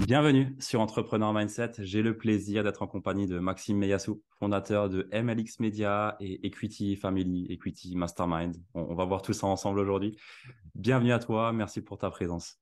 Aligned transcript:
Bienvenue 0.00 0.54
sur 0.60 0.80
Entrepreneur 0.80 1.32
Mindset. 1.32 1.72
J'ai 1.78 2.02
le 2.02 2.16
plaisir 2.16 2.62
d'être 2.62 2.82
en 2.82 2.86
compagnie 2.86 3.26
de 3.26 3.38
Maxime 3.38 3.78
Meyassou, 3.78 4.22
fondateur 4.38 4.90
de 4.90 5.08
MLX 5.10 5.58
Media 5.58 6.16
et 6.20 6.46
Equity 6.46 6.96
Family, 6.96 7.46
Equity 7.50 7.96
Mastermind. 7.96 8.56
On, 8.74 8.94
va 8.94 9.06
voir 9.06 9.22
tout 9.22 9.32
ça 9.32 9.46
ensemble 9.46 9.80
aujourd'hui. 9.80 10.16
Bienvenue 10.74 11.12
à 11.12 11.18
toi. 11.18 11.52
Merci 11.52 11.80
pour 11.80 11.96
ta 11.96 12.10
présence. 12.10 12.58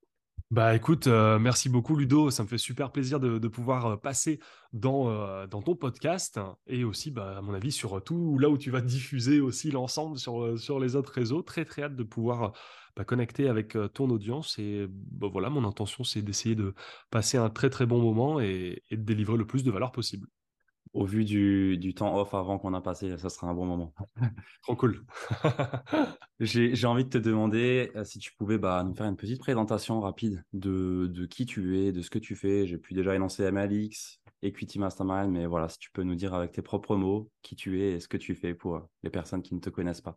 Bah 0.50 0.76
écoute, 0.76 1.08
euh, 1.08 1.38
merci 1.40 1.68
beaucoup 1.68 1.96
Ludo, 1.96 2.30
ça 2.30 2.44
me 2.44 2.48
fait 2.48 2.58
super 2.58 2.92
plaisir 2.92 3.18
de, 3.18 3.48
pouvoir 3.48 3.86
euh, 3.86 3.96
passer 3.96 4.38
dans, 4.72 5.08
euh, 5.08 5.46
dans 5.48 5.62
ton 5.62 5.74
podcast 5.74 6.38
et 6.66 6.84
aussi, 6.84 7.10
bah, 7.10 7.38
à 7.38 7.40
mon 7.40 7.54
avis, 7.54 7.72
sur 7.72 8.04
tout 8.04 8.38
là 8.38 8.48
où 8.48 8.56
tu 8.56 8.70
vas 8.70 8.80
diffuser 8.80 9.40
aussi 9.40 9.72
l'ensemble 9.72 10.18
sur, 10.18 10.56
sur 10.58 10.78
les 10.78 10.94
autres 10.94 11.12
réseaux. 11.12 11.42
Très 11.42 11.64
très 11.64 11.82
hâte 11.82 11.96
de 11.96 12.04
pouvoir 12.04 12.52
bah, 12.96 13.04
connecter 13.04 13.48
avec 13.48 13.76
ton 13.94 14.10
audience 14.10 14.58
et 14.58 14.86
bah, 14.88 15.28
voilà, 15.30 15.50
mon 15.50 15.64
intention 15.64 16.04
c'est 16.04 16.22
d'essayer 16.22 16.54
de 16.54 16.74
passer 17.10 17.38
un 17.38 17.50
très 17.50 17.70
très 17.70 17.86
bon 17.86 18.00
moment 18.00 18.40
et, 18.40 18.82
et 18.90 18.96
de 18.96 19.02
délivrer 19.02 19.36
le 19.36 19.46
plus 19.46 19.64
de 19.64 19.70
valeur 19.70 19.92
possible 19.92 20.28
au 20.94 21.04
vu 21.04 21.24
du, 21.24 21.76
du 21.76 21.92
temps 21.92 22.16
off 22.18 22.34
avant 22.34 22.58
qu'on 22.58 22.72
a 22.72 22.80
passé, 22.80 23.16
ça 23.18 23.28
sera 23.28 23.48
un 23.48 23.54
bon 23.54 23.66
moment. 23.66 23.92
Trop 24.62 24.76
cool. 24.76 25.04
J'ai 26.40 26.86
envie 26.86 27.04
de 27.04 27.10
te 27.10 27.18
demander 27.18 27.90
si 28.04 28.20
tu 28.20 28.32
pouvais 28.36 28.58
bah, 28.58 28.82
nous 28.84 28.94
faire 28.94 29.06
une 29.06 29.16
petite 29.16 29.40
présentation 29.40 30.00
rapide 30.00 30.44
de, 30.52 31.08
de 31.12 31.26
qui 31.26 31.46
tu 31.46 31.80
es, 31.80 31.92
de 31.92 32.00
ce 32.00 32.10
que 32.10 32.20
tu 32.20 32.36
fais. 32.36 32.66
J'ai 32.66 32.78
pu 32.78 32.94
déjà 32.94 33.14
énoncer 33.14 33.50
MLX, 33.50 34.20
Equity 34.42 34.78
Mastermind, 34.78 35.30
mais 35.32 35.46
voilà, 35.46 35.68
si 35.68 35.78
tu 35.78 35.90
peux 35.90 36.04
nous 36.04 36.14
dire 36.14 36.32
avec 36.32 36.52
tes 36.52 36.62
propres 36.62 36.96
mots 36.96 37.28
qui 37.42 37.56
tu 37.56 37.82
es 37.82 37.94
et 37.94 38.00
ce 38.00 38.06
que 38.06 38.16
tu 38.16 38.36
fais 38.36 38.54
pour 38.54 38.88
les 39.02 39.10
personnes 39.10 39.42
qui 39.42 39.54
ne 39.54 39.60
te 39.60 39.70
connaissent 39.70 40.00
pas. 40.00 40.16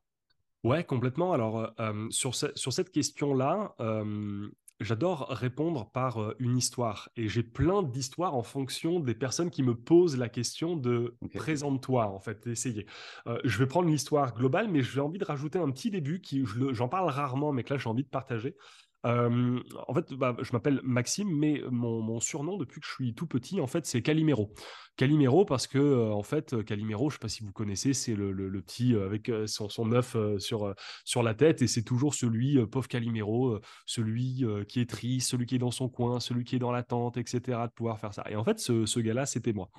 Ouais, 0.64 0.84
complètement. 0.84 1.34
Alors, 1.34 1.74
euh, 1.80 2.08
sur, 2.10 2.36
sur, 2.36 2.74
cette 2.74 2.92
question-là, 2.92 3.76
euh, 3.80 4.50
j'adore 4.80 5.28
répondre 5.30 5.90
par 5.92 6.22
euh, 6.22 6.36
une 6.40 6.58
histoire. 6.58 7.10
Et 7.16 7.28
j'ai 7.28 7.44
plein 7.44 7.84
d'histoires 7.84 8.36
en 8.36 8.44
fonction 8.44 9.00
des 9.00 9.16
personnes 9.16 9.50
qui 9.50 9.64
me 9.64 9.76
posent 9.76 10.18
la 10.18 10.30
question 10.30 10.76
de 10.76 11.16
présente-toi, 11.34 12.08
en 12.08 12.20
fait, 12.20 12.46
essayez. 12.48 12.86
Euh, 13.28 13.40
je 13.44 13.58
vais 13.58 13.68
prendre 13.68 13.88
l'histoire 13.88 14.34
globale, 14.34 14.70
mais 14.70 14.82
j'ai 14.82 15.00
envie 15.00 15.20
de 15.20 15.26
rajouter 15.26 15.60
un 15.60 15.72
petit 15.72 15.92
début 15.92 16.22
qui, 16.22 16.44
j'en 16.72 16.90
parle 16.90 17.10
rarement, 17.10 17.52
mais 17.52 17.64
que 17.64 17.74
là, 17.74 17.80
j'ai 17.80 17.90
envie 17.90 18.04
de 18.04 18.10
partager. 18.10 18.56
En 19.04 19.94
fait, 19.94 20.14
bah, 20.14 20.36
je 20.42 20.52
m'appelle 20.54 20.82
Maxime, 20.84 21.30
mais 21.30 21.62
mon, 21.70 22.20
surnom 22.20 22.58
depuis 22.58 22.82
que 22.82 22.88
je 22.88 22.92
suis 22.92 23.14
tout 23.14 23.28
petit, 23.28 23.62
en 23.62 23.68
fait, 23.68 23.86
c'est 23.86 24.02
Calimero. 24.02 24.52
Calimero 24.98 25.46
parce 25.46 25.68
que 25.68 26.12
en 26.12 26.24
fait 26.24 26.64
Calimero, 26.66 27.10
je 27.10 27.16
sais 27.16 27.20
pas 27.20 27.30
si 27.30 27.44
vous 27.44 27.52
connaissez, 27.52 27.94
c'est 27.94 28.16
le, 28.16 28.34
petit 28.62 28.96
avec 28.96 29.32
son, 29.46 29.92
œuf 29.92 30.18
sur 30.40 30.74
sur 31.06 31.22
la 31.22 31.36
tête 31.36 31.62
et 31.62 31.68
c'est 31.68 31.84
toujours 31.84 32.16
celui 32.16 32.58
pauvre 32.66 32.88
Calimero, 32.88 33.60
celui 33.86 34.44
qui 34.68 34.80
est 34.82 34.90
triste, 34.90 35.30
celui 35.30 35.46
qui 35.46 35.56
est 35.56 35.60
dans 35.60 35.72
son 35.72 35.88
coin, 35.88 36.20
celui 36.20 36.44
qui 36.44 36.56
est 36.56 36.60
dans 36.60 36.72
la 36.72 36.82
tente, 36.82 37.18
etc. 37.18 37.40
De 37.46 37.72
pouvoir 37.74 38.00
faire 38.00 38.14
ça. 38.14 38.24
Et 38.30 38.36
en 38.36 38.44
fait, 38.44 38.60
ce, 38.60 39.00
gars-là, 39.00 39.28
c'était 39.28 39.54
moi. 39.54 39.70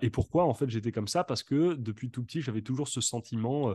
et 0.00 0.10
pourquoi 0.10 0.44
en 0.44 0.54
fait 0.54 0.70
j'étais 0.70 0.92
comme 0.92 1.08
ça? 1.08 1.24
Parce 1.24 1.42
que 1.42 1.74
depuis 1.74 2.10
tout 2.10 2.22
petit, 2.22 2.40
j'avais 2.40 2.62
toujours 2.62 2.86
ce 2.86 3.00
sentiment 3.00 3.74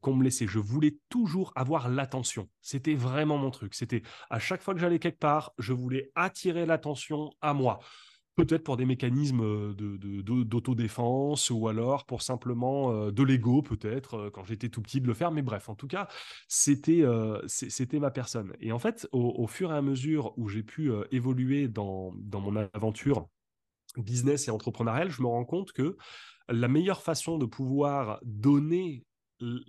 qu'on 0.00 0.14
me 0.14 0.24
laissait. 0.24 0.46
Je 0.46 0.58
voulais 0.58 0.96
toujours 1.10 1.52
avoir 1.56 1.90
l'attention. 1.90 2.48
C'était 2.62 2.94
vraiment 2.94 3.36
mon 3.36 3.50
truc. 3.50 3.74
C'était 3.74 3.89
à 4.30 4.38
chaque 4.38 4.62
fois 4.62 4.74
que 4.74 4.80
j'allais 4.80 4.98
quelque 4.98 5.18
part, 5.18 5.52
je 5.58 5.72
voulais 5.72 6.10
attirer 6.14 6.66
l'attention 6.66 7.30
à 7.40 7.54
moi. 7.54 7.80
Peut-être 8.36 8.62
pour 8.62 8.76
des 8.76 8.86
mécanismes 8.86 9.42
euh, 9.42 9.74
d'autodéfense 9.74 11.50
ou 11.50 11.68
alors 11.68 12.06
pour 12.06 12.22
simplement 12.22 12.92
euh, 12.92 13.10
de 13.10 13.22
l'ego 13.22 13.60
peut-être 13.60 14.14
euh, 14.14 14.30
quand 14.30 14.44
j'étais 14.44 14.68
tout 14.68 14.80
petit 14.80 15.00
de 15.00 15.06
le 15.06 15.14
faire. 15.14 15.30
Mais 15.30 15.42
bref 15.42 15.68
en 15.68 15.74
tout 15.74 15.88
cas 15.88 16.08
c'était 16.48 17.02
ma 17.98 18.10
personne. 18.10 18.54
Et 18.60 18.72
en 18.72 18.78
fait 18.78 19.08
au, 19.12 19.46
fur 19.46 19.72
et 19.72 19.76
à 19.76 19.82
mesure 19.82 20.32
où 20.38 20.48
j'ai 20.48 20.62
pu 20.62 20.90
évoluer 21.10 21.68
dans, 21.68 22.12
dans 22.16 22.40
mon 22.40 22.56
aventure 22.72 23.28
business 23.96 24.46
et 24.46 24.52
entrepreneuriale 24.52 25.10
je 25.10 25.20
me 25.20 25.26
rends 25.26 25.44
compte 25.44 25.72
que 25.72 25.96
la 26.48 26.68
meilleure 26.68 27.02
façon 27.02 27.38
de 27.38 27.46
pouvoir 27.46 28.20
donner 28.22 29.04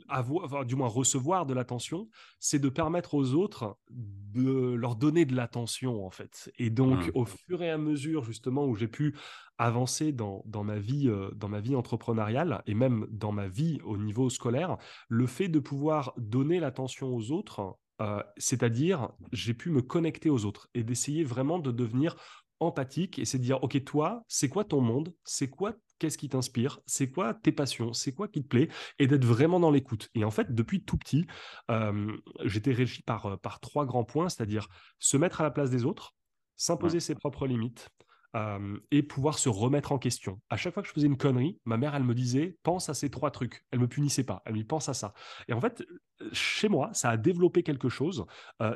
avoir, 0.09 0.65
du 0.65 0.75
moins 0.75 0.87
recevoir 0.87 1.45
de 1.45 1.53
l'attention, 1.53 2.09
c'est 2.39 2.59
de 2.59 2.69
permettre 2.69 3.13
aux 3.13 3.33
autres 3.33 3.77
de 3.89 4.73
leur 4.73 4.95
donner 4.95 5.25
de 5.25 5.35
l'attention 5.35 6.05
en 6.05 6.09
fait. 6.09 6.51
Et 6.57 6.69
donc 6.69 7.07
mmh. 7.07 7.11
au 7.15 7.25
fur 7.25 7.61
et 7.61 7.69
à 7.69 7.77
mesure 7.77 8.23
justement 8.23 8.65
où 8.65 8.75
j'ai 8.75 8.87
pu 8.87 9.15
avancer 9.57 10.11
dans, 10.11 10.43
dans 10.45 10.63
ma 10.63 10.79
vie 10.79 11.07
euh, 11.07 11.29
dans 11.35 11.49
ma 11.49 11.59
vie 11.59 11.75
entrepreneuriale 11.75 12.61
et 12.65 12.73
même 12.73 13.07
dans 13.11 13.31
ma 13.31 13.47
vie 13.47 13.79
au 13.83 13.97
niveau 13.97 14.29
scolaire, 14.29 14.77
le 15.07 15.27
fait 15.27 15.47
de 15.47 15.59
pouvoir 15.59 16.13
donner 16.17 16.59
l'attention 16.59 17.13
aux 17.13 17.31
autres, 17.31 17.77
euh, 18.01 18.23
c'est-à-dire 18.37 19.09
j'ai 19.31 19.53
pu 19.53 19.69
me 19.69 19.81
connecter 19.81 20.29
aux 20.29 20.45
autres 20.45 20.69
et 20.73 20.83
d'essayer 20.83 21.23
vraiment 21.23 21.59
de 21.59 21.71
devenir 21.71 22.15
empathique 22.59 23.19
et 23.19 23.25
c'est 23.25 23.37
de 23.37 23.43
dire 23.43 23.63
ok 23.63 23.83
toi 23.83 24.23
c'est 24.27 24.49
quoi 24.49 24.63
ton 24.63 24.81
monde? 24.81 25.13
C'est 25.23 25.49
quoi 25.49 25.73
qu'est-ce 26.01 26.17
qui 26.17 26.29
t'inspire, 26.29 26.79
c'est 26.87 27.11
quoi 27.11 27.35
tes 27.35 27.51
passions, 27.51 27.93
c'est 27.93 28.11
quoi 28.11 28.27
qui 28.27 28.41
te 28.41 28.47
plaît, 28.47 28.69
et 28.97 29.05
d'être 29.05 29.23
vraiment 29.23 29.59
dans 29.59 29.69
l'écoute. 29.69 30.09
Et 30.15 30.23
en 30.25 30.31
fait, 30.31 30.55
depuis 30.55 30.83
tout 30.83 30.97
petit, 30.97 31.27
euh, 31.69 32.17
j'étais 32.43 32.73
régi 32.73 33.03
par, 33.03 33.39
par 33.39 33.59
trois 33.59 33.85
grands 33.85 34.03
points, 34.03 34.27
c'est-à-dire 34.27 34.67
se 34.97 35.15
mettre 35.15 35.41
à 35.41 35.43
la 35.43 35.51
place 35.51 35.69
des 35.69 35.85
autres, 35.85 36.15
s'imposer 36.55 36.99
ses 36.99 37.13
propres 37.13 37.45
limites, 37.45 37.89
euh, 38.35 38.79
et 38.89 39.03
pouvoir 39.03 39.37
se 39.37 39.47
remettre 39.47 39.91
en 39.91 39.99
question. 39.99 40.41
À 40.49 40.57
chaque 40.57 40.73
fois 40.73 40.81
que 40.81 40.89
je 40.89 40.93
faisais 40.93 41.05
une 41.05 41.17
connerie, 41.17 41.59
ma 41.65 41.77
mère, 41.77 41.93
elle 41.93 42.03
me 42.03 42.15
disait, 42.15 42.57
pense 42.63 42.89
à 42.89 42.95
ces 42.95 43.11
trois 43.11 43.29
trucs. 43.29 43.63
Elle 43.69 43.79
me 43.79 43.87
punissait 43.87 44.23
pas. 44.23 44.41
Elle 44.45 44.53
me 44.53 44.57
dit, 44.57 44.63
pense 44.63 44.89
à 44.89 44.95
ça. 44.95 45.13
Et 45.49 45.53
en 45.53 45.61
fait, 45.61 45.83
chez 46.31 46.67
moi, 46.67 46.89
ça 46.93 47.11
a 47.11 47.17
développé 47.17 47.61
quelque 47.61 47.89
chose 47.89 48.25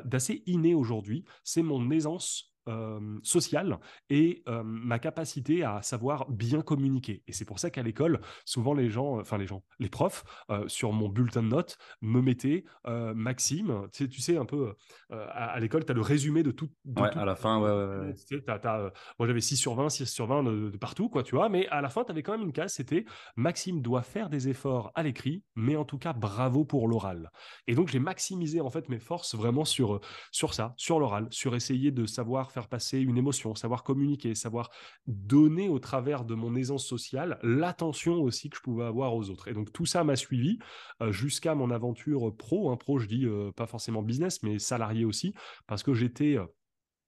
d'assez 0.04 0.42
inné 0.46 0.74
aujourd'hui. 0.74 1.24
C'est 1.42 1.62
mon 1.62 1.90
aisance 1.90 2.52
euh, 2.68 2.98
sociale 3.22 3.78
et 4.10 4.42
euh, 4.48 4.62
ma 4.64 4.98
capacité 4.98 5.62
à 5.62 5.82
savoir 5.82 6.28
bien 6.28 6.62
communiquer. 6.62 7.22
Et 7.28 7.32
c'est 7.32 7.44
pour 7.44 7.60
ça 7.60 7.70
qu'à 7.70 7.82
l'école, 7.82 8.20
souvent 8.44 8.74
les 8.74 8.90
gens, 8.90 9.20
enfin 9.20 9.38
les 9.38 9.46
gens, 9.46 9.62
les 9.78 9.88
profs, 9.88 10.24
euh, 10.50 10.66
sur 10.66 10.92
mon 10.92 11.08
bulletin 11.08 11.44
de 11.44 11.48
notes, 11.48 11.78
me 12.00 12.20
mettaient 12.20 12.64
Maxime, 12.86 13.88
tu 13.92 14.04
sais, 14.04 14.08
tu 14.08 14.20
sais 14.20 14.36
un 14.36 14.44
peu, 14.44 14.74
à, 15.10 15.58
l'école, 15.60 15.84
tu 15.84 15.92
as 15.92 15.94
le 15.94 16.00
résumé 16.00 16.42
de 16.42 16.50
tout. 16.50 16.70
ouais, 16.84 17.16
à 17.16 17.24
la 17.24 17.36
fin, 17.36 17.60
ouais, 17.60 17.70
ouais, 17.70 18.90
moi 19.18 19.26
j'avais 19.26 19.40
6 19.40 19.56
sur 19.56 19.74
20, 19.74 19.88
6 19.88 20.06
sur 20.06 20.26
20 20.26 20.42
de, 20.42 20.76
partout, 20.76 21.08
quoi, 21.08 21.22
tu 21.22 21.34
vois, 21.34 21.48
mais 21.48 21.68
à 21.68 21.80
la 21.80 21.88
fin, 21.88 22.04
tu 22.04 22.10
avais 22.10 22.22
quand 22.22 22.32
même 22.32 22.46
une 22.46 22.52
case, 22.52 22.72
c'était 22.74 23.04
Maxime 23.36 23.80
doit 23.80 24.02
faire 24.02 24.28
des 24.28 24.48
efforts 24.48 24.90
à 24.94 25.02
l'écrit, 25.02 25.44
mais 25.54 25.76
en 25.76 25.84
tout 25.84 25.98
cas, 25.98 26.12
bravo 26.12 26.64
pour 26.64 26.88
l'oral. 26.88 27.30
Et 27.66 27.74
donc, 27.74 27.88
j'ai 27.88 28.00
maximisé 28.00 28.60
en 28.60 28.70
fait 28.70 28.88
mes 28.88 28.98
forces 28.98 29.34
vraiment 29.34 29.64
sur, 29.64 30.00
sur 30.32 30.54
ça, 30.54 30.74
sur 30.76 30.98
l'oral, 30.98 31.28
sur 31.30 31.54
essayer 31.54 31.90
de 31.90 32.06
savoir 32.06 32.50
faire 32.56 32.68
passer 32.68 33.00
une 33.00 33.18
émotion, 33.18 33.54
savoir 33.54 33.82
communiquer, 33.82 34.34
savoir 34.34 34.70
donner 35.06 35.68
au 35.68 35.78
travers 35.78 36.24
de 36.24 36.34
mon 36.34 36.56
aisance 36.56 36.86
sociale 36.86 37.38
l'attention 37.42 38.14
aussi 38.14 38.48
que 38.48 38.56
je 38.56 38.62
pouvais 38.62 38.86
avoir 38.86 39.14
aux 39.14 39.28
autres. 39.28 39.48
Et 39.48 39.52
donc 39.52 39.74
tout 39.74 39.84
ça 39.84 40.04
m'a 40.04 40.16
suivi 40.16 40.58
euh, 41.02 41.12
jusqu'à 41.12 41.54
mon 41.54 41.70
aventure 41.70 42.34
pro, 42.34 42.70
un 42.70 42.78
pro 42.78 42.98
je 42.98 43.08
dis 43.08 43.26
euh, 43.26 43.52
pas 43.52 43.66
forcément 43.66 44.02
business, 44.02 44.42
mais 44.42 44.58
salarié 44.58 45.04
aussi, 45.04 45.34
parce 45.66 45.82
que 45.82 45.92
j'étais... 45.92 46.38
Euh, 46.38 46.46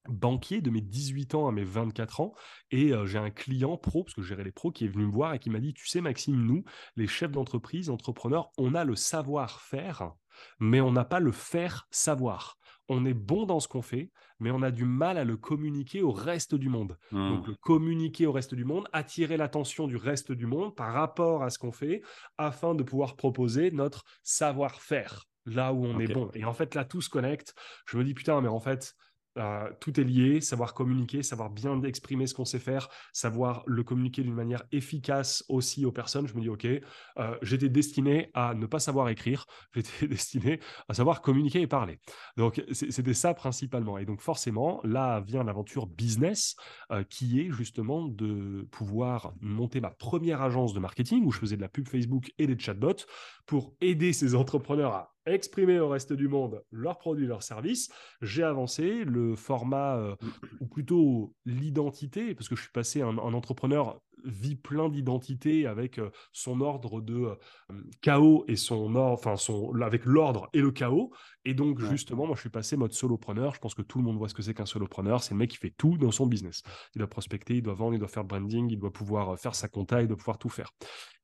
banquier 0.08 0.62
de 0.62 0.70
mes 0.70 0.80
18 0.80 1.34
ans 1.34 1.48
à 1.48 1.52
mes 1.52 1.64
24 1.64 2.20
ans. 2.22 2.34
Et 2.70 2.92
j'ai 3.04 3.18
un 3.18 3.28
client 3.28 3.76
pro 3.76 4.04
parce 4.04 4.14
que 4.14 4.22
je 4.22 4.28
gérais 4.28 4.44
les 4.44 4.52
pros 4.52 4.70
qui 4.70 4.86
est 4.86 4.88
venu 4.88 5.04
me 5.04 5.12
voir 5.12 5.34
et 5.34 5.38
qui 5.38 5.50
m'a 5.50 5.60
dit 5.60 5.74
tu 5.74 5.86
sais 5.86 6.00
Maxime 6.00 6.40
nous 6.46 6.64
les 6.96 7.06
chefs 7.06 7.32
d'entreprise 7.32 7.90
entrepreneurs 7.90 8.48
on 8.56 8.74
a 8.74 8.84
le 8.84 8.96
savoir-faire 8.96 10.12
mais 10.60 10.80
on 10.80 10.92
n'a 10.92 11.04
pas 11.04 11.20
le 11.20 11.32
faire 11.32 11.86
savoir 11.90 12.57
on 12.88 13.04
est 13.04 13.14
bon 13.14 13.46
dans 13.46 13.60
ce 13.60 13.68
qu'on 13.68 13.82
fait, 13.82 14.10
mais 14.40 14.50
on 14.50 14.62
a 14.62 14.70
du 14.70 14.84
mal 14.84 15.18
à 15.18 15.24
le 15.24 15.36
communiquer 15.36 16.02
au 16.02 16.10
reste 16.10 16.54
du 16.54 16.68
monde. 16.68 16.96
Hmm. 17.12 17.28
Donc, 17.28 17.46
le 17.46 17.54
communiquer 17.54 18.26
au 18.26 18.32
reste 18.32 18.54
du 18.54 18.64
monde, 18.64 18.88
attirer 18.92 19.36
l'attention 19.36 19.86
du 19.86 19.96
reste 19.96 20.32
du 20.32 20.46
monde 20.46 20.74
par 20.74 20.92
rapport 20.92 21.42
à 21.42 21.50
ce 21.50 21.58
qu'on 21.58 21.72
fait, 21.72 22.02
afin 22.38 22.74
de 22.74 22.82
pouvoir 22.82 23.16
proposer 23.16 23.70
notre 23.70 24.04
savoir-faire 24.22 25.24
là 25.46 25.72
où 25.72 25.84
on 25.84 25.98
est 25.98 26.12
bon. 26.12 26.30
Et 26.34 26.44
en 26.44 26.52
fait, 26.52 26.74
là, 26.74 26.84
tout 26.84 27.00
se 27.00 27.08
connecte. 27.08 27.54
Je 27.86 27.96
me 27.96 28.04
dis, 28.04 28.14
putain, 28.14 28.40
mais 28.40 28.48
en 28.48 28.60
fait, 28.60 28.94
euh, 29.38 29.70
tout 29.80 29.98
est 30.00 30.04
lié, 30.04 30.40
savoir 30.40 30.74
communiquer, 30.74 31.22
savoir 31.22 31.50
bien 31.50 31.82
exprimer 31.82 32.26
ce 32.26 32.34
qu'on 32.34 32.44
sait 32.44 32.58
faire, 32.58 32.88
savoir 33.12 33.62
le 33.66 33.82
communiquer 33.82 34.22
d'une 34.22 34.34
manière 34.34 34.64
efficace 34.72 35.44
aussi 35.48 35.84
aux 35.84 35.92
personnes. 35.92 36.26
Je 36.26 36.34
me 36.34 36.40
dis, 36.40 36.48
OK, 36.48 36.64
euh, 36.64 37.36
j'étais 37.42 37.68
destiné 37.68 38.30
à 38.34 38.54
ne 38.54 38.66
pas 38.66 38.78
savoir 38.78 39.08
écrire, 39.08 39.46
j'étais 39.74 40.08
destiné 40.08 40.60
à 40.88 40.94
savoir 40.94 41.22
communiquer 41.22 41.60
et 41.60 41.66
parler. 41.66 42.00
Donc, 42.36 42.62
c'était 42.72 43.14
ça 43.14 43.34
principalement. 43.34 43.98
Et 43.98 44.04
donc, 44.04 44.20
forcément, 44.20 44.80
là 44.84 45.20
vient 45.20 45.44
l'aventure 45.44 45.86
business 45.86 46.56
euh, 46.90 47.04
qui 47.04 47.40
est 47.40 47.50
justement 47.50 48.06
de 48.06 48.66
pouvoir 48.70 49.32
monter 49.40 49.80
ma 49.80 49.90
première 49.90 50.42
agence 50.42 50.72
de 50.72 50.80
marketing 50.80 51.24
où 51.24 51.32
je 51.32 51.38
faisais 51.38 51.56
de 51.56 51.62
la 51.62 51.68
pub 51.68 51.88
Facebook 51.88 52.32
et 52.38 52.46
des 52.46 52.58
chatbots 52.58 53.06
pour 53.46 53.74
aider 53.80 54.12
ces 54.12 54.34
entrepreneurs 54.34 54.94
à 54.94 55.17
exprimer 55.32 55.78
au 55.78 55.88
reste 55.88 56.12
du 56.12 56.28
monde 56.28 56.62
leurs 56.70 56.98
produits, 56.98 57.26
leurs 57.26 57.42
services. 57.42 57.90
J'ai 58.22 58.42
avancé 58.42 59.04
le 59.04 59.36
format, 59.36 59.96
euh, 59.96 60.16
ou 60.60 60.66
plutôt 60.66 61.34
l'identité, 61.44 62.34
parce 62.34 62.48
que 62.48 62.56
je 62.56 62.62
suis 62.62 62.72
passé 62.72 63.02
un, 63.02 63.18
un 63.18 63.34
entrepreneur 63.34 64.00
vit 64.24 64.56
plein 64.56 64.88
d'identités 64.88 65.66
avec 65.66 66.00
son 66.32 66.60
ordre 66.60 67.00
de 67.00 67.36
chaos 68.00 68.44
et 68.48 68.56
son 68.56 68.94
ordre, 68.94 69.12
enfin 69.12 69.36
son 69.36 69.72
avec 69.80 70.04
l'ordre 70.04 70.48
et 70.52 70.60
le 70.60 70.70
chaos. 70.70 71.12
Et 71.44 71.54
donc 71.54 71.80
justement, 71.80 72.26
moi 72.26 72.36
je 72.36 72.40
suis 72.40 72.50
passé 72.50 72.76
mode 72.76 72.92
solopreneur. 72.92 73.54
Je 73.54 73.60
pense 73.60 73.74
que 73.74 73.82
tout 73.82 73.98
le 73.98 74.04
monde 74.04 74.18
voit 74.18 74.28
ce 74.28 74.34
que 74.34 74.42
c'est 74.42 74.54
qu'un 74.54 74.66
solopreneur. 74.66 75.22
C'est 75.22 75.34
le 75.34 75.38
mec 75.38 75.50
qui 75.50 75.56
fait 75.56 75.74
tout 75.76 75.96
dans 75.96 76.10
son 76.10 76.26
business. 76.26 76.62
Il 76.94 76.98
doit 76.98 77.08
prospecter, 77.08 77.56
il 77.56 77.62
doit 77.62 77.74
vendre, 77.74 77.94
il 77.94 77.98
doit 77.98 78.08
faire 78.08 78.24
branding, 78.24 78.70
il 78.70 78.78
doit 78.78 78.92
pouvoir 78.92 79.38
faire 79.38 79.54
sa 79.54 79.68
compta, 79.68 80.02
il 80.02 80.08
doit 80.08 80.16
pouvoir 80.16 80.38
tout 80.38 80.48
faire. 80.48 80.72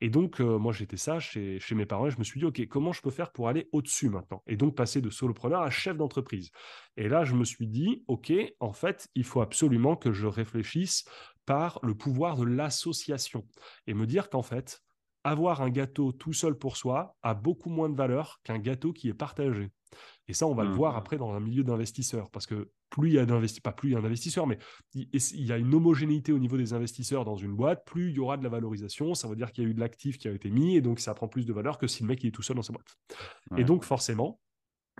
Et 0.00 0.10
donc 0.10 0.40
moi 0.40 0.72
j'étais 0.72 0.96
ça 0.96 1.20
chez, 1.20 1.58
chez 1.60 1.74
mes 1.74 1.86
parents. 1.86 2.06
Et 2.06 2.10
je 2.10 2.18
me 2.18 2.24
suis 2.24 2.40
dit 2.40 2.46
ok, 2.46 2.66
comment 2.68 2.92
je 2.92 3.02
peux 3.02 3.10
faire 3.10 3.32
pour 3.32 3.48
aller 3.48 3.68
au-dessus 3.72 4.08
maintenant 4.08 4.42
Et 4.46 4.56
donc 4.56 4.74
passer 4.74 5.00
de 5.00 5.10
solopreneur 5.10 5.62
à 5.62 5.70
chef 5.70 5.96
d'entreprise? 5.96 6.50
Et 6.96 7.08
là 7.08 7.24
je 7.24 7.34
me 7.34 7.44
suis 7.44 7.66
dit 7.66 8.04
ok, 8.08 8.32
en 8.60 8.72
fait 8.72 9.08
il 9.14 9.24
faut 9.24 9.40
absolument 9.40 9.96
que 9.96 10.12
je 10.12 10.26
réfléchisse 10.26 11.04
par 11.46 11.78
le 11.82 11.94
pouvoir 11.94 12.36
de 12.36 12.44
l'association 12.44 13.46
et 13.86 13.94
me 13.94 14.06
dire 14.06 14.30
qu'en 14.30 14.42
fait, 14.42 14.82
avoir 15.24 15.62
un 15.62 15.70
gâteau 15.70 16.12
tout 16.12 16.32
seul 16.32 16.56
pour 16.56 16.76
soi 16.76 17.16
a 17.22 17.34
beaucoup 17.34 17.70
moins 17.70 17.88
de 17.88 17.96
valeur 17.96 18.40
qu'un 18.44 18.58
gâteau 18.58 18.92
qui 18.92 19.08
est 19.08 19.14
partagé. 19.14 19.70
Et 20.28 20.34
ça, 20.34 20.46
on 20.46 20.54
va 20.54 20.64
le 20.64 20.70
mmh. 20.70 20.74
voir 20.74 20.96
après 20.96 21.16
dans 21.16 21.32
un 21.32 21.40
milieu 21.40 21.64
d'investisseurs, 21.64 22.30
parce 22.30 22.46
que 22.46 22.70
plus 22.90 23.10
il 23.10 23.14
y 23.14 23.18
a 23.18 23.26
d'investisseurs, 23.26 23.62
pas 23.62 23.72
plus 23.72 23.90
il 23.90 23.92
y 23.92 23.96
a 23.96 24.00
d'investisseurs, 24.00 24.46
mais 24.46 24.58
il 24.94 25.44
y 25.44 25.52
a 25.52 25.58
une 25.58 25.74
homogénéité 25.74 26.32
au 26.32 26.38
niveau 26.38 26.56
des 26.56 26.72
investisseurs 26.72 27.24
dans 27.24 27.36
une 27.36 27.54
boîte, 27.54 27.84
plus 27.84 28.10
il 28.10 28.16
y 28.16 28.18
aura 28.20 28.36
de 28.36 28.42
la 28.42 28.48
valorisation, 28.48 29.14
ça 29.14 29.28
veut 29.28 29.36
dire 29.36 29.52
qu'il 29.52 29.64
y 29.64 29.66
a 29.66 29.70
eu 29.70 29.74
de 29.74 29.80
l'actif 29.80 30.18
qui 30.18 30.28
a 30.28 30.32
été 30.32 30.50
mis, 30.50 30.76
et 30.76 30.80
donc 30.80 31.00
ça 31.00 31.14
prend 31.14 31.28
plus 31.28 31.46
de 31.46 31.52
valeur 31.52 31.78
que 31.78 31.86
si 31.86 32.02
le 32.02 32.08
mec 32.08 32.24
est 32.24 32.30
tout 32.30 32.42
seul 32.42 32.56
dans 32.56 32.62
sa 32.62 32.72
boîte. 32.72 32.96
Et 33.56 33.64
donc 33.64 33.84
forcément, 33.84 34.40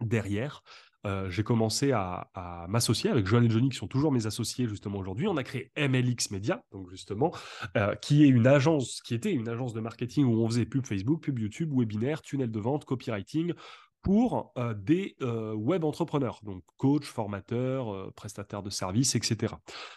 derrière, 0.00 0.62
euh, 1.06 1.28
j'ai 1.30 1.42
commencé 1.42 1.92
à, 1.92 2.28
m'associer 2.68 3.10
avec 3.10 3.26
Joanne 3.26 3.44
et 3.44 3.50
Johnny, 3.50 3.68
qui 3.68 3.76
sont 3.76 3.88
toujours 3.88 4.12
mes 4.12 4.26
associés 4.26 4.66
justement 4.68 4.98
aujourd'hui. 4.98 5.28
On 5.28 5.36
a 5.36 5.42
créé 5.42 5.70
MLX 5.76 6.30
Media, 6.30 6.64
donc 6.72 6.90
justement, 6.90 7.32
euh, 7.76 7.94
qui 7.96 8.24
est 8.24 8.28
une 8.28 8.46
agence, 8.46 9.00
qui 9.02 9.14
était 9.14 9.32
une 9.32 9.48
agence 9.48 9.74
de 9.74 9.80
marketing 9.80 10.24
où 10.24 10.42
on 10.42 10.48
faisait 10.48 10.66
pub 10.66 10.86
Facebook, 10.86 11.22
pub 11.22 11.38
YouTube, 11.38 11.72
webinaire, 11.76 12.22
tunnel 12.22 12.50
de 12.50 12.60
vente, 12.60 12.84
copywriting 12.84 13.52
pour 14.02 14.52
euh, 14.58 14.74
des 14.74 15.16
web 15.20 15.84
entrepreneurs, 15.84 16.40
donc 16.42 16.62
coach, 16.76 17.04
formateur, 17.04 18.12
prestataire 18.14 18.62
de 18.62 18.70
services, 18.70 19.14
etc. 19.14 19.54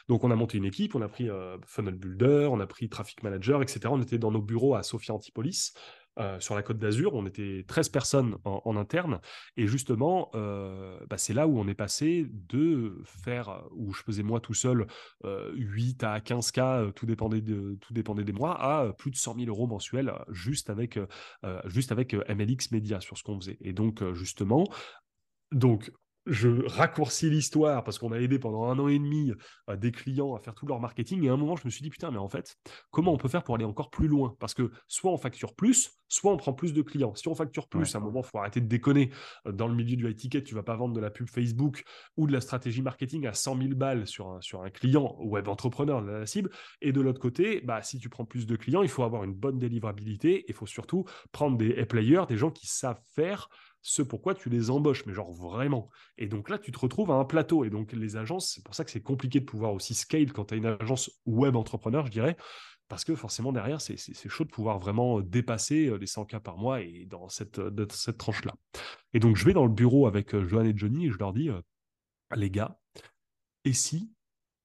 Donc 0.08 0.24
on 0.24 0.32
a 0.32 0.36
monté 0.36 0.58
une 0.58 0.66
équipe, 0.66 0.96
on 0.96 1.02
a 1.02 1.10
pris 1.10 1.30
funnel 1.66 1.96
builder, 1.96 2.48
on 2.50 2.60
a 2.60 2.68
pris 2.68 2.90
traffic 2.90 3.24
manager, 3.24 3.62
etc. 3.62 3.82
On 3.90 4.02
était 4.02 4.18
dans 4.18 4.32
nos 4.32 4.42
bureaux 4.42 4.76
à 4.76 4.84
Sophia 4.84 5.14
Antipolis. 5.14 5.74
Euh, 6.20 6.40
sur 6.40 6.56
la 6.56 6.64
côte 6.64 6.80
d'Azur. 6.80 7.14
On 7.14 7.28
était 7.28 7.64
13 7.68 7.90
personnes 7.90 8.38
en, 8.44 8.76
interne. 8.76 9.20
Et 9.56 9.68
justement, 9.68 10.32
euh, 10.34 11.00
bah, 11.08 11.18
c'est 11.20 11.34
là 11.34 11.48
où 11.48 11.60
on 11.60 11.68
est 11.68 11.76
passé 11.76 12.26
de 12.32 13.04
faire, 13.06 13.64
où 13.72 13.94
je 13.94 14.02
faisais 14.02 14.24
moi 14.24 14.40
tout 14.40 14.56
seul 14.56 14.88
8 15.24 16.04
euh, 16.04 16.08
à 16.08 16.20
15 16.20 16.52
cas, 16.52 16.86
tout 16.96 17.06
dépendait, 17.06 17.42
de, 17.42 17.78
tout 17.82 17.94
dépendait 17.94 18.24
des 18.24 18.34
mois, 18.34 18.60
à 18.60 18.94
plus 18.94 19.12
de 19.12 19.16
100 19.16 19.36
000 19.36 19.48
euros 19.48 19.68
mensuels 19.68 20.12
juste 20.30 20.72
avec, 20.72 21.00
juste 21.66 21.92
avec 21.92 22.14
MLX 22.14 22.72
Media 22.72 23.00
sur 23.00 23.18
ce 23.18 23.24
qu'on 23.24 23.40
faisait. 23.40 23.58
Et 23.62 23.74
donc, 23.74 24.04
justement, 24.14 24.68
donc, 25.52 25.92
je 26.28 26.66
raccourcis 26.68 27.30
l'histoire 27.30 27.84
parce 27.84 27.98
qu'on 27.98 28.12
a 28.12 28.20
aidé 28.20 28.38
pendant 28.38 28.66
un 28.66 28.78
an 28.80 28.88
et 28.88 29.00
demi 29.00 29.32
euh, 29.70 29.76
des 29.76 29.92
clients 29.92 30.36
à 30.36 30.40
faire 30.40 30.54
tout 30.54 30.68
leur 30.68 30.80
marketing. 30.80 31.24
Et 31.24 31.30
à 31.30 31.34
un 31.34 31.38
moment, 31.38 31.56
je 31.56 31.66
me 31.66 31.70
suis 31.70 31.82
dit, 31.82 31.90
putain, 31.90 32.12
mais 32.12 32.18
en 32.18 32.28
fait, 32.28 32.58
comment 32.92 33.14
on 33.14 33.18
peut 33.18 33.30
faire 33.30 33.44
pour 33.44 33.56
aller 33.56 33.66
encore 33.66 33.90
plus 33.90 34.08
loin? 34.08 34.36
Parce 34.40 34.54
que 34.54 34.72
soit 34.88 35.12
on 35.12 35.18
facture 35.18 35.56
plus, 35.56 35.92
soit 36.10 36.32
on 36.32 36.38
prend 36.38 36.54
plus 36.54 36.74
de 36.74 36.82
clients. 36.82 37.16
Si 37.16 37.28
on 37.28 37.36
facture 37.36 37.68
plus, 37.68 37.96
à 37.96 37.98
un 37.98 38.02
moment, 38.02 38.22
il 38.24 38.28
faut 38.28 38.38
arrêter 38.38 38.62
de 38.62 38.68
déconner. 38.68 39.12
Euh, 39.48 39.52
dans 39.52 39.68
le 39.68 39.76
milieu 39.76 39.96
du 39.96 40.10
high 40.10 40.16
ticket, 40.16 40.44
tu 40.44 40.54
vas 40.54 40.64
pas 40.64 40.76
vendre 40.76 40.94
de 40.94 41.00
la 41.00 41.10
pub 41.10 41.30
Facebook 41.30 41.84
ou 42.18 42.28
de 42.28 42.34
la 42.34 42.42
stratégie 42.42 42.82
marketing 42.82 43.26
à 43.26 43.34
100 43.34 43.58
000 43.58 43.76
balles 43.76 44.06
sur 44.06 44.30
un, 44.30 44.42
sur 44.42 44.62
un 44.62 44.70
client 44.70 45.16
web 45.20 45.48
entrepreneur 45.48 46.02
de 46.02 46.12
la 46.12 46.26
cible. 46.26 46.50
Et 46.82 46.92
de 46.92 47.02
l'autre 47.02 47.20
côté, 47.20 47.62
bah, 47.62 47.82
si 47.82 48.00
tu 48.00 48.10
prends 48.10 48.26
plus 48.26 48.46
de 48.46 48.56
clients, 48.56 48.84
il 48.84 48.90
faut 48.90 49.04
avoir 49.04 49.24
une 49.24 49.34
bonne 49.34 49.60
délivrabilité. 49.60 50.46
Il 50.48 50.54
faut 50.54 50.66
surtout 50.66 51.06
prendre 51.32 51.58
des 51.58 51.86
players, 51.86 52.24
des 52.28 52.38
gens 52.38 52.52
qui 52.52 52.68
savent 52.68 53.02
faire 53.16 53.50
ce 53.82 54.02
pourquoi 54.02 54.36
tu 54.36 54.50
les 54.50 54.70
embauches, 54.70 55.06
mais 55.06 55.14
genre 55.14 55.32
vraiment. 55.32 55.90
Et 56.18 56.28
donc 56.28 56.50
là, 56.50 56.58
tu 56.58 56.72
te 56.72 56.80
retrouves 56.80 57.12
à 57.12 57.16
un 57.16 57.26
plateau. 57.26 57.64
Et 57.64 57.70
donc 57.70 57.94
les 57.94 58.18
agences, 58.18 58.52
c'est 58.54 58.64
pour 58.64 58.76
ça 58.76 58.84
que 58.84 58.92
c'est 58.92 59.02
compliqué 59.02 59.40
de 59.40 59.46
pouvoir 59.46 59.74
aussi 59.74 59.94
scale 59.94 60.32
quand 60.34 60.46
tu 60.46 60.56
as 60.56 60.58
une 60.58 60.66
agence 60.66 61.12
web 61.26 61.56
entrepreneur, 61.56 62.06
je 62.06 62.12
dirais, 62.12 62.38
parce 62.88 63.06
que 63.06 63.16
forcément 63.16 63.52
derrière, 63.52 63.82
c'est 63.82 64.30
chaud 64.30 64.44
de 64.44 64.50
pouvoir 64.50 64.80
vraiment 64.80 65.22
dépasser 65.22 65.88
euh, 65.88 65.98
les 65.98 66.08
100 66.08 66.26
cas 66.26 66.40
par 66.40 66.58
mois 66.58 66.82
et 66.82 67.06
dans 67.06 67.30
cette, 67.30 67.62
cette 67.92 68.18
tranche-là. 68.18 68.56
Et 69.14 69.20
donc 69.20 69.36
je 69.36 69.46
vais 69.46 69.54
dans 69.54 69.66
le 69.66 69.74
bureau 69.74 70.08
avec 70.08 70.34
euh, 70.34 70.48
Johan 70.48 70.66
et 70.66 70.74
Johnny 70.76 71.08
et 71.08 71.12
je 71.12 71.18
leur 71.18 71.34
dis, 71.34 71.50
euh, 71.50 71.62
les 72.36 72.50
gars, 72.50 72.80
et 73.64 73.74
si 73.74 74.12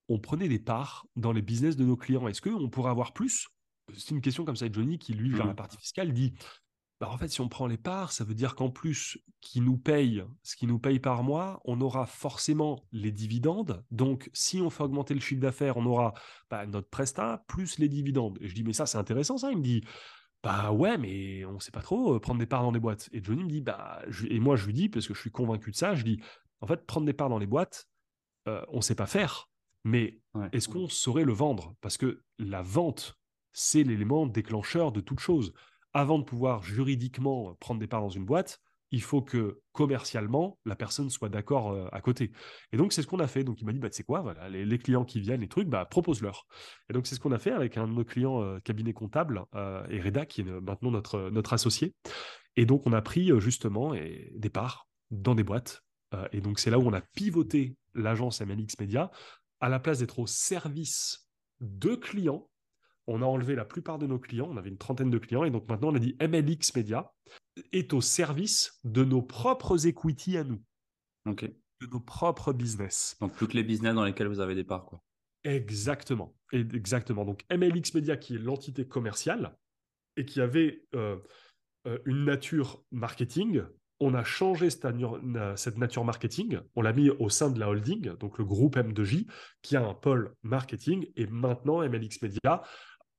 on 0.08 0.18
prenait 0.18 0.48
des 0.48 0.58
parts 0.58 1.06
dans 1.16 1.32
les 1.32 1.42
business 1.42 1.76
de 1.76 1.84
nos 1.84 1.96
clients? 1.96 2.28
Est-ce 2.28 2.42
qu'on 2.42 2.68
pourrait 2.68 2.90
avoir 2.90 3.12
plus? 3.12 3.48
C'est 3.96 4.10
une 4.10 4.20
question 4.20 4.44
comme 4.44 4.56
ça. 4.56 4.66
Et 4.66 4.72
Johnny, 4.72 4.98
qui 4.98 5.14
lui 5.14 5.34
gère 5.34 5.46
la 5.46 5.52
mmh. 5.52 5.56
partie 5.56 5.78
fiscale, 5.78 6.12
dit 6.12 6.34
bah, 7.02 7.10
en 7.10 7.18
fait, 7.18 7.26
si 7.26 7.40
on 7.40 7.48
prend 7.48 7.66
les 7.66 7.78
parts, 7.78 8.12
ça 8.12 8.22
veut 8.22 8.32
dire 8.32 8.54
qu'en 8.54 8.70
plus, 8.70 9.18
qui 9.40 9.60
nous 9.60 9.76
paye, 9.76 10.22
ce 10.44 10.54
qui 10.54 10.68
nous 10.68 10.78
paye 10.78 11.00
par 11.00 11.24
mois, 11.24 11.60
on 11.64 11.80
aura 11.80 12.06
forcément 12.06 12.84
les 12.92 13.10
dividendes. 13.10 13.84
Donc, 13.90 14.30
si 14.32 14.60
on 14.60 14.70
fait 14.70 14.84
augmenter 14.84 15.12
le 15.12 15.18
chiffre 15.18 15.40
d'affaires, 15.40 15.76
on 15.76 15.84
aura 15.84 16.14
bah, 16.48 16.64
notre 16.64 16.88
prestat 16.88 17.42
plus 17.48 17.80
les 17.80 17.88
dividendes. 17.88 18.38
Et 18.40 18.46
je 18.46 18.54
dis, 18.54 18.62
mais 18.62 18.72
ça, 18.72 18.86
c'est 18.86 18.98
intéressant, 18.98 19.36
ça. 19.36 19.50
Il 19.50 19.58
me 19.58 19.64
dit, 19.64 19.82
bah 20.44 20.70
ouais, 20.70 20.96
mais 20.96 21.44
on 21.44 21.54
ne 21.54 21.58
sait 21.58 21.72
pas 21.72 21.82
trop 21.82 22.14
euh, 22.14 22.20
prendre 22.20 22.38
des 22.38 22.46
parts 22.46 22.62
dans 22.62 22.70
les 22.70 22.78
boîtes. 22.78 23.08
Et 23.10 23.20
Johnny 23.20 23.42
me 23.42 23.50
dit, 23.50 23.62
bah, 23.62 24.00
et 24.30 24.38
moi, 24.38 24.54
je 24.54 24.66
lui 24.66 24.72
dis, 24.72 24.88
parce 24.88 25.08
que 25.08 25.14
je 25.14 25.18
suis 25.18 25.32
convaincu 25.32 25.72
de 25.72 25.76
ça, 25.76 25.96
je 25.96 26.04
dis, 26.04 26.20
en 26.60 26.68
fait, 26.68 26.86
prendre 26.86 27.06
des 27.06 27.12
parts 27.12 27.30
dans 27.30 27.40
les 27.40 27.48
boîtes, 27.48 27.88
euh, 28.46 28.64
on 28.68 28.76
ne 28.76 28.80
sait 28.80 28.94
pas 28.94 29.06
faire. 29.06 29.50
Mais 29.82 30.20
est-ce 30.52 30.68
qu'on 30.68 30.88
saurait 30.88 31.24
le 31.24 31.32
vendre? 31.32 31.74
Parce 31.80 31.96
que 31.96 32.22
la 32.38 32.62
vente, 32.62 33.18
c'est 33.52 33.82
l'élément 33.82 34.24
déclencheur 34.28 34.92
de 34.92 35.00
toute 35.00 35.18
chose 35.18 35.52
avant 35.94 36.18
de 36.18 36.24
pouvoir 36.24 36.62
juridiquement 36.62 37.54
prendre 37.60 37.80
des 37.80 37.86
parts 37.86 38.00
dans 38.00 38.08
une 38.08 38.24
boîte, 38.24 38.60
il 38.92 39.02
faut 39.02 39.22
que 39.22 39.60
commercialement, 39.72 40.58
la 40.66 40.76
personne 40.76 41.08
soit 41.08 41.30
d'accord 41.30 41.72
euh, 41.72 41.88
à 41.92 42.00
côté. 42.02 42.30
Et 42.72 42.76
donc, 42.76 42.92
c'est 42.92 43.00
ce 43.00 43.06
qu'on 43.06 43.18
a 43.18 43.26
fait. 43.26 43.42
Donc, 43.42 43.60
il 43.60 43.64
m'a 43.64 43.72
dit, 43.72 43.78
bah, 43.78 43.88
c'est 43.90 44.04
quoi, 44.04 44.20
voilà, 44.20 44.48
les, 44.50 44.78
clients 44.78 45.04
qui 45.04 45.18
viennent, 45.18 45.40
les 45.40 45.48
trucs, 45.48 45.66
bah, 45.66 45.86
propose-leur. 45.86 46.46
Et 46.90 46.92
donc, 46.92 47.06
c'est 47.06 47.14
ce 47.14 47.20
qu'on 47.20 47.32
a 47.32 47.38
fait 47.38 47.52
avec 47.52 47.78
un 47.78 47.88
de 47.88 47.92
nos 47.92 48.04
clients 48.04 48.42
euh, 48.42 48.60
cabinet 48.60 48.92
comptable, 48.92 49.44
euh, 49.54 49.84
et 49.88 50.00
Reda, 50.00 50.26
qui 50.26 50.42
est 50.42 50.44
maintenant 50.44 50.90
notre, 50.90 51.30
notre 51.30 51.54
associé. 51.54 51.94
Et 52.54 52.66
donc, 52.66 52.86
on 52.86 52.92
a 52.92 53.00
pris 53.00 53.30
justement 53.40 53.94
des 53.94 54.50
parts 54.50 54.86
dans 55.10 55.34
des 55.34 55.42
boîtes. 55.42 55.82
et 56.32 56.42
donc, 56.42 56.58
c'est 56.58 56.70
là 56.70 56.78
où 56.78 56.86
on 56.86 56.92
a 56.92 57.00
pivoté 57.00 57.76
l'agence 57.94 58.42
MLX 58.42 58.78
Media 58.78 59.10
à 59.60 59.70
la 59.70 59.80
place 59.80 60.00
d'être 60.00 60.18
au 60.18 60.26
service 60.26 61.26
de 61.60 61.94
clients 61.94 62.46
on 63.06 63.22
a 63.22 63.24
enlevé 63.24 63.54
la 63.54 63.64
plupart 63.64 63.98
de 63.98 64.06
nos 64.06 64.18
clients, 64.18 64.48
on 64.50 64.56
avait 64.56 64.70
une 64.70 64.78
trentaine 64.78 65.10
de 65.10 65.18
clients, 65.18 65.44
et 65.44 65.50
donc 65.50 65.68
maintenant 65.68 65.88
on 65.88 65.94
a 65.94 65.98
dit 65.98 66.16
MLX 66.20 66.74
Media 66.76 67.12
est 67.72 67.92
au 67.92 68.00
service 68.00 68.78
de 68.84 69.04
nos 69.04 69.22
propres 69.22 69.86
equity 69.86 70.36
à 70.36 70.44
nous. 70.44 70.62
Ok. 71.28 71.44
De 71.80 71.86
nos 71.86 72.00
propres 72.00 72.52
business. 72.52 73.16
Donc 73.20 73.36
toutes 73.36 73.54
les 73.54 73.64
business 73.64 73.94
dans 73.94 74.04
lesquels 74.04 74.28
vous 74.28 74.40
avez 74.40 74.54
des 74.54 74.64
parts, 74.64 74.86
quoi. 74.86 75.02
Exactement. 75.44 76.36
Exactement. 76.52 77.24
Donc 77.24 77.44
MLX 77.50 77.94
Media 77.94 78.16
qui 78.16 78.36
est 78.36 78.38
l'entité 78.38 78.86
commerciale 78.86 79.56
et 80.16 80.24
qui 80.24 80.40
avait 80.40 80.84
euh, 80.94 81.16
euh, 81.86 81.98
une 82.04 82.24
nature 82.24 82.84
marketing, 82.92 83.62
on 83.98 84.14
a 84.14 84.24
changé 84.24 84.68
cette 84.68 85.78
nature 85.78 86.04
marketing, 86.04 86.58
on 86.74 86.82
l'a 86.82 86.92
mis 86.92 87.10
au 87.10 87.28
sein 87.28 87.50
de 87.50 87.60
la 87.60 87.68
holding, 87.68 88.16
donc 88.16 88.36
le 88.38 88.44
groupe 88.44 88.76
M2J, 88.76 89.28
qui 89.62 89.76
a 89.76 89.86
un 89.86 89.94
pôle 89.94 90.34
marketing, 90.42 91.06
et 91.14 91.26
maintenant 91.28 91.88
MLX 91.88 92.20
Media 92.20 92.62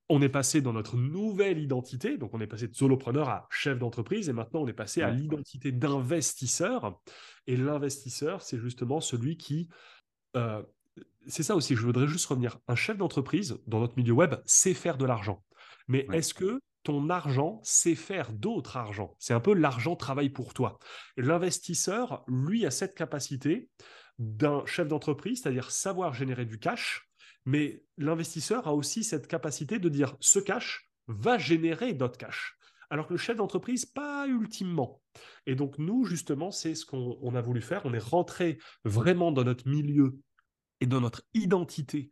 on 0.08 0.20
est 0.20 0.28
passé 0.28 0.60
dans 0.60 0.72
notre 0.72 0.96
nouvelle 0.96 1.58
identité, 1.58 2.18
donc 2.18 2.34
on 2.34 2.40
est 2.40 2.46
passé 2.46 2.68
de 2.68 2.74
solopreneur 2.74 3.28
à 3.28 3.46
chef 3.50 3.78
d'entreprise, 3.78 4.28
et 4.28 4.32
maintenant 4.32 4.62
on 4.62 4.68
est 4.68 4.74
passé 4.74 5.02
à 5.02 5.10
l'identité 5.10 5.72
d'investisseur. 5.72 7.00
Et 7.46 7.56
l'investisseur, 7.56 8.42
c'est 8.42 8.58
justement 8.58 9.00
celui 9.00 9.36
qui... 9.36 9.68
Euh, 10.36 10.62
c'est 11.26 11.42
ça 11.42 11.56
aussi, 11.56 11.74
je 11.74 11.80
voudrais 11.80 12.06
juste 12.06 12.26
revenir. 12.26 12.58
Un 12.68 12.74
chef 12.74 12.98
d'entreprise, 12.98 13.58
dans 13.66 13.80
notre 13.80 13.96
milieu 13.96 14.12
web, 14.12 14.34
sait 14.44 14.74
faire 14.74 14.98
de 14.98 15.06
l'argent. 15.06 15.42
Mais 15.88 16.06
est-ce 16.12 16.34
que 16.34 16.60
ton 16.82 17.08
argent 17.08 17.60
sait 17.62 17.94
faire 17.94 18.30
d'autres 18.32 18.76
argent? 18.76 19.16
C'est 19.18 19.32
un 19.32 19.40
peu 19.40 19.54
l'argent 19.54 19.96
travaille 19.96 20.28
pour 20.28 20.52
toi. 20.52 20.78
L'investisseur, 21.16 22.24
lui, 22.28 22.66
a 22.66 22.70
cette 22.70 22.94
capacité 22.94 23.70
d'un 24.18 24.64
chef 24.66 24.86
d'entreprise, 24.86 25.42
c'est-à-dire 25.42 25.70
savoir 25.70 26.12
générer 26.12 26.44
du 26.44 26.58
cash, 26.58 27.08
mais 27.44 27.84
l'investisseur 27.98 28.66
a 28.66 28.74
aussi 28.74 29.04
cette 29.04 29.26
capacité 29.26 29.78
de 29.78 29.88
dire 29.88 30.16
ce 30.20 30.38
cash 30.38 30.90
va 31.06 31.38
générer 31.38 31.92
d'autres 31.92 32.18
cash. 32.18 32.56
Alors 32.90 33.06
que 33.06 33.14
le 33.14 33.18
chef 33.18 33.36
d'entreprise, 33.36 33.86
pas 33.86 34.26
ultimement. 34.28 35.00
Et 35.46 35.54
donc 35.54 35.78
nous, 35.78 36.04
justement, 36.04 36.50
c'est 36.50 36.74
ce 36.74 36.86
qu'on 36.86 37.34
a 37.34 37.40
voulu 37.40 37.60
faire. 37.60 37.82
On 37.84 37.94
est 37.94 37.98
rentré 37.98 38.58
vraiment 38.84 39.32
dans 39.32 39.44
notre 39.44 39.68
milieu 39.68 40.18
et 40.80 40.86
dans 40.86 41.00
notre 41.00 41.22
identité 41.34 42.10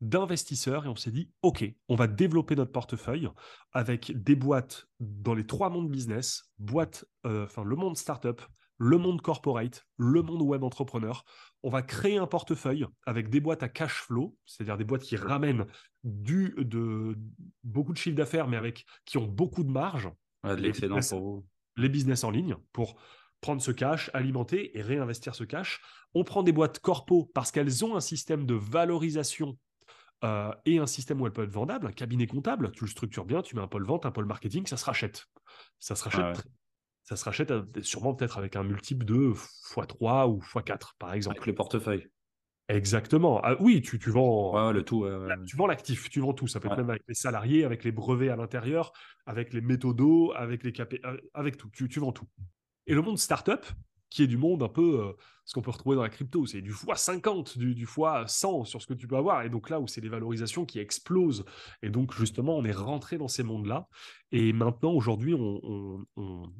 d'investisseurs 0.00 0.86
et 0.86 0.88
on 0.88 0.96
s'est 0.96 1.10
dit, 1.10 1.30
OK, 1.42 1.64
on 1.88 1.94
va 1.94 2.06
développer 2.06 2.56
notre 2.56 2.72
portefeuille 2.72 3.28
avec 3.72 4.12
des 4.22 4.34
boîtes 4.34 4.86
dans 4.98 5.34
les 5.34 5.46
trois 5.46 5.68
mondes 5.68 5.90
business, 5.90 6.50
boîtes, 6.58 7.04
euh, 7.26 7.44
enfin 7.44 7.64
le 7.64 7.76
monde 7.76 7.96
startup, 7.96 8.40
le 8.80 8.96
monde 8.96 9.20
corporate, 9.20 9.86
le 9.98 10.22
monde 10.22 10.40
web 10.40 10.64
entrepreneur. 10.64 11.24
On 11.62 11.68
va 11.68 11.82
créer 11.82 12.16
un 12.16 12.26
portefeuille 12.26 12.86
avec 13.04 13.28
des 13.28 13.38
boîtes 13.38 13.62
à 13.62 13.68
cash 13.68 13.92
flow, 13.92 14.36
c'est-à-dire 14.46 14.78
des 14.78 14.84
boîtes 14.84 15.02
qui 15.02 15.16
ramènent 15.16 15.66
du, 16.02 16.54
de, 16.56 17.14
beaucoup 17.62 17.92
de 17.92 17.98
chiffre 17.98 18.16
d'affaires, 18.16 18.48
mais 18.48 18.56
avec 18.56 18.86
qui 19.04 19.18
ont 19.18 19.26
beaucoup 19.26 19.64
de 19.64 19.70
marge. 19.70 20.10
de 20.44 20.54
l'excédent 20.54 20.98
pour 21.10 21.20
vous. 21.20 21.46
Les 21.76 21.90
business 21.90 22.24
en 22.24 22.30
ligne 22.30 22.56
pour 22.72 22.96
prendre 23.42 23.60
ce 23.60 23.70
cash, 23.70 24.10
alimenter 24.14 24.76
et 24.78 24.82
réinvestir 24.82 25.34
ce 25.34 25.44
cash. 25.44 25.80
On 26.14 26.24
prend 26.24 26.42
des 26.42 26.52
boîtes 26.52 26.78
corpo 26.78 27.30
parce 27.34 27.52
qu'elles 27.52 27.84
ont 27.84 27.96
un 27.96 28.00
système 28.00 28.46
de 28.46 28.54
valorisation 28.54 29.58
euh, 30.24 30.54
et 30.64 30.78
un 30.78 30.86
système 30.86 31.20
où 31.20 31.26
elles 31.26 31.32
peuvent 31.32 31.48
être 31.48 31.54
vendables, 31.54 31.86
un 31.86 31.92
cabinet 31.92 32.26
comptable, 32.26 32.72
tu 32.72 32.84
le 32.84 32.90
structures 32.90 33.26
bien, 33.26 33.42
tu 33.42 33.56
mets 33.56 33.62
un 33.62 33.68
pôle 33.68 33.84
vente, 33.84 34.06
un 34.06 34.10
pôle 34.10 34.26
marketing, 34.26 34.66
ça 34.66 34.78
se 34.78 34.84
rachète. 34.84 35.26
Ça 35.78 35.94
se 35.94 36.04
rachète, 36.04 36.46
ça 37.04 37.16
se 37.16 37.24
rachète 37.24 37.50
euh, 37.50 37.64
sûrement 37.82 38.14
peut-être 38.14 38.38
avec 38.38 38.56
un 38.56 38.62
multiple 38.62 39.04
de 39.04 39.32
x3 39.32 40.28
ou 40.28 40.40
x4, 40.40 40.96
par 40.98 41.14
exemple. 41.14 41.36
Avec 41.36 41.46
le 41.46 41.54
portefeuille. 41.54 42.08
Exactement. 42.70 43.40
Ah, 43.42 43.56
oui, 43.58 43.82
tu, 43.82 43.98
tu 43.98 44.10
vends 44.10 44.70
le 44.70 44.84
tout. 44.84 45.04
tu 45.44 45.56
vends 45.56 45.66
l'actif, 45.66 46.08
tu 46.08 46.20
vends 46.20 46.32
tout. 46.32 46.46
Ça 46.46 46.60
peut 46.60 46.68
être 46.68 46.76
même 46.76 46.90
avec 46.90 47.02
les 47.08 47.14
salariés, 47.14 47.64
avec 47.64 47.82
les 47.82 47.90
brevets 47.90 48.28
à 48.28 48.36
l'intérieur, 48.36 48.92
avec 49.26 49.52
les 49.52 49.60
méthodos, 49.60 50.32
avec 50.36 50.62
les 50.62 50.72
KP, 50.72 51.00
euh, 51.04 51.16
avec 51.34 51.56
tout. 51.56 51.68
Tu, 51.72 51.88
tu 51.88 51.98
vends 51.98 52.12
tout. 52.12 52.28
Et 52.86 52.94
le 52.94 53.02
monde 53.02 53.18
startup, 53.18 53.66
qui 54.08 54.22
est 54.22 54.28
du 54.28 54.36
monde 54.36 54.62
un 54.62 54.68
peu 54.68 55.00
euh, 55.00 55.12
ce 55.44 55.54
qu'on 55.54 55.62
peut 55.62 55.72
retrouver 55.72 55.96
dans 55.96 56.02
la 56.02 56.10
crypto, 56.10 56.46
c'est 56.46 56.62
du 56.62 56.70
fois 56.70 56.94
50, 56.94 57.58
du, 57.58 57.74
du 57.74 57.86
fois 57.86 58.24
100 58.28 58.66
sur 58.66 58.80
ce 58.80 58.86
que 58.86 58.94
tu 58.94 59.08
peux 59.08 59.16
avoir. 59.16 59.42
Et 59.42 59.50
donc 59.50 59.68
là 59.68 59.80
où 59.80 59.88
c'est 59.88 60.00
les 60.00 60.08
valorisations 60.08 60.64
qui 60.64 60.78
explosent. 60.78 61.44
Et 61.82 61.90
donc 61.90 62.14
justement, 62.14 62.56
on 62.56 62.64
est 62.64 62.70
rentré 62.70 63.18
dans 63.18 63.28
ces 63.28 63.42
mondes-là. 63.42 63.88
Et 64.30 64.52
maintenant, 64.52 64.92
aujourd'hui, 64.92 65.34
on, 65.34 66.06
on 66.16 66.52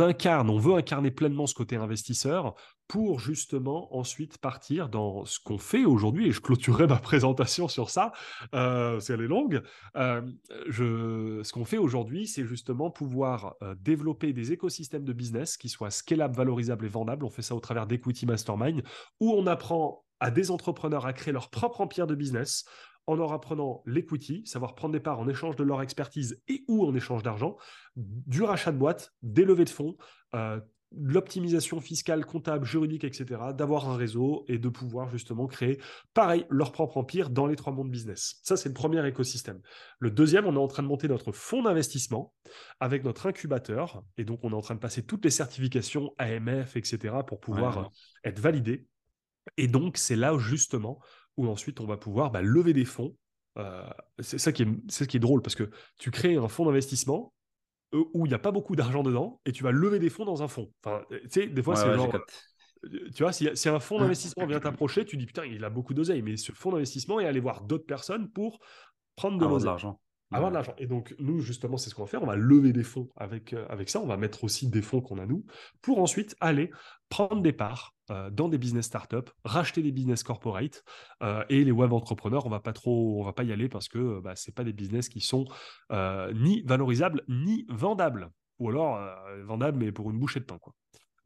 incarne, 0.00 0.50
on 0.50 0.58
veut 0.58 0.74
incarner 0.74 1.10
pleinement 1.10 1.46
ce 1.46 1.54
côté 1.54 1.76
investisseur 1.76 2.54
pour 2.88 3.20
justement 3.20 3.94
ensuite 3.96 4.38
partir 4.38 4.88
dans 4.88 5.24
ce 5.24 5.38
qu'on 5.38 5.58
fait 5.58 5.84
aujourd'hui, 5.84 6.28
et 6.28 6.32
je 6.32 6.40
clôturerai 6.40 6.86
ma 6.88 6.96
présentation 6.96 7.68
sur 7.68 7.90
ça, 7.90 8.12
euh, 8.54 8.98
c'est 9.00 9.12
elle 9.12 9.22
est 9.22 9.28
longue. 9.28 9.62
Euh, 9.96 10.22
je, 10.68 11.40
ce 11.42 11.52
qu'on 11.52 11.64
fait 11.64 11.78
aujourd'hui, 11.78 12.26
c'est 12.26 12.44
justement 12.44 12.90
pouvoir 12.90 13.54
euh, 13.62 13.74
développer 13.78 14.32
des 14.32 14.52
écosystèmes 14.52 15.04
de 15.04 15.12
business 15.12 15.56
qui 15.56 15.68
soient 15.68 15.90
scalables, 15.90 16.34
valorisables 16.34 16.86
et 16.86 16.90
vendables. 16.90 17.24
On 17.24 17.30
fait 17.30 17.42
ça 17.42 17.54
au 17.54 17.60
travers 17.60 17.86
d'Equity 17.86 18.26
Mastermind, 18.26 18.82
où 19.20 19.32
on 19.32 19.46
apprend 19.46 20.04
à 20.20 20.30
des 20.30 20.50
entrepreneurs 20.50 21.06
à 21.06 21.12
créer 21.12 21.32
leur 21.32 21.50
propre 21.50 21.80
empire 21.80 22.06
de 22.06 22.14
business 22.14 22.64
en 23.08 23.16
leur 23.16 23.32
apprenant 23.32 23.82
l'equity, 23.86 24.42
savoir 24.44 24.74
prendre 24.74 24.92
des 24.92 25.00
parts 25.00 25.18
en 25.18 25.28
échange 25.28 25.56
de 25.56 25.64
leur 25.64 25.80
expertise 25.80 26.42
et 26.46 26.62
ou 26.68 26.84
en 26.84 26.94
échange 26.94 27.22
d'argent, 27.22 27.56
du 27.96 28.42
rachat 28.42 28.70
de 28.70 28.76
boîtes, 28.76 29.14
des 29.22 29.46
levées 29.46 29.64
de 29.64 29.70
fonds, 29.70 29.96
euh, 30.34 30.60
l'optimisation 30.92 31.80
fiscale, 31.80 32.26
comptable, 32.26 32.66
juridique, 32.66 33.04
etc., 33.04 33.40
d'avoir 33.54 33.88
un 33.88 33.96
réseau 33.96 34.44
et 34.46 34.58
de 34.58 34.68
pouvoir 34.68 35.08
justement 35.08 35.46
créer, 35.46 35.80
pareil, 36.12 36.44
leur 36.50 36.70
propre 36.70 36.98
empire 36.98 37.30
dans 37.30 37.46
les 37.46 37.56
trois 37.56 37.72
mondes 37.72 37.90
business. 37.90 38.40
Ça, 38.42 38.58
c'est 38.58 38.68
le 38.68 38.74
premier 38.74 39.06
écosystème. 39.06 39.60
Le 39.98 40.10
deuxième, 40.10 40.46
on 40.46 40.54
est 40.54 40.58
en 40.58 40.68
train 40.68 40.82
de 40.82 40.88
monter 40.88 41.08
notre 41.08 41.32
fonds 41.32 41.62
d'investissement 41.62 42.34
avec 42.78 43.04
notre 43.04 43.26
incubateur. 43.26 44.02
Et 44.18 44.24
donc, 44.24 44.40
on 44.42 44.50
est 44.50 44.54
en 44.54 44.60
train 44.60 44.74
de 44.74 44.80
passer 44.80 45.02
toutes 45.02 45.24
les 45.24 45.30
certifications 45.30 46.12
AMF, 46.18 46.76
etc., 46.76 47.16
pour 47.26 47.40
pouvoir 47.40 47.90
être 48.22 48.38
validé. 48.38 48.86
Et 49.56 49.66
donc, 49.66 49.96
c'est 49.96 50.16
là 50.16 50.36
justement 50.38 51.00
où 51.38 51.48
ensuite 51.48 51.80
on 51.80 51.86
va 51.86 51.96
pouvoir 51.96 52.30
bah, 52.30 52.42
lever 52.42 52.74
des 52.74 52.84
fonds. 52.84 53.16
Euh, 53.56 53.88
c'est 54.18 54.38
ça 54.38 54.52
qui 54.52 54.64
est, 54.64 54.68
ce 54.88 55.04
qui 55.04 55.16
est 55.16 55.20
drôle 55.20 55.40
parce 55.40 55.54
que 55.54 55.70
tu 55.98 56.10
crées 56.10 56.36
un 56.36 56.48
fonds 56.48 56.66
d'investissement 56.66 57.32
euh, 57.94 58.04
où 58.12 58.26
il 58.26 58.28
n'y 58.28 58.34
a 58.34 58.38
pas 58.38 58.50
beaucoup 58.50 58.76
d'argent 58.76 59.02
dedans 59.02 59.40
et 59.46 59.52
tu 59.52 59.62
vas 59.62 59.72
lever 59.72 59.98
des 59.98 60.10
fonds 60.10 60.26
dans 60.26 60.42
un 60.42 60.48
fonds. 60.48 60.70
Enfin, 60.84 61.02
tu 61.10 61.20
sais, 61.30 61.46
des 61.46 61.62
fois, 61.62 61.76
c'est 61.76 61.94
genre. 61.94 62.12
Tu 63.14 63.24
vois, 63.24 63.32
si, 63.32 63.48
un 63.68 63.80
fonds 63.80 63.98
d'investissement 63.98 64.46
vient 64.46 64.60
t'approcher, 64.60 65.04
tu 65.04 65.16
dis 65.16 65.26
putain, 65.26 65.44
il 65.44 65.64
a 65.64 65.70
beaucoup 65.70 65.94
d'oseille, 65.94 66.22
mais 66.22 66.36
ce 66.36 66.52
fonds 66.52 66.70
d'investissement 66.70 67.18
est 67.18 67.26
aller 67.26 67.40
voir 67.40 67.62
d'autres 67.62 67.86
personnes 67.86 68.30
pour 68.30 68.60
prendre 69.16 69.38
de 69.38 69.64
l'argent. 69.64 70.00
Avoir 70.30 70.50
de 70.50 70.54
l'argent. 70.54 70.74
Et 70.78 70.86
donc, 70.86 71.14
nous, 71.18 71.40
justement, 71.40 71.76
c'est 71.76 71.90
ce 71.90 71.94
qu'on 71.94 72.04
va 72.04 72.08
faire. 72.08 72.22
On 72.22 72.26
va 72.26 72.36
lever 72.36 72.72
des 72.72 72.84
fonds 72.84 73.08
avec, 73.16 73.52
euh, 73.52 73.66
avec 73.68 73.88
ça. 73.88 74.00
On 74.00 74.06
va 74.06 74.16
mettre 74.16 74.44
aussi 74.44 74.68
des 74.68 74.82
fonds 74.82 75.00
qu'on 75.00 75.18
a, 75.18 75.26
nous, 75.26 75.44
pour 75.80 75.98
ensuite 75.98 76.36
aller 76.40 76.70
prendre 77.08 77.40
des 77.40 77.52
parts 77.52 77.96
euh, 78.10 78.30
dans 78.30 78.48
des 78.48 78.58
business 78.58 78.86
startups, 78.86 79.30
racheter 79.44 79.82
des 79.82 79.92
business 79.92 80.22
corporate. 80.22 80.84
Euh, 81.22 81.44
et 81.48 81.64
les 81.64 81.72
web 81.72 81.92
entrepreneurs, 81.92 82.46
on 82.46 82.50
va 82.50 82.60
pas 82.60 82.72
trop, 82.72 83.20
on 83.20 83.24
va 83.24 83.32
pas 83.32 83.44
y 83.44 83.52
aller 83.52 83.68
parce 83.68 83.88
que 83.88 84.20
bah, 84.20 84.36
ce 84.36 84.50
pas 84.50 84.64
des 84.64 84.72
business 84.72 85.08
qui 85.08 85.20
sont 85.20 85.46
ni 86.34 86.62
valorisables, 86.62 87.22
ni 87.28 87.66
vendables. 87.68 88.30
Ou 88.58 88.70
alors, 88.70 88.98
vendables, 89.44 89.78
mais 89.78 89.92
pour 89.92 90.10
une 90.10 90.18
bouchée 90.18 90.40
de 90.40 90.44
pain. 90.44 90.58
Quoi. 90.58 90.74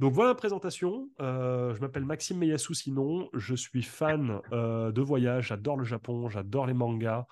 Donc 0.01 0.13
voilà 0.13 0.31
la 0.31 0.35
présentation. 0.35 1.09
je 1.19 1.81
m'appelle 1.81 2.05
Maxime 2.05 2.39
Meyassou, 2.39 2.75
sinon 2.75 3.31
je 3.33 3.55
suis 3.55 3.83
fan 3.83 4.41
de 4.51 5.01
voyage, 5.01 5.47
j'adore 5.49 5.77
le 5.79 5.85
Japon, 5.85 6.29
j'adore 6.29 6.67
les 6.67 6.75
mangas, 6.75 7.25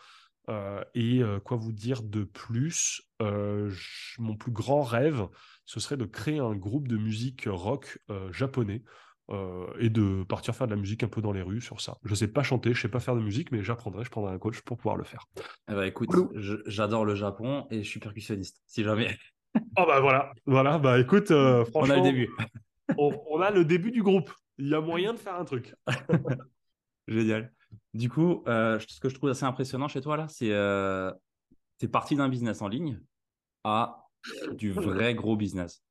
euh, 0.50 0.82
et 0.94 1.22
euh, 1.22 1.38
quoi 1.38 1.56
vous 1.56 1.72
dire 1.72 2.02
de 2.02 2.24
plus? 2.24 3.02
Euh, 3.22 3.70
Mon 4.18 4.36
plus 4.36 4.52
grand 4.52 4.82
rêve, 4.82 5.28
ce 5.64 5.80
serait 5.80 5.96
de 5.96 6.06
créer 6.06 6.38
un 6.38 6.56
groupe 6.56 6.88
de 6.88 6.96
musique 6.96 7.46
rock 7.46 7.98
japonais 8.30 8.82
et 9.78 9.90
de 9.90 10.24
partir 10.24 10.54
faire 10.54 10.66
de 10.66 10.74
la 10.74 10.80
musique 10.80 11.02
un 11.02 11.08
peu 11.08 11.20
dans 11.22 11.32
les 11.32 11.42
rues 11.42 11.60
sur 11.60 11.80
ça. 11.80 11.98
Je 12.04 12.14
sais 12.14 12.28
pas 12.28 12.42
chanter, 12.42 12.74
je 12.74 12.80
sais 12.80 12.88
pas 12.88 13.00
faire 13.00 13.14
de 13.14 13.20
musique, 13.20 13.52
mais 13.52 13.62
j'apprendrai, 13.62 14.04
je 14.04 14.10
prendrai 14.10 14.32
un 14.32 14.38
coach 14.38 14.60
pour 14.62 14.76
pouvoir 14.76 14.96
le 14.96 15.04
faire. 15.04 15.26
Eh 15.70 15.74
ben, 15.74 15.84
écoute, 15.84 16.10
j'adore 16.66 17.04
le 17.04 17.14
Japon 17.14 17.66
et 17.70 17.82
je 17.82 17.88
suis 17.88 18.00
percussionniste, 18.00 18.60
si 18.66 18.82
jamais. 18.82 19.16
oh 19.56 19.60
bah 19.86 20.00
voilà, 20.00 20.32
voilà, 20.46 20.78
bah 20.78 20.98
écoute, 20.98 21.28
franchement, 21.28 21.80
on 21.80 21.90
a 21.90 21.96
le 21.96 22.02
début. 22.02 22.30
on, 22.98 23.40
a 23.40 23.50
le 23.50 23.64
début 23.64 23.90
du 23.90 24.02
groupe. 24.02 24.32
Il 24.58 24.68
y 24.68 24.74
a 24.74 24.80
moyen 24.80 25.14
de 25.14 25.18
faire 25.18 25.36
un 25.36 25.44
truc. 25.44 25.74
Génial. 27.08 27.52
Du 27.94 28.08
coup, 28.08 28.44
euh, 28.46 28.78
ce 28.86 29.00
que 29.00 29.08
je 29.08 29.14
trouve 29.14 29.30
assez 29.30 29.44
impressionnant 29.44 29.88
chez 29.88 30.00
toi, 30.00 30.16
là, 30.16 30.28
c'est 30.28 30.52
euh, 30.52 31.12
es 31.80 31.88
parti 31.88 32.14
d'un 32.14 32.28
business 32.28 32.62
en 32.62 32.68
ligne 32.68 33.00
à 33.64 34.06
du 34.52 34.70
vrai 34.70 35.14
gros 35.14 35.36
business. 35.36 35.82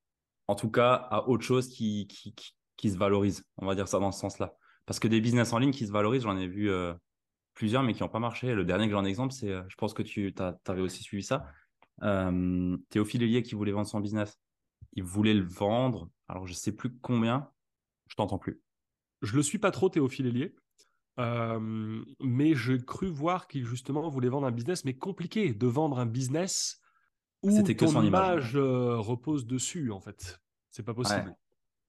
En 0.48 0.56
tout 0.56 0.70
cas, 0.72 0.94
à 0.94 1.28
autre 1.28 1.44
chose 1.44 1.68
qui, 1.68 2.08
qui, 2.08 2.34
qui, 2.34 2.54
se 2.88 2.98
valorise. 2.98 3.44
On 3.58 3.66
va 3.66 3.76
dire 3.76 3.88
ça 3.88 4.00
dans 4.00 4.12
ce 4.12 4.20
sens-là. 4.20 4.56
Parce 4.86 5.00
que 5.00 5.08
des 5.08 5.20
business 5.20 5.52
en 5.52 5.60
ligne 5.60 5.72
qui 5.72 5.86
se 5.86 5.92
valorisent, 5.92 6.24
j'en 6.24 6.38
ai 6.38 6.48
vu 6.48 6.70
euh, 6.70 6.94
plusieurs, 7.56 7.84
mais 7.84 7.94
qui 7.94 8.04
n'ont 8.04 8.10
pas 8.10 8.20
marché. 8.20 8.54
Le 8.54 8.64
dernier 8.64 8.86
que 8.86 8.92
j'en 8.92 9.04
ai 9.04 9.10
exemple, 9.10 9.34
c'est, 9.34 9.52
je 9.68 9.76
pense 9.76 9.94
que 9.94 10.04
tu 10.04 10.34
avais 10.68 10.82
aussi 10.82 11.04
suivi 11.04 11.24
ça. 11.24 11.46
Théophile 12.90 13.24
Hélier 13.24 13.44
qui 13.44 13.56
voulait 13.56 13.74
vendre 13.74 13.88
son 13.88 14.00
business. 14.00 14.40
Il 14.94 15.04
voulait 15.04 15.34
le 15.34 15.44
vendre. 15.44 16.10
Alors, 16.30 16.46
je 16.46 16.54
ne 16.54 16.58
sais 16.58 16.72
plus 16.72 16.96
combien. 17.02 17.50
Je 18.08 18.16
t'entends 18.16 18.38
plus. 18.38 18.62
Je 19.22 19.36
le 19.36 19.44
suis 19.44 19.60
pas 19.60 19.72
trop, 19.72 19.90
Théophile 19.90 20.28
Hélier. 20.28 20.56
Euh, 21.20 22.02
mais 22.22 22.56
j'ai 22.56 22.78
cru 22.78 23.08
voir 23.10 23.48
qu'il 23.48 23.66
justement 23.66 24.08
voulait 24.08 24.30
vendre 24.30 24.48
un 24.48 24.52
business, 24.52 24.86
mais 24.86 24.94
compliqué 24.94 25.54
de 25.54 25.68
vendre 25.68 26.00
un 26.00 26.06
business 26.06 26.80
où 27.44 27.62
que 27.64 27.74
ton 27.74 28.04
image, 28.04 28.56
euh, 28.56 28.98
repose 28.98 29.46
dessus, 29.46 29.92
en 29.92 30.00
fait. 30.00 30.40
C'est 30.72 30.84
pas 30.84 30.94
possible. 30.94 31.36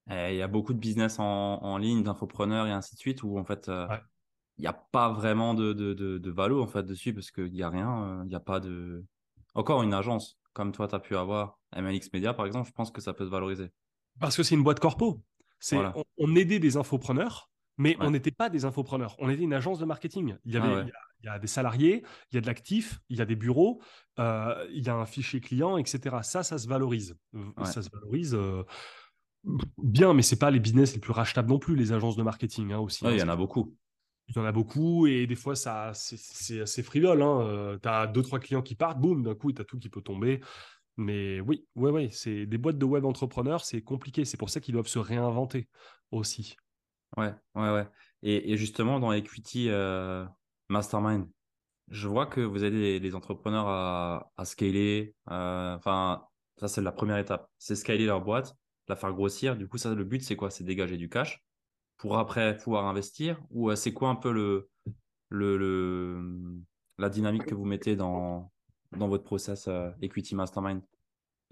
Il 0.09 0.35
y 0.35 0.43
a 0.43 0.49
beaucoup 0.49 0.75
de 0.75 0.79
business 0.79 1.19
en, 1.19 1.77
ligne, 1.79 2.03
d'infopreneurs 2.03 2.67
et 2.67 2.73
ainsi 2.73 2.95
de 2.95 3.01
suite, 3.01 3.23
où 3.23 3.39
en 3.39 3.45
fait, 3.45 3.69
euh, 3.69 3.87
il 4.59 4.63
n'y 4.63 4.67
a 4.67 4.73
pas 4.73 5.13
vraiment 5.13 5.55
de, 5.55 5.73
de, 5.73 5.95
de, 5.95 6.31
valo 6.31 6.63
en 6.63 6.67
fait, 6.67 6.83
dessus, 6.83 7.15
parce 7.15 7.31
qu'il 7.31 7.53
n'y 7.53 7.63
a 7.63 7.71
rien, 7.71 8.23
il 8.25 8.29
n'y 8.29 8.35
a 8.35 8.41
pas 8.41 8.61
de... 8.61 9.05
Encore 9.55 9.83
une 9.83 9.95
agence, 9.95 10.39
comme 10.53 10.73
toi, 10.73 10.89
tu 10.89 10.95
as 10.95 11.01
pu 11.01 11.17
avoir, 11.17 11.59
MLX 11.77 12.13
Media 12.13 12.35
par 12.35 12.47
exemple, 12.47 12.69
je 12.69 12.73
pense 12.73 12.91
que 12.91 13.01
ça 13.01 13.13
peut 13.13 13.25
se 13.25 13.31
valoriser. 13.31 13.71
Parce 14.19 14.37
que 14.37 14.43
c'est 14.43 14.55
une 14.55 14.65
boîte 14.65 14.81
corpo. 14.81 15.23
C'est, 15.61 15.79
on 16.19 16.35
aidait 16.35 16.59
des 16.59 16.77
infopreneurs 16.77 17.51
mais 17.81 17.97
on 17.99 18.11
n'était 18.11 18.31
pas 18.31 18.51
des 18.51 18.67
infopreneurs, 18.67 19.17
on 19.19 19.31
était 19.31 19.43
une 19.43 19.55
agence 19.55 19.79
de 19.79 19.87
marketing. 19.87 20.37
Il 20.45 20.53
y, 20.53 20.59
avait, 20.59 20.87
il, 21.23 21.27
y 21.27 21.29
a, 21.29 21.39
des 21.39 21.47
salariés, 21.47 22.05
il 22.31 22.35
y 22.35 22.39
a 22.39 22.43
de 22.43 22.47
l'actif, 22.47 23.01
il 23.09 23.17
y 23.17 23.23
a 23.23 23.25
des 23.25 23.37
bureaux, 23.37 23.81
euh, 24.19 24.69
il 24.71 24.85
y 24.87 24.91
a 24.91 24.95
un 24.95 25.07
fichier 25.07 25.41
client, 25.41 25.79
etc. 25.79 26.17
Ça, 26.23 26.43
ça 26.43 26.59
se 26.59 26.69
valorise. 26.69 27.17
Ça 27.65 27.83
se 27.83 27.89
valorise 27.91 28.35
euh, 28.35 28.65
bien, 29.79 30.15
mais 30.15 30.23
c'est 30.23 30.39
pas 30.39 30.51
les 30.51 30.61
business 30.61 30.95
les 30.95 31.01
plus 31.01 31.13
rachetables 31.13 31.49
non 31.49 31.59
plus, 31.59 31.77
les 31.77 31.93
agences 31.93 32.17
de 32.17 32.23
marketing 32.23 32.73
hein, 32.73 32.79
aussi. 32.79 33.05
il 33.05 33.19
y 33.19 33.23
en 33.23 33.29
a 33.29 33.37
beaucoup. 33.37 33.77
Il 34.29 34.37
y 34.37 34.39
en 34.39 34.45
a 34.45 34.53
beaucoup 34.53 35.09
et 35.09 35.27
des 35.27 35.35
fois, 35.35 35.57
ça, 35.57 35.91
c'est 35.95 36.61
assez 36.61 36.85
frivole. 36.85 37.21
Hein. 37.21 37.41
Euh, 37.41 37.79
tu 37.83 37.89
as 37.89 38.07
deux, 38.07 38.23
trois 38.23 38.39
clients 38.39 38.63
qui 38.63 38.77
partent, 38.77 39.01
boum, 39.01 39.25
d'un 39.25 39.35
coup, 39.35 39.53
tu 39.53 39.61
as 39.61 39.65
tout 39.65 39.79
qui 39.79 39.89
peut 39.89 40.03
tomber. 40.03 40.41
Mais 40.97 41.41
oui, 41.41 41.67
ouais, 41.75 41.91
ouais, 41.91 42.11
c'est 42.13 42.47
des 42.47 42.59
boîtes 42.59 42.79
de 42.79 42.85
web 42.85 43.05
entrepreneurs, 43.05 43.65
c'est 43.65 43.83
compliqué. 43.83 44.25
C'est 44.25 44.37
pour 44.37 44.51
ça 44.51 44.61
qu'ils 44.61 44.75
doivent 44.75 44.87
se 44.87 45.01
réinventer 45.01 45.69
aussi. 46.13 46.57
Ouais, 47.17 47.35
ouais, 47.57 47.73
ouais. 47.73 47.89
Et, 48.23 48.57
justement, 48.57 49.01
dans 49.01 49.13
Equity 49.13 49.69
euh, 49.71 50.25
Mastermind, 50.69 51.27
je 51.89 52.07
vois 52.07 52.27
que 52.27 52.41
vous 52.41 52.65
aidez 52.65 53.01
les, 53.01 53.15
entrepreneurs 53.15 53.67
à, 53.67 54.31
à 54.37 54.45
scaler. 54.45 55.15
Euh, 55.31 55.75
enfin, 55.75 56.25
ça, 56.59 56.69
c'est 56.69 56.83
la 56.83 56.93
première 56.93 57.19
étape. 57.19 57.51
C'est 57.59 57.75
scaler 57.75 58.07
leur 58.07 58.21
boîte, 58.21 58.55
la 58.91 58.97
faire 58.97 59.13
grossir. 59.13 59.57
Du 59.57 59.67
coup, 59.67 59.79
ça, 59.79 59.95
le 59.95 60.05
but, 60.05 60.23
c'est 60.23 60.37
quoi? 60.37 60.51
C'est 60.51 60.65
dégager 60.65 60.99
du 60.99 61.09
cash 61.09 61.43
pour 61.97 62.19
après 62.19 62.57
pouvoir 62.57 62.85
investir? 62.87 63.41
Ou 63.51 63.71
euh, 63.71 63.77
c'est 63.77 63.93
quoi 63.93 64.11
un 64.11 64.17
peu 64.17 64.33
le, 64.33 64.69
la 66.99 67.09
dynamique 67.09 67.47
que 67.47 67.55
vous 67.55 67.65
mettez 67.65 67.97
dans, 67.97 68.53
dans 68.97 69.09
votre 69.09 69.25
process 69.25 69.69
Equity 70.03 70.35
Mastermind? 70.35 70.83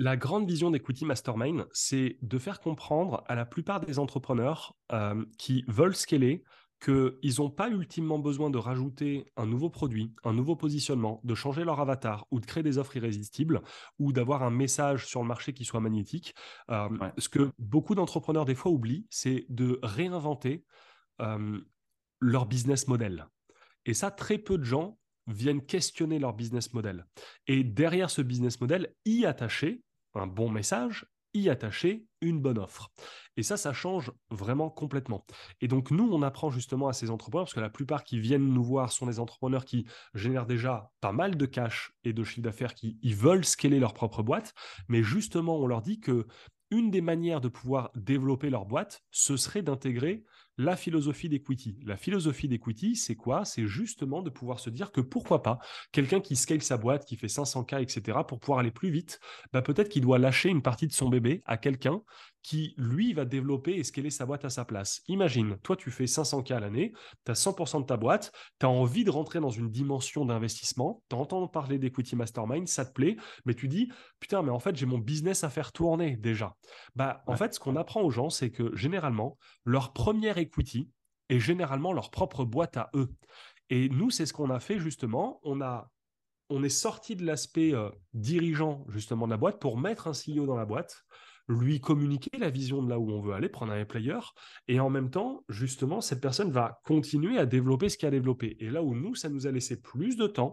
La 0.01 0.17
grande 0.17 0.49
vision 0.49 0.71
d'Equity 0.71 1.05
Mastermind, 1.05 1.67
c'est 1.73 2.19
de 2.23 2.39
faire 2.39 2.61
comprendre 2.61 3.25
à 3.27 3.35
la 3.35 3.45
plupart 3.45 3.81
des 3.81 3.99
entrepreneurs 3.99 4.77
euh, 4.93 5.25
qui 5.39 5.65
veulent 5.67 5.97
scaler 5.97 6.45
qu'ils 6.81 7.35
n'ont 7.39 7.51
pas 7.51 7.69
ultimement 7.71 8.19
besoin 8.19 8.51
de 8.51 8.59
rajouter 8.59 9.27
un 9.37 9.47
nouveau 9.47 9.69
produit, 9.69 10.15
un 10.25 10.33
nouveau 10.33 10.55
positionnement, 10.55 11.21
de 11.25 11.35
changer 11.35 11.65
leur 11.65 11.81
avatar 11.81 12.27
ou 12.31 12.41
de 12.41 12.47
créer 12.47 12.63
des 12.63 12.79
offres 12.79 12.97
irrésistibles 12.97 13.63
ou 13.99 14.13
d'avoir 14.13 14.43
un 14.43 14.51
message 14.51 15.07
sur 15.07 15.21
le 15.21 15.27
marché 15.27 15.53
qui 15.53 15.65
soit 15.65 15.81
magnétique. 15.81 16.35
Euh, 16.71 16.89
ce 17.19 17.29
que 17.29 17.51
beaucoup 17.59 17.95
d'entrepreneurs 17.95 18.45
des 18.45 18.55
fois 18.55 18.71
oublient, 18.71 19.07
c'est 19.11 19.47
de 19.49 19.81
réinventer 19.83 20.65
euh, 21.21 21.61
leur 22.21 22.47
business 22.47 22.87
model. 22.87 23.27
Et 23.85 23.95
ça, 23.95 24.11
très 24.11 24.39
peu 24.39 24.59
de 24.59 24.65
gens 24.65 24.99
viennent 25.27 25.65
questionner 25.65 26.19
leur 26.19 26.33
business 26.33 26.73
model. 26.73 27.07
Et 27.47 27.65
derrière 27.65 28.11
ce 28.11 28.23
business 28.23 28.61
model, 28.61 28.95
y 29.05 29.25
attacher 29.25 29.83
un 30.15 30.27
bon 30.27 30.49
message, 30.49 31.07
y 31.35 31.49
attacher 31.49 32.07
une 32.21 32.41
bonne 32.41 32.59
offre. 32.59 32.91
Et 33.37 33.43
ça, 33.43 33.57
ça 33.57 33.73
change 33.73 34.13
vraiment 34.31 34.71
complètement. 34.71 35.25
Et 35.61 35.69
donc, 35.69 35.91
nous, 35.91 36.09
on 36.11 36.23
apprend 36.23 36.51
justement 36.51 36.89
à 36.89 36.93
ces 36.93 37.11
entrepreneurs, 37.11 37.45
parce 37.45 37.55
que 37.55 37.61
la 37.61 37.71
plupart 37.71 38.03
qui 38.03 38.19
viennent 38.19 38.49
nous 38.49 38.65
voir 38.65 38.91
sont 38.91 39.07
des 39.07 39.21
entrepreneurs 39.21 39.65
qui 39.65 39.87
génèrent 40.15 40.47
déjà 40.47 40.91
pas 41.01 41.13
mal 41.13 41.37
de 41.37 41.47
cash 41.47 41.93
et 42.05 42.13
de 42.13 42.25
chiffre 42.25 42.43
d'affaires, 42.43 42.75
qui 42.75 42.99
ils 43.03 43.15
veulent 43.15 43.45
scaler 43.45 43.79
leur 43.79 43.95
propre 43.95 44.23
boîte. 44.23 44.55
Mais 44.89 45.03
justement, 45.03 45.59
on 45.59 45.67
leur 45.67 45.83
dit 45.83 46.01
que 46.01 46.27
une 46.71 46.91
des 46.91 47.01
manières 47.01 47.41
de 47.41 47.49
pouvoir 47.49 47.91
développer 47.95 48.51
leur 48.51 48.67
boîte, 48.67 49.03
ce 49.11 49.37
serait 49.37 49.63
d'intégrer 49.63 50.25
la 50.59 50.77
philosophie 50.77 51.29
d'equity. 51.29 51.79
La 51.85 51.97
philosophie 51.97 52.49
d'equity, 52.49 52.97
c'est 52.97 53.15
quoi? 53.15 53.45
C'est 53.45 53.67
justement 53.67 54.23
de 54.23 54.29
pouvoir 54.29 54.59
se 54.59 54.71
dire 54.71 54.91
que 54.91 55.01
pourquoi 55.01 55.43
pas, 55.43 55.61
quelqu'un 55.93 56.21
qui 56.21 56.37
scale 56.37 56.63
sa 56.63 56.77
boîte, 56.77 57.05
qui 57.05 57.17
fait 57.17 57.29
500K, 57.29 57.81
etc., 57.81 58.19
pour 58.27 58.41
pouvoir 58.41 58.59
aller 58.59 58.73
plus 58.73 58.91
vite, 58.91 59.21
bah 59.53 59.63
peut-être 59.63 59.89
qu'il 59.89 60.03
doit 60.03 60.19
lâcher 60.19 60.49
une 60.49 60.63
partie 60.63 60.89
de 60.89 60.93
son 60.93 61.09
bébé 61.09 61.43
à 61.47 61.57
quelqu'un 61.57 62.03
qui, 62.43 62.75
lui, 62.77 63.13
va 63.13 63.25
développer 63.25 63.75
et 63.75 63.85
scaler 63.85 64.11
sa 64.11 64.27
boîte 64.27 64.45
à 64.45 64.51
sa 64.51 64.65
place. 64.65 65.03
Imagine, 65.09 65.59
toi, 65.63 65.77
tu 65.77 65.91
fais 65.91 66.05
500K 66.05 66.55
à 66.55 66.61
l'année, 66.61 66.93
tu 67.25 67.33
as 67.33 67.35
100% 67.35 67.83
de 67.83 67.87
ta 67.87 67.97
boîte, 67.97 68.33
tu 68.59 68.67
as 68.67 68.69
envie 68.69 69.05
de 69.05 69.11
rentrer 69.11 69.41
dans 69.41 69.51
une 69.51 69.71
dimension 69.71 70.25
d'investissement, 70.25 71.03
tu 71.09 71.17
entends 71.17 71.47
parler 71.49 71.79
d'Equity 71.79 72.17
Mastermind, 72.17 72.69
ça 72.69 72.85
te 72.85 72.93
plaît, 72.93 73.17
mais 73.45 73.55
tu 73.55 73.69
dis, 73.69 73.91
putain, 74.21 74.43
mais 74.43 74.51
en 74.51 74.59
fait, 74.59 74.77
j'ai 74.77 74.87
mon 74.87 74.99
business 74.99 75.45
à 75.45 75.51
faire 75.51 75.73
tourner 75.73 76.17
déjà. 76.17 76.55
Bah, 76.95 77.23
En 77.27 77.37
fait, 77.37 77.55
ce 77.55 77.61
qu'on 77.61 77.77
apprend 77.77 78.03
aux 78.03 78.11
gens, 78.11 78.31
c'est 78.31 78.51
que 78.51 78.75
généralement, 78.77 79.37
leur 79.65 79.93
première 79.93 80.39
equity 80.39 80.91
est 81.29 81.41
généralement 81.41 81.93
leur 81.93 82.11
propre 82.11 82.45
boîte 82.45 82.77
à 82.77 82.91
eux. 82.95 83.11
Et 83.71 83.89
nous, 83.89 84.11
c'est 84.11 84.27
ce 84.27 84.33
qu'on 84.33 84.51
a 84.51 84.61
fait 84.61 84.79
justement. 84.79 85.41
On 85.43 85.61
a 85.61 85.91
on 86.51 86.63
est 86.63 86.71
sorti 86.71 87.15
de 87.15 87.25
l'aspect 87.25 87.75
euh, 87.75 87.91
dirigeant 88.15 88.87
justement 88.89 89.27
de 89.27 89.33
la 89.33 89.37
boîte 89.37 89.61
pour 89.61 89.79
mettre 89.79 90.07
un 90.09 90.13
CEO 90.13 90.47
dans 90.47 90.57
la 90.57 90.65
boîte 90.65 91.05
lui 91.49 91.81
communiquer 91.81 92.37
la 92.39 92.51
vision 92.51 92.83
de 92.83 92.91
là 92.91 92.99
où 92.99 93.11
on 93.11 93.21
veut 93.21 93.33
aller, 93.33 93.49
prendre 93.49 93.73
un 93.73 93.85
player, 93.85 94.19
et 94.69 94.81
en 94.81 94.91
même 94.91 95.11
temps, 95.11 95.45
justement, 95.49 96.01
cette 96.01 96.21
personne 96.21 96.51
va 96.51 96.81
continuer 96.85 97.39
à 97.39 97.47
développer 97.47 97.89
ce 97.89 97.97
qu'il 97.97 98.07
a 98.07 98.11
développé. 98.11 98.57
Et 98.61 98.71
là 98.71 98.83
où 98.83 98.95
nous, 98.95 99.15
ça 99.15 99.29
nous 99.29 99.47
a 99.47 99.51
laissé 99.51 99.81
plus 99.81 100.17
de 100.17 100.27
temps 100.27 100.53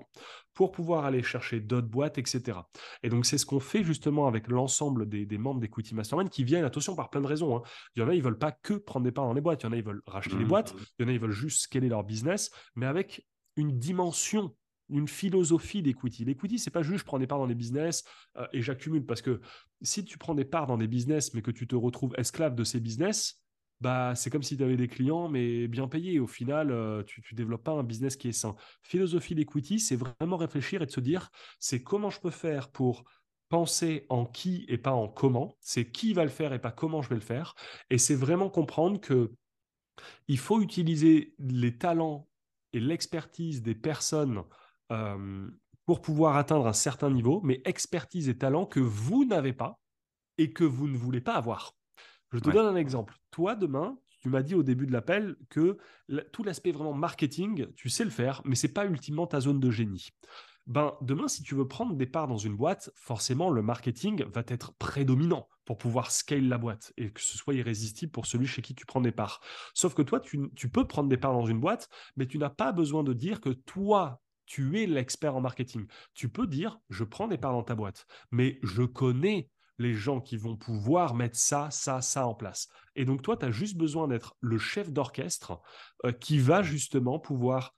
pour 0.54 0.72
pouvoir 0.72 1.06
aller 1.06 1.22
chercher 1.22 1.60
d'autres 1.60 1.88
boîtes, 1.88 2.18
etc. 2.18 2.60
Et 3.04 3.10
donc, 3.10 3.26
c'est 3.26 3.38
ce 3.38 3.46
qu'on 3.46 3.60
fait 3.60 3.84
justement 3.84 4.28
avec 4.28 4.48
l'ensemble 4.48 5.08
des, 5.08 5.38
membres 5.38 5.60
d'Equity 5.60 5.94
Mastermind 5.96 6.30
qui 6.30 6.44
viennent, 6.44 6.64
attention, 6.64 6.96
par 6.96 7.10
plein 7.10 7.22
de 7.22 7.28
raisons. 7.28 7.58
Hein. 7.58 7.62
Il 7.96 8.00
y 8.00 8.04
en 8.04 8.10
a, 8.10 8.16
ils 8.16 8.24
veulent 8.24 8.38
pas 8.38 8.54
que 8.54 8.76
prendre 8.76 9.04
des 9.04 9.12
parts 9.12 9.26
dans 9.26 9.34
les 9.34 9.42
boîtes. 9.42 9.64
Il 9.64 9.66
y 9.66 9.70
en 9.70 9.74
a, 9.74 9.78
ils 9.78 9.84
veulent 9.84 10.04
racheter 10.08 10.38
les 10.38 10.46
mmh. 10.46 10.48
boîtes. 10.48 10.74
Il 10.98 11.04
y 11.04 11.06
en 11.06 11.10
a, 11.10 11.12
ils 11.12 11.20
veulent 11.20 11.32
juste 11.32 11.64
scaler 11.64 11.90
leur 11.90 12.04
business, 12.04 12.52
mais 12.76 12.86
avec 12.86 13.26
une 13.58 13.78
dimension 13.78 14.56
une 14.90 15.08
philosophie 15.08 15.82
d'equity. 15.82 16.26
L'equity, 16.26 16.60
c'est 16.60 16.72
pas 16.72 16.84
juste 16.84 17.00
je 17.00 17.06
prends 17.06 17.20
des 17.20 17.28
parts 17.28 17.40
dans 17.40 17.48
des 17.48 17.56
business 17.56 18.04
euh, 18.38 18.46
et 18.54 18.62
j'accumule. 18.62 19.06
Parce 19.06 19.22
que 19.22 19.42
si 19.86 20.04
tu 20.04 20.18
prends 20.18 20.36
des 20.36 20.46
parts 20.46 20.68
dans 20.68 20.78
des 20.78 20.88
business, 20.88 21.34
mais 21.34 21.42
que 21.42 21.52
tu 21.52 21.68
te 21.68 21.76
retrouves 21.76 22.14
esclave 22.18 22.56
de 22.56 22.64
ces 22.64 22.80
business, 22.80 23.42
bah, 23.82 24.14
c'est 24.16 24.30
comme 24.30 24.44
si 24.44 24.58
tu 24.58 24.64
avais 24.64 24.78
des 24.78 24.88
clients, 24.88 25.28
mais 25.30 25.68
bien 25.68 25.88
payés. 25.88 26.20
Au 26.20 26.28
final, 26.28 26.72
euh, 26.72 27.04
tu 27.04 27.22
ne 27.32 27.38
développes 27.38 27.64
pas 27.64 27.74
un 27.74 27.84
business 27.84 28.16
qui 28.16 28.30
est 28.30 28.34
sain. 28.34 28.56
Philosophie 28.82 29.36
d'equity, 29.36 29.80
c'est 29.80 29.98
vraiment 29.98 30.38
réfléchir 30.38 30.82
et 30.82 30.86
de 30.86 30.92
se 30.92 31.00
dire, 31.00 31.30
c'est 31.60 31.84
comment 31.84 32.10
je 32.10 32.20
peux 32.20 32.32
faire 32.32 32.70
pour 32.72 33.04
penser 33.50 34.06
en 34.10 34.26
qui 34.26 34.66
et 34.68 34.78
pas 34.78 34.94
en 34.94 35.08
comment. 35.08 35.58
C'est 35.60 35.92
qui 35.92 36.14
va 36.14 36.24
le 36.24 36.30
faire 36.30 36.54
et 36.54 36.60
pas 36.60 36.72
comment 36.72 37.02
je 37.02 37.10
vais 37.10 37.16
le 37.16 37.22
faire. 37.22 37.54
Et 37.90 37.98
c'est 37.98 38.16
vraiment 38.16 38.50
comprendre 38.50 39.00
que 39.00 39.34
il 40.28 40.38
faut 40.38 40.62
utiliser 40.62 41.36
les 41.40 41.78
talents 41.78 42.28
et 42.74 42.80
l'expertise 42.80 43.62
des 43.62 43.76
personnes 43.76 44.44
euh, 44.92 45.50
pour 45.86 46.02
pouvoir 46.02 46.38
atteindre 46.38 46.68
un 46.68 46.74
certain 46.74 47.10
niveau, 47.10 47.42
mais 47.44 47.62
expertise 47.66 48.30
et 48.30 48.38
talent 48.38 48.66
que 48.66 48.80
vous 48.80 49.26
n'avez 49.26 49.54
pas 49.54 49.80
et 50.38 50.52
que 50.52 50.64
vous 50.64 50.88
ne 50.88 50.98
voulez 50.98 51.22
pas 51.22 51.36
avoir. 51.36 51.76
Je 52.32 52.40
te 52.40 52.50
donne 52.50 52.66
un 52.66 52.76
exemple. 52.76 53.16
Toi, 53.32 53.56
demain, 53.56 53.98
tu 54.20 54.30
m'as 54.30 54.42
dit 54.42 54.56
au 54.56 54.64
début 54.64 54.88
de 54.88 54.92
l'appel 54.92 55.38
que 55.50 55.78
tout 56.34 56.44
l'aspect 56.44 56.72
vraiment 56.72 56.94
marketing, 56.94 57.68
tu 57.76 57.90
sais 57.90 58.04
le 58.04 58.10
faire, 58.10 58.42
mais 58.44 58.56
c'est 58.56 58.74
pas 58.74 58.86
ultimement 58.86 59.28
ta 59.28 59.40
zone 59.40 59.60
de 59.60 59.72
génie. 59.72 60.10
Ben, 60.68 60.96
demain, 61.02 61.28
si 61.28 61.44
tu 61.44 61.54
veux 61.54 61.68
prendre 61.68 61.96
des 61.96 62.08
parts 62.08 62.28
dans 62.28 62.40
une 62.40 62.56
boîte, 62.56 62.90
forcément, 62.96 63.52
le 63.52 63.62
marketing 63.62 64.26
va 64.34 64.42
être 64.48 64.74
prédominant 64.80 65.48
pour 65.64 65.78
pouvoir 65.78 66.10
scale 66.10 66.48
la 66.48 66.58
boîte 66.58 66.92
et 66.98 67.12
que 67.12 67.22
ce 67.22 67.38
soit 67.38 67.54
irrésistible 67.54 68.12
pour 68.12 68.26
celui 68.26 68.48
chez 68.48 68.64
qui 68.64 68.74
tu 68.74 68.86
prends 68.86 69.02
des 69.02 69.12
parts. 69.12 69.42
Sauf 69.76 69.94
que 69.94 70.02
toi, 70.02 70.20
tu, 70.20 70.50
tu 70.56 70.70
peux 70.70 70.88
prendre 70.88 71.08
des 71.08 71.18
parts 71.18 71.34
dans 71.34 71.46
une 71.46 71.60
boîte, 71.60 71.88
mais 72.16 72.26
tu 72.26 72.40
n'as 72.40 72.50
pas 72.50 72.72
besoin 72.72 73.04
de 73.04 73.14
dire 73.14 73.42
que 73.42 73.50
toi, 73.50 74.24
tu 74.46 74.80
es 74.80 74.86
l'expert 74.86 75.36
en 75.36 75.42
marketing. 75.42 75.88
Tu 76.14 76.30
peux 76.30 76.48
dire, 76.48 76.80
je 76.90 77.04
prends 77.04 77.28
des 77.28 77.38
parts 77.38 77.54
dans 77.54 77.64
ta 77.64 77.76
boîte, 77.76 78.06
mais 78.32 78.60
je 78.64 78.84
connais 78.84 79.50
les 79.78 79.94
gens 79.94 80.22
qui 80.22 80.38
vont 80.38 80.56
pouvoir 80.56 81.16
mettre 81.16 81.38
ça, 81.38 81.70
ça, 81.72 82.02
ça 82.02 82.28
en 82.28 82.34
place. 82.34 82.68
Et 82.96 83.06
donc 83.06 83.22
toi, 83.22 83.38
tu 83.38 83.46
as 83.46 83.52
juste 83.52 83.78
besoin 83.78 84.08
d'être 84.08 84.36
le 84.40 84.58
chef 84.58 84.92
d'orchestre 84.92 85.60
euh, 86.06 86.12
qui 86.12 86.40
va 86.40 86.64
justement 86.64 87.20
pouvoir 87.20 87.76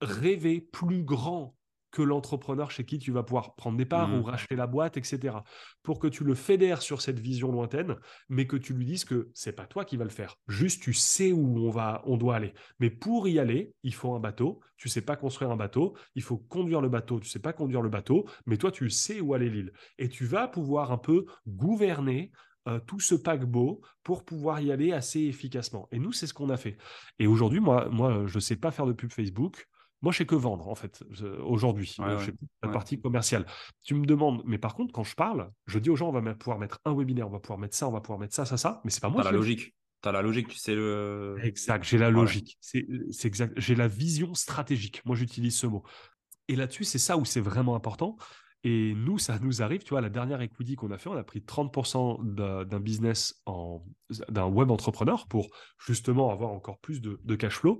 rêver 0.00 0.60
plus 0.60 1.04
grand 1.04 1.54
que 1.98 2.02
l'entrepreneur 2.04 2.70
chez 2.70 2.84
qui 2.84 3.00
tu 3.00 3.10
vas 3.10 3.24
pouvoir 3.24 3.56
prendre 3.56 3.76
des 3.76 3.84
parts 3.84 4.14
ou 4.14 4.18
mmh. 4.18 4.22
racheter 4.22 4.54
la 4.54 4.68
boîte, 4.68 4.96
etc. 4.96 5.38
Pour 5.82 5.98
que 5.98 6.06
tu 6.06 6.22
le 6.22 6.36
fédères 6.36 6.80
sur 6.80 7.02
cette 7.02 7.18
vision 7.18 7.50
lointaine, 7.50 7.96
mais 8.28 8.46
que 8.46 8.56
tu 8.56 8.72
lui 8.72 8.84
dises 8.84 9.04
que 9.04 9.30
c'est 9.34 9.50
pas 9.50 9.66
toi 9.66 9.84
qui 9.84 9.96
va 9.96 10.04
le 10.04 10.10
faire. 10.10 10.36
Juste, 10.46 10.80
tu 10.80 10.92
sais 10.92 11.32
où 11.32 11.58
on 11.58 11.70
va, 11.70 12.02
on 12.06 12.16
doit 12.16 12.36
aller. 12.36 12.54
Mais 12.78 12.88
pour 12.88 13.26
y 13.26 13.40
aller, 13.40 13.72
il 13.82 13.92
faut 13.92 14.14
un 14.14 14.20
bateau. 14.20 14.60
Tu 14.76 14.88
sais 14.88 15.00
pas 15.00 15.16
construire 15.16 15.50
un 15.50 15.56
bateau. 15.56 15.96
Il 16.14 16.22
faut 16.22 16.36
conduire 16.36 16.80
le 16.80 16.88
bateau. 16.88 17.18
Tu 17.18 17.28
sais 17.28 17.40
pas 17.40 17.52
conduire 17.52 17.82
le 17.82 17.88
bateau, 17.88 18.26
mais 18.46 18.58
toi, 18.58 18.70
tu 18.70 18.88
sais 18.90 19.20
où 19.20 19.34
aller 19.34 19.50
l'île. 19.50 19.72
Et 19.98 20.08
tu 20.08 20.24
vas 20.24 20.46
pouvoir 20.46 20.92
un 20.92 20.98
peu 20.98 21.26
gouverner 21.48 22.30
euh, 22.68 22.78
tout 22.78 23.00
ce 23.00 23.16
paquebot 23.16 23.80
pour 24.04 24.24
pouvoir 24.24 24.60
y 24.60 24.70
aller 24.70 24.92
assez 24.92 25.22
efficacement. 25.22 25.88
Et 25.90 25.98
nous, 25.98 26.12
c'est 26.12 26.28
ce 26.28 26.34
qu'on 26.34 26.50
a 26.50 26.56
fait. 26.56 26.78
Et 27.18 27.26
aujourd'hui, 27.26 27.58
moi, 27.58 27.88
moi, 27.90 28.22
je 28.26 28.38
sais 28.38 28.54
pas 28.54 28.70
faire 28.70 28.86
de 28.86 28.92
pub 28.92 29.10
Facebook. 29.10 29.66
Moi, 30.00 30.12
je 30.12 30.18
sais 30.18 30.26
que 30.26 30.34
vendre, 30.34 30.68
en 30.68 30.74
fait, 30.74 31.02
aujourd'hui. 31.42 31.96
la 32.62 32.68
partie 32.70 33.00
commerciale. 33.00 33.46
Tu 33.82 33.94
me 33.94 34.06
demandes, 34.06 34.42
mais 34.44 34.58
par 34.58 34.74
contre, 34.74 34.92
quand 34.92 35.04
je 35.04 35.14
parle, 35.14 35.50
je 35.66 35.78
dis 35.78 35.90
aux 35.90 35.96
gens, 35.96 36.08
on 36.08 36.12
va 36.12 36.34
pouvoir 36.34 36.58
mettre 36.58 36.78
un 36.84 36.94
webinaire, 36.94 37.26
on 37.26 37.32
va 37.32 37.40
pouvoir 37.40 37.58
mettre 37.58 37.76
ça, 37.76 37.88
on 37.88 37.92
va 37.92 38.00
pouvoir 38.00 38.18
mettre 38.18 38.34
ça, 38.34 38.44
ça, 38.44 38.56
ça. 38.56 38.80
Mais 38.84 38.90
c'est 38.90 39.00
pas 39.00 39.08
moi. 39.08 39.22
T'as 39.22 39.30
la 39.30 39.36
logique. 39.36 39.74
Tu 40.00 40.08
as 40.08 40.12
la 40.12 40.22
logique, 40.22 40.48
tu 40.48 40.58
sais 40.58 40.74
le. 40.74 41.36
Exact, 41.42 41.84
j'ai 41.84 41.98
la 41.98 42.10
logique. 42.10 42.58
C'est 42.60 42.86
exact. 43.24 43.54
J'ai 43.56 43.74
la 43.74 43.88
vision 43.88 44.34
stratégique. 44.34 45.02
Moi, 45.04 45.16
j'utilise 45.16 45.56
ce 45.56 45.66
mot. 45.66 45.82
Et 46.46 46.56
là-dessus, 46.56 46.84
c'est 46.84 46.98
ça 46.98 47.16
où 47.16 47.24
c'est 47.24 47.40
vraiment 47.40 47.74
important. 47.74 48.16
Et 48.64 48.94
nous, 48.94 49.18
ça 49.18 49.38
nous 49.38 49.62
arrive, 49.62 49.84
tu 49.84 49.90
vois, 49.90 50.00
la 50.00 50.08
dernière 50.08 50.40
equity 50.40 50.74
qu'on 50.74 50.90
a 50.90 50.98
fait, 50.98 51.08
on 51.08 51.16
a 51.16 51.22
pris 51.22 51.40
30% 51.40 52.64
d'un 52.64 52.80
business 52.80 53.42
d'un 54.28 54.46
web 54.46 54.70
entrepreneur 54.70 55.26
pour 55.28 55.48
justement 55.86 56.30
avoir 56.30 56.50
encore 56.50 56.78
plus 56.80 57.00
de, 57.00 57.20
de 57.22 57.34
cash 57.36 57.54
flow. 57.54 57.78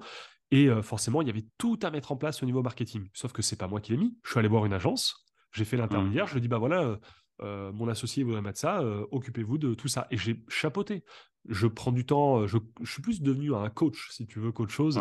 Et 0.51 0.69
euh, 0.69 0.83
forcément, 0.83 1.21
il 1.21 1.29
y 1.29 1.31
avait 1.31 1.47
tout 1.59 1.79
à 1.83 1.91
mettre 1.91 2.13
en 2.13 2.17
place 2.17 2.43
au 2.43 2.47
niveau 2.47 2.63
marketing. 2.63 3.09
Sauf 3.13 3.33
que 3.33 3.43
c'est 3.43 3.57
pas 3.57 3.69
moi 3.69 3.81
qui 3.81 3.93
l'ai 3.93 3.99
mis. 3.99 4.17
Je 4.25 4.31
suis 4.31 4.39
allé 4.39 4.49
voir 4.49 4.65
une 4.65 4.73
agence, 4.73 5.27
j'ai 5.53 5.65
fait 5.65 5.77
l'intermédiaire, 5.77 6.25
mmh. 6.25 6.29
je 6.29 6.33
lui 6.35 6.39
ai 6.39 6.41
dit 6.43 6.49
bah 6.49 6.59
voilà, 6.59 6.83
euh, 6.83 6.97
euh, 7.43 7.73
mon 7.73 7.89
associé 7.89 8.25
voudrait 8.25 8.43
mettre 8.43 8.59
ça, 8.59 8.83
occupez-vous 9.11 9.59
de 9.59 9.75
tout 9.75 9.89
ça. 9.89 10.07
Et 10.11 10.17
j'ai 10.17 10.43
chapeauté. 10.49 11.05
Je 11.49 11.67
prends 11.67 11.93
du 11.93 12.05
temps, 12.05 12.47
je, 12.47 12.59
suis 12.85 13.03
plus 13.03 13.23
devenu 13.23 13.55
un 13.55 13.71
coach, 13.71 14.11
si 14.11 14.27
tu 14.27 14.41
veux, 14.41 14.53
qu'autre 14.53 14.73
chose. 14.73 15.01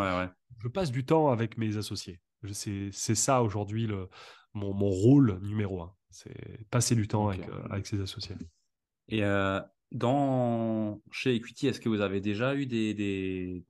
Je 0.58 0.68
passe 0.68 0.90
du 0.90 1.04
temps 1.04 1.30
avec 1.30 1.58
mes 1.58 1.76
associés. 1.76 2.20
C'est 2.52 2.92
ça 2.92 3.42
aujourd'hui 3.42 3.88
mon, 4.54 4.72
mon, 4.72 4.88
rôle 4.88 5.40
numéro 5.42 5.82
un. 5.82 5.92
C'est 6.10 6.68
passer 6.70 6.94
du 6.94 7.08
temps 7.08 7.28
avec, 7.28 7.46
avec 7.70 7.86
ses 7.86 8.00
associés. 8.00 8.36
Et 9.08 9.22
dans, 9.92 11.00
chez 11.10 11.34
Equity, 11.34 11.68
est-ce 11.68 11.80
que 11.80 11.88
vous 11.88 12.00
avez 12.00 12.20
déjà 12.20 12.54
eu 12.54 12.66
des, 12.66 12.94
des 12.94 13.64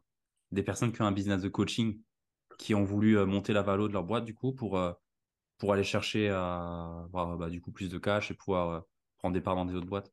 des 0.53 0.63
personnes 0.63 0.93
qui 0.93 1.03
ont 1.03 1.07
un 1.07 1.13
business 1.13 1.43
de 1.43 1.49
coaching 1.49 2.01
qui 2.59 2.75
ont 2.75 2.85
voulu 2.85 3.25
monter 3.25 3.53
la 3.53 3.63
valeur 3.63 3.89
de 3.89 3.93
leur 3.93 4.05
boîte 4.05 4.25
du 4.25 4.35
coup 4.35 4.53
pour, 4.53 4.81
pour 5.59 5.73
aller 5.73 5.85
chercher 5.85 6.29
avoir 6.29 7.37
bah, 7.37 7.49
coup 7.63 7.71
plus 7.71 7.89
de 7.89 7.99
cash 7.99 8.31
et 8.31 8.35
pouvoir 8.35 8.85
prendre 9.19 9.35
des 9.35 9.41
parts 9.41 9.55
dans 9.55 9.65
des 9.65 9.75
autres 9.75 9.87
boîtes. 9.87 10.13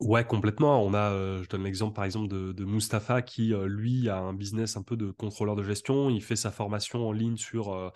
Ouais, 0.00 0.24
complètement. 0.24 0.80
On 0.84 0.94
a, 0.94 1.10
euh, 1.10 1.42
je 1.42 1.48
donne 1.48 1.64
l'exemple 1.64 1.92
par 1.96 2.04
exemple 2.04 2.28
de, 2.28 2.64
Mustapha 2.64 3.20
qui, 3.20 3.52
euh, 3.52 3.66
lui, 3.66 4.08
a 4.08 4.18
un 4.18 4.32
business 4.32 4.76
un 4.76 4.82
peu 4.82 4.96
de 4.96 5.10
contrôleur 5.10 5.56
de 5.56 5.64
gestion. 5.64 6.08
Il 6.08 6.22
fait 6.22 6.36
sa 6.36 6.52
formation 6.52 7.08
en 7.08 7.10
ligne 7.10 7.36
sur, 7.36 7.72
euh, 7.72 7.90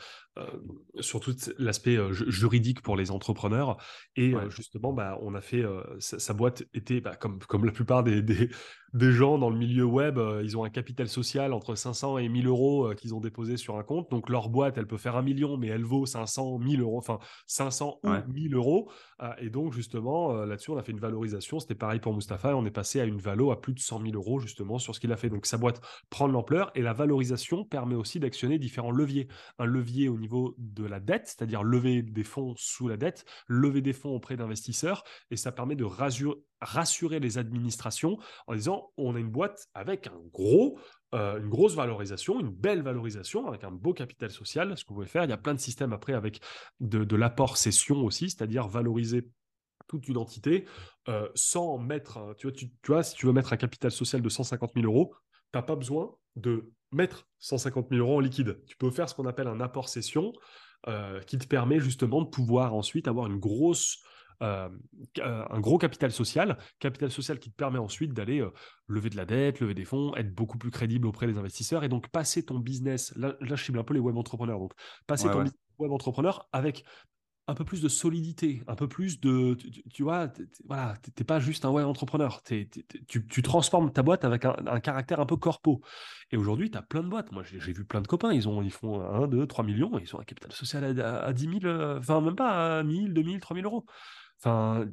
sur 1.01 1.21
tout 1.21 1.35
l'aspect 1.59 1.99
juridique 2.11 2.83
pour 2.83 2.97
les 2.97 3.11
entrepreneurs. 3.11 3.77
Et 4.17 4.35
justement, 4.49 4.93
bah, 4.93 5.19
on 5.23 5.35
a 5.35 5.41
fait, 5.41 5.65
sa, 5.99 6.33
boîte 6.33 6.65
était, 6.75 7.01
bah, 7.01 7.15
comme, 7.15 7.39
comme 7.41 7.65
la 7.65 7.73
plupart 7.73 8.03
des, 8.03 8.23
des, 8.23 8.51
des 8.95 9.13
gens 9.13 9.39
dans 9.39 9.51
le 9.51 9.57
milieu 9.57 9.85
web, 9.85 10.19
ils 10.43 10.57
ont 10.57 10.65
un 10.65 10.71
capital 10.71 11.09
social 11.09 11.53
entre 11.53 11.75
500 11.75 12.19
et 12.19 12.29
1000 12.29 12.47
euros 12.47 12.95
qu'ils 12.95 13.15
ont 13.15 13.21
déposé 13.21 13.57
sur 13.57 13.77
un 13.77 13.83
compte. 13.83 14.11
Donc 14.11 14.29
leur 14.29 14.49
boîte, 14.49 14.77
elle 14.79 14.87
peut 14.87 14.99
faire 14.99 15.17
un 15.17 15.23
million, 15.23 15.57
mais 15.57 15.69
elle 15.69 15.85
vaut 15.85 16.07
500, 16.07 16.59
1000 16.59 16.81
euros, 16.81 16.99
enfin 16.99 17.19
500 17.47 18.01
ou 18.03 18.33
1000 18.33 18.55
euros. 18.55 18.91
et 19.39 19.51
donc 19.51 19.73
justement, 19.73 20.33
là-dessus, 20.45 20.71
on 20.71 20.77
a 20.77 20.83
fait 20.83 20.93
une 20.93 21.01
valorisation. 21.01 21.59
C'était 21.61 21.75
pareil 21.75 22.01
pour 22.01 22.15
Mustapha. 22.15 22.57
On 22.57 22.65
est 22.67 22.71
passé 22.71 23.01
à 23.01 23.05
une 23.05 23.19
valo 23.19 23.51
à 23.51 23.61
plus 23.61 23.73
de 23.73 23.81
100 23.81 24.03
000 24.03 24.15
euros 24.15 24.41
justement 24.41 24.79
sur 24.79 24.95
ce 24.95 25.01
qu'il 25.01 25.13
a 25.13 25.17
fait. 25.17 25.31
Donc 25.31 25.47
sa 25.47 25.59
boîte 25.59 25.81
prend 26.11 26.29
de 26.29 26.33
l'ampleur 26.33 26.71
et 26.75 26.83
la 26.83 26.93
valorisation 26.93 27.65
permet 27.65 27.95
aussi 27.95 28.21
d'actionner 28.21 28.59
différents 28.59 28.91
leviers. 28.91 29.29
Un 29.59 29.65
levier 29.65 30.09
au 30.09 30.17
niveau 30.23 30.55
de 30.59 30.85
la 30.85 31.01
dette, 31.01 31.27
c'est-à-dire 31.27 31.63
lever 31.63 32.03
des 32.03 32.25
fonds 32.25 32.55
sous 32.57 32.89
la 32.89 32.97
dette, 32.97 33.25
lever 33.49 33.83
des 33.83 33.93
fonds 33.93 34.15
auprès 34.15 34.37
d'investisseurs 34.37 35.05
et 35.31 35.37
ça 35.37 35.53
permet 35.53 35.77
de 35.77 35.87
rassurer 36.61 37.21
les 37.21 37.39
administrations 37.39 38.19
en 38.47 38.55
disant 38.55 38.91
on 38.97 39.15
a 39.15 39.19
une 39.19 39.31
boîte 39.31 39.69
avec 39.75 40.07
un 40.07 40.21
gros 40.33 40.79
euh, 41.15 41.39
une 41.39 41.51
grosse 41.51 41.75
valorisation, 41.75 42.41
une 42.41 42.49
belle 42.49 42.81
valorisation 42.81 43.47
avec 43.47 43.65
un 43.65 43.71
beau 43.71 43.93
capital 43.93 44.31
social. 44.31 44.77
Ce 44.79 44.83
que 44.83 44.89
vous 44.89 44.95
pouvez 44.95 45.07
faire, 45.07 45.25
il 45.25 45.31
y 45.31 45.35
a 45.35 45.37
plein 45.37 45.53
de 45.53 45.61
systèmes 45.61 45.93
après 45.93 46.15
avec 46.15 46.41
de, 46.81 47.17
l'apport 47.17 47.59
cession 47.59 47.97
aussi, 47.99 48.31
c'est-à-dire 48.31 48.67
valoriser 48.67 49.29
toute 49.89 50.09
une 50.09 50.17
entité 50.17 50.65
euh, 51.09 51.29
sans 51.35 51.77
mettre, 51.77 52.35
tu 52.39 52.47
vois, 52.47 52.57
tu, 52.57 52.71
vois, 52.87 53.03
si 53.03 53.15
tu 53.15 53.27
veux 53.27 53.33
mettre 53.33 53.53
un 53.53 53.59
capital 53.59 53.91
social 53.91 54.23
de 54.23 54.29
150 54.31 54.73
000 54.75 54.87
euros, 54.87 55.15
tu 55.53 55.59
n'as 55.59 55.63
pas 55.63 55.77
besoin 55.77 56.15
de 56.37 56.73
mettre 56.93 57.29
150 57.39 57.89
000 57.91 58.01
euros 58.01 58.19
en 58.19 58.21
liquide. 58.21 58.61
Tu 58.67 58.77
peux 58.77 58.91
faire 58.91 59.09
ce 59.09 59.15
qu'on 59.15 59.27
appelle 59.27 59.49
un 59.49 59.61
apport 59.61 59.89
cession 59.89 60.33
euh, 60.89 61.21
qui 61.23 61.39
te 61.39 61.47
permet 61.47 61.81
justement 61.81 62.23
de 62.23 62.29
pouvoir 62.29 62.75
ensuite 62.75 63.09
avoir 63.09 63.27
une 63.27 63.39
grosse, 63.39 64.03
euh, 64.43 64.69
un 65.21 65.61
gros 65.61 65.79
capital 65.79 66.11
social, 66.11 66.59
capital 66.79 67.11
social 67.11 67.39
qui 67.39 67.51
te 67.51 67.57
permet 67.57 67.79
ensuite 67.79 68.13
d'aller 68.13 68.45
lever 68.89 69.11
de 69.11 69.17
la 69.17 69.25
dette, 69.25 69.61
lever 69.61 69.75
des 69.75 69.85
fonds, 69.85 70.15
être 70.17 70.35
beaucoup 70.35 70.59
plus 70.59 70.71
crédible 70.71 71.07
auprès 71.07 71.27
des 71.27 71.39
investisseurs 71.39 71.85
et 71.85 71.89
donc 71.89 72.09
passer 72.09 72.45
ton 72.45 72.59
business. 72.59 73.15
Là, 73.17 73.37
je 73.41 73.55
cible 73.55 73.79
un 73.79 73.85
peu 73.85 73.95
les 73.95 74.01
web 74.01 74.17
entrepreneurs. 74.17 74.59
Donc, 74.59 74.73
passer 75.07 75.29
ton 75.29 75.43
business 75.43 75.61
web 75.79 75.93
entrepreneur 75.93 76.49
avec 76.53 76.85
un 77.53 77.55
peu 77.55 77.65
plus 77.65 77.83
de 77.83 77.89
solidité, 77.89 78.63
un 78.67 78.75
peu 78.75 78.89
plus 78.89 79.21
de, 79.21 79.57
tu, 79.93 80.03
vois, 80.03 80.33
voilà, 80.67 80.97
t'es 81.15 81.23
pas 81.23 81.39
juste 81.39 81.67
un 81.67 81.71
web 81.71 81.87
entrepreneur, 81.87 82.43
tu, 82.43 83.43
transformes 83.43 83.93
ta 83.93 84.03
boîte 84.03 84.25
avec 84.25 84.47
un, 84.47 84.81
caractère 84.81 85.21
un 85.21 85.27
peu 85.27 85.37
corpo. 85.37 85.83
Et 86.31 86.39
aujourd'hui, 86.39 86.71
tu 86.71 86.79
as 86.79 86.83
plein 86.83 87.03
de 87.03 87.09
boîtes. 87.09 87.31
Moi, 87.31 87.43
j'ai 87.45 87.59
vu 87.59 87.85
plein 87.85 88.01
de 88.01 88.07
copains, 88.07 88.33
ils, 88.33 88.49
ont, 88.49 88.63
ils 88.63 88.73
font 88.73 89.03
1, 89.03 89.29
2, 89.29 89.47
3 89.47 89.65
millions, 89.65 89.99
ils 89.99 90.17
ont 90.17 90.21
un 90.21 90.25
capital 90.25 90.51
social 90.53 90.99
à, 90.99 91.33
10 91.33 91.61
000, 91.61 91.65
euh, 91.65 91.99
enfin, 91.99 92.23
même 92.23 92.37
pas 92.37 92.79
à 92.79 92.83
1000, 92.83 93.13
2000, 93.13 93.41
3000 93.41 93.65
euros. 93.67 93.85
Enfin, 94.39 94.87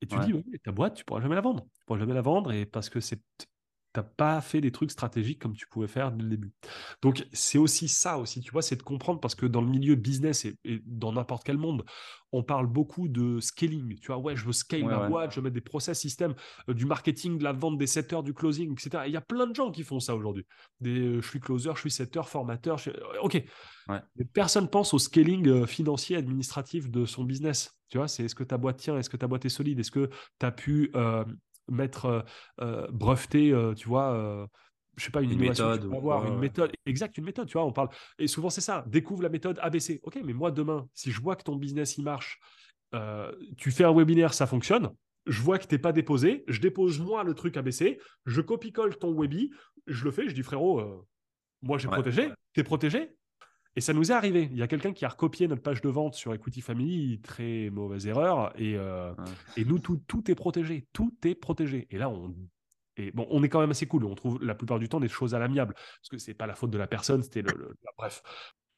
et 0.00 0.06
tu 0.06 0.18
dis, 0.18 0.58
ta 0.64 0.72
boîte, 0.72 0.94
tu 0.94 1.04
pourras 1.04 1.20
jamais 1.20 1.36
la 1.36 1.42
vendre. 1.42 1.64
Tu 1.78 1.84
pourras 1.86 2.00
jamais 2.00 2.14
la 2.14 2.22
vendre 2.22 2.52
et 2.52 2.66
parce 2.66 2.90
que 2.90 2.98
c'est 2.98 3.22
n'as 3.96 4.02
pas 4.02 4.40
fait 4.40 4.60
des 4.60 4.72
trucs 4.72 4.90
stratégiques 4.90 5.40
comme 5.40 5.54
tu 5.54 5.66
pouvais 5.66 5.86
faire 5.86 6.12
dès 6.12 6.22
le 6.22 6.30
début. 6.30 6.52
Donc, 7.02 7.26
c'est 7.32 7.58
aussi 7.58 7.88
ça 7.88 8.18
aussi, 8.18 8.40
tu 8.40 8.50
vois, 8.50 8.62
c'est 8.62 8.76
de 8.76 8.82
comprendre 8.82 9.20
parce 9.20 9.34
que 9.34 9.46
dans 9.46 9.60
le 9.60 9.68
milieu 9.68 9.94
business 9.94 10.44
et, 10.44 10.56
dans 10.86 11.12
n'importe 11.12 11.44
quel 11.44 11.58
monde, 11.58 11.84
on 12.32 12.42
parle 12.42 12.66
beaucoup 12.66 13.08
de 13.08 13.40
scaling. 13.40 13.98
Tu 13.98 14.06
vois, 14.06 14.18
ouais, 14.18 14.36
je 14.36 14.46
veux 14.46 14.52
scale 14.52 14.84
ma 14.84 15.08
boîte, 15.08 15.32
je 15.32 15.36
veux 15.36 15.42
mettre 15.42 15.54
des 15.54 15.60
process 15.60 15.98
systèmes, 15.98 16.34
euh, 16.68 16.74
du 16.74 16.86
marketing, 16.86 17.38
de 17.38 17.44
la 17.44 17.52
vente, 17.52 17.76
des 17.76 17.86
setters, 17.86 18.22
du 18.22 18.32
closing, 18.32 18.72
etc. 18.72 19.04
Il 19.06 19.12
y 19.12 19.16
a 19.16 19.20
plein 19.20 19.46
de 19.46 19.54
gens 19.54 19.70
qui 19.70 19.82
font 19.82 20.00
ça 20.00 20.16
aujourd'hui. 20.16 20.46
Euh, 20.86 21.20
je 21.20 21.28
suis 21.28 21.40
closer, 21.40 21.70
je 21.74 21.80
suis 21.80 21.90
setter, 21.90 22.22
formateur. 22.24 22.80
Euh, 22.88 22.92
ok. 23.20 23.42
Mais 23.88 24.24
personne 24.32 24.68
pense 24.68 24.94
au 24.94 24.98
scaling 24.98 25.66
financier, 25.66 26.16
administratif 26.16 26.90
de 26.90 27.04
son 27.04 27.24
business. 27.24 27.76
Tu 27.90 27.98
vois, 27.98 28.08
c'est 28.08 28.24
est-ce 28.24 28.34
que 28.34 28.44
ta 28.44 28.56
boîte 28.56 28.78
tient, 28.78 28.96
est-ce 28.96 29.10
que 29.10 29.18
ta 29.18 29.26
boîte 29.26 29.44
est 29.44 29.50
solide, 29.50 29.80
est-ce 29.80 29.90
que 29.90 30.08
tu 30.38 30.46
as 30.46 30.52
pu 30.52 30.90
mettre 31.68 32.06
euh, 32.06 32.20
euh, 32.60 32.86
breveté, 32.90 33.52
euh, 33.52 33.74
tu 33.74 33.88
vois, 33.88 34.48
je 34.96 35.04
sais 35.04 35.10
pas, 35.10 35.22
une, 35.22 35.38
méthode, 35.38 35.84
avoir, 35.92 36.26
une 36.26 36.38
méthode, 36.38 36.72
exact, 36.86 37.16
une 37.16 37.24
méthode, 37.24 37.48
tu 37.48 37.54
vois, 37.54 37.64
on 37.64 37.72
parle, 37.72 37.88
et 38.18 38.26
souvent 38.26 38.50
c'est 38.50 38.60
ça, 38.60 38.84
découvre 38.86 39.22
la 39.22 39.28
méthode 39.28 39.58
ABC. 39.62 40.00
Ok, 40.02 40.18
mais 40.24 40.32
moi 40.32 40.50
demain, 40.50 40.88
si 40.94 41.10
je 41.10 41.20
vois 41.20 41.36
que 41.36 41.44
ton 41.44 41.56
business 41.56 41.96
il 41.96 42.04
marche, 42.04 42.40
tu 43.56 43.70
fais 43.70 43.84
un 43.84 43.94
webinaire, 43.94 44.34
ça 44.34 44.46
fonctionne, 44.46 44.90
je 45.26 45.40
vois 45.40 45.58
que 45.58 45.66
tu 45.66 45.74
n'es 45.74 45.78
pas 45.78 45.92
déposé, 45.92 46.44
je 46.48 46.60
dépose 46.60 47.00
moi 47.00 47.24
le 47.24 47.34
truc 47.34 47.56
ABC, 47.56 47.98
je 48.26 48.40
copie-colle 48.40 48.96
ton 48.98 49.14
webi, 49.18 49.50
je 49.86 50.04
le 50.04 50.10
fais, 50.10 50.28
je 50.28 50.34
dis 50.34 50.42
frérot, 50.42 51.06
moi 51.62 51.78
j'ai 51.78 51.88
protégé, 51.88 52.30
tu 52.52 52.60
es 52.60 52.64
protégé, 52.64 53.16
et 53.74 53.80
ça 53.80 53.92
nous 53.92 54.10
est 54.10 54.14
arrivé. 54.14 54.48
Il 54.50 54.58
y 54.58 54.62
a 54.62 54.68
quelqu'un 54.68 54.92
qui 54.92 55.04
a 55.04 55.08
recopié 55.08 55.48
notre 55.48 55.62
page 55.62 55.80
de 55.80 55.88
vente 55.88 56.14
sur 56.14 56.34
Equity 56.34 56.60
Family, 56.60 57.20
très 57.20 57.70
mauvaise 57.70 58.06
erreur. 58.06 58.52
Et, 58.60 58.76
euh, 58.76 59.14
et 59.56 59.64
nous, 59.64 59.78
tout, 59.78 60.02
tout 60.06 60.30
est 60.30 60.34
protégé. 60.34 60.86
Tout 60.92 61.14
est 61.24 61.34
protégé. 61.34 61.86
Et 61.90 61.96
là, 61.96 62.10
on, 62.10 62.34
et 62.96 63.10
bon, 63.12 63.26
on 63.30 63.42
est 63.42 63.48
quand 63.48 63.60
même 63.60 63.70
assez 63.70 63.86
cool. 63.86 64.04
On 64.04 64.14
trouve 64.14 64.42
la 64.42 64.54
plupart 64.54 64.78
du 64.78 64.88
temps 64.88 65.00
des 65.00 65.08
choses 65.08 65.34
à 65.34 65.38
l'amiable. 65.38 65.74
Parce 65.74 66.08
que 66.10 66.18
c'est 66.18 66.34
pas 66.34 66.46
la 66.46 66.54
faute 66.54 66.70
de 66.70 66.78
la 66.78 66.86
personne, 66.86 67.22
c'était 67.22 67.42
le, 67.42 67.74
Bref. 67.96 68.22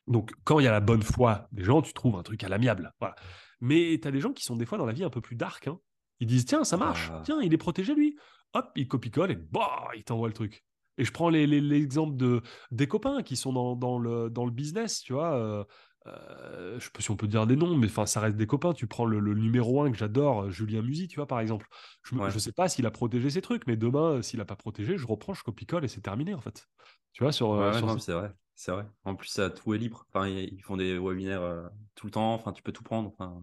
Donc, 0.07 0.33
quand 0.45 0.61
il 0.61 0.65
y 0.65 0.69
a 0.69 0.73
la 0.73 0.81
bonne 0.81 1.03
foi 1.03 1.49
des 1.51 1.65
gens, 1.65 1.83
tu 1.83 1.93
trouves 1.93 2.17
un 2.17 2.23
truc 2.23 2.45
à 2.45 2.49
l'amiable. 2.49 2.93
Voilà. 3.01 3.17
Mais 3.61 3.99
tu 4.01 4.07
as 4.07 4.11
des 4.11 4.21
gens 4.21 4.33
qui 4.33 4.45
sont 4.45 4.57
des 4.57 4.67
fois 4.67 4.79
dans 4.79 4.87
la 4.87 4.93
vie 4.93 5.05
un 5.05 5.11
peu 5.11 5.21
plus 5.21 5.37
dark. 5.37 5.67
Hein. 5.67 5.79
Ils 6.21 6.27
disent 6.27 6.45
Tiens, 6.45 6.63
ça 6.63 6.77
marche. 6.77 7.11
Ah. 7.13 7.23
Tiens, 7.25 7.41
il 7.43 7.53
est 7.53 7.59
protégé, 7.59 7.95
lui. 7.95 8.17
Hop, 8.53 8.71
il 8.77 8.87
copie-colle 8.87 9.33
et 9.33 9.37
bah, 9.37 9.89
il 9.97 10.05
t'envoie 10.05 10.29
le 10.29 10.35
truc. 10.35 10.65
Et 10.99 11.05
je 11.05 11.13
prends 11.13 11.29
l'exemple 11.29 12.17
de, 12.17 12.43
des 12.71 12.87
copains 12.87 13.23
qui 13.23 13.37
sont 13.37 13.53
dans, 13.53 13.77
dans, 13.77 13.99
le, 13.99 14.31
dans 14.31 14.45
le 14.45 14.51
business, 14.51 15.01
tu 15.01 15.13
vois. 15.13 15.35
Euh, 15.35 15.65
euh, 16.07 16.79
je 16.79 16.85
sais 16.85 16.91
pas 16.91 17.01
si 17.01 17.11
on 17.11 17.17
peut 17.17 17.27
dire 17.27 17.47
des 17.47 17.57
noms, 17.57 17.77
mais 17.77 17.87
enfin, 17.87 18.07
ça 18.07 18.21
reste 18.21 18.37
des 18.37 18.47
copains. 18.47 18.75
Tu 18.75 18.87
prends 18.87 19.05
le, 19.05 19.21
numéro 19.35 19.83
un 19.83 19.91
que 19.91 19.97
j'adore, 19.97 20.51
Julien 20.51 20.83
Musi, 20.83 21.09
tu 21.09 21.17
vois, 21.17 21.27
par 21.27 21.41
exemple. 21.41 21.67
Je 22.03 22.15
ne 22.17 22.39
sais 22.39 22.53
pas 22.53 22.69
s'il 22.69 22.87
a 22.87 22.91
protégé 22.91 23.31
ses 23.31 23.41
trucs, 23.41 23.67
mais 23.67 23.77
demain, 23.77 24.23
s'il 24.23 24.39
n'a 24.39 24.45
pas 24.45 24.57
protégé, 24.57 24.97
je 24.97 25.07
reprends, 25.07 25.35
je 25.35 25.43
copie-colle 25.43 25.85
et 25.85 25.89
c'est 25.89 26.03
terminé, 26.03 26.35
en 26.35 26.41
fait. 26.41 26.67
Tu 27.13 27.23
vois, 27.23 27.33
sur. 27.33 27.53
Euh, 27.53 27.73
c'est 27.99 28.13
vrai. 28.13 28.33
C'est 28.55 28.71
vrai. 28.71 28.87
En 29.05 29.17
plus, 29.17 29.29
ça, 29.29 29.51
tout 29.51 29.75
est 29.75 29.79
libre. 29.79 30.07
Enfin, 30.13 30.29
ils 30.29 30.63
font 30.63 30.77
des 30.77 30.97
webinaires 30.97 31.71
tout 31.97 32.07
le 32.07 32.13
temps. 32.13 32.35
Enfin, 32.35 32.53
tu 32.53 32.63
peux 32.63 32.73
tout 32.73 32.85
prendre. 32.85 33.09
Enfin... 33.09 33.43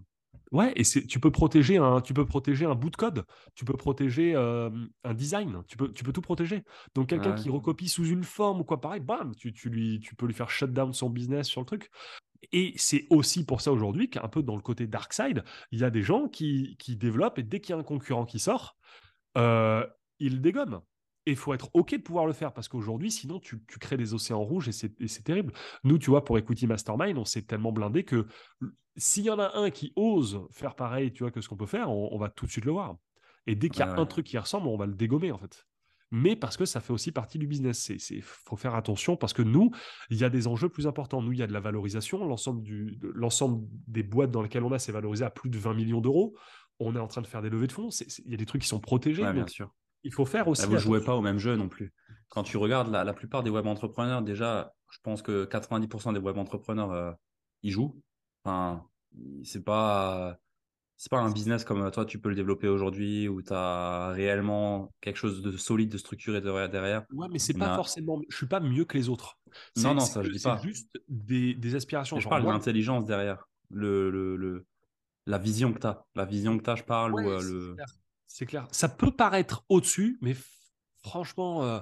Ouais, 0.52 0.74
et 0.76 0.84
tu 0.84 1.20
peux 1.20 1.32
protéger 1.32 1.78
un, 1.78 2.02
tu 2.02 2.14
peux 2.14 2.26
protéger 2.26 2.66
un 2.66 2.76
bout 2.76 2.90
de 2.90 2.98
code, 2.98 3.26
tu 3.56 3.64
peux 3.64 3.78
protéger 3.78 4.36
un 4.36 5.14
design, 5.14 5.64
tu 5.68 5.78
peux, 5.78 5.92
tu 5.94 6.04
peux 6.04 6.12
tout 6.12 6.22
protéger. 6.22 6.64
Donc 6.94 7.08
quelqu'un 7.08 7.34
qui 7.34 7.50
recopie 7.50 7.88
sous 7.88 8.06
une 8.06 8.26
forme 8.26 8.60
ou 8.60 8.64
quoi 8.66 8.82
pareil, 8.82 9.00
bam, 9.00 9.34
tu, 9.36 9.54
tu, 9.54 9.70
lui, 9.70 10.02
tu 10.02 10.14
peux 10.14 10.26
lui 10.26 10.34
faire 10.34 10.50
shut 10.50 10.72
down 10.74 10.94
son 10.94 11.10
business 11.10 11.48
sur 11.48 11.62
le 11.62 11.66
truc. 11.66 11.90
Et 12.52 12.74
c'est 12.76 13.06
aussi 13.10 13.46
pour 13.46 13.62
ça 13.62 13.72
aujourd'hui 13.72 14.10
qu'un 14.10 14.28
peu 14.28 14.44
dans 14.44 14.56
le 14.56 14.62
côté 14.62 14.88
dark 14.88 15.14
side, 15.14 15.44
il 15.72 15.80
y 15.80 15.84
a 15.84 15.90
des 15.90 16.04
gens 16.04 16.28
qui, 16.28 16.76
qui 16.80 16.98
développent 16.98 17.40
et 17.40 17.44
dès 17.44 17.62
qu'il 17.62 17.74
y 17.74 17.78
a 17.78 17.80
un 17.80 17.84
concurrent 17.84 18.26
qui 18.26 18.40
sort, 18.40 18.78
euh, 19.38 19.86
ils 20.20 20.42
dégomment. 20.42 20.82
Et 21.26 21.32
il 21.32 21.38
faut 21.38 21.54
être 21.54 21.70
OK 21.74 21.92
de 21.92 22.02
pouvoir 22.02 22.26
le 22.26 22.34
faire 22.34 22.52
parce 22.52 22.68
qu'aujourd'hui, 22.68 23.12
sinon, 23.12 23.40
tu, 23.40 23.64
tu, 23.68 23.78
crées 23.78 23.98
des 23.98 24.14
océans 24.14 24.44
rouges 24.44 24.68
et 24.68 24.72
c'est 24.72 25.24
terrible. 25.24 25.54
Nous, 25.84 26.00
tu 26.00 26.10
vois, 26.10 26.26
pour 26.26 26.38
Equity 26.38 26.66
Mastermind, 26.66 27.18
on 27.18 27.26
s'est 27.26 27.44
tellement 27.44 27.72
blindé 27.72 28.04
que 28.04 28.26
s'il 28.98 29.24
y 29.24 29.30
en 29.30 29.40
a 29.40 29.58
un 29.58 29.70
qui 29.70 29.94
ose 29.96 30.42
faire 30.52 30.76
pareil, 30.76 31.14
tu 31.14 31.24
vois, 31.24 31.32
que 31.32 31.42
ce 31.42 31.50
qu'on 31.50 31.58
peut 31.58 31.66
faire, 31.66 31.92
on, 31.92 32.18
va 32.18 32.30
tout 32.30 32.46
de 32.46 32.52
suite 32.52 32.66
le 32.66 32.72
voir. 32.72 32.96
Et 33.48 33.56
dès 33.56 33.70
qu'il 33.70 33.80
y 33.80 33.84
a 33.84 33.94
un 33.94 34.06
truc 34.06 34.26
qui 34.26 34.38
ressemble, 34.38 34.68
on 34.68 34.78
va 34.78 34.86
le 34.86 34.94
dégommer, 34.94 35.32
en 35.32 35.38
fait. 35.38 35.66
Mais 36.12 36.36
parce 36.36 36.58
que 36.58 36.66
ça 36.66 36.82
fait 36.82 36.92
aussi 36.92 37.14
partie 37.14 37.40
du 37.40 37.48
business. 37.48 37.90
Il 38.10 38.22
faut 38.22 38.58
faire 38.58 38.76
attention 38.76 39.16
parce 39.16 39.32
que 39.32 39.42
nous, 39.42 39.72
il 40.10 40.18
y 40.18 40.26
a 40.26 40.30
des 40.30 40.46
enjeux 40.48 40.68
plus 40.68 40.86
importants. 40.86 41.22
Nous, 41.22 41.32
il 41.32 41.40
y 41.40 41.44
a 41.44 41.48
de 41.48 41.54
la 41.54 41.62
valorisation. 41.62 42.26
L'ensemble 42.26 43.68
des 43.88 44.04
boîtes 44.04 44.32
dans 44.32 44.42
lesquelles 44.42 44.64
on 44.64 44.74
a, 44.74 44.80
c'est 44.80 44.92
valorisé 44.92 45.24
à 45.24 45.30
plus 45.30 45.50
de 45.50 45.58
20 45.58 45.74
millions 45.74 46.02
d'euros. 46.02 46.36
On 46.80 46.96
est 46.96 47.00
en 47.00 47.08
train 47.08 47.22
de 47.22 47.28
faire 47.28 47.42
des 47.42 47.50
levées 47.50 47.68
de 47.68 47.72
fonds. 47.72 47.90
Il 48.26 48.32
y 48.32 48.34
a 48.34 48.38
des 48.38 48.46
trucs 48.46 48.64
qui 48.64 48.68
sont 48.68 48.82
protégés. 48.82 49.24
bien 49.32 49.48
sûr. 49.48 49.74
Il 50.04 50.14
faut 50.14 50.26
faire 50.26 50.48
aussi. 50.48 50.66
vous 50.66 50.74
ne 50.74 50.78
jouez 50.80 51.04
pas 51.04 51.16
au 51.16 51.22
même 51.22 51.38
jeu 51.38 51.56
non 51.56 51.70
plus. 51.70 51.94
Quand 52.30 52.44
tu 52.44 52.58
regardes 52.58 52.92
la, 52.92 53.04
la, 53.04 53.14
plupart 53.14 53.44
des 53.44 53.50
web 53.50 53.68
entrepreneurs, 53.68 54.22
déjà, 54.22 54.74
je 54.90 55.00
pense 55.04 55.22
que 55.22 55.46
90% 55.46 56.14
des 56.14 56.20
web 56.20 56.38
entrepreneurs, 56.38 56.92
euh, 56.92 57.12
ils 57.62 57.72
jouent. 57.72 58.02
Enfin, 58.44 58.86
c'est 59.44 59.64
pas 59.64 60.38
c'est 60.98 61.10
pas 61.10 61.20
un 61.20 61.32
business 61.32 61.64
comme 61.64 61.90
toi 61.90 62.06
tu 62.06 62.20
peux 62.20 62.30
le 62.30 62.36
développer 62.36 62.68
aujourd'hui 62.68 63.28
où 63.28 63.42
tu 63.42 63.52
as 63.54 64.12
réellement 64.12 64.94
quelque 65.02 65.16
chose 65.16 65.42
de 65.42 65.58
solide 65.58 65.90
de 65.90 65.98
structuré 65.98 66.42
derrière 66.42 67.06
ouais 67.12 67.28
mais 67.32 67.40
c'est 67.40 67.56
pas 67.56 67.76
forcément 67.76 68.22
je 68.30 68.38
suis 68.38 68.46
pas 68.46 68.60
mieux 68.60 68.86
que 68.86 68.98
les 68.98 69.10
autres 69.10 69.40
non 69.78 69.96
non 69.96 70.02
ça 70.02 70.22
je 70.22 70.30
dis 70.30 70.40
pas 70.40 70.60
c'est 70.62 70.68
juste 70.68 71.02
des, 71.10 71.56
des 71.56 71.74
aspirations 71.74 72.20
je 72.20 72.30
parle 72.30 72.44
de 72.44 72.50
l'intelligence 72.50 73.06
derrière 73.06 73.48
le, 73.72 74.12
le, 74.12 74.36
le, 74.36 74.68
la 75.26 75.40
vision 75.40 75.74
que 75.74 75.80
tu 75.80 75.88
as 75.88 76.06
la 76.14 76.26
vision 76.26 76.56
que 76.60 76.64
tu 76.64 76.70
as 76.70 76.76
je 76.76 76.84
parle 76.84 77.16
euh, 77.18 77.76
c'est 78.34 78.46
clair. 78.46 78.68
ça 78.72 78.90
peut 78.90 79.12
paraître 79.12 79.64
au-dessus 79.70 80.18
mais 80.22 80.36
franchement 81.04 81.64
euh, 81.64 81.80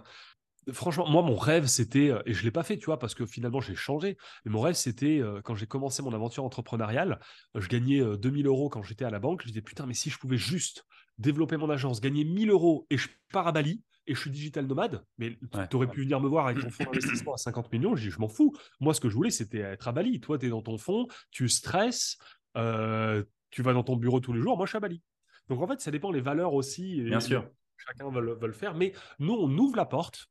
franchement, 0.71 1.07
moi, 1.07 1.23
mon 1.23 1.35
rêve, 1.35 1.65
c'était, 1.65 2.11
et 2.25 2.33
je 2.33 2.41
ne 2.41 2.43
l'ai 2.43 2.51
pas 2.51 2.61
fait, 2.61 2.77
tu 2.77 2.85
vois, 2.85 2.99
parce 2.99 3.15
que 3.15 3.25
finalement, 3.25 3.59
j'ai 3.59 3.73
changé, 3.73 4.17
mais 4.45 4.51
mon 4.51 4.61
rêve, 4.61 4.75
c'était, 4.75 5.19
quand 5.43 5.55
j'ai 5.55 5.65
commencé 5.65 6.03
mon 6.03 6.13
aventure 6.13 6.43
entrepreneuriale, 6.43 7.19
je 7.55 7.67
gagnais 7.67 8.03
2000 8.17 8.45
euros 8.45 8.69
quand 8.69 8.83
j'étais 8.83 9.05
à 9.05 9.09
la 9.09 9.19
banque, 9.19 9.41
je 9.41 9.47
disais, 9.47 9.61
putain, 9.61 9.87
mais 9.87 9.95
si 9.95 10.11
je 10.11 10.19
pouvais 10.19 10.37
juste 10.37 10.85
développer 11.17 11.57
mon 11.57 11.69
agence, 11.69 12.01
gagner 12.01 12.23
1000 12.23 12.49
euros 12.49 12.87
et 12.89 12.97
je 12.97 13.09
pars 13.31 13.47
à 13.47 13.51
Bali, 13.51 13.83
et 14.07 14.15
je 14.15 14.19
suis 14.19 14.31
digital 14.31 14.65
nomade, 14.65 15.03
mais 15.19 15.37
tu 15.69 15.75
aurais 15.75 15.87
pu 15.87 16.01
venir 16.01 16.19
me 16.19 16.27
voir 16.27 16.47
avec 16.47 16.63
ton 16.63 16.71
fonds 16.71 16.85
d'investissement 16.85 17.35
à 17.35 17.37
50 17.37 17.71
millions, 17.71 17.95
je 17.95 18.05
dis, 18.05 18.09
je 18.09 18.19
m'en 18.19 18.27
fous. 18.27 18.55
Moi, 18.79 18.95
ce 18.95 19.01
que 19.01 19.07
je 19.07 19.13
voulais, 19.13 19.29
c'était 19.29 19.59
être 19.59 19.87
à 19.87 19.91
Bali. 19.91 20.19
Toi, 20.19 20.39
tu 20.39 20.47
es 20.47 20.49
dans 20.49 20.63
ton 20.63 20.79
fonds, 20.79 21.07
tu 21.29 21.47
stresses, 21.47 22.17
tu 22.55 23.61
vas 23.61 23.73
dans 23.73 23.83
ton 23.83 23.97
bureau 23.97 24.19
tous 24.19 24.33
les 24.33 24.41
jours, 24.41 24.57
moi, 24.57 24.65
je 24.65 24.71
suis 24.71 24.77
à 24.77 24.81
Bali. 24.81 25.01
Donc, 25.49 25.61
en 25.61 25.67
fait, 25.67 25.81
ça 25.81 25.91
dépend 25.91 26.11
les 26.11 26.21
valeurs 26.21 26.53
aussi. 26.53 27.01
Bien 27.01 27.19
sûr. 27.19 27.49
Chacun 27.77 28.09
veut, 28.09 28.35
veut 28.35 28.47
le 28.47 28.53
faire, 28.53 28.75
mais 28.75 28.93
nous, 29.19 29.33
on 29.33 29.49
ouvre 29.57 29.75
la 29.75 29.85
porte 29.85 30.27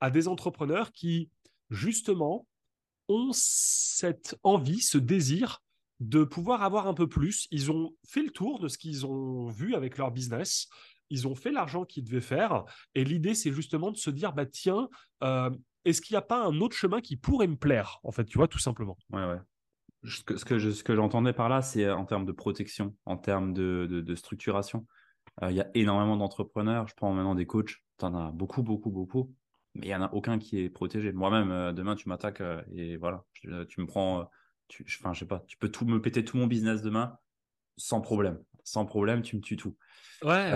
à 0.00 0.10
des 0.10 0.28
entrepreneurs 0.28 0.92
qui, 0.92 1.30
justement, 1.70 2.46
ont 3.08 3.30
cette 3.32 4.38
envie, 4.42 4.80
ce 4.80 4.98
désir 4.98 5.62
de 6.00 6.24
pouvoir 6.24 6.62
avoir 6.62 6.86
un 6.86 6.94
peu 6.94 7.08
plus. 7.08 7.46
Ils 7.50 7.70
ont 7.70 7.94
fait 8.06 8.22
le 8.22 8.30
tour 8.30 8.58
de 8.58 8.68
ce 8.68 8.78
qu'ils 8.78 9.06
ont 9.06 9.48
vu 9.48 9.74
avec 9.74 9.98
leur 9.98 10.10
business. 10.10 10.68
Ils 11.10 11.28
ont 11.28 11.34
fait 11.34 11.52
l'argent 11.52 11.84
qu'ils 11.84 12.04
devaient 12.04 12.20
faire. 12.20 12.64
Et 12.94 13.04
l'idée, 13.04 13.34
c'est 13.34 13.52
justement 13.52 13.92
de 13.92 13.96
se 13.96 14.10
dire, 14.10 14.32
bah 14.32 14.46
tiens, 14.46 14.88
euh, 15.22 15.50
est-ce 15.84 16.00
qu'il 16.00 16.14
n'y 16.14 16.18
a 16.18 16.22
pas 16.22 16.44
un 16.44 16.60
autre 16.60 16.76
chemin 16.76 17.00
qui 17.00 17.16
pourrait 17.16 17.46
me 17.46 17.56
plaire, 17.56 18.00
en 18.02 18.12
fait, 18.12 18.24
tu 18.24 18.38
vois, 18.38 18.48
tout 18.48 18.58
simplement? 18.58 18.96
Ouais, 19.10 19.24
ouais. 19.24 19.38
Ce 20.04 20.24
que, 20.24 20.36
ce 20.36 20.82
que 20.82 20.94
j'entendais 20.94 21.32
par 21.32 21.48
là, 21.48 21.62
c'est 21.62 21.88
en 21.90 22.04
termes 22.04 22.26
de 22.26 22.32
protection, 22.32 22.96
en 23.04 23.16
termes 23.16 23.52
de, 23.52 23.86
de, 23.86 24.14
structuration. 24.14 24.86
Euh, 25.42 25.50
il 25.50 25.56
y 25.56 25.60
a 25.60 25.70
énormément 25.74 26.16
d'entrepreneurs. 26.16 26.88
Je 26.88 26.94
prends 26.94 27.12
maintenant 27.12 27.34
des 27.34 27.46
coachs. 27.46 27.76
Tu 27.98 28.04
en 28.04 28.14
as 28.14 28.32
beaucoup, 28.32 28.62
beaucoup, 28.62 28.90
beaucoup 28.90 29.32
mais 29.74 29.86
il 29.86 29.88
n'y 29.88 29.94
en 29.94 30.02
a 30.02 30.12
aucun 30.12 30.38
qui 30.38 30.60
est 30.60 30.70
protégé. 30.70 31.12
Moi-même, 31.12 31.50
euh, 31.50 31.72
demain, 31.72 31.94
tu 31.94 32.08
m'attaques 32.08 32.40
euh, 32.40 32.62
et 32.74 32.96
voilà, 32.96 33.24
tu, 33.32 33.48
me 33.48 33.86
prends, 33.86 34.20
euh, 34.20 34.24
tu, 34.68 34.84
enfin, 35.00 35.12
je 35.14 35.20
sais 35.20 35.26
pas, 35.26 35.44
tu 35.46 35.56
peux 35.56 35.70
tout 35.70 35.86
me 35.86 36.00
péter 36.00 36.24
tout 36.24 36.36
mon 36.36 36.46
business 36.46 36.82
demain 36.82 37.16
sans 37.76 38.00
problème. 38.00 38.38
Sans 38.64 38.84
problème, 38.84 39.22
tu 39.22 39.36
me 39.36 39.40
tues 39.40 39.56
tout. 39.56 39.76
Ouais, 40.22 40.52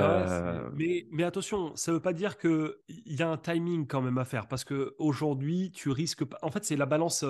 mais, 0.75 1.09
mais 1.11 1.25
attention, 1.25 1.75
ça 1.75 1.91
ne 1.91 1.97
veut 1.97 2.03
pas 2.03 2.13
dire 2.13 2.39
qu'il 2.39 2.71
y 2.89 3.21
a 3.21 3.29
un 3.29 3.37
timing 3.37 3.89
quand 3.89 4.01
même 4.01 4.19
à 4.19 4.25
faire 4.25 4.47
parce 4.47 4.65
qu'aujourd'hui, 4.65 5.73
tu 5.73 5.91
risques 5.91 6.25
pas. 6.25 6.39
En 6.43 6.53
fait, 6.53 6.65
c'est 6.65 6.77
la 6.77 6.87
balance, 6.87 7.25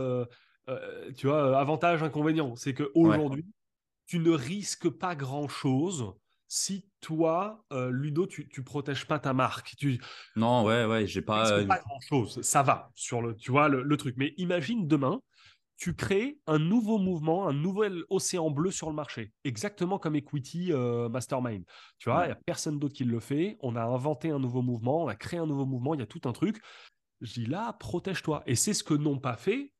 tu 1.16 1.26
vois, 1.26 1.58
avantage-inconvénient. 1.58 2.56
C'est 2.56 2.74
qu'aujourd'hui, 2.74 3.46
tu 4.06 4.18
ne 4.18 4.30
risques 4.30 4.88
pas 4.88 5.14
grand-chose 5.14 6.14
si 6.48 6.88
toi, 7.00 7.64
euh, 7.72 7.90
Ludo, 7.90 8.26
tu, 8.26 8.48
tu 8.48 8.62
protèges 8.62 9.06
pas 9.06 9.18
ta 9.18 9.32
marque. 9.32 9.74
Tu... 9.76 10.00
Non, 10.36 10.64
ouais, 10.64 10.84
ouais, 10.84 11.06
j'ai 11.06 11.22
pas. 11.22 11.50
Euh, 11.52 11.66
pas 11.66 11.78
grand 11.78 12.00
chose. 12.00 12.40
Ça 12.42 12.62
va 12.62 12.90
sur 12.94 13.20
le, 13.20 13.34
tu 13.34 13.50
vois, 13.50 13.68
le, 13.68 13.96
truc. 13.96 14.14
Mais 14.16 14.32
imagine 14.36 14.86
demain, 14.86 15.20
tu 15.76 15.94
crées 15.94 16.38
un 16.46 16.58
nouveau 16.58 16.98
mouvement, 16.98 17.48
un 17.48 17.52
nouvel 17.52 18.04
océan 18.10 18.50
bleu 18.50 18.70
sur 18.70 18.88
le 18.88 18.94
marché, 18.94 19.32
exactement 19.44 19.98
comme 19.98 20.16
Equity 20.16 20.72
euh, 20.72 21.08
Mastermind. 21.08 21.64
Tu 21.98 22.08
vois, 22.08 22.24
il 22.24 22.28
n'y 22.28 22.32
a 22.32 22.38
personne 22.46 22.78
d'autre 22.78 22.94
qui 22.94 23.04
le 23.04 23.20
fait. 23.20 23.56
On 23.60 23.76
a 23.76 23.82
inventé 23.82 24.30
un 24.30 24.38
nouveau 24.38 24.62
mouvement, 24.62 25.04
on 25.04 25.08
a 25.08 25.16
créé 25.16 25.40
un 25.40 25.46
nouveau 25.46 25.66
mouvement, 25.66 25.94
il 25.94 26.00
y 26.00 26.04
a 26.04 26.06
tout 26.06 26.22
un 26.24 26.32
truc. 26.32 26.62
Je 27.22 27.32
dis 27.32 27.46
là, 27.46 27.72
protège-toi. 27.80 28.42
Et 28.46 28.54
c'est 28.54 28.74
ce 28.74 28.84
que 28.84 28.94
n'ont 28.94 29.18
pas 29.18 29.36
fait 29.36 29.72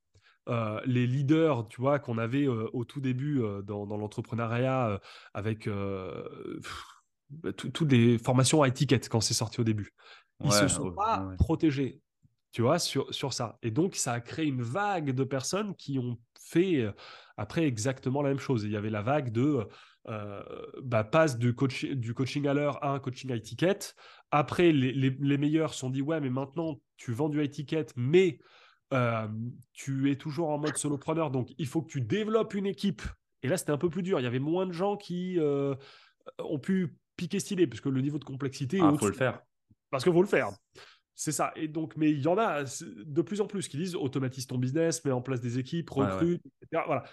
euh, 0.49 0.81
les 0.85 1.07
leaders, 1.07 1.67
tu 1.69 1.81
vois, 1.81 1.99
qu'on 1.99 2.19
avait 2.19 2.47
euh, 2.47 2.69
au 2.73 2.85
tout 2.85 3.01
début 3.01 3.43
euh, 3.43 3.63
dans, 3.63 3.85
l'entrepreneuriat 3.85 5.01
avec 5.35 5.69
bah, 7.31 7.53
toutes 7.53 7.91
les 7.91 8.19
formations 8.19 8.63
à 8.63 8.69
étiquette 8.69 9.09
quand 9.09 9.21
c'est 9.21 9.35
sorti 9.35 9.61
au 9.61 9.65
début. 9.65 9.93
Ils 10.41 10.49
ne 10.49 10.53
se 10.53 10.69
sont 10.69 10.93
pas 10.93 11.27
protégés, 11.39 12.01
tu 12.53 12.63
vois, 12.63 12.79
sur, 12.79 13.13
sur 13.13 13.33
ça. 13.33 13.59
Et 13.63 13.71
donc, 13.71 13.97
ça 13.97 14.13
a 14.13 14.21
créé 14.21 14.47
une 14.47 14.63
vague 14.63 15.13
de 15.13 15.25
personnes 15.25 15.75
qui 15.75 15.99
ont 15.99 16.19
fait 16.39 16.87
après 17.37 17.65
exactement 17.65 18.23
la 18.23 18.29
même 18.29 18.39
chose. 18.39 18.65
il 18.65 18.71
y 18.71 18.77
avait 18.77 18.91
la 18.91 19.03
vague 19.03 19.33
de 19.33 19.67
bah, 20.83 21.03
passe 21.03 21.39
du, 21.39 21.55
coach, 21.55 21.85
du 21.87 22.15
coaching 22.15 22.47
à 22.47 22.55
l'heure 22.55 22.85
à 22.85 22.91
un 22.91 23.01
coaching 23.01 23.33
à 23.33 23.37
étiquette. 23.37 23.97
Après, 24.31 24.71
les, 24.73 24.93
les, 24.93 25.17
les 25.19 25.39
meilleurs 25.39 25.73
se 25.73 25.81
sont 25.81 25.91
dit, 25.91 26.03
ouais, 26.03 26.21
mais 26.21 26.31
maintenant, 26.31 26.79
tu 26.97 27.13
vends 27.13 27.29
du 27.29 27.41
à 27.41 27.45
étiquette, 27.45 27.93
mais 27.97 28.39
tu 29.72 30.11
es 30.11 30.16
toujours 30.16 30.51
en 30.51 30.59
mode 30.59 30.77
solopreneur, 30.77 31.31
donc 31.31 31.53
il 31.59 31.66
faut 31.66 31.83
que 31.83 31.90
tu 31.90 32.01
développes 32.01 32.55
une 32.55 32.66
équipe. 32.66 33.03
Et 33.42 33.49
là, 33.49 33.57
c'était 33.57 33.72
un 33.72 33.79
peu 33.79 33.90
plus 33.90 34.03
dur. 34.03 34.18
Il 34.20 34.22
y 34.22 34.27
avait 34.27 34.38
moins 34.38 34.66
de 34.66 34.72
gens 34.72 34.96
qui 34.96 35.38
ont 36.38 36.59
pu 36.59 36.96
piquer 37.16 37.40
stylé, 37.40 37.66
parce 37.66 37.81
que 37.81 37.88
le 37.88 38.01
niveau 38.01 38.18
de 38.18 38.25
complexité. 38.25 38.79
Il 38.79 38.85
ah, 38.85 38.94
faut 38.99 39.09
le 39.09 39.12
faire. 39.12 39.40
Parce 39.90 40.05
qu'il 40.05 40.12
faut 40.12 40.22
le 40.22 40.29
faire. 40.29 40.51
C'est 41.19 41.33
ça. 41.33 41.51
Et 41.57 41.67
donc, 41.67 41.95
mais 41.97 42.11
il 42.11 42.21
y 42.21 42.29
en 42.29 42.37
a 42.37 42.63
de 42.63 43.23
plus 43.23 43.41
en 43.41 43.47
plus 43.47 43.69
qui 43.69 43.79
disent 43.79 43.97
automatise 43.97 44.47
ton 44.47 44.59
business, 44.59 45.03
mets 45.03 45.13
en 45.13 45.23
place 45.23 45.41
des 45.41 45.59
équipes, 45.59 45.89
recrute, 45.89 46.43
etc. 46.45 46.83
Voilà. 46.87 47.05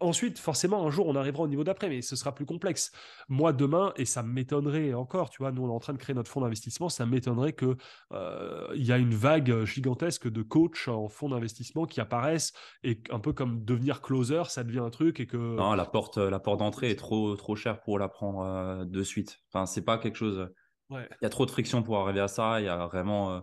ensuite, 0.00 0.38
forcément, 0.38 0.86
un 0.86 0.90
jour, 0.90 1.06
on 1.06 1.14
arrivera 1.14 1.42
au 1.42 1.48
niveau 1.48 1.62
d'après, 1.62 1.90
mais 1.90 2.00
ce 2.00 2.16
sera 2.16 2.34
plus 2.34 2.46
complexe. 2.46 2.92
Moi, 3.28 3.52
demain, 3.52 3.92
et 3.96 4.06
ça 4.06 4.22
m'étonnerait 4.22 4.94
encore, 4.94 5.28
tu 5.28 5.42
vois, 5.42 5.52
nous, 5.52 5.62
on 5.62 5.68
est 5.68 5.74
en 5.74 5.80
train 5.80 5.92
de 5.92 5.98
créer 5.98 6.14
notre 6.14 6.30
fonds 6.30 6.40
d'investissement, 6.40 6.88
ça 6.88 7.04
m'étonnerait 7.04 7.52
qu'il 7.52 7.76
euh, 8.12 8.68
y 8.74 8.90
a 8.90 8.96
une 8.96 9.14
vague 9.14 9.64
gigantesque 9.64 10.26
de 10.26 10.40
coachs 10.40 10.88
en 10.88 11.08
fonds 11.08 11.28
d'investissement 11.28 11.84
qui 11.84 12.00
apparaissent 12.00 12.54
et 12.84 13.02
un 13.10 13.18
peu 13.18 13.34
comme 13.34 13.66
devenir 13.66 14.00
closer, 14.00 14.44
ça 14.48 14.64
devient 14.64 14.78
un 14.78 14.90
truc 14.90 15.20
et 15.20 15.26
que. 15.26 15.36
Non, 15.36 15.74
la 15.74 15.84
porte, 15.84 16.16
la 16.16 16.40
porte 16.40 16.60
d'entrée 16.60 16.90
est 16.90 16.98
trop, 16.98 17.36
trop 17.36 17.54
chère 17.54 17.82
pour 17.82 17.98
la 17.98 18.08
prendre 18.08 18.40
euh, 18.40 18.84
de 18.86 19.02
suite. 19.02 19.40
Enfin, 19.52 19.66
c'est 19.66 19.84
pas 19.84 19.98
quelque 19.98 20.16
chose 20.16 20.48
il 20.90 21.22
y 21.22 21.26
a 21.26 21.28
trop 21.28 21.46
de 21.46 21.50
friction 21.50 21.82
pour 21.82 21.98
arriver 21.98 22.20
à 22.20 22.28
ça. 22.28 22.60
Il 22.60 22.64
y 22.64 22.68
a 22.68 22.86
vraiment. 22.86 23.32
Euh, 23.32 23.40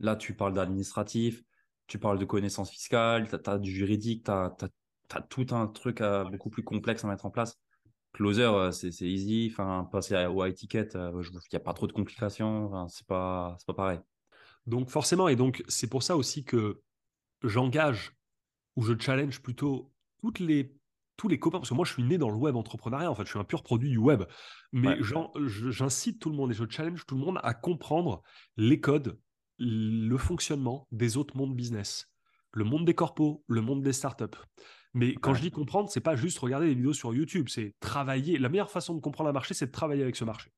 là, 0.00 0.16
tu 0.16 0.34
parles 0.34 0.54
d'administratif, 0.54 1.42
tu 1.86 1.98
parles 1.98 2.18
de 2.18 2.24
connaissances 2.24 2.70
fiscales, 2.70 3.28
tu 3.28 3.50
as, 3.50 3.58
du 3.58 3.70
juridique, 3.70 4.24
tu 4.24 4.30
as, 4.30 5.20
tout 5.28 5.46
un 5.50 5.66
truc 5.66 6.00
euh, 6.00 6.24
beaucoup 6.24 6.50
plus 6.50 6.62
complexe 6.62 7.04
à 7.04 7.08
mettre 7.08 7.26
en 7.26 7.30
place. 7.30 7.58
Closer, 8.12 8.42
euh, 8.42 8.72
c'est 8.72 8.90
easy. 9.02 9.48
Enfin, 9.52 9.88
passer 9.90 10.26
au 10.26 10.44
étiquette, 10.44 10.96
il 10.96 11.30
n'y 11.52 11.56
a 11.56 11.60
pas 11.60 11.74
trop 11.74 11.86
de 11.86 11.92
complications. 11.92 12.66
Enfin, 12.66 12.88
c'est 12.88 13.06
pas, 13.06 13.56
pas 13.66 13.74
pareil. 13.74 14.00
Donc, 14.66 14.90
forcément, 14.90 15.28
et 15.28 15.36
donc, 15.36 15.62
c'est 15.68 15.86
pour 15.88 16.02
ça 16.02 16.16
aussi 16.16 16.44
que 16.44 16.82
j'engage 17.42 18.12
ou 18.74 18.82
je 18.82 18.94
challenge 18.98 19.40
plutôt 19.40 19.92
toutes 20.20 20.40
les 20.40 20.74
tous 21.16 21.28
les 21.28 21.38
copains, 21.38 21.58
parce 21.58 21.70
que 21.70 21.74
moi 21.74 21.84
je 21.84 21.92
suis 21.92 22.02
né 22.02 22.18
dans 22.18 22.30
le 22.30 22.36
web 22.36 22.56
entrepreneuriat, 22.56 23.10
en 23.10 23.14
fait, 23.14 23.24
je 23.24 23.30
suis 23.30 23.38
un 23.38 23.44
pur 23.44 23.62
produit 23.62 23.90
du 23.90 23.98
web. 23.98 24.24
Mais 24.72 24.98
j'incite 25.00 26.20
tout 26.20 26.30
le 26.30 26.36
monde 26.36 26.50
et 26.50 26.54
je 26.54 26.64
challenge 26.68 27.06
tout 27.06 27.14
le 27.14 27.20
monde 27.20 27.38
à 27.42 27.54
comprendre 27.54 28.22
les 28.56 28.80
codes, 28.80 29.18
le 29.58 30.16
fonctionnement 30.18 30.86
des 30.92 31.16
autres 31.16 31.36
mondes 31.36 31.56
business, 31.56 32.10
le 32.52 32.64
monde 32.64 32.84
des 32.84 32.94
corpos, 32.94 33.42
le 33.48 33.60
monde 33.60 33.82
des 33.82 33.92
startups. 33.92 34.36
Mais 34.94 35.14
quand 35.14 35.34
je 35.34 35.42
dis 35.42 35.50
comprendre, 35.50 35.90
c'est 35.90 36.00
pas 36.00 36.16
juste 36.16 36.38
regarder 36.38 36.68
des 36.68 36.74
vidéos 36.74 36.94
sur 36.94 37.12
YouTube, 37.14 37.48
c'est 37.50 37.74
travailler. 37.80 38.38
La 38.38 38.48
meilleure 38.48 38.70
façon 38.70 38.94
de 38.94 39.00
comprendre 39.00 39.28
un 39.28 39.32
marché, 39.32 39.52
c'est 39.52 39.66
de 39.66 39.72
travailler 39.72 40.02
avec 40.02 40.16
ce 40.16 40.24
marché. 40.24 40.50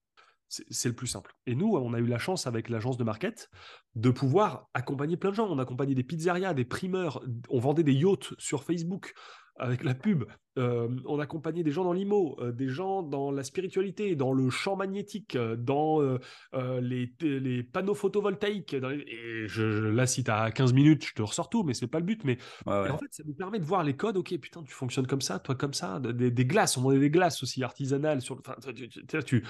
C'est 0.49 0.89
le 0.89 0.95
plus 0.95 1.09
simple. 1.09 1.35
Et 1.47 1.55
nous, 1.55 1.77
on 1.77 1.93
a 1.93 1.99
eu 1.99 2.07
la 2.07 2.19
chance 2.19 2.47
avec 2.47 2.69
l'agence 2.69 2.97
de 2.97 3.05
market 3.05 3.51
de 3.97 4.11
pouvoir 4.11 4.69
accompagner 4.75 5.17
plein 5.17 5.31
de 5.31 5.35
gens. 5.35 5.49
On 5.49 5.59
accompagnait 5.59 5.95
des 5.95 6.05
pizzerias, 6.05 6.55
des 6.55 6.65
primeurs, 6.65 7.23
on 7.51 7.59
vendait 7.59 7.83
des 7.83 7.93
yachts 7.93 8.33
sur 8.39 8.63
Facebook, 8.65 9.13
avec 9.57 9.83
la 9.83 9.95
pub. 9.95 10.25
Euh, 10.59 10.89
on 11.07 11.21
accompagnait 11.21 11.63
des 11.63 11.71
gens 11.71 11.85
dans 11.85 11.93
l'IMO, 11.93 12.37
euh, 12.41 12.53
des 12.53 12.69
gens 12.69 13.03
dans 13.03 13.31
la 13.31 13.45
spiritualité, 13.45 14.17
dans 14.17 14.33
le 14.33 14.51
champ 14.51 14.77
magnétique, 14.77 15.37
euh, 15.37 15.57
dans 15.57 16.01
les, 16.81 17.13
les, 17.21 17.63
panneaux 17.63 17.95
photovoltaïques. 17.95 18.75
Et 18.75 19.47
je, 19.47 19.63
là, 19.63 20.07
si 20.07 20.25
tu 20.25 20.31
as 20.31 20.51
15 20.51 20.73
minutes, 20.73 21.07
je 21.07 21.15
te 21.15 21.23
ressors 21.23 21.49
tout, 21.49 21.63
mais 21.63 21.75
c'est 21.75 21.87
pas 21.87 22.01
le 22.01 22.05
but. 22.05 22.25
Mais 22.25 22.39
en 22.67 22.99
fait, 22.99 23.07
ça 23.11 23.23
nous 23.27 23.35
permet 23.35 23.59
de 23.59 23.65
voir 23.65 23.85
les 23.85 23.95
codes. 23.95 24.17
Ok, 24.17 24.37
putain, 24.39 24.63
tu 24.63 24.73
fonctionnes 24.73 25.07
comme 25.07 25.21
ça, 25.21 25.39
toi 25.39 25.55
comme 25.55 25.75
ça. 25.75 26.01
Des, 26.01 26.45
glaces, 26.45 26.77
on 26.77 26.83
vendait 26.83 26.99
des 26.99 27.11
glaces 27.11 27.43
aussi 27.43 27.63
artisanales. 27.63 28.21
Sur, 28.21 28.41
tu, 29.27 29.45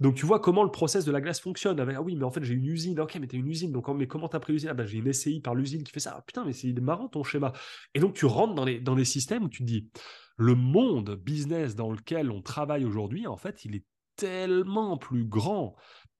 donc, 0.00 0.14
tu 0.14 0.26
vois 0.26 0.40
comment 0.40 0.62
le 0.62 0.70
process 0.70 1.04
de 1.04 1.12
la 1.12 1.20
glace 1.20 1.40
fonctionne. 1.40 1.78
Avec, 1.80 1.96
ah 1.96 2.02
oui, 2.02 2.16
mais 2.16 2.24
en 2.24 2.30
fait, 2.30 2.42
j'ai 2.42 2.54
une 2.54 2.66
usine. 2.66 2.98
Ok, 3.00 3.16
mais 3.20 3.26
tu 3.26 3.36
une 3.36 3.48
usine. 3.48 3.72
Donc, 3.72 3.88
mais 3.88 4.06
comment 4.06 4.28
tu 4.28 4.36
as 4.36 4.40
pris 4.40 4.52
l'usine? 4.52 4.70
Ah, 4.70 4.74
ben, 4.74 4.86
J'ai 4.86 4.98
une 4.98 5.12
SCI 5.12 5.40
par 5.40 5.54
l'usine 5.54 5.82
qui 5.82 5.92
fait 5.92 6.00
ça. 6.00 6.14
Ah, 6.16 6.22
putain, 6.22 6.44
mais 6.44 6.52
c'est 6.52 6.72
marrant 6.80 7.08
ton 7.08 7.22
schéma. 7.22 7.52
Et 7.94 8.00
donc, 8.00 8.14
tu 8.14 8.26
rentres 8.26 8.54
dans 8.54 8.64
les, 8.64 8.80
dans 8.80 8.94
les 8.94 9.04
systèmes 9.04 9.44
où 9.44 9.48
tu 9.48 9.62
te 9.62 9.64
dis, 9.64 9.88
le 10.36 10.54
monde 10.54 11.16
business 11.16 11.76
dans 11.76 11.92
lequel 11.92 12.30
on 12.30 12.42
travaille 12.42 12.84
aujourd'hui, 12.84 13.26
en 13.26 13.36
fait, 13.36 13.64
il 13.64 13.76
est 13.76 13.84
tellement 14.16 14.96
plus 14.96 15.24
grand 15.24 15.76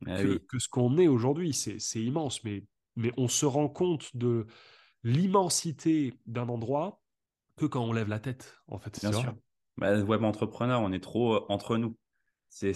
ah 0.07 0.23
que, 0.23 0.59
ce 0.59 0.69
qu'on 0.69 0.99
est 0.99 1.09
aujourd'hui. 1.09 1.53
C'est 1.53 2.03
immense, 2.03 2.43
mais, 2.45 2.65
mais 2.97 3.13
on 3.17 3.29
se 3.29 3.47
rend 3.47 3.69
compte 3.69 4.17
de 4.17 4.47
l'immensité 5.03 6.15
d'un 6.27 6.49
endroit 6.49 7.03
que 7.57 7.67
quand 7.67 7.85
on 7.85 7.93
lève 7.93 8.09
la 8.09 8.21
tête, 8.21 8.61
en 8.69 8.79
fait. 8.79 8.99
Bien 9.01 9.13
sûr. 9.13 9.35
Bah, 9.77 9.97
web 9.99 10.23
entrepreneur, 10.23 10.81
on 10.81 10.93
est 10.93 11.03
trop 11.03 11.35
euh, 11.35 11.45
entre 11.49 11.77
nous. 11.77 11.97
C'est 12.49 12.73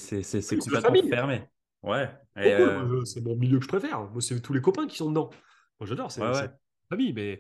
complètement 0.59 1.09
fermé. 1.09 1.43
Ouais. 1.83 2.11
Euh, 2.37 3.05
c'est 3.05 3.21
mon 3.21 3.37
milieu 3.37 3.59
que 3.59 3.65
je 3.65 3.69
préfère. 3.69 4.01
Moi, 4.11 4.21
c'est 4.21 4.41
tous 4.41 4.53
les 4.53 4.61
copains 4.61 4.89
qui 4.89 4.97
sont 4.97 5.11
dedans. 5.11 5.31
Moi, 5.79 5.87
j'adore. 5.87 6.11
C'est 6.11 6.21
ouais, 6.21 6.51
famille, 6.89 7.13
mais 7.13 7.39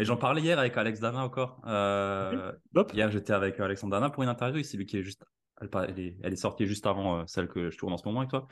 et 0.00 0.04
j'en 0.04 0.16
parlais 0.16 0.40
hier 0.40 0.58
avec 0.58 0.76
Alex 0.76 1.00
Dana 1.00 1.22
encore. 1.22 1.60
Euh, 1.66 2.52
hier, 2.92 3.10
j'étais 3.10 3.32
avec 3.32 3.60
Alexandre 3.60 3.92
Dana 3.92 4.10
pour 4.10 4.22
une 4.22 4.28
interview. 4.28 4.62
C'est 4.62 4.76
lui 4.76 4.86
qui 4.86 4.98
est 4.98 5.02
juste. 5.02 5.24
Elle, 5.60 5.68
est, 5.98 6.16
elle 6.22 6.32
est, 6.32 6.36
sortie 6.36 6.66
juste 6.66 6.86
avant 6.86 7.20
euh, 7.20 7.24
celle 7.26 7.46
que 7.46 7.68
je 7.68 7.76
tourne 7.76 7.92
en 7.92 7.98
ce 7.98 8.06
moment 8.06 8.20
avec 8.20 8.30
toi. 8.30 8.48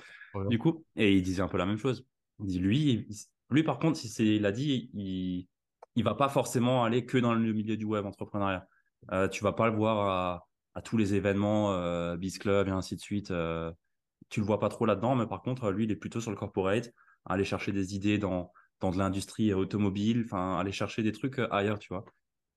Du 0.48 0.58
coup, 0.58 0.84
et 0.94 1.14
il 1.14 1.22
disait 1.22 1.40
un 1.40 1.48
peu 1.48 1.56
la 1.56 1.64
même 1.64 1.78
chose. 1.78 2.06
Il 2.40 2.46
dit 2.46 2.58
lui, 2.58 3.08
Lui, 3.50 3.62
par 3.62 3.78
contre, 3.78 3.96
si 3.96 4.08
c'est, 4.08 4.26
il 4.26 4.44
a 4.44 4.52
dit, 4.52 4.90
il, 4.92 5.48
il 5.98 6.04
va 6.04 6.14
pas 6.14 6.28
forcément 6.28 6.84
aller 6.84 7.04
que 7.04 7.18
dans 7.18 7.34
le 7.34 7.52
milieu 7.52 7.76
du 7.76 7.84
web 7.84 8.06
entrepreneuriat. 8.06 8.68
Euh, 9.10 9.26
tu 9.26 9.42
vas 9.42 9.52
pas 9.52 9.68
le 9.68 9.74
voir 9.74 10.44
à, 10.74 10.82
tous 10.82 10.96
les 10.96 11.14
événements, 11.14 11.72
euh, 11.72 12.16
Biz 12.16 12.38
Club 12.38 12.68
et 12.68 12.70
ainsi 12.70 12.94
de 12.94 13.00
suite. 13.00 13.32
Euh, 13.32 13.72
tu 14.28 14.38
le 14.38 14.46
vois 14.46 14.60
pas 14.60 14.68
trop 14.68 14.86
là-dedans, 14.86 15.16
mais 15.16 15.26
par 15.26 15.42
contre, 15.42 15.72
lui, 15.72 15.84
il 15.84 15.90
est 15.90 15.96
plutôt 15.96 16.20
sur 16.20 16.30
le 16.30 16.36
corporate, 16.36 16.92
aller 17.24 17.44
chercher 17.44 17.72
des 17.72 17.96
idées 17.96 18.18
dans, 18.18 18.52
dans 18.80 18.90
de 18.90 18.98
l'industrie 18.98 19.52
automobile, 19.52 20.22
enfin, 20.24 20.56
aller 20.58 20.72
chercher 20.72 21.02
des 21.02 21.12
trucs 21.12 21.38
euh, 21.38 21.52
ailleurs, 21.52 21.78
tu 21.78 21.88
vois. 21.88 22.04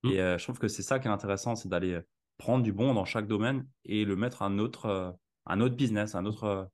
Mm. 0.03 0.09
Et 0.09 0.17
je 0.17 0.43
trouve 0.43 0.59
que 0.59 0.67
c'est 0.67 0.83
ça 0.83 0.99
qui 0.99 1.07
est 1.07 1.11
intéressant, 1.11 1.55
c'est 1.55 1.69
d'aller 1.69 1.99
prendre 2.37 2.63
du 2.63 2.73
bon 2.73 2.93
dans 2.93 3.05
chaque 3.05 3.27
domaine 3.27 3.67
et 3.85 4.03
le 4.03 4.15
mettre 4.15 4.41
à 4.41 4.45
un 4.45 4.57
autre, 4.57 5.15
un 5.45 5.61
autre 5.61 5.75
business, 5.75 6.15
un 6.15 6.25
autre, 6.25 6.71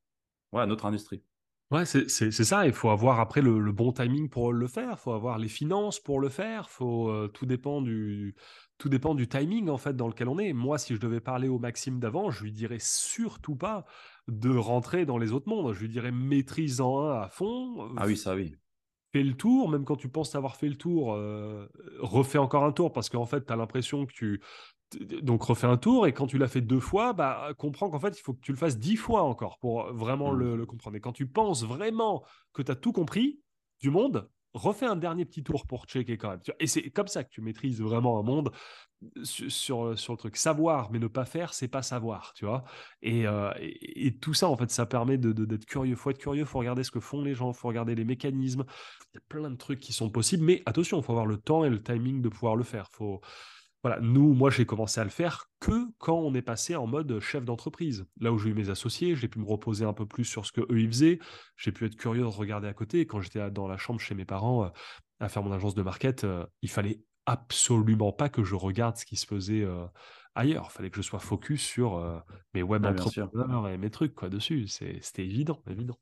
ouais, 0.53 0.63
une 0.63 0.71
autre 0.71 0.85
industrie. 0.85 1.23
Ouais, 1.69 1.85
c'est 1.85 2.31
ça. 2.31 2.65
Il 2.65 2.71
faut 2.71 2.89
avoir 2.89 3.19
après 3.19 3.41
le, 3.41 3.71
bon 3.73 3.91
timing 3.91 4.29
pour 4.29 4.53
le 4.53 4.67
faire. 4.67 4.91
Il 4.91 4.97
faut 4.97 5.11
avoir 5.11 5.37
les 5.37 5.49
finances 5.49 5.99
pour 5.99 6.21
le 6.21 6.29
faire. 6.29 6.69
Faut, 6.69 7.09
euh, 7.09 7.27
tout, 7.27 7.45
dépend 7.45 7.81
du, 7.81 8.35
tout 8.77 8.87
dépend 8.87 9.15
du 9.15 9.27
timing 9.27 9.67
en 9.67 9.77
fait 9.77 9.93
dans 9.93 10.07
lequel 10.07 10.29
on 10.29 10.39
est. 10.39 10.53
Moi, 10.53 10.77
si 10.77 10.95
je 10.95 10.99
devais 10.99 11.19
parler 11.19 11.49
au 11.49 11.59
Maxime 11.59 11.99
d'avant, 11.99 12.31
je 12.31 12.43
lui 12.43 12.53
dirais 12.53 12.79
surtout 12.79 13.57
pas 13.57 13.85
de 14.29 14.55
rentrer 14.55 15.05
dans 15.05 15.17
les 15.17 15.33
autres 15.33 15.49
mondes. 15.49 15.73
Je 15.73 15.81
lui 15.81 15.89
dirais 15.89 16.13
maîtrise 16.13 16.79
en 16.79 17.01
un 17.01 17.21
à 17.23 17.27
fond. 17.27 17.93
Ah 17.97 18.05
oui, 18.07 18.15
ça 18.15 18.33
oui. 18.33 18.55
Fais 19.17 19.23
le 19.23 19.33
tour, 19.33 19.67
même 19.67 19.83
quand 19.83 19.95
tu 19.95 20.09
penses 20.09 20.35
avoir 20.35 20.57
fait 20.57 20.69
le 20.69 20.75
tour, 20.75 21.13
euh, 21.13 21.67
refais 21.97 22.37
encore 22.37 22.63
un 22.63 22.71
tour 22.71 22.93
parce 22.93 23.09
qu'en 23.09 23.25
fait, 23.25 23.47
tu 23.47 23.51
as 23.51 23.55
l'impression 23.55 24.05
que 24.05 24.13
tu, 24.13 24.41
donc 25.23 25.41
refais 25.41 25.65
un 25.65 25.77
tour 25.77 26.05
et 26.05 26.13
quand 26.13 26.27
tu 26.27 26.37
l'as 26.37 26.47
fait 26.47 26.61
deux 26.61 26.79
fois, 26.79 27.13
bah, 27.13 27.49
comprends 27.57 27.89
qu'en 27.89 27.99
fait 27.99 28.15
il 28.15 28.21
faut 28.21 28.33
que 28.35 28.41
tu 28.41 28.51
le 28.51 28.57
fasses 28.59 28.77
dix 28.77 28.95
fois 28.95 29.23
encore 29.23 29.57
pour 29.57 29.91
vraiment 29.91 30.33
mmh. 30.33 30.39
le, 30.55 30.65
comprendre. 30.67 30.97
Et 30.97 30.99
quand 30.99 31.13
tu 31.13 31.25
penses 31.25 31.65
vraiment 31.65 32.23
que 32.53 32.61
tu 32.61 32.71
as 32.71 32.75
tout 32.75 32.91
compris 32.91 33.39
du 33.79 33.89
monde, 33.89 34.29
refais 34.53 34.85
un 34.85 34.95
dernier 34.95 35.25
petit 35.25 35.43
tour 35.43 35.67
pour 35.67 35.85
checker 35.85 36.17
quand 36.17 36.29
même. 36.29 36.39
Et 36.59 36.67
c'est 36.67 36.89
comme 36.89 37.07
ça 37.07 37.23
que 37.23 37.29
tu 37.29 37.41
maîtrises 37.41 37.81
vraiment 37.81 38.19
un 38.19 38.23
monde 38.23 38.51
sur, 39.23 39.97
sur, 39.97 40.13
le 40.13 40.17
truc. 40.17 40.37
Savoir 40.37 40.91
mais 40.91 40.99
ne 40.99 41.07
pas 41.07 41.25
faire, 41.25 41.53
c'est 41.53 41.67
pas 41.67 41.81
savoir, 41.81 42.33
tu 42.35 42.45
vois. 42.45 42.63
Et, 43.01 43.27
euh, 43.27 43.51
et, 43.59 44.17
tout 44.17 44.33
ça 44.33 44.47
en 44.47 44.57
fait, 44.57 44.71
ça 44.71 44.85
permet 44.85 45.17
d'être 45.17 45.33
de, 45.35 45.57
curieux. 45.57 45.95
Faut 45.95 46.09
être 46.09 46.17
curieux, 46.17 46.45
faut 46.45 46.59
regarder 46.59 46.83
ce 46.83 46.91
que 46.91 46.99
font 46.99 47.21
les 47.21 47.35
gens, 47.35 47.53
faut 47.53 47.67
regarder 47.67 47.95
les 47.95 48.05
mécanismes. 48.05 48.65
Il 49.13 49.15
y 49.15 49.17
a 49.17 49.23
plein 49.29 49.49
de 49.49 49.55
trucs 49.55 49.79
qui 49.79 49.93
sont 49.93 50.09
possibles, 50.09 50.43
mais 50.43 50.63
attention, 50.65 50.99
il 50.99 51.03
faut 51.03 51.11
avoir 51.11 51.27
le 51.27 51.37
temps 51.37 51.63
et 51.63 51.69
le 51.69 51.81
timing 51.81 52.21
de 52.21 52.29
pouvoir 52.29 52.55
le 52.55 52.63
faire. 52.63 52.89
Faut 52.91 53.21
voilà, 53.83 53.99
nous, 54.01 54.33
moi, 54.33 54.49
j'ai 54.49 54.65
commencé 54.65 54.99
à 54.99 55.03
le 55.03 55.09
faire 55.09 55.49
que 55.59 55.91
quand 55.99 56.17
on 56.17 56.33
est 56.33 56.41
passé 56.41 56.75
en 56.75 56.87
mode 56.87 57.19
chef 57.19 57.45
d'entreprise. 57.45 58.05
Là 58.19 58.31
où 58.31 58.37
j'ai 58.37 58.49
eu 58.49 58.53
mes 58.53 58.69
associés, 58.69 59.15
j'ai 59.15 59.27
pu 59.27 59.39
me 59.39 59.45
reposer 59.45 59.85
un 59.85 59.93
peu 59.93 60.05
plus 60.05 60.25
sur 60.25 60.45
ce 60.45 60.51
que 60.51 60.61
eux 60.61 60.79
ils 60.79 60.87
faisaient. 60.87 61.19
J'ai 61.55 61.71
pu 61.71 61.85
être 61.85 61.95
curieux 61.95 62.21
de 62.21 62.27
regarder 62.27 62.67
à 62.67 62.73
côté. 62.73 63.05
quand 63.05 63.21
j'étais 63.21 63.51
dans 63.51 63.67
la 63.67 63.77
chambre 63.77 63.99
chez 63.99 64.15
mes 64.15 64.25
parents 64.25 64.65
euh, 64.65 64.69
à 65.19 65.29
faire 65.29 65.43
mon 65.43 65.51
agence 65.51 65.75
de 65.75 65.83
market, 65.83 66.23
euh, 66.23 66.45
il 66.61 66.69
fallait 66.69 67.01
absolument 67.27 68.11
pas 68.11 68.29
que 68.29 68.43
je 68.43 68.55
regarde 68.55 68.97
ce 68.97 69.05
qui 69.05 69.15
se 69.15 69.27
faisait 69.27 69.63
euh, 69.63 69.85
ailleurs. 70.33 70.69
Il 70.71 70.73
fallait 70.73 70.89
que 70.89 70.97
je 70.97 71.01
sois 71.03 71.19
focus 71.19 71.61
sur 71.61 72.23
mes 72.53 72.63
web 72.63 72.85
entrepreneurs 72.85 73.67
et 73.67 73.77
mes 73.77 73.89
trucs 73.89 74.15
quoi 74.15 74.29
dessus. 74.29 74.67
C'était 74.67 75.25
évident, 75.25 75.61
évident. 75.69 75.97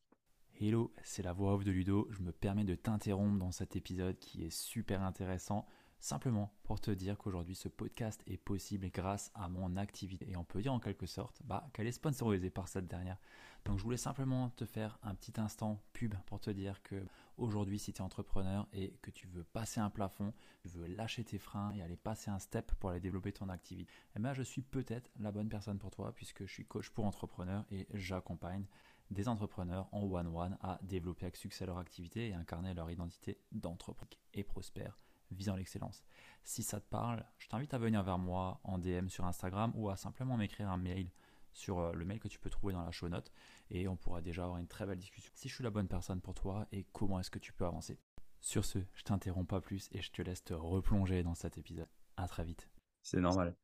Hello, 0.61 0.93
c'est 1.03 1.23
la 1.23 1.33
voix 1.33 1.55
off 1.55 1.65
de 1.65 1.71
Ludo. 1.71 2.07
Je 2.11 2.21
me 2.21 2.31
permets 2.31 2.63
de 2.63 2.75
t'interrompre 2.75 3.37
dans 3.37 3.51
cet 3.51 3.75
épisode 3.75 4.17
qui 4.17 4.45
est 4.45 4.55
super 4.55 5.03
intéressant 5.03 5.67
Simplement 6.05 6.53
pour 6.61 6.79
te 6.79 6.91
dire 6.91 7.17
qu'aujourd'hui 7.17 7.55
ce 7.55 7.67
podcast 7.67 8.21
est 8.27 8.37
possible 8.37 8.91
grâce 8.91 9.31
à 9.33 9.49
mon 9.49 9.75
activité. 9.75 10.29
Et 10.29 10.37
on 10.37 10.43
peut 10.43 10.61
dire 10.61 10.71
en 10.71 10.79
quelque 10.79 11.07
sorte 11.07 11.41
bah, 11.43 11.67
qu'elle 11.73 11.87
est 11.87 11.91
sponsorisée 11.91 12.51
par 12.51 12.67
cette 12.67 12.85
dernière. 12.85 13.17
Donc 13.65 13.79
je 13.79 13.83
voulais 13.83 13.97
simplement 13.97 14.51
te 14.51 14.65
faire 14.65 14.99
un 15.01 15.15
petit 15.15 15.33
instant 15.41 15.81
pub 15.93 16.13
pour 16.27 16.39
te 16.39 16.51
dire 16.51 16.83
que 16.83 17.03
aujourd'hui 17.37 17.79
si 17.79 17.91
tu 17.91 18.03
es 18.03 18.05
entrepreneur 18.05 18.67
et 18.71 18.99
que 19.01 19.09
tu 19.09 19.25
veux 19.25 19.43
passer 19.45 19.79
un 19.79 19.89
plafond, 19.89 20.31
tu 20.61 20.67
veux 20.67 20.85
lâcher 20.85 21.23
tes 21.23 21.39
freins 21.39 21.71
et 21.71 21.81
aller 21.81 21.97
passer 21.97 22.29
un 22.29 22.37
step 22.37 22.71
pour 22.75 22.91
aller 22.91 22.99
développer 22.99 23.31
ton 23.31 23.49
activité, 23.49 23.91
eh 24.15 24.19
ben, 24.19 24.35
je 24.35 24.43
suis 24.43 24.61
peut-être 24.61 25.09
la 25.19 25.31
bonne 25.31 25.49
personne 25.49 25.79
pour 25.79 25.89
toi 25.89 26.13
puisque 26.13 26.45
je 26.45 26.53
suis 26.53 26.67
coach 26.67 26.91
pour 26.91 27.05
entrepreneurs 27.05 27.65
et 27.71 27.87
j'accompagne 27.95 28.67
des 29.09 29.27
entrepreneurs 29.27 29.89
en 29.91 30.03
one-one 30.03 30.55
à 30.61 30.77
développer 30.83 31.25
avec 31.25 31.35
succès 31.35 31.65
leur 31.65 31.79
activité 31.79 32.29
et 32.29 32.35
incarner 32.35 32.75
leur 32.75 32.91
identité 32.91 33.39
d'entrepreneur 33.51 34.19
et 34.35 34.43
prospère 34.43 34.99
visant 35.31 35.55
l'excellence. 35.55 36.03
Si 36.43 36.63
ça 36.63 36.79
te 36.79 36.87
parle, 36.87 37.25
je 37.37 37.47
t'invite 37.47 37.73
à 37.73 37.77
venir 37.77 38.03
vers 38.03 38.17
moi 38.17 38.59
en 38.63 38.77
DM 38.77 39.07
sur 39.07 39.25
Instagram 39.25 39.71
ou 39.75 39.89
à 39.89 39.97
simplement 39.97 40.37
m'écrire 40.37 40.69
un 40.69 40.77
mail 40.77 41.09
sur 41.53 41.79
euh, 41.79 41.93
le 41.93 42.05
mail 42.05 42.19
que 42.19 42.27
tu 42.27 42.37
peux 42.37 42.49
trouver 42.49 42.73
dans 42.73 42.83
la 42.83 42.91
show 42.91 43.09
note 43.09 43.31
et 43.71 43.87
on 43.87 43.95
pourra 43.95 44.21
déjà 44.21 44.43
avoir 44.43 44.59
une 44.59 44.67
très 44.67 44.85
belle 44.85 44.97
discussion. 44.97 45.31
Si 45.35 45.49
je 45.49 45.55
suis 45.55 45.63
la 45.63 45.69
bonne 45.69 45.87
personne 45.87 46.21
pour 46.21 46.35
toi 46.35 46.67
et 46.71 46.85
comment 46.91 47.19
est-ce 47.19 47.31
que 47.31 47.39
tu 47.39 47.53
peux 47.53 47.65
avancer? 47.65 47.99
Sur 48.41 48.63
ce, 48.63 48.79
je 48.93 49.03
t'interromps 49.03 49.47
pas 49.47 49.61
plus 49.61 49.89
et 49.91 50.01
je 50.01 50.11
te 50.11 50.21
laisse 50.21 50.43
te 50.43 50.53
replonger 50.53 51.23
dans 51.23 51.33
cet 51.33 51.57
épisode. 51.57 51.87
À 52.17 52.27
très 52.27 52.43
vite. 52.43 52.69
C'est 53.01 53.19
normal. 53.19 53.55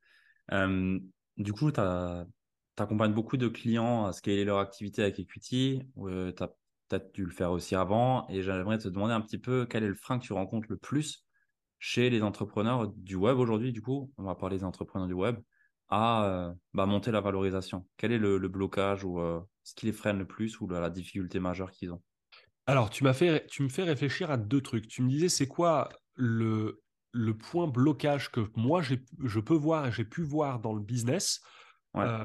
Euh, 0.51 0.99
du 1.37 1.53
coup, 1.53 1.71
tu 1.71 1.79
accompagnes 2.77 3.13
beaucoup 3.13 3.37
de 3.37 3.47
clients 3.47 4.05
à 4.05 4.13
scaler 4.13 4.43
leur 4.43 4.59
activité 4.59 5.03
avec 5.03 5.19
Equity. 5.19 5.83
Euh, 5.97 6.31
tu 6.31 6.43
as 6.43 6.47
peut-être 6.87 7.13
dû 7.13 7.25
le 7.25 7.31
faire 7.31 7.51
aussi 7.51 7.75
avant. 7.75 8.27
Et 8.29 8.41
j'aimerais 8.41 8.79
te 8.79 8.87
demander 8.87 9.13
un 9.13 9.21
petit 9.21 9.37
peu 9.37 9.65
quel 9.65 9.83
est 9.83 9.87
le 9.87 9.95
frein 9.95 10.17
que 10.17 10.23
tu 10.23 10.33
rencontres 10.33 10.67
le 10.69 10.77
plus 10.77 11.25
chez 11.81 12.11
les 12.11 12.21
entrepreneurs 12.21 12.87
du 12.95 13.15
web 13.15 13.39
aujourd'hui, 13.39 13.73
du 13.73 13.81
coup, 13.81 14.13
on 14.17 14.23
va 14.23 14.35
parler 14.35 14.59
des 14.59 14.63
entrepreneurs 14.63 15.07
du 15.07 15.15
web, 15.15 15.39
à 15.89 16.25
euh, 16.25 16.53
bah, 16.75 16.85
monter 16.85 17.11
la 17.11 17.21
valorisation. 17.21 17.87
Quel 17.97 18.11
est 18.11 18.19
le, 18.19 18.37
blocage 18.47 19.03
ou 19.03 19.19
euh, 19.19 19.41
ce 19.63 19.73
qui 19.73 19.87
les 19.87 19.91
freine 19.91 20.19
le 20.19 20.27
plus 20.27 20.61
ou 20.61 20.67
la, 20.67 20.91
difficulté 20.91 21.39
majeure 21.39 21.71
qu'ils 21.71 21.91
ont? 21.91 22.01
Alors, 22.67 22.91
tu, 22.91 23.03
m'as 23.03 23.13
fait, 23.13 23.47
tu 23.47 23.63
me 23.63 23.67
fais 23.67 23.81
réfléchir 23.81 24.29
à 24.29 24.37
deux 24.37 24.61
trucs. 24.61 24.87
Tu 24.87 25.01
me 25.01 25.09
disais, 25.09 25.27
c'est 25.27 25.47
quoi 25.47 25.89
le, 26.13 26.83
le 27.13 27.35
point 27.35 27.67
blocage 27.67 28.29
que 28.29 28.41
moi, 28.55 28.83
je 28.83 29.39
peux 29.39 29.55
voir 29.55 29.87
et 29.87 29.91
j'ai 29.91 30.05
pu 30.05 30.21
voir 30.21 30.59
dans 30.59 30.75
le 30.75 30.81
business? 30.81 31.41
Euh, 31.97 32.23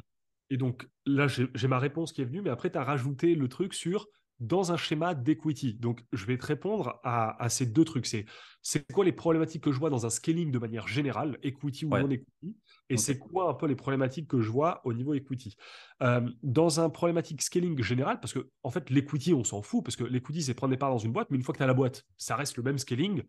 Et 0.51 0.59
donc, 0.59 0.87
là, 1.07 1.29
j'ai, 1.29 1.49
ma 1.67 1.79
réponse 1.79 2.13
qui 2.13 2.21
est 2.21 2.27
venue, 2.27 2.43
mais 2.43 2.51
après, 2.51 2.71
tu 2.71 2.77
as 2.77 2.85
rajouté 2.85 3.35
le 3.35 3.49
truc 3.49 3.73
sur 3.73 4.07
dans 4.39 4.73
un 4.73 4.77
schéma 4.77 5.15
d'equity. 5.15 5.75
Donc, 5.75 6.05
je 6.13 6.27
vais 6.27 6.37
te 6.37 6.47
répondre 6.47 7.01
à, 7.05 7.49
ces 7.49 7.67
deux 7.67 7.85
trucs. 7.85 8.07
C'est, 8.07 8.27
c'est 8.63 8.91
quoi 8.93 9.05
les 9.05 9.13
problématiques 9.13 9.63
que 9.63 9.73
je 9.73 9.79
vois 9.79 9.91
dans 9.91 10.05
un 10.05 10.11
scaling 10.11 10.51
de 10.51 10.59
manière 10.59 10.87
générale, 10.89 11.39
equity 11.43 11.87
ou 11.87 11.91
non 11.91 12.11
equity, 12.11 12.57
et 12.89 12.97
c'est 12.97 13.19
quoi 13.19 13.49
un 13.49 13.55
peu 13.55 13.67
les 13.67 13.77
problématiques 13.77 14.29
que 14.29 14.41
je 14.41 14.51
vois 14.51 14.81
au 14.85 14.93
niveau 14.93 15.15
equity? 15.15 15.57
Euh, 16.03 16.29
dans 16.43 16.81
un 16.81 16.91
problématique 16.91 17.43
scaling 17.43 17.83
général, 17.83 18.21
parce 18.21 18.33
que 18.33 18.51
en 18.63 18.71
fait, 18.71 18.91
l'equity, 18.91 19.33
on 19.33 19.45
s'en 19.45 19.63
fout, 19.63 19.85
parce 19.85 19.97
que 19.97 20.05
l'equity, 20.05 20.43
c'est 20.43 20.55
prendre 20.55 20.73
des 20.73 20.79
parts 20.79 20.91
dans 20.91 20.99
une 20.99 21.13
boîte, 21.13 21.29
mais 21.31 21.37
une 21.37 21.43
fois 21.43 21.53
que 21.53 21.59
tu 21.59 21.65
as 21.65 21.69
la 21.69 21.75
boîte, 21.75 22.05
ça 22.19 22.37
reste 22.37 22.57
le 22.57 22.63
même 22.63 22.79
scaling 22.79 23.23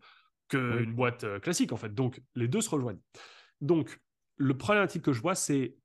qu'une 0.48 0.94
boîte 0.94 1.24
euh, 1.24 1.38
classique, 1.38 1.72
en 1.72 1.76
fait. 1.76 1.94
Donc, 1.94 2.22
les 2.34 2.48
deux 2.48 2.60
se 2.60 2.70
rejoignent. 2.70 3.00
Donc, 3.60 4.00
le 4.36 4.56
problématique 4.56 5.02
que 5.02 5.12
je 5.12 5.20
vois, 5.20 5.34
c'est 5.34 5.76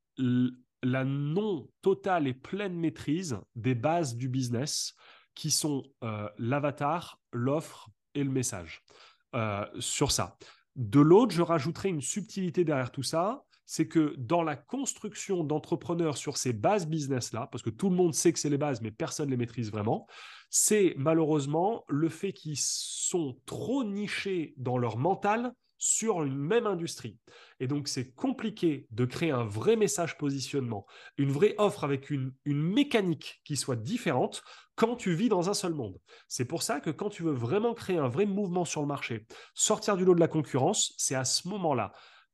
la 0.83 1.05
non 1.05 1.67
totale 1.81 2.27
et 2.27 2.33
pleine 2.33 2.75
maîtrise 2.75 3.37
des 3.55 3.73
bases 3.73 4.15
du 4.15 4.29
business 4.29 4.95
qui 5.33 5.49
sont 5.49 5.83
euh, 6.03 6.29
l'avatar, 6.37 7.19
l'offre 7.31 7.89
et 8.13 8.23
le 8.23 8.29
message 8.29 8.83
euh, 9.33 9.65
sur 9.79 10.11
ça. 10.11 10.37
De 10.75 10.99
l'autre, 10.99 11.33
je 11.33 11.41
rajouterai 11.41 11.89
une 11.89 12.01
subtilité 12.01 12.63
derrière 12.63 12.91
tout 12.91 13.03
ça, 13.03 13.43
c'est 13.65 13.87
que 13.87 14.13
dans 14.17 14.43
la 14.43 14.55
construction 14.55 15.43
d'entrepreneurs 15.43 16.17
sur 16.17 16.37
ces 16.37 16.53
bases 16.53 16.87
business-là, 16.87 17.47
parce 17.51 17.63
que 17.63 17.69
tout 17.69 17.89
le 17.89 17.95
monde 17.95 18.13
sait 18.13 18.33
que 18.33 18.39
c'est 18.39 18.49
les 18.49 18.57
bases, 18.57 18.81
mais 18.81 18.91
personne 18.91 19.27
ne 19.27 19.31
les 19.31 19.37
maîtrise 19.37 19.71
vraiment, 19.71 20.07
c'est 20.49 20.93
malheureusement 20.97 21.85
le 21.87 22.09
fait 22.09 22.33
qu'ils 22.33 22.59
sont 22.59 23.37
trop 23.45 23.83
nichés 23.83 24.53
dans 24.57 24.77
leur 24.77 24.97
mental 24.97 25.53
sur 25.85 26.23
une 26.23 26.37
même 26.37 26.65
industrie. 26.65 27.17
Et 27.59 27.67
donc, 27.67 27.89
c'est 27.89 28.13
compliqué 28.13 28.87
de 28.91 29.03
créer 29.03 29.31
un 29.31 29.43
vrai 29.43 29.75
message 29.75 30.17
positionnement, 30.17 30.85
une 31.17 31.29
vraie 31.29 31.55
offre 31.57 31.83
avec 31.83 32.09
une, 32.09 32.31
mécanique 32.45 33.41
qui 33.43 33.57
soit 33.57 33.75
différente 33.75 34.43
quand 34.75 34.95
tu 34.95 35.13
vis 35.13 35.27
dans 35.27 35.49
un 35.49 35.53
seul 35.53 35.73
monde. 35.73 35.99
C'est 36.29 36.45
pour 36.45 36.63
ça 36.63 36.79
que 36.79 36.89
quand 36.89 37.09
tu 37.09 37.23
veux 37.23 37.33
vraiment 37.33 37.73
créer 37.73 37.97
un 37.97 38.07
vrai 38.07 38.25
mouvement 38.25 38.63
sur 38.63 38.79
le 38.79 38.87
marché, 38.87 39.25
sortir 39.55 39.97
du 39.97 40.05
lot 40.05 40.15
de 40.15 40.21
la 40.21 40.29
concurrence, 40.29 40.93
c'est 40.97 41.15
à 41.15 41.25
ce 41.25 41.49
moment-là 41.49 41.91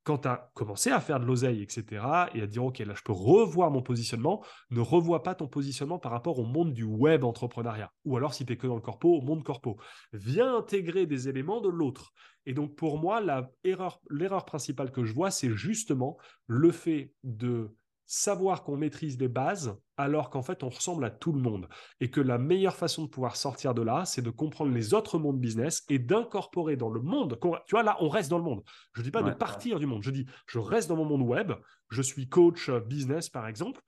quand 0.09 0.17
tu 0.17 0.27
as 0.27 0.49
commencé 0.55 0.89
à 0.89 0.99
faire 0.99 1.19
de 1.19 1.25
l'oseille, 1.25 1.61
etc., 1.61 1.85
et 2.33 2.41
à 2.41 2.47
dire, 2.47 2.65
OK, 2.65 2.79
là, 2.79 2.95
je 2.95 3.03
peux 3.03 3.11
revoir 3.13 3.69
mon 3.69 3.83
positionnement, 3.83 4.43
ne 4.71 4.79
revois 4.79 5.21
pas 5.21 5.35
ton 5.35 5.47
positionnement 5.47 5.99
par 5.99 6.11
rapport 6.11 6.39
au 6.39 6.45
monde 6.45 6.73
du 6.73 6.83
web 6.83 7.23
entrepreneuriat. 7.23 7.93
Ou 8.05 8.17
alors, 8.17 8.33
si 8.33 8.43
tu 8.43 8.53
es 8.53 8.57
que 8.57 8.65
dans 8.65 8.73
le 8.73 8.81
corpo, 8.81 9.09
au 9.09 9.21
monde 9.21 9.43
corpo. 9.43 9.77
Viens 10.11 10.57
intégrer 10.57 11.05
des 11.05 11.29
éléments 11.29 11.61
de 11.61 11.69
l'autre. 11.69 12.11
Et 12.47 12.55
donc, 12.55 12.75
pour 12.75 12.97
moi, 12.97 13.21
l'erreur 13.21 14.45
principale 14.45 14.91
que 14.91 15.03
je 15.03 15.13
vois, 15.13 15.29
c'est 15.29 15.51
justement 15.51 16.17
le 16.47 16.71
fait 16.71 17.13
de 17.23 17.75
savoir 18.11 18.63
qu'on 18.63 18.75
maîtrise 18.75 19.19
les 19.19 19.27
bases 19.27 19.77
alors 19.95 20.31
qu'en 20.31 20.41
fait 20.41 20.63
on 20.63 20.69
ressemble 20.69 21.05
à 21.05 21.11
tout 21.11 21.31
le 21.31 21.39
monde 21.39 21.69
et 21.99 22.09
que 22.09 22.19
la 22.19 22.39
meilleure 22.39 22.75
façon 22.75 23.03
de 23.03 23.07
pouvoir 23.07 23.35
sortir 23.35 23.75
de 23.75 23.83
là, 23.83 24.03
c'est 24.05 24.23
de 24.23 24.31
comprendre 24.31 24.71
les 24.71 24.95
autres 24.95 25.19
mondes 25.19 25.39
business 25.39 25.85
et 25.89 25.99
d'incorporer 25.99 26.75
dans 26.75 26.89
le 26.89 27.01
monde. 27.01 27.37
Tu 27.67 27.75
vois, 27.75 27.83
là, 27.83 27.97
on 27.99 28.09
reste 28.09 28.31
dans 28.31 28.39
le 28.39 28.43
monde. 28.43 28.63
Je 28.93 29.01
ne 29.01 29.05
dis 29.05 29.11
pas 29.11 29.21
de 29.21 29.29
partir 29.29 29.79
du 29.79 29.85
monde. 29.85 30.01
Je 30.01 30.09
dis, 30.09 30.25
je 30.47 30.57
reste 30.57 30.89
dans 30.89 30.95
mon 30.95 31.05
monde 31.05 31.21
web. 31.21 31.53
Je 31.89 32.01
suis 32.01 32.27
coach 32.27 32.69
euh, 32.69 32.79
business, 32.79 33.29
par 33.29 33.47
exemple. 33.47 33.81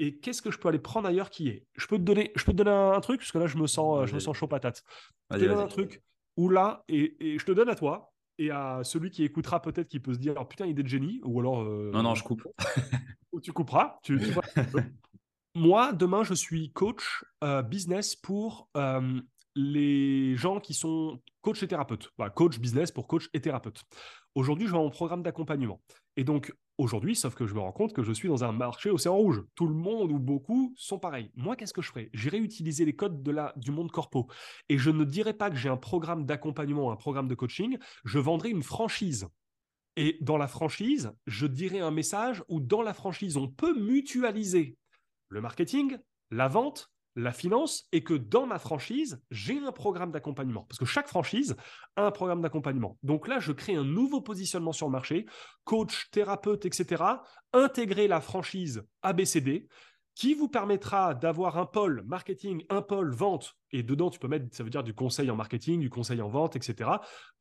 Et 0.00 0.18
qu'est-ce 0.18 0.42
que 0.42 0.50
je 0.50 0.58
peux 0.58 0.68
aller 0.68 0.80
prendre 0.80 1.06
ailleurs 1.06 1.30
qui 1.30 1.48
est? 1.48 1.66
Je 1.76 1.86
peux 1.86 1.98
te 1.98 2.02
donner, 2.02 2.32
je 2.34 2.44
peux 2.44 2.52
te 2.52 2.56
donner 2.56 2.70
un, 2.70 3.00
truc 3.00 3.20
parce 3.20 3.30
que 3.30 3.38
là, 3.38 3.46
je 3.46 3.58
me 3.58 3.68
sens, 3.68 4.00
euh, 4.00 4.06
je 4.06 4.14
me 4.14 4.20
sens 4.20 4.36
chaud 4.36 4.48
patate. 4.48 4.82
Je 5.30 5.38
te 5.38 5.44
donne 5.44 5.58
un 5.58 5.66
truc. 5.68 6.02
où 6.36 6.48
là, 6.48 6.84
et, 6.88 7.38
je 7.38 7.44
te 7.44 7.52
donne 7.52 7.68
à 7.68 7.76
toi, 7.76 8.07
et 8.38 8.50
à 8.50 8.80
celui 8.84 9.10
qui 9.10 9.24
écoutera 9.24 9.60
peut-être 9.60 9.88
qui 9.88 10.00
peut 10.00 10.14
se 10.14 10.18
dire 10.18 10.34
oh, 10.38 10.44
putain 10.44 10.66
idée 10.66 10.82
de 10.82 10.88
génie 10.88 11.20
ou 11.24 11.40
alors 11.40 11.62
euh, 11.62 11.90
non 11.92 12.02
non 12.02 12.14
je 12.14 12.22
coupe. 12.22 12.46
tu 13.42 13.52
couperas 13.52 13.98
tu, 14.02 14.18
moi 15.54 15.92
demain 15.92 16.22
je 16.22 16.34
suis 16.34 16.72
coach 16.72 17.24
euh, 17.44 17.62
business 17.62 18.16
pour 18.16 18.68
euh, 18.76 19.20
les 19.54 20.36
gens 20.36 20.60
qui 20.60 20.74
sont 20.74 21.20
coach 21.40 21.62
et 21.62 21.68
thérapeute. 21.68 22.10
Coach 22.34 22.58
business 22.58 22.92
pour 22.92 23.06
coach 23.08 23.28
et 23.32 23.40
thérapeute. 23.40 23.82
Aujourd'hui 24.34 24.66
je 24.66 24.72
vais 24.72 24.78
en 24.78 24.90
programme 24.90 25.22
d'accompagnement. 25.22 25.80
Et 26.16 26.24
donc 26.24 26.52
aujourd'hui, 26.78 27.16
sauf 27.16 27.34
que 27.34 27.46
je 27.46 27.54
me 27.54 27.60
rends 27.60 27.72
compte 27.72 27.92
que 27.92 28.02
je 28.02 28.12
suis 28.12 28.28
dans 28.28 28.44
un 28.44 28.52
marché 28.52 28.90
océan 28.90 29.16
rouge. 29.16 29.42
Tout 29.54 29.66
le 29.66 29.74
monde 29.74 30.12
ou 30.12 30.18
beaucoup 30.18 30.72
sont 30.76 30.98
pareils. 30.98 31.30
Moi, 31.34 31.56
qu'est-ce 31.56 31.74
que 31.74 31.82
je 31.82 31.88
ferai 31.88 32.08
J'irai 32.14 32.38
utiliser 32.38 32.84
les 32.84 32.94
codes 32.94 33.22
du 33.56 33.70
monde 33.70 33.90
corpo. 33.90 34.28
Et 34.68 34.78
je 34.78 34.90
ne 34.90 35.04
dirai 35.04 35.34
pas 35.34 35.50
que 35.50 35.56
j'ai 35.56 35.68
un 35.68 35.76
programme 35.76 36.24
d'accompagnement, 36.24 36.90
un 36.90 36.96
programme 36.96 37.28
de 37.28 37.34
coaching. 37.34 37.78
Je 38.04 38.18
vendrai 38.18 38.50
une 38.50 38.62
franchise. 38.62 39.28
Et 39.96 40.16
dans 40.20 40.38
la 40.38 40.46
franchise, 40.46 41.12
je 41.26 41.46
dirai 41.46 41.80
un 41.80 41.90
message 41.90 42.44
où 42.48 42.60
dans 42.60 42.82
la 42.82 42.94
franchise, 42.94 43.36
on 43.36 43.48
peut 43.48 43.78
mutualiser 43.78 44.78
le 45.28 45.40
marketing, 45.40 45.98
la 46.30 46.48
vente, 46.48 46.90
la 47.18 47.32
finance 47.32 47.88
et 47.92 48.02
que 48.02 48.14
dans 48.14 48.46
ma 48.46 48.58
franchise, 48.58 49.20
j'ai 49.30 49.58
un 49.58 49.72
programme 49.72 50.12
d'accompagnement. 50.12 50.64
Parce 50.68 50.78
que 50.78 50.84
chaque 50.84 51.08
franchise 51.08 51.56
a 51.96 52.06
un 52.06 52.10
programme 52.10 52.40
d'accompagnement. 52.40 52.96
Donc 53.02 53.26
là, 53.26 53.40
je 53.40 53.52
crée 53.52 53.74
un 53.74 53.84
nouveau 53.84 54.20
positionnement 54.20 54.72
sur 54.72 54.86
le 54.86 54.92
marché, 54.92 55.26
coach, 55.64 56.08
thérapeute, 56.10 56.64
etc. 56.64 57.02
Intégrer 57.52 58.06
la 58.06 58.20
franchise 58.20 58.84
ABCD 59.02 59.68
qui 60.14 60.34
vous 60.34 60.48
permettra 60.48 61.14
d'avoir 61.14 61.58
un 61.58 61.66
pôle 61.66 62.02
marketing, 62.06 62.64
un 62.70 62.82
pôle 62.82 63.14
vente, 63.14 63.54
et 63.70 63.82
dedans, 63.82 64.10
tu 64.10 64.18
peux 64.18 64.26
mettre, 64.26 64.46
ça 64.50 64.64
veut 64.64 64.70
dire 64.70 64.82
du 64.82 64.94
conseil 64.94 65.30
en 65.30 65.36
marketing, 65.36 65.80
du 65.80 65.90
conseil 65.90 66.20
en 66.20 66.28
vente, 66.28 66.56
etc., 66.56 66.90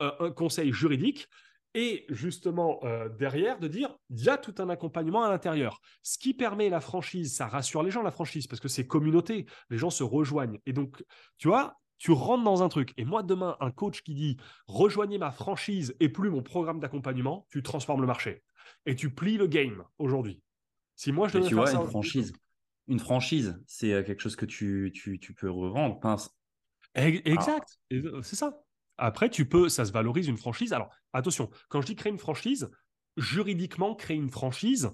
euh, 0.01 0.11
un 0.19 0.32
conseil 0.32 0.71
juridique, 0.71 1.28
et 1.74 2.05
justement 2.09 2.80
euh, 2.84 3.09
derrière 3.09 3.59
de 3.59 3.68
dire 3.68 3.95
il 4.09 4.24
y 4.24 4.30
a 4.30 4.38
tout 4.38 4.55
un 4.59 4.70
accompagnement 4.70 5.24
à 5.24 5.30
l'intérieur. 5.30 5.82
Ce 6.03 6.18
qui 6.18 6.34
permet 6.34 6.70
la 6.70 6.80
franchise, 6.80 7.36
ça 7.36 7.47
rassure 7.47 7.84
les 7.84 7.91
gens 7.91 8.01
la 8.01 8.11
franchise 8.11 8.47
parce 8.47 8.59
que 8.59 8.68
c'est 8.68 8.88
communauté, 8.88 9.45
les 9.70 9.78
gens 9.78 9.89
se 9.89 10.03
rejoignent. 10.03 10.59
Et 10.65 10.74
donc, 10.74 11.03
tu 11.38 11.47
vois, 11.47 11.78
tu 11.97 12.11
rentres 12.11 12.43
dans 12.43 12.63
un 12.63 12.70
truc. 12.70 12.93
Et 12.97 13.05
moi, 13.05 13.24
demain, 13.24 13.57
un 13.59 13.72
coach 13.72 14.01
qui 14.01 14.13
dit 14.13 14.38
rejoignez 14.68 15.18
ma 15.18 15.32
franchise 15.32 15.95
et 15.99 16.09
plus 16.09 16.30
mon 16.30 16.43
programme 16.43 16.80
d'accompagnement, 16.80 17.47
tu 17.49 17.63
transformes 17.63 18.01
le 18.01 18.07
marché. 18.07 18.43
Et 18.86 18.95
tu 18.95 19.13
plies 19.13 19.38
le 19.38 19.47
game 19.47 19.84
aujourd'hui. 19.97 20.41
Si 20.95 21.11
moi, 21.11 21.28
je 21.28 21.39
tu 21.39 21.53
vois, 21.53 21.72
une 21.72 21.88
franchise, 21.88 22.34
une 22.88 22.99
franchise, 22.99 23.61
c'est 23.68 23.93
euh, 23.93 24.03
quelque 24.03 24.22
chose 24.22 24.36
que 24.36 24.45
tu, 24.45 24.91
tu, 24.93 25.20
tu 25.20 25.34
peux 25.34 25.49
revendre. 25.49 25.99
Exact, 26.95 27.80
euh, 27.93 28.22
c'est 28.24 28.36
ça. 28.36 28.63
Après, 28.97 29.29
tu 29.29 29.47
peux, 29.47 29.69
ça 29.69 29.85
se 29.85 29.91
valorise 29.91 30.27
une 30.27 30.37
franchise. 30.37 30.73
Alors, 30.73 30.89
attention, 31.13 31.49
quand 31.69 31.81
je 31.81 31.87
dis 31.87 31.95
créer 31.95 32.11
une 32.11 32.17
franchise, 32.17 32.69
juridiquement, 33.15 33.95
créer 33.95 34.17
une 34.17 34.29
franchise, 34.29 34.91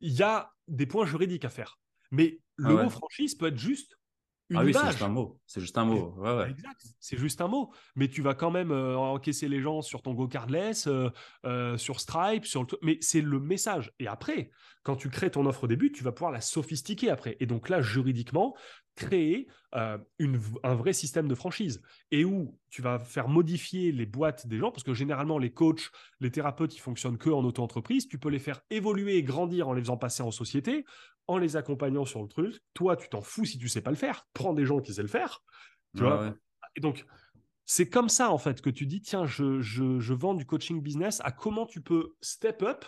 il 0.00 0.12
y 0.12 0.22
a 0.22 0.52
des 0.68 0.86
points 0.86 1.06
juridiques 1.06 1.44
à 1.44 1.50
faire. 1.50 1.78
Mais 2.10 2.40
le 2.56 2.78
ah 2.78 2.84
mot 2.84 2.90
franchise 2.90 3.34
peut 3.34 3.46
être 3.46 3.58
juste 3.58 4.00
une 4.50 4.56
ah 4.56 4.64
oui, 4.64 4.74
c'est 4.74 4.84
juste 4.84 5.02
un 5.02 5.08
mot. 5.08 5.40
C'est 5.46 5.60
juste 5.60 5.78
un 5.78 5.84
mot. 5.84 6.24
Exact. 6.44 6.84
C'est 6.98 7.16
juste 7.16 7.40
un 7.40 7.46
mot. 7.46 7.72
Mais 7.94 8.08
tu 8.08 8.20
vas 8.20 8.34
quand 8.34 8.50
même 8.50 8.72
euh, 8.72 8.96
encaisser 8.96 9.46
les 9.46 9.60
gens 9.60 9.80
sur 9.80 10.02
ton 10.02 10.12
Go 10.12 10.26
Cardless, 10.26 10.88
euh, 10.88 11.08
euh, 11.46 11.76
sur 11.76 12.00
Stripe, 12.00 12.44
sur 12.44 12.62
le. 12.62 12.66
Mais 12.82 12.98
c'est 13.00 13.20
le 13.20 13.38
message. 13.38 13.92
Et 14.00 14.08
après, 14.08 14.50
quand 14.82 14.96
tu 14.96 15.08
crées 15.08 15.30
ton 15.30 15.46
offre 15.46 15.64
au 15.64 15.66
début, 15.68 15.92
tu 15.92 16.02
vas 16.02 16.10
pouvoir 16.10 16.32
la 16.32 16.40
sophistiquer 16.40 17.10
après. 17.10 17.36
Et 17.38 17.46
donc 17.46 17.68
là, 17.68 17.80
juridiquement, 17.80 18.56
créer 19.00 19.48
euh, 19.74 19.96
un 20.62 20.74
vrai 20.74 20.92
système 20.92 21.26
de 21.26 21.34
franchise 21.34 21.80
et 22.10 22.24
où 22.24 22.58
tu 22.68 22.82
vas 22.82 22.98
faire 22.98 23.28
modifier 23.28 23.92
les 23.92 24.04
boîtes 24.04 24.46
des 24.46 24.58
gens, 24.58 24.70
parce 24.70 24.82
que 24.82 24.92
généralement 24.92 25.38
les 25.38 25.52
coachs, 25.52 25.90
les 26.20 26.30
thérapeutes, 26.30 26.76
ils 26.76 26.80
fonctionnent 26.80 27.16
que 27.16 27.30
en 27.30 27.42
auto-entreprise, 27.42 28.06
tu 28.06 28.18
peux 28.18 28.28
les 28.28 28.38
faire 28.38 28.60
évoluer 28.68 29.16
et 29.16 29.22
grandir 29.22 29.68
en 29.68 29.72
les 29.72 29.80
faisant 29.80 29.96
passer 29.96 30.22
en 30.22 30.30
société, 30.30 30.84
en 31.28 31.38
les 31.38 31.56
accompagnant 31.56 32.04
sur 32.04 32.20
le 32.20 32.28
truc. 32.28 32.60
Toi, 32.74 32.96
tu 32.96 33.08
t'en 33.08 33.22
fous 33.22 33.46
si 33.46 33.58
tu 33.58 33.68
sais 33.68 33.80
pas 33.80 33.90
le 33.90 33.96
faire, 33.96 34.26
prends 34.34 34.52
des 34.52 34.66
gens 34.66 34.80
qui 34.80 34.92
savent 34.92 35.06
le 35.06 35.10
faire. 35.10 35.42
Tu 35.96 36.02
vois? 36.02 36.34
Et 36.76 36.80
donc, 36.80 37.06
c'est 37.64 37.88
comme 37.88 38.08
ça 38.08 38.30
en 38.30 38.38
fait 38.38 38.60
que 38.60 38.70
tu 38.70 38.84
dis, 38.86 39.00
tiens, 39.00 39.24
je, 39.24 39.60
je 39.60 40.12
vends 40.12 40.34
du 40.34 40.44
coaching 40.44 40.82
business 40.82 41.20
à 41.24 41.32
comment 41.32 41.64
tu 41.64 41.80
peux 41.80 42.14
step 42.20 42.62
up 42.62 42.84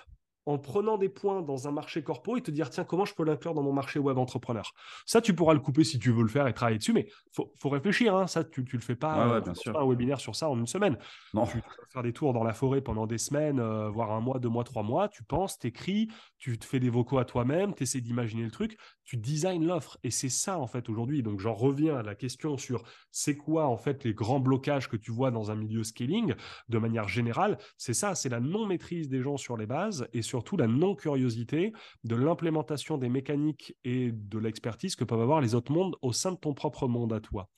en 0.47 0.59
prenant 0.59 0.99
des 0.99 1.09
points 1.09 1.43
dans 1.43 1.69
un 1.69 1.71
marché 1.71 2.03
corpo 2.03 2.37
et 2.37 2.41
te 2.41 2.51
dire 2.51 2.71
tiens 2.71 2.85
comment 2.85 3.05
je 3.05 3.15
peux 3.15 3.25
l'inclure 3.25 3.55
dans 3.55 3.63
mon 3.63 3.73
marché 3.73 3.99
web 3.99 4.19
entrepreneur? 4.19 4.73
Ça 5.07 5.21
tu 5.21 5.35
pourras 5.35 5.55
le 5.55 5.61
couper 5.61 5.85
si 5.85 5.99
tu 5.99 6.11
veux 6.11 6.23
le 6.23 6.29
faire 6.29 6.47
et 6.47 6.53
travailler 6.53 6.79
dessus, 6.79 6.93
mais 6.93 7.09
faut, 7.33 7.53
faut 7.61 7.69
réfléchir. 7.69 8.15
Hein. 8.17 8.27
Ça 8.27 8.45
tu, 8.45 8.65
tu 8.65 8.77
le 8.77 8.83
fais 8.83 8.97
pas, 8.97 9.41
bien 9.41 9.55
sûr. 9.55 9.79
un 9.79 9.87
webinaire 9.87 10.21
sur 10.21 10.35
ça 10.35 10.49
en 10.49 10.59
une 10.59 10.67
semaine. 10.67 10.99
Non. 11.35 11.47
Tu 11.47 11.59
vas 11.59 11.63
faire 11.93 12.03
des 12.03 12.13
tours 12.13 12.33
dans 12.33 12.45
la 12.45 12.53
forêt 12.53 12.81
pendant 12.81 13.07
des 13.07 13.19
semaines, 13.19 13.61
euh, 13.61 13.89
voire 13.89 14.13
un 14.13 14.21
mois, 14.21 14.39
deux 14.39 14.49
mois, 14.49 14.65
trois 14.65 14.83
mois. 14.83 15.09
Tu 15.09 15.23
penses, 15.23 15.59
t'écris, 15.59 16.09
tu 16.39 16.59
te 16.59 16.65
fais 16.65 16.81
des 16.81 16.91
vocaux 16.91 17.19
à 17.19 17.25
toi-même, 17.25 17.75
tu 17.75 17.85
essaies 17.85 18.01
d'imaginer 18.01 18.43
le 18.43 18.51
truc, 18.51 18.77
tu 19.05 19.17
designs 19.17 19.65
l'offre 19.65 19.99
et 20.03 20.11
c'est 20.11 20.29
ça 20.29 20.59
en 20.59 20.67
fait 20.67 20.89
aujourd'hui. 20.89 21.23
Donc 21.23 21.41
j'en 21.41 21.55
reviens 21.55 21.97
à 21.97 22.03
la 22.03 22.15
question 22.15 22.57
sur 22.57 22.83
c'est 23.11 23.37
quoi 23.37 23.67
en 23.67 23.77
fait 23.77 24.05
les 24.05 24.15
grands 24.15 24.41
blocages 24.41 24.89
que 24.89 24.97
tu 24.97 25.13
vois 25.13 25.31
dans 25.31 25.51
un 25.51 25.55
milieu 25.55 25.85
scaling 25.85 26.35
de 26.69 26.79
manière 26.79 27.09
générale. 27.09 27.59
C'est 27.77 27.95
ça, 27.95 28.15
c'est 28.15 28.29
la 28.29 28.41
non 28.41 28.67
maîtrise 28.67 29.09
des 29.09 29.23
gens 29.23 29.37
sur 29.37 29.57
les 29.57 29.67
bases 29.67 30.09
et 30.13 30.23
surtout 30.33 30.57
la 30.57 30.67
non-curiosité 30.67 31.75
de 32.05 32.17
l'implémentation 32.17 32.97
des 32.97 33.11
mécaniques 33.11 33.77
et 33.85 34.13
de 34.13 34.39
l'expertise 34.39 34.97
que 34.97 35.05
peuvent 35.05 35.21
avoir 35.21 35.43
les 35.43 35.55
autres 35.55 35.71
mondes 35.71 35.95
au 36.01 36.15
sein 36.15 36.33
de 36.33 36.39
ton 36.39 36.55
propre 36.55 36.89
monde 36.89 37.13
à 37.13 37.21
toi. 37.21 37.51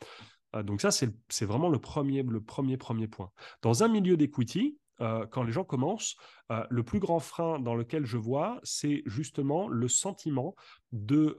Euh, 0.56 0.64
donc 0.64 0.80
ça, 0.80 0.90
c'est 0.90 1.44
vraiment 1.44 1.68
le 1.68 1.78
premier, 1.78 2.24
le 2.24 2.40
premier, 2.40 2.76
premier 2.76 3.06
point. 3.06 3.30
Dans 3.62 3.84
un 3.84 3.88
milieu 3.88 4.16
d'equity, 4.16 4.76
euh, 5.00 5.26
quand 5.26 5.42
les 5.42 5.52
gens 5.52 5.64
commencent, 5.64 6.16
euh, 6.50 6.64
le 6.70 6.82
plus 6.82 6.98
grand 6.98 7.20
frein 7.20 7.58
dans 7.58 7.74
lequel 7.74 8.04
je 8.04 8.16
vois, 8.16 8.60
c'est 8.62 9.02
justement 9.06 9.68
le 9.68 9.88
sentiment 9.88 10.54
de 10.92 11.36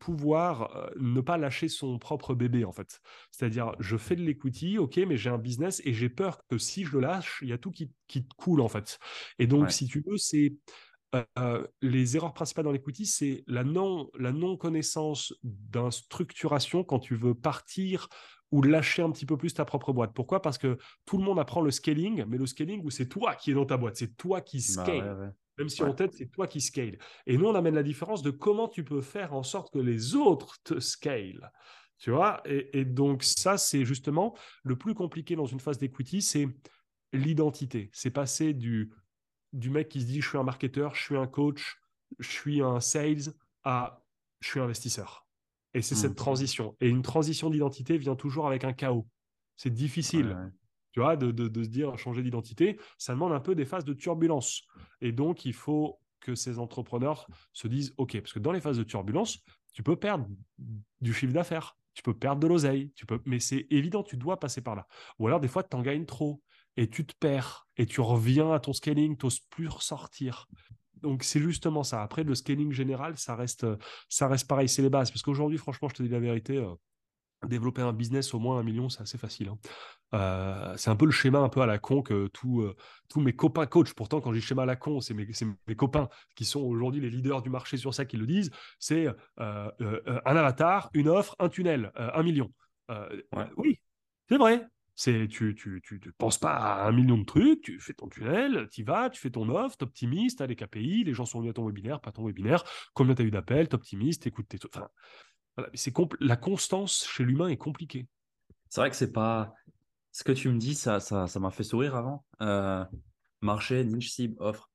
pouvoir 0.00 0.90
ne 0.98 1.20
pas 1.20 1.38
lâcher 1.38 1.68
son 1.68 2.00
propre 2.00 2.34
bébé, 2.34 2.64
en 2.64 2.72
fait. 2.72 3.00
C'est-à-dire, 3.30 3.72
je 3.78 3.96
fais 3.96 4.16
de 4.16 4.22
l'equity, 4.22 4.78
ok, 4.78 4.96
mais 5.06 5.16
j'ai 5.16 5.30
un 5.30 5.38
business 5.38 5.80
et 5.84 5.92
j'ai 5.92 6.08
peur 6.08 6.44
que 6.48 6.58
si 6.58 6.84
je 6.84 6.94
le 6.94 7.00
lâche, 7.00 7.38
il 7.42 7.48
y 7.48 7.52
a 7.52 7.58
tout 7.58 7.70
qui, 7.70 7.92
qui 8.08 8.26
coule, 8.36 8.60
en 8.60 8.68
fait. 8.68 8.98
Et 9.38 9.46
donc, 9.46 9.70
si 9.70 9.86
tu 9.86 10.02
veux, 10.04 10.16
c'est 10.16 10.54
euh, 11.38 11.66
les 11.82 12.16
erreurs 12.16 12.32
principales 12.32 12.64
dans 12.64 12.72
l'equity, 12.72 13.06
c'est 13.06 13.44
la 13.46 13.64
non, 13.64 14.10
la 14.18 14.32
non 14.32 14.56
connaissance 14.56 15.34
d'une 15.42 15.90
structuration 15.90 16.84
quand 16.84 17.00
tu 17.00 17.16
veux 17.16 17.34
partir 17.34 18.08
ou 18.52 18.62
lâcher 18.62 19.02
un 19.02 19.10
petit 19.10 19.26
peu 19.26 19.36
plus 19.36 19.54
ta 19.54 19.64
propre 19.64 19.92
boîte. 19.92 20.12
Pourquoi? 20.14 20.42
Parce 20.42 20.58
que 20.58 20.78
tout 21.06 21.18
le 21.18 21.24
monde 21.24 21.38
apprend 21.38 21.60
le 21.60 21.70
scaling, 21.70 22.24
mais 22.26 22.36
le 22.36 22.46
scaling 22.46 22.84
où 22.84 22.90
c'est 22.90 23.08
toi 23.08 23.34
qui 23.34 23.50
es 23.50 23.54
dans 23.54 23.66
ta 23.66 23.76
boîte, 23.76 23.96
c'est 23.96 24.16
toi 24.16 24.40
qui 24.40 24.58
bah 24.58 24.84
scale. 24.84 25.34
Même 25.58 25.68
si 25.68 25.82
en 25.82 25.92
tête, 25.92 26.14
c'est 26.14 26.30
toi 26.30 26.46
qui 26.46 26.60
scale. 26.60 26.98
Et 27.26 27.36
nous, 27.36 27.46
on 27.46 27.54
amène 27.54 27.74
la 27.74 27.82
différence 27.82 28.22
de 28.22 28.30
comment 28.30 28.66
tu 28.66 28.82
peux 28.82 29.02
faire 29.02 29.34
en 29.34 29.42
sorte 29.42 29.72
que 29.72 29.78
les 29.78 30.16
autres 30.16 30.56
te 30.64 30.80
scale. 30.80 31.52
Tu 31.98 32.10
vois? 32.10 32.40
Et, 32.46 32.80
et 32.80 32.84
donc, 32.86 33.22
ça, 33.22 33.58
c'est 33.58 33.84
justement 33.84 34.34
le 34.64 34.76
plus 34.76 34.94
compliqué 34.94 35.36
dans 35.36 35.44
une 35.44 35.60
phase 35.60 35.76
d'equity, 35.76 36.22
c'est 36.22 36.48
l'identité. 37.12 37.90
C'est 37.92 38.10
passer 38.10 38.54
du 38.54 38.90
du 39.52 39.70
mec 39.70 39.88
qui 39.88 40.00
se 40.00 40.06
dit 40.06 40.20
je 40.20 40.28
suis 40.28 40.38
un 40.38 40.42
marketeur, 40.42 40.94
je 40.94 41.02
suis 41.02 41.16
un 41.16 41.26
coach, 41.26 41.78
je 42.18 42.30
suis 42.30 42.62
un 42.62 42.80
sales 42.80 43.34
à 43.64 44.02
je 44.40 44.48
suis 44.48 44.60
investisseur. 44.60 45.26
Et 45.74 45.82
c'est 45.82 45.94
cette 45.94 46.12
mmh. 46.12 46.16
transition. 46.16 46.76
Et 46.80 46.88
une 46.88 47.02
transition 47.02 47.50
d'identité 47.50 47.96
vient 47.96 48.16
toujours 48.16 48.46
avec 48.46 48.64
un 48.64 48.72
chaos. 48.72 49.06
C'est 49.56 49.72
difficile. 49.72 50.36
Tu 50.92 51.00
vois, 51.00 51.16
de, 51.16 51.62
se 51.62 51.68
dire 51.68 51.96
changer 51.98 52.22
d'identité, 52.22 52.80
ça 52.98 53.12
demande 53.12 53.32
un 53.32 53.40
peu 53.40 53.54
des 53.54 53.64
phases 53.64 53.84
de 53.84 53.92
turbulence. 53.92 54.62
Et 55.00 55.12
donc, 55.12 55.44
il 55.44 55.52
faut 55.52 56.00
que 56.18 56.34
ces 56.34 56.58
entrepreneurs 56.58 57.28
se 57.52 57.68
disent 57.68 57.94
OK, 57.96 58.18
parce 58.20 58.32
que 58.32 58.40
dans 58.40 58.50
les 58.50 58.60
phases 58.60 58.78
de 58.78 58.82
turbulence, 58.82 59.38
tu 59.72 59.84
peux 59.84 59.96
perdre 59.96 60.26
du 61.00 61.14
chiffre 61.14 61.32
d'affaires, 61.32 61.76
tu 61.94 62.02
peux 62.02 62.14
perdre 62.14 62.40
de 62.40 62.48
l'oseille, 62.48 62.92
tu 62.96 63.06
peux, 63.06 63.20
mais 63.24 63.38
c'est 63.38 63.66
évident, 63.70 64.02
tu 64.02 64.16
dois 64.16 64.40
passer 64.40 64.62
par 64.62 64.74
là. 64.74 64.88
Ou 65.18 65.28
alors, 65.28 65.40
des 65.40 65.48
fois, 65.48 65.62
tu 65.62 65.76
en 65.76 65.82
gagnes 65.82 66.06
trop 66.06 66.42
et 66.76 66.88
tu 66.88 67.04
te 67.04 67.14
perds 67.18 67.66
et 67.76 67.86
tu 67.86 68.00
reviens 68.00 68.52
à 68.52 68.60
ton 68.60 68.72
scaling, 68.72 69.16
tu 69.16 69.26
n'oses 69.26 69.40
plus 69.40 69.68
ressortir. 69.68 70.48
Donc 71.02 71.24
c'est 71.24 71.40
justement 71.40 71.82
ça. 71.82 72.02
Après 72.02 72.24
le 72.24 72.34
scaling 72.34 72.72
général, 72.72 73.16
ça 73.16 73.34
reste, 73.34 73.66
ça 74.08 74.28
reste 74.28 74.46
pareil, 74.46 74.68
c'est 74.68 74.82
les 74.82 74.90
bases. 74.90 75.10
Parce 75.10 75.22
qu'aujourd'hui, 75.22 75.58
franchement, 75.58 75.88
je 75.88 75.94
te 75.94 76.02
dis 76.02 76.08
la 76.08 76.20
vérité, 76.20 76.58
euh, 76.58 76.74
développer 77.46 77.80
un 77.80 77.92
business 77.92 78.34
au 78.34 78.38
moins 78.38 78.58
un 78.58 78.62
million, 78.62 78.88
c'est 78.88 79.00
assez 79.00 79.16
facile. 79.16 79.48
Hein. 79.48 79.58
Euh, 80.12 80.76
c'est 80.76 80.90
un 80.90 80.96
peu 80.96 81.06
le 81.06 81.10
schéma 81.10 81.38
un 81.38 81.48
peu 81.48 81.62
à 81.62 81.66
la 81.66 81.78
con 81.78 82.02
que 82.02 82.28
euh, 82.44 82.74
tous 83.08 83.20
mes 83.20 83.32
copains 83.32 83.66
coachs, 83.66 83.94
pourtant 83.94 84.20
quand 84.20 84.32
je 84.32 84.40
dis 84.40 84.44
schéma 84.44 84.64
à 84.64 84.66
la 84.66 84.76
con, 84.76 85.00
c'est 85.00 85.14
mes, 85.14 85.26
mes, 85.66 85.76
copains 85.76 86.08
qui 86.36 86.44
sont 86.44 86.60
aujourd'hui 86.60 87.00
les 87.00 87.10
leaders 87.10 87.40
du 87.40 87.48
marché 87.48 87.76
sur 87.76 87.94
ça 87.94 88.04
qui 88.04 88.16
le 88.18 88.26
disent, 88.26 88.50
c'est 88.78 89.06
un 89.38 89.70
avatar, 90.24 90.90
une 90.92 91.08
offre, 91.08 91.34
un 91.38 91.48
tunnel, 91.48 91.92
un 91.94 92.22
million. 92.22 92.52
Oui, 93.56 93.80
c'est 94.28 94.36
vrai, 94.36 94.66
c'est 95.00 95.28
tu, 95.28 95.54
tu, 95.54 95.80
tu, 95.82 95.98
penses 96.18 96.36
pas 96.36 96.52
à 96.52 96.86
un 96.86 96.92
million 96.92 97.16
de 97.16 97.24
trucs, 97.24 97.62
tu 97.62 97.80
fais 97.80 97.94
ton 97.94 98.06
tunnel, 98.10 98.68
tu 98.70 98.84
vas, 98.84 99.08
tu 99.08 99.18
fais 99.18 99.30
ton 99.30 99.48
offre, 99.48 99.78
tu 99.78 99.84
optimistes, 99.84 100.36
tu 100.36 100.42
as 100.42 100.46
les 100.46 100.56
KPI, 100.56 101.04
les 101.04 101.14
gens 101.14 101.24
sont 101.24 101.38
venus 101.38 101.52
à 101.52 101.54
ton 101.54 101.64
webinaire, 101.64 102.02
pas 102.02 102.12
ton 102.12 102.26
webinaire, 102.26 102.64
combien 102.92 103.14
tu 103.14 103.22
as 103.22 103.24
eu 103.24 103.30
d'appels, 103.30 103.70
tu 103.70 103.76
optimistes, 103.76 104.26
écoutes 104.26 104.48
tes 104.48 104.58
enfin, 104.66 104.88
voilà, 105.56 105.70
c'est 105.72 105.94
la 106.20 106.36
constance 106.36 107.08
chez 107.08 107.24
l'humain 107.24 107.48
est 107.48 107.56
compliquée. 107.56 108.08
C'est 108.68 108.82
vrai 108.82 108.90
que 108.90 108.96
c'est 108.96 109.12
pas 109.12 109.54
Ce 110.12 110.22
que 110.22 110.32
tu 110.32 110.50
me 110.50 110.58
dis, 110.58 110.74
ça, 110.74 111.00
ça, 111.00 111.26
ça 111.26 111.40
m'a 111.40 111.50
fait 111.50 111.64
sourire 111.64 111.96
avant. 111.96 112.26
Euh, 112.42 112.84
marché, 113.40 113.82
niche, 113.84 114.10
cible, 114.10 114.36
offre. 114.38 114.70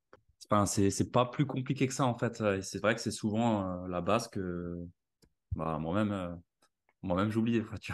Enfin, 0.49 0.65
c'est, 0.65 1.11
pas 1.11 1.25
plus 1.27 1.45
compliqué 1.45 1.85
que 1.85 1.93
ça 1.93 2.05
en 2.05 2.17
fait. 2.17 2.41
C'est 2.63 2.81
vrai 2.81 2.95
que 2.95 3.01
c'est 3.01 3.11
souvent 3.11 3.83
euh, 3.83 3.87
la 3.87 4.01
base 4.01 4.27
que 4.27 4.75
bah, 5.55 5.77
moi-même, 5.77 6.11
euh, 6.11 6.33
moi-même 7.03 7.29
j'oublie. 7.29 7.61
Tu. 7.79 7.93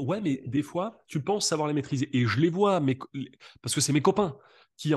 Ouais, 0.00 0.20
mais 0.20 0.42
des 0.46 0.62
fois, 0.62 1.02
tu 1.06 1.20
penses 1.22 1.46
savoir 1.46 1.68
les 1.68 1.74
maîtriser. 1.74 2.08
Et 2.16 2.26
je 2.26 2.40
les 2.40 2.50
vois, 2.50 2.80
mais 2.80 2.98
parce 3.62 3.74
que 3.74 3.80
c'est 3.80 3.92
mes 3.92 4.02
copains 4.02 4.36
qui, 4.76 4.92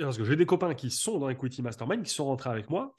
parce 0.00 0.18
que 0.18 0.24
j'ai 0.24 0.36
des 0.36 0.46
copains 0.46 0.74
qui 0.74 0.90
sont 0.90 1.18
dans 1.18 1.28
Equity 1.28 1.62
Mastermind, 1.62 2.02
qui 2.02 2.12
sont 2.12 2.24
rentrés 2.26 2.50
avec 2.50 2.68
moi, 2.68 2.96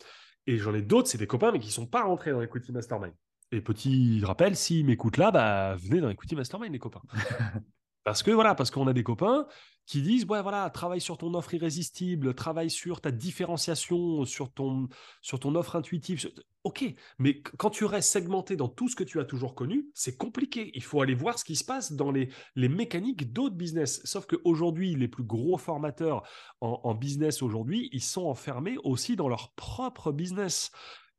et 0.48 0.58
j'en 0.58 0.74
ai 0.74 0.82
d'autres, 0.82 1.10
c'est 1.10 1.18
des 1.18 1.28
copains, 1.28 1.52
mais 1.52 1.60
qui 1.60 1.68
ne 1.68 1.74
sont 1.74 1.88
pas 1.88 2.04
rentrés 2.04 2.32
dans 2.32 2.42
Equity 2.42 2.72
Mastermind. 2.72 3.14
Et 3.52 3.62
petit 3.62 4.22
rappel, 4.24 4.56
s'ils 4.56 4.86
m'écoutent 4.86 5.18
là, 5.18 5.32
bah, 5.32 5.76
venez 5.78 6.02
dans 6.02 6.10
Equity 6.10 6.36
Mastermind, 6.36 6.72
les 6.72 6.80
copains. 6.80 7.02
Parce 8.06 8.22
que 8.22 8.30
voilà, 8.30 8.54
parce 8.54 8.70
qu'on 8.70 8.88
a 8.88 8.94
des 8.94 9.04
copains 9.04 9.48
qui 9.88 10.04
disent 10.04 10.26
ouais 10.26 10.42
voilà, 10.44 10.70
travaille 10.70 11.02
sur 11.02 11.18
ton 11.18 11.34
offre 11.34 11.56
irrésistible, 11.56 12.36
travaille 12.36 12.70
sur 12.70 13.02
ta 13.02 13.10
différenciation, 13.10 14.26
sur 14.26 14.54
ton 14.54 14.88
sur 15.24 15.40
ton 15.40 15.56
offre 15.56 15.76
intuitive. 15.76 16.32
Ok, 16.64 16.86
mais 17.18 17.42
quand 17.42 17.72
tu 17.72 17.84
restes 17.84 18.12
segmenté 18.12 18.56
dans 18.56 18.68
tout 18.68 18.90
ce 18.90 18.96
que 18.96 19.04
tu 19.04 19.20
as 19.20 19.26
toujours 19.26 19.56
connu, 19.56 19.88
c'est 19.96 20.18
compliqué. 20.18 20.70
Il 20.76 20.84
faut 20.84 21.02
aller 21.02 21.16
voir 21.16 21.40
ce 21.40 21.44
qui 21.44 21.56
se 21.56 21.64
passe 21.64 21.94
dans 21.94 22.12
les, 22.12 22.30
les 22.56 22.70
mécaniques 22.70 23.34
d'autres 23.34 23.56
business. 23.56 24.02
Sauf 24.04 24.28
qu'aujourd'hui, 24.28 24.96
les 24.96 25.08
plus 25.08 25.24
gros 25.24 25.58
formateurs 25.58 26.22
en, 26.62 26.94
business 26.94 27.42
aujourd'hui, 27.42 27.90
ils 27.92 28.04
sont 28.04 28.26
enfermés 28.26 28.78
aussi 28.84 29.16
dans 29.16 29.30
leur 29.30 29.54
propre 29.54 30.12
business. 30.12 30.72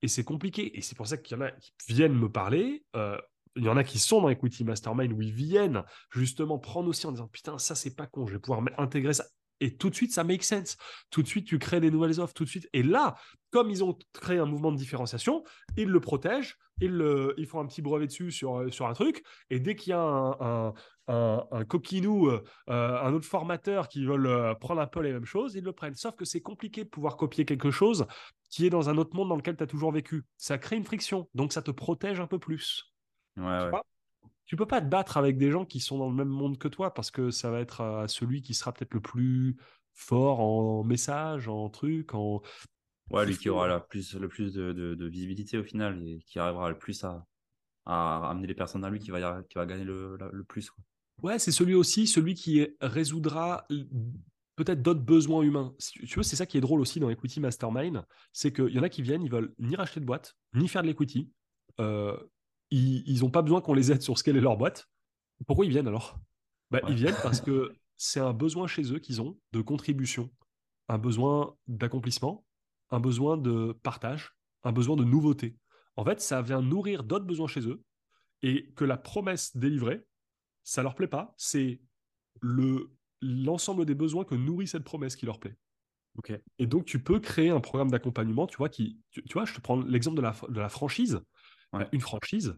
Et 0.02 0.08
c'est 0.08 0.24
compliqué. 0.24 0.76
Et 0.78 0.82
c'est 0.82 0.96
pour 0.96 1.08
ça 1.08 1.16
qu'il 1.16 1.36
y 1.36 1.40
en 1.40 1.44
a 1.44 1.50
qui 1.50 1.72
viennent 1.88 2.14
me 2.14 2.30
parler. 2.30 2.84
Euh, 2.94 3.18
il 3.56 3.64
y 3.64 3.68
en 3.68 3.76
a 3.76 3.84
qui 3.84 3.98
sont 3.98 4.20
dans 4.20 4.28
Equity 4.28 4.64
Mastermind 4.64 5.12
où 5.12 5.22
ils 5.22 5.32
viennent 5.32 5.82
justement 6.10 6.58
prendre 6.58 6.88
aussi 6.88 7.06
en 7.06 7.12
disant 7.12 7.28
putain 7.28 7.58
ça 7.58 7.74
c'est 7.74 7.94
pas 7.94 8.06
con 8.06 8.26
je 8.26 8.34
vais 8.34 8.38
pouvoir 8.38 8.62
intégrer 8.78 9.14
ça. 9.14 9.24
Et 9.60 9.74
tout 9.74 9.88
de 9.88 9.94
suite 9.94 10.12
ça 10.12 10.22
make 10.22 10.44
sense. 10.44 10.76
Tout 11.10 11.22
de 11.22 11.28
suite 11.28 11.46
tu 11.46 11.58
crées 11.58 11.80
des 11.80 11.90
nouvelles 11.90 12.20
offres 12.20 12.34
tout 12.34 12.44
de 12.44 12.48
suite. 12.48 12.68
Et 12.72 12.82
là 12.82 13.16
comme 13.50 13.70
ils 13.70 13.82
ont 13.82 13.96
créé 14.12 14.38
un 14.38 14.44
mouvement 14.44 14.72
de 14.72 14.76
différenciation 14.76 15.42
ils 15.76 15.88
le 15.88 16.00
protègent 16.00 16.58
ils, 16.82 17.32
ils 17.38 17.46
font 17.46 17.60
un 17.60 17.66
petit 17.66 17.80
brevet 17.80 18.06
dessus 18.06 18.30
sur, 18.30 18.72
sur 18.72 18.86
un 18.86 18.92
truc. 18.92 19.24
Et 19.48 19.60
dès 19.60 19.74
qu'il 19.76 19.92
y 19.92 19.94
a 19.94 20.00
un, 20.00 20.74
un, 21.08 21.46
un, 21.50 21.64
coquinou 21.64 22.28
euh, 22.28 22.42
un 22.66 23.14
autre 23.14 23.26
formateur 23.26 23.88
qui 23.88 24.04
veut 24.04 24.22
euh, 24.26 24.54
prendre 24.54 24.82
un 24.82 24.86
peu 24.86 25.00
les 25.00 25.12
mêmes 25.12 25.24
choses 25.24 25.54
ils 25.54 25.64
le 25.64 25.72
prennent. 25.72 25.94
Sauf 25.94 26.14
que 26.16 26.26
c'est 26.26 26.42
compliqué 26.42 26.84
de 26.84 26.90
pouvoir 26.90 27.16
copier 27.16 27.46
quelque 27.46 27.70
chose 27.70 28.06
qui 28.50 28.66
est 28.66 28.70
dans 28.70 28.90
un 28.90 28.98
autre 28.98 29.16
monde 29.16 29.30
dans 29.30 29.36
lequel 29.36 29.56
tu 29.56 29.62
as 29.62 29.66
toujours 29.66 29.92
vécu. 29.92 30.24
Ça 30.36 30.58
crée 30.58 30.76
une 30.76 30.84
friction 30.84 31.28
donc 31.34 31.54
ça 31.54 31.62
te 31.62 31.70
protège 31.70 32.20
un 32.20 32.26
peu 32.26 32.38
plus 32.38 32.95
Ouais, 33.36 33.70
tu, 34.46 34.56
peux 34.56 34.66
pas 34.66 34.80
te 34.80 34.86
battre 34.86 35.16
avec 35.16 35.36
des 35.36 35.50
gens 35.50 35.64
qui 35.64 35.80
sont 35.80 35.98
dans 35.98 36.08
le 36.08 36.14
même 36.14 36.28
monde 36.28 36.58
que 36.58 36.68
toi 36.68 36.94
parce 36.94 37.10
que 37.10 37.30
ça 37.30 37.50
va 37.50 37.60
être 37.60 37.80
euh, 37.80 38.06
celui 38.06 38.42
qui 38.42 38.54
sera 38.54 38.72
peut-être 38.72 38.94
le 38.94 39.00
plus 39.00 39.56
fort 39.92 40.40
en 40.40 40.84
message, 40.84 41.48
en 41.48 41.68
truc, 41.68 42.14
en. 42.14 42.42
Ouais, 43.10 43.24
lui 43.24 43.36
qui 43.36 43.48
aura 43.48 43.68
la 43.68 43.78
plus, 43.78 44.14
le 44.14 44.28
plus 44.28 44.54
de, 44.54 45.06
visibilité 45.06 45.58
au 45.58 45.64
final 45.64 46.02
et 46.06 46.18
qui 46.26 46.38
arrivera 46.38 46.68
le 46.68 46.78
plus 46.78 47.04
à, 47.04 47.24
à 47.84 48.30
amener 48.30 48.48
les 48.48 48.54
personnes 48.54 48.84
à 48.84 48.90
lui 48.90 48.98
qui 48.98 49.10
va, 49.10 49.42
qui 49.48 49.56
va 49.56 49.66
gagner 49.66 49.84
le, 49.84 50.18
le 50.32 50.44
plus. 50.44 50.70
Quoi. 50.70 50.82
Ouais, 51.22 51.38
c'est 51.38 51.52
celui 51.52 51.74
aussi, 51.74 52.06
celui 52.06 52.34
qui 52.34 52.68
résoudra 52.80 53.66
peut-être 54.56 54.82
d'autres 54.82 55.00
besoins 55.00 55.42
humains. 55.42 55.74
Tu 55.78 56.14
vois, 56.14 56.24
c'est 56.24 56.36
ça 56.36 56.46
qui 56.46 56.58
est 56.58 56.60
drôle 56.60 56.80
aussi 56.80 57.00
dans 57.00 57.08
Equity 57.08 57.40
Mastermind, 57.40 58.04
c'est 58.32 58.52
qu'il 58.52 58.68
y 58.70 58.78
en 58.78 58.82
a 58.82 58.88
qui 58.88 59.02
viennent, 59.02 59.22
ils 59.22 59.30
veulent 59.30 59.54
ni 59.58 59.76
racheter 59.76 60.00
de 60.00 60.04
boîte, 60.04 60.36
ni 60.54 60.68
faire 60.68 60.82
de 60.82 60.88
l'equity. 60.88 61.30
Euh, 61.80 62.16
ils 62.70 63.20
n'ont 63.20 63.30
pas 63.30 63.42
besoin 63.42 63.60
qu'on 63.60 63.74
les 63.74 63.92
aide 63.92 64.02
sur 64.02 64.18
ce 64.18 64.24
qu'elle 64.24 64.36
est 64.36 64.40
leur 64.40 64.56
boîte. 64.56 64.88
Pourquoi 65.46 65.64
ils 65.64 65.70
viennent 65.70 65.88
alors? 65.88 66.18
Bah, 66.70 66.80
Ils 66.88 66.94
viennent 66.94 67.16
parce 67.22 67.40
que 67.40 67.72
c'est 67.96 68.20
un 68.20 68.32
besoin 68.32 68.66
chez 68.66 68.92
eux 68.92 68.98
qu'ils 68.98 69.20
ont 69.20 69.38
de 69.52 69.60
contribution, 69.60 70.30
un 70.88 70.98
besoin 70.98 71.56
d'accomplissement, 71.66 72.44
un 72.90 73.00
besoin 73.00 73.36
de 73.36 73.76
partage, 73.82 74.32
un 74.64 74.72
besoin 74.72 74.96
de 74.96 75.04
nouveauté. 75.04 75.56
En 75.96 76.04
fait, 76.04 76.20
ça 76.20 76.42
vient 76.42 76.60
nourrir 76.60 77.04
d'autres 77.04 77.24
besoins 77.24 77.46
chez 77.46 77.66
eux 77.66 77.82
et 78.42 78.72
que 78.74 78.84
la 78.84 78.96
promesse 78.96 79.56
délivrée, 79.56 80.04
ça 80.62 80.82
leur 80.82 80.94
plaît 80.94 81.08
pas. 81.08 81.34
C'est 81.36 81.80
le 82.40 82.90
l'ensemble 83.22 83.86
des 83.86 83.94
besoins 83.94 84.24
que 84.24 84.34
nourrit 84.34 84.68
cette 84.68 84.84
promesse 84.84 85.16
qui 85.16 85.24
leur 85.24 85.40
plaît. 85.40 85.56
Et 86.58 86.66
donc, 86.66 86.84
tu 86.84 87.02
peux 87.02 87.20
créer 87.20 87.50
un 87.50 87.60
programme 87.60 87.90
d'accompagnement, 87.90 88.46
tu 88.46 88.56
vois, 88.56 88.68
qui, 88.68 88.98
tu, 89.10 89.22
vois, 89.32 89.44
je 89.44 89.54
te 89.54 89.60
prends 89.60 89.80
l'exemple 89.80 90.16
de 90.16 90.22
la, 90.22 90.34
de 90.48 90.60
la 90.60 90.68
franchise. 90.68 91.20
Bah, 91.78 91.88
une 91.92 92.00
franchise, 92.00 92.56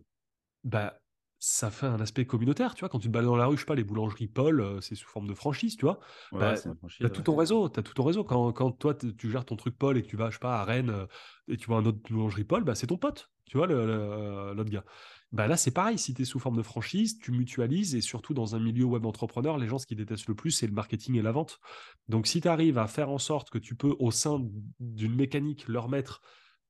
bah, 0.65 1.01
ça 1.39 1.71
fait 1.71 1.87
un 1.87 2.01
aspect 2.01 2.27
communautaire, 2.27 2.75
tu 2.75 2.81
vois. 2.81 2.89
Quand 2.89 2.99
tu 2.99 3.09
te 3.09 3.13
balades 3.13 3.29
dans 3.29 3.37
la 3.37 3.47
rue, 3.47 3.57
je 3.57 3.61
sais 3.61 3.67
pas, 3.67 3.77
les 3.77 3.85
boulangeries 3.85 4.27
Paul, 4.29 4.61
euh, 4.61 4.81
c'est 4.81 4.95
sous 4.95 5.09
forme 5.09 5.29
de 5.29 5.35
franchise, 5.35 5.77
tu 5.77 5.85
vois. 5.85 6.01
bah, 6.33 6.55
tu 6.99 7.07
as 7.07 7.11
tout 7.11 7.23
ton 7.23 7.37
réseau, 7.37 7.69
tu 7.69 7.79
as 7.79 7.83
tout 7.83 7.95
ton 7.95 8.05
réseau. 8.05 8.25
Quand, 8.25 8.53
quand 8.53 8.73
toi, 8.73 8.95
tu 8.95 9.31
gères 9.31 9.45
ton 9.45 9.57
truc 9.57 9.79
Paul 9.79 9.97
et 9.97 10.03
que 10.03 10.09
tu 10.09 10.17
vas, 10.17 10.31
je 10.31 10.35
sais 10.35 10.41
pas, 10.41 10.61
à 10.61 10.65
Rennes 10.65 10.91
euh, 10.91 11.07
et 11.47 11.57
tu 11.57 11.67
vois 11.67 11.79
un 11.79 11.87
autre 11.87 12.01
boulangerie 12.11 12.45
Paul, 12.45 12.65
bah, 12.65 12.75
c'est 12.75 12.89
ton 12.89 12.99
pote, 12.99 13.31
tu 13.47 13.57
vois, 13.57 13.69
euh, 13.71 14.53
l'autre 14.55 14.71
gars. 14.71 14.85
Bah 15.31 15.47
là, 15.47 15.57
c'est 15.57 15.71
pareil, 15.71 15.99
si 15.99 16.15
tu 16.15 16.23
es 16.23 16.25
sous 16.25 16.39
forme 16.39 16.57
de 16.57 16.63
franchise, 16.63 17.19
tu 17.19 17.33
mutualises 17.33 17.95
et 17.95 18.01
surtout 18.01 18.33
dans 18.33 18.57
un 18.57 18.59
milieu 18.59 18.85
web 18.85 19.05
entrepreneur, 19.05 19.59
les 19.59 19.69
gens, 19.69 19.79
ce 19.79 19.87
qu'ils 19.87 19.99
détestent 19.99 20.27
le 20.27 20.35
plus, 20.35 20.51
c'est 20.51 20.67
le 20.67 20.73
marketing 20.73 21.17
et 21.17 21.23
la 21.23 21.33
vente. 21.33 21.61
Donc, 22.09 22.27
si 22.27 22.41
tu 22.41 22.49
arrives 22.49 22.79
à 22.79 22.87
faire 22.87 23.11
en 23.11 23.19
sorte 23.19 23.51
que 23.51 23.59
tu 23.59 23.77
peux, 23.77 23.95
au 23.99 24.11
sein 24.11 24.43
d'une 24.81 25.15
mécanique, 25.15 25.69
leur 25.69 25.89
mettre 25.89 26.23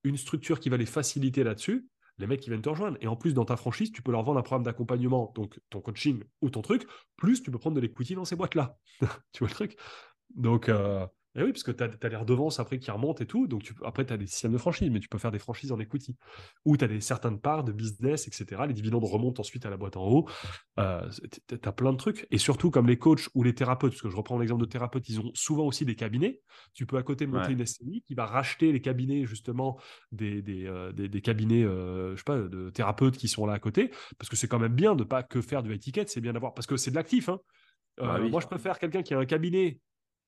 une 0.02 0.16
structure 0.16 0.58
qui 0.60 0.68
va 0.68 0.76
les 0.76 0.86
faciliter 0.86 1.44
là-dessus, 1.44 1.88
les 2.18 2.26
mecs 2.26 2.40
qui 2.40 2.50
viennent 2.50 2.62
te 2.62 2.68
rejoindre. 2.68 2.98
Et 3.00 3.06
en 3.06 3.16
plus, 3.16 3.34
dans 3.34 3.44
ta 3.44 3.56
franchise, 3.56 3.92
tu 3.92 4.02
peux 4.02 4.12
leur 4.12 4.22
vendre 4.22 4.38
un 4.38 4.42
programme 4.42 4.64
d'accompagnement, 4.64 5.32
donc 5.34 5.60
ton 5.70 5.80
coaching 5.80 6.22
ou 6.42 6.50
ton 6.50 6.62
truc, 6.62 6.86
plus 7.16 7.42
tu 7.42 7.50
peux 7.50 7.58
prendre 7.58 7.76
de 7.76 7.80
l'equity 7.80 8.14
dans 8.14 8.24
ces 8.24 8.36
boîtes-là. 8.36 8.78
tu 9.32 9.40
vois 9.40 9.48
le 9.48 9.54
truc? 9.54 9.76
Donc, 10.34 10.68
euh, 10.68 11.06
et 11.34 11.40
eh 11.40 11.44
oui, 11.44 11.52
parce 11.52 11.62
que 11.62 11.70
tu 11.70 11.84
as, 11.84 12.08
les 12.08 12.16
redevances 12.16 12.58
après 12.58 12.78
qui 12.78 12.90
remontent 12.90 13.22
et 13.22 13.26
tout. 13.26 13.46
Donc, 13.46 13.62
tu, 13.62 13.74
après, 13.84 14.06
tu 14.06 14.14
as 14.14 14.16
des 14.16 14.26
systèmes 14.26 14.52
de 14.52 14.58
franchise, 14.58 14.88
mais 14.90 14.98
tu 14.98 15.08
peux 15.08 15.18
faire 15.18 15.30
des 15.30 15.38
franchises 15.38 15.70
en 15.72 15.78
equity. 15.78 16.16
Ou 16.64 16.78
tu 16.78 16.84
as 16.84 16.88
des 16.88 17.02
certaines 17.02 17.38
parts 17.38 17.64
de 17.64 17.70
business, 17.70 18.26
etc. 18.26 18.62
Les 18.66 18.72
dividendes 18.72 19.04
remontent 19.04 19.40
ensuite 19.40 19.66
à 19.66 19.70
la 19.70 19.76
boîte 19.76 19.98
en 19.98 20.06
haut. 20.08 20.28
Euh, 20.78 21.06
tu 21.46 21.56
as 21.62 21.72
plein 21.72 21.92
de 21.92 21.98
trucs. 21.98 22.26
Et 22.30 22.38
surtout, 22.38 22.70
comme 22.70 22.86
les 22.86 22.96
coachs 22.96 23.28
ou 23.34 23.42
les 23.42 23.54
thérapeutes, 23.54 23.92
parce 23.92 24.00
que 24.00 24.08
je 24.08 24.16
reprends 24.16 24.38
l'exemple 24.38 24.62
de 24.62 24.70
thérapeutes, 24.70 25.06
ils 25.10 25.20
ont 25.20 25.30
souvent 25.34 25.66
aussi 25.66 25.84
des 25.84 25.96
cabinets. 25.96 26.40
Tu 26.72 26.86
peux 26.86 26.96
à 26.96 27.02
côté 27.02 27.26
monter 27.26 27.52
une 27.52 27.64
SCI 27.64 28.02
qui 28.06 28.14
va 28.14 28.24
racheter 28.24 28.72
les 28.72 28.80
cabinets, 28.80 29.26
justement, 29.26 29.78
des, 30.12 30.40
des, 30.40 30.66
euh, 30.66 30.92
des, 30.92 31.20
cabinets, 31.20 31.62
euh, 31.62 32.12
je 32.12 32.16
sais 32.16 32.24
pas, 32.24 32.38
de 32.38 32.70
thérapeutes 32.70 33.18
qui 33.18 33.28
sont 33.28 33.44
là 33.44 33.52
à 33.52 33.58
côté. 33.58 33.90
Parce 34.18 34.30
que 34.30 34.36
c'est 34.36 34.48
quand 34.48 34.58
même 34.58 34.74
bien 34.74 34.96
de 34.96 35.04
pas 35.04 35.22
que 35.22 35.42
faire 35.42 35.62
du 35.62 35.74
étiquette, 35.74 36.08
c'est 36.08 36.22
bien 36.22 36.32
d'avoir. 36.32 36.54
Parce 36.54 36.66
que 36.66 36.78
c'est 36.78 36.90
de 36.90 36.96
l'actif. 36.96 37.28
Hein. 37.28 37.38
Bah 37.98 38.18
moi, 38.18 38.40
je 38.40 38.46
préfère 38.46 38.78
quelqu'un 38.78 39.02
qui 39.02 39.12
a 39.12 39.18
un 39.18 39.26
cabinet 39.26 39.80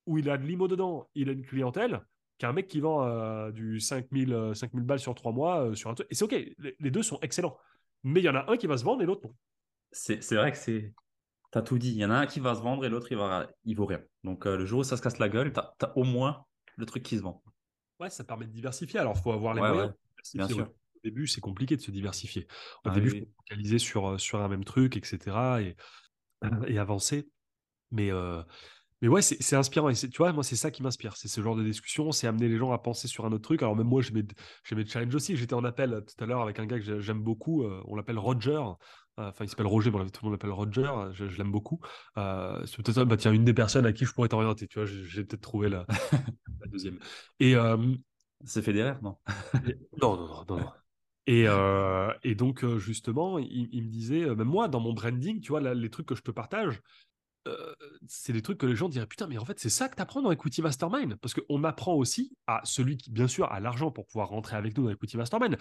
où 0.05 0.17
il 0.17 0.29
a 0.29 0.37
de 0.37 0.45
l'IMO 0.45 0.67
dedans, 0.67 1.09
il 1.15 1.29
a 1.29 1.31
une 1.31 1.45
clientèle, 1.45 2.01
qu'un 2.41 2.53
mec 2.53 2.67
qui 2.67 2.79
vend 2.79 3.05
euh, 3.05 3.51
du 3.51 3.79
5000, 3.79 4.51
5000 4.55 4.81
euh, 4.81 4.85
balles 4.85 4.99
sur 4.99 5.13
trois 5.13 5.31
mois 5.31 5.67
euh, 5.67 5.75
sur 5.75 5.91
un 5.91 5.93
truc. 5.93 6.07
Et 6.09 6.15
c'est 6.15 6.25
OK, 6.25 6.35
les, 6.57 6.91
deux 6.91 7.03
sont 7.03 7.19
excellents. 7.21 7.55
Mais 8.03 8.19
il 8.19 8.23
y 8.23 8.29
en 8.29 8.35
a 8.35 8.51
un 8.51 8.57
qui 8.57 8.65
va 8.65 8.77
se 8.77 8.83
vendre 8.83 9.03
et 9.03 9.05
l'autre 9.05 9.27
non. 9.27 9.33
C'est 9.91 10.31
vrai 10.31 10.51
que 10.51 10.57
c'est. 10.57 10.91
T'as 11.51 11.61
tout 11.61 11.77
dit. 11.77 11.91
Il 11.91 11.97
y 11.97 12.05
en 12.05 12.09
a 12.09 12.15
un 12.15 12.25
qui 12.25 12.39
va 12.39 12.55
se 12.55 12.61
vendre 12.61 12.83
et 12.83 12.89
l'autre, 12.89 13.11
il, 13.11 13.17
va... 13.17 13.47
il 13.65 13.75
vaut 13.75 13.85
rien. 13.85 14.01
Donc, 14.23 14.45
le 14.45 14.65
jour 14.65 14.79
où 14.79 14.83
ça 14.83 14.97
se 14.97 15.01
casse 15.01 15.19
la 15.19 15.29
gueule, 15.29 15.53
t'as 15.53 15.73
as 15.81 15.97
au 15.97 16.03
moins 16.03 16.45
le 16.77 16.85
truc 16.85 17.03
qui 17.03 17.17
se 17.17 17.21
vend. 17.21 17.43
Ouais, 17.99 18.09
ça 18.09 18.23
permet 18.23 18.45
de 18.45 18.51
diversifier. 18.51 18.99
Alors, 18.99 19.13
il 19.15 19.21
faut 19.21 19.33
avoir 19.33 19.53
les 19.53 19.61
moyens. 19.61 19.93
Bien 20.33 20.47
sûr. 20.47 20.67
Au 20.67 20.99
début, 21.03 21.27
c'est 21.27 21.41
compliqué 21.41 21.75
de 21.75 21.81
se 21.81 21.91
diversifier. 21.91 22.47
Au 22.85 22.89
ah 22.89 22.91
début, 22.91 23.11
il 23.13 23.19
faut 23.19 23.31
focaliser 23.37 23.79
sur, 23.79 24.19
sur 24.19 24.41
un 24.41 24.47
même 24.47 24.63
truc, 24.63 24.97
etc. 24.97 25.19
et, 25.59 25.75
et 26.67 26.79
avancer. 26.79 27.29
Mais, 27.91 28.09
mais 29.01 29.07
ouais, 29.07 29.21
c'est 29.23 29.55
inspirant. 29.55 29.89
Et 29.89 29.95
tu 29.95 30.17
vois, 30.17 30.31
moi, 30.31 30.43
c'est 30.43 30.55
ça 30.55 30.69
qui 30.69 30.83
m'inspire. 30.83 31.17
C'est 31.17 31.27
ce 31.27 31.41
genre 31.41 31.55
de 31.55 31.63
discussion, 31.63 32.11
c'est 32.11 32.27
amener 32.27 32.47
les 32.47 32.57
gens 32.57 32.71
à 32.71 32.77
penser 32.77 33.07
sur 33.07 33.25
un 33.25 33.31
autre 33.31 33.41
truc. 33.41 33.63
Alors, 33.63 33.75
même 33.75 33.87
moi, 33.87 34.01
j'ai 34.03 34.13
mes, 34.13 34.85
challenges 34.85 35.15
aussi. 35.15 35.35
J'étais 35.35 35.55
en 35.55 35.63
appel 35.63 35.93
euh, 35.93 36.01
tout 36.01 36.23
à 36.23 36.27
l'heure 36.27 36.41
avec 36.41 36.59
un 36.59 36.67
gars 36.67 36.79
que 36.79 36.99
j'aime 36.99 37.21
beaucoup. 37.21 37.63
Euh, 37.63 37.81
on 37.85 37.95
l'appelle 37.95 38.19
Roger. 38.19 38.61
Euh, 39.19 39.29
enfin, 39.29 39.43
il 39.43 39.49
s'appelle 39.49 39.65
Roger, 39.65 39.89
mais 39.89 39.97
tout 40.11 40.23
le 40.23 40.29
monde 40.29 40.33
l'appelle 40.33 40.51
Roger. 40.51 40.91
Je, 41.13 41.25
l'aime 41.35 41.51
beaucoup. 41.51 41.79
c'est 42.15 42.77
peut-être 42.77 43.03
bah, 43.05 43.17
tiens, 43.17 43.31
une 43.31 43.43
des 43.43 43.55
personnes 43.55 43.87
à 43.87 43.93
qui 43.93 44.05
je 44.05 44.13
pourrais 44.13 44.29
t'orienter. 44.29 44.67
Tu 44.67 44.77
vois, 44.77 44.85
j'ai 44.85 45.23
peut-être 45.23 45.41
trouvé 45.41 45.69
la, 45.69 45.87
deuxième. 46.67 46.99
Et. 47.39 47.55
c'est 48.43 48.61
Federer, 48.61 48.93
non? 49.01 49.17
Non, 50.01 50.15
non, 50.15 50.45
non, 50.47 50.57
non. 50.57 50.69
Et, 51.25 51.47
et, 52.23 52.35
donc, 52.35 52.63
justement, 52.77 53.39
il, 53.39 53.69
il, 53.71 53.83
me 53.83 53.89
disait, 53.89 54.35
même 54.35 54.47
moi, 54.47 54.67
dans 54.67 54.79
mon 54.79 54.93
branding, 54.93 55.41
tu 55.41 55.49
vois, 55.49 55.73
les 55.73 55.89
trucs 55.89 56.05
que 56.05 56.15
je 56.15 56.21
te 56.21 56.31
partage, 56.31 56.81
euh, 57.47 57.73
c'est 58.07 58.33
des 58.33 58.41
trucs 58.41 58.59
que 58.59 58.67
les 58.67 58.75
gens 58.75 58.87
diraient 58.87 59.07
putain 59.07 59.25
mais 59.25 59.39
en 59.39 59.45
fait 59.45 59.59
c'est 59.59 59.69
ça 59.69 59.89
que 59.89 59.95
tu 59.95 60.01
apprends 60.01 60.21
dans 60.21 60.31
Equity 60.31 60.61
Mastermind? 60.61 61.15
parce 61.15 61.33
qu'on 61.33 61.63
apprend 61.63 61.95
aussi 61.95 62.35
à 62.45 62.61
celui 62.63 62.97
qui 62.97 63.09
bien 63.09 63.27
sûr 63.27 63.51
a 63.51 63.59
l'argent 63.59 63.89
pour 63.89 64.05
pouvoir 64.05 64.29
rentrer 64.29 64.57
avec 64.57 64.77
nous 64.77 64.83
dans 64.85 64.91
Equity 64.91 65.17
Mastermind. 65.17 65.57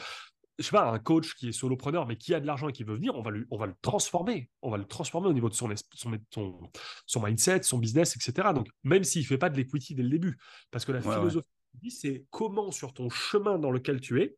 Je 0.59 0.65
sais 0.65 0.73
pas 0.73 0.91
un 0.91 0.99
coach 0.99 1.35
qui 1.37 1.49
est 1.49 1.53
solopreneur 1.53 2.07
mais 2.07 2.17
qui 2.17 2.35
a 2.35 2.41
de 2.41 2.47
l'argent 2.47 2.69
et 2.69 2.73
qui 2.73 2.85
veut 2.85 2.97
venir 2.97 3.15
on 3.15 3.23
va 3.23 3.31
lui, 3.31 3.47
on 3.51 3.57
va 3.57 3.65
le 3.65 3.75
transformer. 3.81 4.51
On 4.61 4.71
va 4.71 4.77
le 4.77 4.85
transformer 4.85 5.29
au 5.29 5.33
niveau 5.33 5.49
de 5.49 5.55
son 5.55 5.73
son, 5.95 6.19
son, 7.07 7.23
mindset 7.23 7.63
son 7.63 7.79
business 7.79 8.15
etc 8.15 8.49
donc 8.55 8.69
même 8.85 9.03
s'il 9.03 9.25
fait 9.25 9.39
pas 9.39 9.49
de 9.49 9.57
l'equity 9.57 9.95
dès 9.95 10.03
le 10.03 10.11
début 10.11 10.37
parce 10.71 10.85
que 10.85 10.93
la 10.93 11.01
philosophie 11.01 11.47
c'est 11.89 12.27
comment 12.31 12.71
sur 12.73 12.93
ton 12.93 13.09
chemin 13.09 13.59
dans 13.59 13.71
lequel 13.71 14.01
tu 14.01 14.21
es 14.21 14.37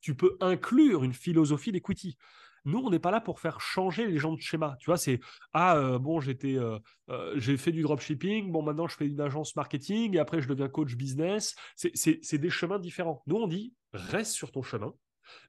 tu 0.00 0.14
peux 0.14 0.36
inclure 0.40 1.02
une 1.02 1.14
philosophie 1.14 1.72
d'equity 1.72 2.16
Nous, 2.64 2.78
on 2.78 2.90
n'est 2.90 2.98
pas 2.98 3.10
là 3.10 3.20
pour 3.20 3.40
faire 3.40 3.60
changer 3.60 4.06
les 4.06 4.18
gens 4.18 4.32
de 4.32 4.40
schéma. 4.40 4.76
Tu 4.80 4.86
vois, 4.86 4.96
c'est 4.96 5.20
ah 5.52 5.76
euh, 5.76 5.98
bon, 5.98 6.20
j'étais, 6.20 6.56
euh, 6.56 6.78
euh, 7.10 7.34
j'ai 7.36 7.56
fait 7.56 7.72
du 7.72 7.82
dropshipping, 7.82 8.50
bon 8.50 8.62
maintenant 8.62 8.88
je 8.88 8.96
fais 8.96 9.06
une 9.06 9.20
agence 9.20 9.54
marketing 9.54 10.16
et 10.16 10.18
après 10.18 10.40
je 10.40 10.48
deviens 10.48 10.68
coach 10.68 10.94
business. 10.94 11.54
C'est 11.76 12.38
des 12.38 12.50
chemins 12.50 12.78
différents. 12.78 13.22
Nous, 13.26 13.36
on 13.36 13.46
dit 13.46 13.74
reste 13.92 14.32
sur 14.32 14.50
ton 14.50 14.62
chemin, 14.62 14.94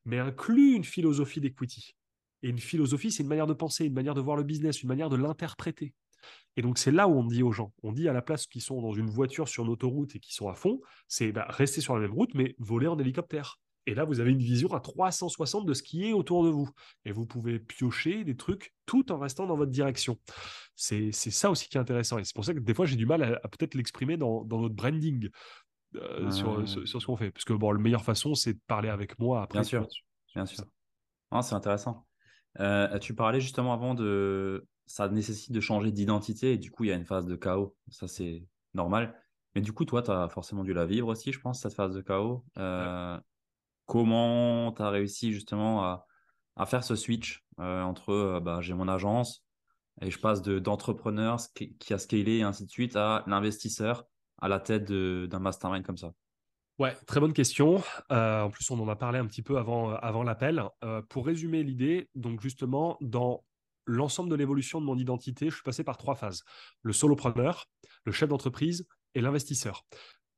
mais 0.04 0.20
inclus 0.20 0.76
une 0.76 0.84
philosophie 0.84 1.40
d'equity. 1.40 1.96
Et 2.44 2.50
une 2.50 2.60
philosophie, 2.60 3.12
c'est 3.12 3.24
une 3.24 3.30
manière 3.30 3.48
de 3.48 3.54
penser, 3.54 3.86
une 3.86 3.94
manière 3.94 4.14
de 4.14 4.22
voir 4.22 4.38
le 4.38 4.44
business, 4.44 4.84
une 4.84 4.90
manière 4.90 5.10
de 5.10 5.16
l'interpréter. 5.16 5.94
Et 6.58 6.62
donc, 6.62 6.78
c'est 6.78 6.92
là 6.92 7.08
où 7.08 7.18
on 7.18 7.26
dit 7.26 7.44
aux 7.44 7.52
gens, 7.52 7.74
on 7.84 7.92
dit 7.92 8.08
à 8.08 8.14
la 8.14 8.22
place 8.22 8.48
qu'ils 8.48 8.62
sont 8.62 8.82
dans 8.82 8.94
une 8.94 9.10
voiture 9.10 9.48
sur 9.48 9.64
une 9.64 9.70
autoroute 9.70 10.16
et 10.16 10.20
qui 10.20 10.34
sont 10.34 10.50
à 10.50 10.56
fond, 10.56 10.82
c'est 11.08 11.32
bah, 11.32 11.46
rester 11.50 11.82
sur 11.82 11.96
la 11.96 12.02
même 12.02 12.14
route, 12.14 12.34
mais 12.34 12.56
voler 12.60 12.88
en 12.88 12.98
hélicoptère. 12.98 13.60
Et 13.88 13.94
là, 13.94 14.04
vous 14.04 14.20
avez 14.20 14.32
une 14.32 14.40
vision 14.40 14.74
à 14.74 14.80
360 14.80 15.66
de 15.66 15.74
ce 15.74 15.84
qui 15.84 16.06
est 16.06 16.14
autour 16.14 16.44
de 16.44 16.50
vous. 16.50 16.70
Et 17.06 17.12
vous 17.12 17.26
pouvez 17.26 17.60
piocher 17.60 18.24
des 18.24 18.36
trucs 18.36 18.74
tout 18.86 19.12
en 19.12 19.20
restant 19.20 19.46
dans 19.46 19.56
votre 19.56 19.72
direction. 19.72 20.20
C'est 20.76 21.12
ça 21.12 21.52
aussi 21.52 21.70
qui 21.70 21.78
est 21.78 21.80
intéressant. 21.80 22.18
Et 22.18 22.24
c'est 22.24 22.36
pour 22.36 22.46
ça 22.46 22.54
que 22.54 22.60
des 22.60 22.74
fois, 22.74 22.86
j'ai 22.86 22.96
du 22.96 23.06
mal 23.06 23.24
à, 23.24 23.48
peut-être 23.48 23.76
l'exprimer 23.76 24.18
dans, 24.18 24.46
notre 24.46 24.76
branding 24.76 25.30
euh, 25.96 26.32
sur, 26.32 26.68
sur, 26.68 27.02
ce 27.02 27.06
qu'on 27.06 27.16
fait. 27.16 27.32
Parce 27.32 27.46
que 27.46 27.54
bon, 27.54 27.72
la 27.72 27.80
meilleure 27.80 28.04
façon, 28.04 28.34
c'est 28.34 28.54
de 28.54 28.60
parler 28.68 28.90
avec 28.90 29.20
moi 29.20 29.44
après. 29.44 29.60
Bien 29.60 29.64
sûr. 29.64 29.88
Bien 30.34 30.46
sûr. 30.46 30.66
c'est 31.42 31.56
intéressant. 31.56 32.06
Euh, 32.60 32.98
tu 33.00 33.14
parlais 33.14 33.42
justement 33.42 33.74
avant 33.74 33.94
de 33.94 34.66
ça 34.86 35.10
nécessite 35.10 35.52
de 35.52 35.60
changer 35.60 35.92
d'identité 35.92 36.54
et 36.54 36.58
du 36.58 36.72
coup 36.72 36.84
il 36.84 36.88
y 36.88 36.92
a 36.94 36.96
une 36.96 37.06
phase 37.06 37.26
de 37.26 37.36
chaos. 37.36 37.76
Ça 37.90 38.08
c'est 38.08 38.46
normal. 38.74 39.20
Mais 39.56 39.62
du 39.62 39.74
coup 39.74 39.86
toi 39.86 40.02
tu 40.02 40.12
as 40.12 40.30
forcément 40.30 40.64
dû 40.64 40.74
la 40.74 40.86
vivre 40.86 41.08
aussi 41.08 41.32
je 41.32 41.40
pense 41.40 41.62
cette 41.62 41.74
phase 41.74 41.94
de 41.94 42.02
chaos. 42.02 42.46
Euh, 42.58 43.20
comment 43.86 44.72
tu 44.72 44.82
as 44.82 44.90
réussi 44.90 45.32
justement 45.32 45.84
à, 46.56 46.66
faire 46.66 46.84
ce 46.84 46.96
switch 46.96 47.44
euh, 47.60 47.82
entre 47.82 48.40
bah, 48.44 48.60
j'ai 48.62 48.74
mon 48.74 48.88
agence 48.88 49.46
et 50.02 50.12
je 50.12 50.20
passe 50.20 50.42
d'entrepreneur 50.42 51.38
qui 51.54 51.94
a 51.94 51.98
scalé 51.98 52.38
et 52.38 52.44
ainsi 52.44 52.66
de 52.66 52.72
suite 52.72 52.96
à 52.96 53.24
l'investisseur 53.28 54.06
à 54.40 54.48
la 54.48 54.60
tête 54.60 54.92
d'un 54.92 55.40
mastermind 55.40 55.86
comme 55.86 55.98
ça? 55.98 56.12
Ouais, 56.78 56.94
très 57.08 57.22
bonne 57.22 57.34
question. 57.34 57.82
Euh, 58.12 58.42
en 58.42 58.50
plus, 58.50 58.70
on 58.70 58.80
en 58.82 58.90
a 58.90 58.98
parlé 58.98 59.18
un 59.18 59.26
petit 59.26 59.42
peu 59.42 59.58
avant, 59.58 59.92
euh, 59.92 59.96
avant 60.02 60.24
l'appel. 60.24 60.62
Euh, 60.84 61.02
pour 61.04 61.26
résumer 61.26 61.64
l'idée, 61.64 62.10
donc 62.16 62.42
justement, 62.42 62.98
dans 63.00 63.46
l'ensemble 63.86 64.30
de 64.30 64.36
l'évolution 64.36 64.82
de 64.82 64.86
mon 64.86 64.98
identité, 64.98 65.50
je 65.50 65.56
suis 65.56 65.64
passé 65.64 65.86
par 65.86 65.98
trois 65.98 66.16
phases. 66.16 66.44
Le 66.82 66.92
solopreneur, 66.92 67.68
le 68.04 68.12
chef 68.12 68.28
d'entreprise 68.28 68.88
et 69.14 69.22
l'investisseur. 69.22 69.86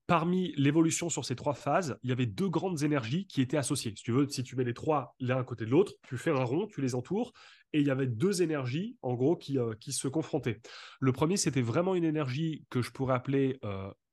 Parmi 0.07 0.53
l'évolution 0.55 1.09
sur 1.09 1.25
ces 1.25 1.35
trois 1.35 1.53
phases, 1.53 1.97
il 2.01 2.09
y 2.09 2.13
avait 2.13 2.25
deux 2.25 2.49
grandes 2.49 2.83
énergies 2.83 3.27
qui 3.27 3.41
étaient 3.41 3.57
associées. 3.57 3.93
Si 3.95 4.03
tu 4.03 4.13
veux, 4.13 4.27
si 4.29 4.41
tu 4.41 4.55
mets 4.55 4.63
les 4.63 4.73
trois 4.73 5.15
l'un 5.19 5.37
à 5.37 5.43
côté 5.43 5.65
de 5.65 5.69
l'autre, 5.69 5.93
tu 6.07 6.17
fais 6.17 6.31
un 6.31 6.43
rond, 6.43 6.65
tu 6.67 6.81
les 6.81 6.95
entoures, 6.95 7.33
et 7.73 7.81
il 7.81 7.85
y 7.85 7.91
avait 7.91 8.07
deux 8.07 8.41
énergies, 8.41 8.97
en 9.01 9.15
gros, 9.15 9.35
qui, 9.35 9.57
qui 9.81 9.91
se 9.91 10.07
confrontaient. 10.07 10.61
Le 11.01 11.11
premier, 11.11 11.35
c'était 11.35 11.61
vraiment 11.61 11.93
une 11.93 12.05
énergie 12.05 12.65
que 12.69 12.81
je 12.81 12.91
pourrais 12.91 13.15
appeler 13.15 13.59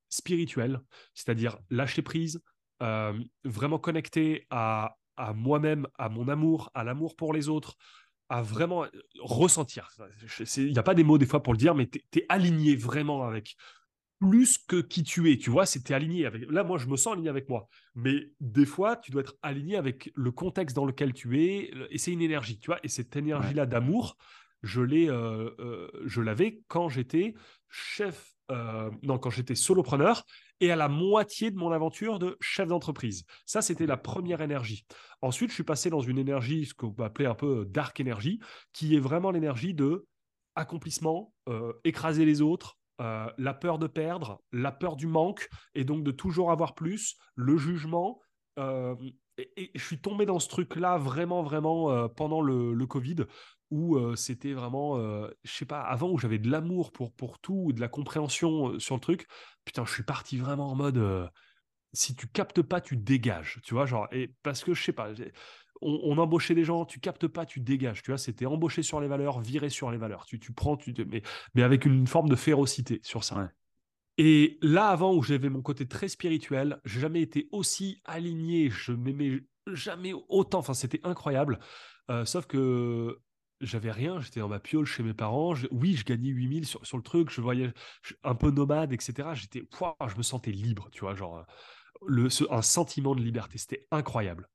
spirituel, 0.08 0.80
c'est-à-dire 1.14 1.58
lâcher 1.70 2.02
prise, 2.02 2.40
euh, 2.82 3.18
vraiment 3.44 3.78
connecté 3.78 4.46
à, 4.50 4.96
moi-même, 5.34 5.86
à 5.98 6.08
mon 6.08 6.28
amour, 6.28 6.70
à 6.74 6.84
l'amour 6.84 7.16
pour 7.16 7.32
les 7.32 7.48
autres, 7.48 7.76
à 8.28 8.42
vraiment 8.42 8.86
ressentir. 9.20 9.88
Il 10.56 10.72
n'y 10.72 10.78
a 10.78 10.82
pas 10.82 10.94
des 10.94 11.04
mots 11.04 11.18
des 11.18 11.26
fois 11.26 11.42
pour 11.42 11.52
le 11.52 11.58
dire, 11.58 11.74
mais 11.74 11.88
tu 11.88 12.00
es, 12.16 12.26
aligné 12.28 12.74
vraiment 12.74 13.24
avec 13.24 13.56
plus 14.28 14.58
que 14.58 14.76
qui 14.76 15.02
tu 15.02 15.30
es. 15.30 15.36
Tu 15.36 15.50
vois, 15.50 15.66
c'était 15.66 15.94
aligné 15.94 16.26
avec. 16.26 16.50
Là, 16.50 16.64
moi, 16.64 16.78
je 16.78 16.86
me 16.86 16.96
sens 16.96 17.12
aligné 17.12 17.28
avec 17.28 17.48
moi. 17.48 17.68
Mais 17.94 18.30
des 18.40 18.66
fois, 18.66 18.96
tu 18.96 19.10
dois 19.10 19.22
être 19.22 19.36
aligné 19.42 19.76
avec 19.76 20.10
le 20.14 20.30
contexte 20.30 20.74
dans 20.74 20.86
lequel 20.86 21.12
tu 21.12 21.42
es. 21.42 21.70
Et 21.90 21.98
c'est 21.98 22.12
une 22.12 22.22
énergie, 22.22 22.58
tu 22.58 22.66
vois. 22.66 22.78
Et 22.82 22.88
cette 22.88 23.14
énergie-là 23.16 23.66
d'amour, 23.66 24.16
je 24.62 24.80
l'ai, 24.80 25.08
euh, 25.10 25.50
euh, 25.58 25.88
je 26.06 26.20
l'avais 26.20 26.60
quand 26.68 26.88
j'étais 26.88 27.34
chef 27.68 28.32
euh, 28.50 28.90
non, 29.02 29.18
quand 29.18 29.30
j'étais 29.30 29.54
solopreneur 29.54 30.22
et 30.60 30.70
à 30.70 30.76
la 30.76 30.88
moitié 30.88 31.50
de 31.50 31.56
mon 31.56 31.72
aventure 31.72 32.18
de 32.18 32.36
chef 32.40 32.68
d'entreprise. 32.68 33.24
Ça, 33.46 33.62
c'était 33.62 33.86
la 33.86 33.96
première 33.96 34.42
énergie. 34.42 34.84
Ensuite, 35.22 35.48
je 35.50 35.54
suis 35.54 35.64
passé 35.64 35.88
dans 35.88 36.00
une 36.00 36.18
énergie, 36.18 36.66
ce 36.66 36.74
qu'on 36.74 36.92
peut 36.92 37.04
appeler 37.04 37.26
un 37.26 37.34
peu 37.34 37.64
dark 37.66 37.98
énergie, 38.00 38.40
qui 38.74 38.96
est 38.96 39.00
vraiment 39.00 39.30
l'énergie 39.30 39.72
de 39.72 40.06
accomplissement, 40.56 41.32
écraser 41.84 42.24
les 42.24 42.42
autres, 42.42 42.76
euh, 43.00 43.30
la 43.38 43.54
peur 43.54 43.78
de 43.78 43.86
perdre, 43.86 44.42
la 44.52 44.72
peur 44.72 44.96
du 44.96 45.06
manque, 45.06 45.48
et 45.74 45.84
donc 45.84 46.04
de 46.04 46.10
toujours 46.10 46.50
avoir 46.50 46.74
plus, 46.74 47.16
le 47.34 47.56
jugement. 47.56 48.20
Et, 49.36 49.72
je 49.74 49.84
suis 49.84 50.00
tombé 50.00 50.26
dans 50.26 50.38
ce 50.38 50.48
truc-là 50.48 50.96
vraiment, 50.96 51.42
vraiment 51.42 52.08
pendant 52.08 52.40
le, 52.40 52.72
le 52.72 52.86
Covid, 52.86 53.16
où 53.72 54.14
c'était 54.14 54.52
vraiment, 54.52 54.96
je 54.96 55.52
sais 55.52 55.64
pas, 55.64 55.80
avant 55.80 56.08
où 56.10 56.18
j'avais 56.18 56.38
de 56.38 56.48
l'amour 56.48 56.92
pour, 56.92 57.12
pour 57.12 57.40
tout, 57.40 57.72
de 57.72 57.80
la 57.80 57.88
compréhension 57.88 58.78
sur 58.78 58.94
le 58.94 59.00
truc, 59.00 59.26
putain, 59.64 59.84
je 59.84 59.92
suis 59.92 60.04
parti 60.04 60.38
vraiment 60.38 60.70
en 60.70 60.76
mode, 60.76 61.30
si 61.92 62.14
tu 62.14 62.28
captes 62.28 62.62
pas, 62.62 62.80
tu 62.80 62.96
dégages, 62.96 63.60
tu 63.64 63.74
vois, 63.74 63.86
genre, 63.86 64.06
et 64.12 64.34
parce 64.44 64.62
que 64.62 64.74
je 64.74 64.82
sais 64.84 64.92
pas, 64.92 65.10
on, 65.80 66.16
embauchait 66.18 66.54
des 66.54 66.64
gens, 66.64 66.84
tu 66.84 67.00
captes 67.00 67.26
pas, 67.26 67.46
tu 67.46 67.60
dégages, 67.60 68.02
tu 68.02 68.10
vois, 68.10 68.18
c'était 68.18 68.46
embaucher 68.46 68.82
sur 68.82 69.00
les 69.00 69.08
valeurs, 69.08 69.40
virer 69.40 69.70
sur 69.70 69.90
les 69.90 69.98
valeurs, 69.98 70.24
tu, 70.26 70.38
tu 70.38 70.52
prends, 70.52 70.76
tu, 70.76 70.94
mais, 71.10 71.22
mais 71.54 71.62
avec 71.62 71.84
une 71.84 72.06
forme 72.06 72.28
de 72.28 72.36
férocité 72.36 73.00
sur 73.02 73.24
ça. 73.24 73.50
Et 74.16 74.58
là, 74.62 74.88
avant, 74.88 75.14
où 75.14 75.22
j'avais 75.22 75.48
mon 75.48 75.62
côté 75.62 75.86
très 75.86 76.08
spirituel, 76.08 76.80
j'ai 76.84 77.00
jamais 77.00 77.20
été 77.20 77.48
aussi 77.50 78.00
aligné, 78.04 78.70
je 78.70 78.92
m'aimais 78.92 79.40
jamais 79.72 80.12
autant, 80.28 80.60
enfin, 80.60 80.74
c'était 80.74 81.00
incroyable. 81.02 81.58
sauf 82.24 82.46
que 82.46 83.18
j'avais 83.60 83.90
rien, 83.90 84.20
j'étais 84.20 84.40
dans 84.40 84.48
ma 84.48 84.60
piole 84.60 84.84
chez 84.84 85.02
mes 85.02 85.14
parents. 85.14 85.54
oui, 85.70 85.94
je 85.94 86.04
gagnais 86.04 86.28
8000 86.28 86.66
sur, 86.66 86.84
sur 86.86 86.96
le 86.96 87.02
truc, 87.02 87.30
je 87.30 87.40
voyais 87.40 87.72
un 88.22 88.34
peu 88.34 88.50
nomade, 88.50 88.92
etc. 88.92 89.28
J'étais, 89.34 89.62
je 89.70 90.16
me 90.16 90.22
sentais 90.22 90.52
libre, 90.52 90.88
tu 90.92 91.00
vois, 91.00 91.14
genre 91.14 91.44
le, 92.06 92.28
un 92.50 92.62
sentiment 92.62 93.14
de 93.14 93.22
liberté, 93.22 93.58
c'était 93.58 93.86
incroyable. 93.90 94.48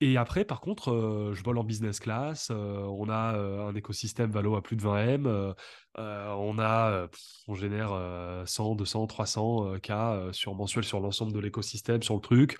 Et 0.00 0.18
après, 0.18 0.44
par 0.44 0.60
contre, 0.60 0.90
euh, 0.90 1.34
je 1.34 1.42
vole 1.42 1.56
en 1.58 1.64
business 1.64 2.00
class. 2.00 2.48
Euh, 2.50 2.80
on 2.80 3.08
a 3.08 3.34
euh, 3.36 3.66
un 3.66 3.74
écosystème 3.74 4.30
Valo 4.30 4.54
à 4.54 4.62
plus 4.62 4.76
de 4.76 4.82
20 4.82 4.98
M. 4.98 5.54
on 5.96 6.58
a, 6.58 7.08
on 7.48 7.54
génère 7.54 8.42
100, 8.46 8.74
200, 8.74 9.06
300 9.06 9.78
cas 9.80 10.28
sur 10.32 10.54
mensuel 10.54 10.84
sur 10.84 11.00
l'ensemble 11.00 11.32
de 11.32 11.40
l'écosystème, 11.40 12.02
sur 12.02 12.14
le 12.14 12.20
truc. 12.20 12.58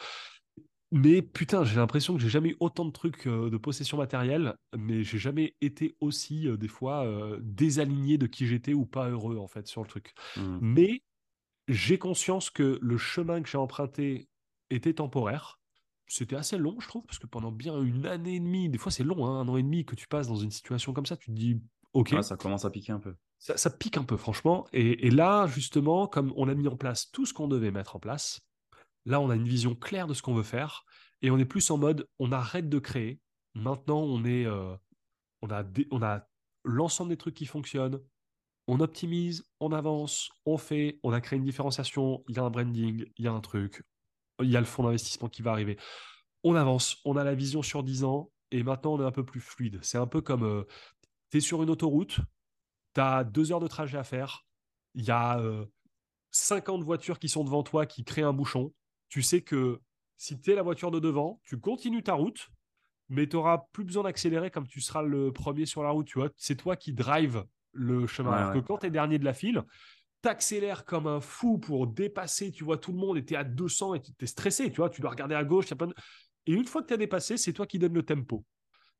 Mais 0.92 1.20
putain, 1.20 1.64
j'ai 1.64 1.76
l'impression 1.76 2.14
que 2.14 2.20
j'ai 2.20 2.28
jamais 2.28 2.50
eu 2.50 2.56
autant 2.60 2.84
de 2.84 2.92
trucs 2.92 3.26
de 3.26 3.56
possession 3.56 3.98
matérielle, 3.98 4.54
mais 4.78 5.02
j'ai 5.02 5.18
jamais 5.18 5.54
été 5.60 5.96
aussi, 6.00 6.48
des 6.56 6.68
fois, 6.68 7.04
désaligné 7.40 8.16
de 8.16 8.26
qui 8.26 8.46
j'étais 8.46 8.72
ou 8.72 8.86
pas 8.86 9.10
heureux, 9.10 9.36
en 9.36 9.48
fait, 9.48 9.66
sur 9.66 9.82
le 9.82 9.88
truc. 9.88 10.14
Mmh. 10.36 10.58
Mais 10.62 11.02
j'ai 11.68 11.98
conscience 11.98 12.48
que 12.48 12.78
le 12.80 12.96
chemin 12.96 13.42
que 13.42 13.48
j'ai 13.48 13.58
emprunté 13.58 14.28
était 14.70 14.94
temporaire. 14.94 15.58
C'était 16.06 16.36
assez 16.36 16.56
long, 16.56 16.78
je 16.80 16.88
trouve, 16.88 17.04
parce 17.04 17.18
que 17.18 17.26
pendant 17.26 17.50
bien 17.50 17.80
une 17.82 18.06
année 18.06 18.36
et 18.36 18.40
demie, 18.40 18.68
des 18.68 18.78
fois 18.78 18.92
c'est 18.92 19.04
long, 19.04 19.26
hein, 19.26 19.40
un 19.40 19.48
an 19.48 19.56
et 19.56 19.62
demi 19.62 19.84
que 19.84 19.96
tu 19.96 20.06
passes 20.06 20.28
dans 20.28 20.36
une 20.36 20.50
situation 20.50 20.92
comme 20.92 21.06
ça, 21.06 21.16
tu 21.16 21.26
te 21.26 21.36
dis, 21.36 21.60
ok. 21.92 22.16
ça 22.22 22.36
commence 22.36 22.64
à 22.64 22.70
piquer 22.70 22.92
un 22.92 23.00
peu. 23.00 23.14
Ça, 23.38 23.70
pique 23.70 23.98
un 23.98 24.02
peu, 24.02 24.16
franchement. 24.16 24.66
et 24.72 25.10
là, 25.10 25.46
justement, 25.46 26.06
comme 26.06 26.32
on 26.36 26.48
a 26.48 26.54
mis 26.54 26.68
en 26.68 26.76
place 26.76 27.10
tout 27.10 27.26
ce 27.26 27.34
qu'on 27.34 27.48
devait 27.48 27.70
mettre 27.70 27.94
en 27.96 28.00
place, 28.00 28.40
Là, 29.06 29.20
on 29.20 29.30
a 29.30 29.36
une 29.36 29.46
vision 29.46 29.74
claire 29.76 30.08
de 30.08 30.14
ce 30.14 30.20
qu'on 30.20 30.34
veut 30.34 30.42
faire 30.42 30.84
et 31.22 31.30
on 31.30 31.38
est 31.38 31.44
plus 31.44 31.70
en 31.70 31.78
mode 31.78 32.08
on 32.18 32.32
arrête 32.32 32.68
de 32.68 32.78
créer. 32.80 33.20
Maintenant, 33.54 34.00
on 34.00 34.24
est, 34.24 34.44
euh, 34.44 34.76
on 35.42 35.50
a, 35.50 35.64
on 35.92 36.02
a 36.02 36.28
l'ensemble 36.64 37.10
des 37.10 37.16
trucs 37.16 37.34
qui 37.34 37.46
fonctionnent. 37.46 38.00
On 38.66 38.80
optimise, 38.80 39.44
on 39.60 39.70
avance, 39.70 40.30
on 40.44 40.58
fait, 40.58 40.98
on 41.04 41.12
a 41.12 41.20
créé 41.20 41.38
une 41.38 41.44
différenciation, 41.44 42.24
il 42.28 42.34
y 42.34 42.38
a 42.40 42.42
un 42.42 42.50
branding, 42.50 43.06
il 43.16 43.24
y 43.24 43.28
a 43.28 43.32
un 43.32 43.40
truc, 43.40 43.84
il 44.42 44.50
y 44.50 44.56
a 44.56 44.60
le 44.60 44.66
fonds 44.66 44.82
d'investissement 44.82 45.28
qui 45.28 45.42
va 45.42 45.52
arriver. 45.52 45.78
On 46.44 46.54
avance, 46.54 46.98
on 47.04 47.16
a 47.16 47.24
la 47.24 47.34
vision 47.34 47.62
sur 47.62 47.82
10 47.82 48.04
ans 48.04 48.30
et 48.50 48.62
maintenant 48.62 48.94
on 48.94 49.00
est 49.00 49.06
un 49.06 49.12
peu 49.12 49.24
plus 49.24 49.40
fluide. 49.40 49.78
C'est 49.82 49.98
un 49.98 50.06
peu 50.06 50.20
comme 50.20 50.44
euh, 50.44 50.64
tu 51.30 51.38
es 51.38 51.40
sur 51.40 51.62
une 51.62 51.70
autoroute, 51.70 52.20
tu 52.94 53.00
as 53.00 53.24
deux 53.24 53.52
heures 53.52 53.60
de 53.60 53.68
trajet 53.68 53.98
à 53.98 54.04
faire, 54.04 54.46
il 54.94 55.04
y 55.04 55.10
a 55.10 55.40
50 56.30 56.80
euh, 56.80 56.84
voitures 56.84 57.18
qui 57.18 57.28
sont 57.28 57.44
devant 57.44 57.62
toi 57.62 57.86
qui 57.86 58.04
créent 58.04 58.22
un 58.22 58.32
bouchon 58.32 58.72
tu 59.08 59.22
sais 59.22 59.40
que 59.40 59.80
si 60.16 60.38
tu 60.40 60.52
es 60.52 60.54
la 60.54 60.62
voiture 60.62 60.90
de 60.90 60.98
devant, 60.98 61.40
tu 61.44 61.58
continues 61.58 62.02
ta 62.02 62.14
route, 62.14 62.48
mais 63.08 63.28
tu 63.28 63.36
n'auras 63.36 63.66
plus 63.72 63.84
besoin 63.84 64.04
d'accélérer 64.04 64.50
comme 64.50 64.66
tu 64.66 64.80
seras 64.80 65.02
le 65.02 65.32
premier 65.32 65.66
sur 65.66 65.82
la 65.82 65.90
route. 65.90 66.06
Tu 66.06 66.18
vois, 66.18 66.30
c'est 66.36 66.56
toi 66.56 66.76
qui 66.76 66.92
drive 66.92 67.44
le 67.72 68.06
chemin. 68.06 68.32
Alors 68.32 68.52
que 68.54 68.58
quand 68.58 68.78
tu 68.78 68.86
es 68.86 68.90
dernier 68.90 69.18
de 69.18 69.24
la 69.24 69.34
file, 69.34 69.62
tu 70.26 70.30
accélères 70.30 70.84
comme 70.84 71.06
un 71.06 71.20
fou 71.20 71.58
pour 71.58 71.86
dépasser, 71.86 72.50
tu 72.50 72.64
vois, 72.64 72.78
tout 72.78 72.92
le 72.92 72.98
monde, 72.98 73.16
et 73.16 73.24
tu 73.24 73.34
es 73.34 73.36
à 73.36 73.44
200 73.44 73.94
et 73.94 74.02
tu 74.02 74.12
es 74.20 74.26
stressé, 74.26 74.70
tu 74.70 74.76
vois, 74.76 74.90
tu 74.90 75.00
dois 75.00 75.10
regarder 75.10 75.34
à 75.34 75.44
gauche. 75.44 75.66
Et 76.46 76.52
une 76.52 76.64
fois 76.64 76.82
que 76.82 76.88
tu 76.88 76.94
as 76.94 76.98
dépassé, 76.98 77.36
c'est 77.36 77.52
toi 77.52 77.66
qui 77.66 77.78
donnes 77.78 77.94
le 77.94 78.02
tempo. 78.02 78.44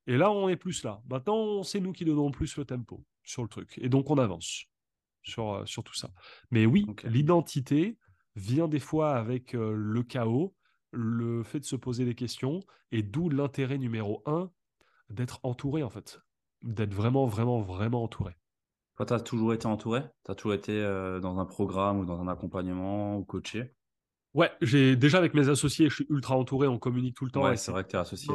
Et 0.07 0.17
là, 0.17 0.31
on 0.31 0.49
est 0.49 0.57
plus 0.57 0.85
là. 0.85 1.03
Maintenant, 1.09 1.65
c'est 1.65 1.81
nous 1.81 1.93
qui 1.93 2.05
donnons 2.05 2.31
plus 2.31 2.57
le 2.57 2.65
tempo 2.65 3.05
sur 3.25 3.43
le 3.43 3.49
truc. 3.49 3.77
Et 3.79 3.89
donc, 3.89 4.09
on 4.11 4.19
avance 4.19 4.67
sur, 5.23 5.55
euh, 5.55 5.67
sur 5.67 5.83
tout 5.83 5.95
ça. 5.95 6.11
Mais 6.53 6.65
oui, 6.65 6.87
l'identité, 7.05 7.99
vient 8.37 8.69
des 8.69 8.79
fois 8.79 9.17
avec 9.17 9.55
le 9.55 10.03
chaos, 10.03 10.55
le 10.93 11.43
fait 11.43 11.59
de 11.59 11.65
se 11.65 11.75
poser 11.75 12.05
des 12.05 12.15
questions, 12.15 12.61
et 12.93 13.03
d'où 13.03 13.29
l'intérêt 13.29 13.79
numéro 13.79 14.23
un 14.27 14.51
d'être 15.09 15.41
entouré, 15.43 15.83
en 15.83 15.91
fait. 15.91 16.21
D'être 16.63 16.95
vraiment, 16.95 17.27
vraiment, 17.27 17.61
vraiment 17.61 18.05
entouré. 18.05 18.37
Toi, 18.97 19.07
tu 19.07 19.13
as 19.13 19.21
toujours 19.21 19.53
été 19.53 19.67
entouré? 19.67 20.03
Tu 20.25 20.31
as 20.31 20.35
toujours 20.35 20.55
été 20.55 20.73
euh, 20.73 21.21
dans 21.21 21.39
un 21.39 21.45
programme 21.45 21.99
ou 21.99 22.07
dans 22.07 22.21
un 22.21 22.29
accompagnement 22.29 23.19
ou 23.19 23.25
coaché? 23.25 23.75
Ouais, 24.35 24.51
j'ai 24.61 24.97
déjà 24.97 25.19
avec 25.19 25.35
mes 25.35 25.49
associés, 25.49 25.89
je 25.89 25.95
suis 25.95 26.07
ultra 26.11 26.37
entouré, 26.37 26.67
on 26.67 26.79
communique 26.79 27.17
tout 27.17 27.25
le 27.25 27.31
temps. 27.31 27.43
Ouais, 27.43 27.57
c'est 27.57 27.73
vrai 27.73 27.85
que 27.85 27.91
tu 27.91 27.97
es 27.97 27.99
associé. 27.99 28.35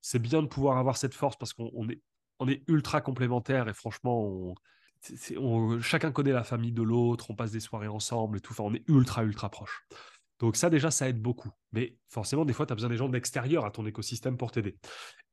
C'est 0.00 0.18
bien 0.18 0.42
de 0.42 0.48
pouvoir 0.48 0.78
avoir 0.78 0.96
cette 0.96 1.14
force 1.14 1.36
parce 1.36 1.52
qu'on 1.52 1.88
est, 1.88 2.00
on 2.38 2.48
est 2.48 2.62
ultra 2.68 3.00
complémentaires 3.00 3.68
et 3.68 3.74
franchement, 3.74 4.54
chacun 5.80 6.12
connaît 6.12 6.32
la 6.32 6.44
famille 6.44 6.72
de 6.72 6.82
l'autre, 6.82 7.30
on 7.30 7.34
passe 7.34 7.52
des 7.52 7.60
soirées 7.60 7.88
ensemble 7.88 8.38
et 8.38 8.40
tout. 8.40 8.52
Enfin, 8.52 8.64
on 8.64 8.74
est 8.74 8.88
ultra, 8.88 9.24
ultra 9.24 9.48
proches. 9.48 9.86
Donc 10.40 10.56
ça 10.56 10.70
déjà, 10.70 10.90
ça 10.90 11.08
aide 11.08 11.20
beaucoup. 11.20 11.50
Mais 11.72 11.96
forcément, 12.08 12.44
des 12.44 12.52
fois, 12.52 12.66
tu 12.66 12.72
as 12.72 12.76
besoin 12.76 12.90
des 12.90 12.96
gens 12.96 13.08
de 13.08 13.64
à 13.64 13.70
ton 13.70 13.86
écosystème 13.86 14.36
pour 14.36 14.50
t'aider. 14.52 14.76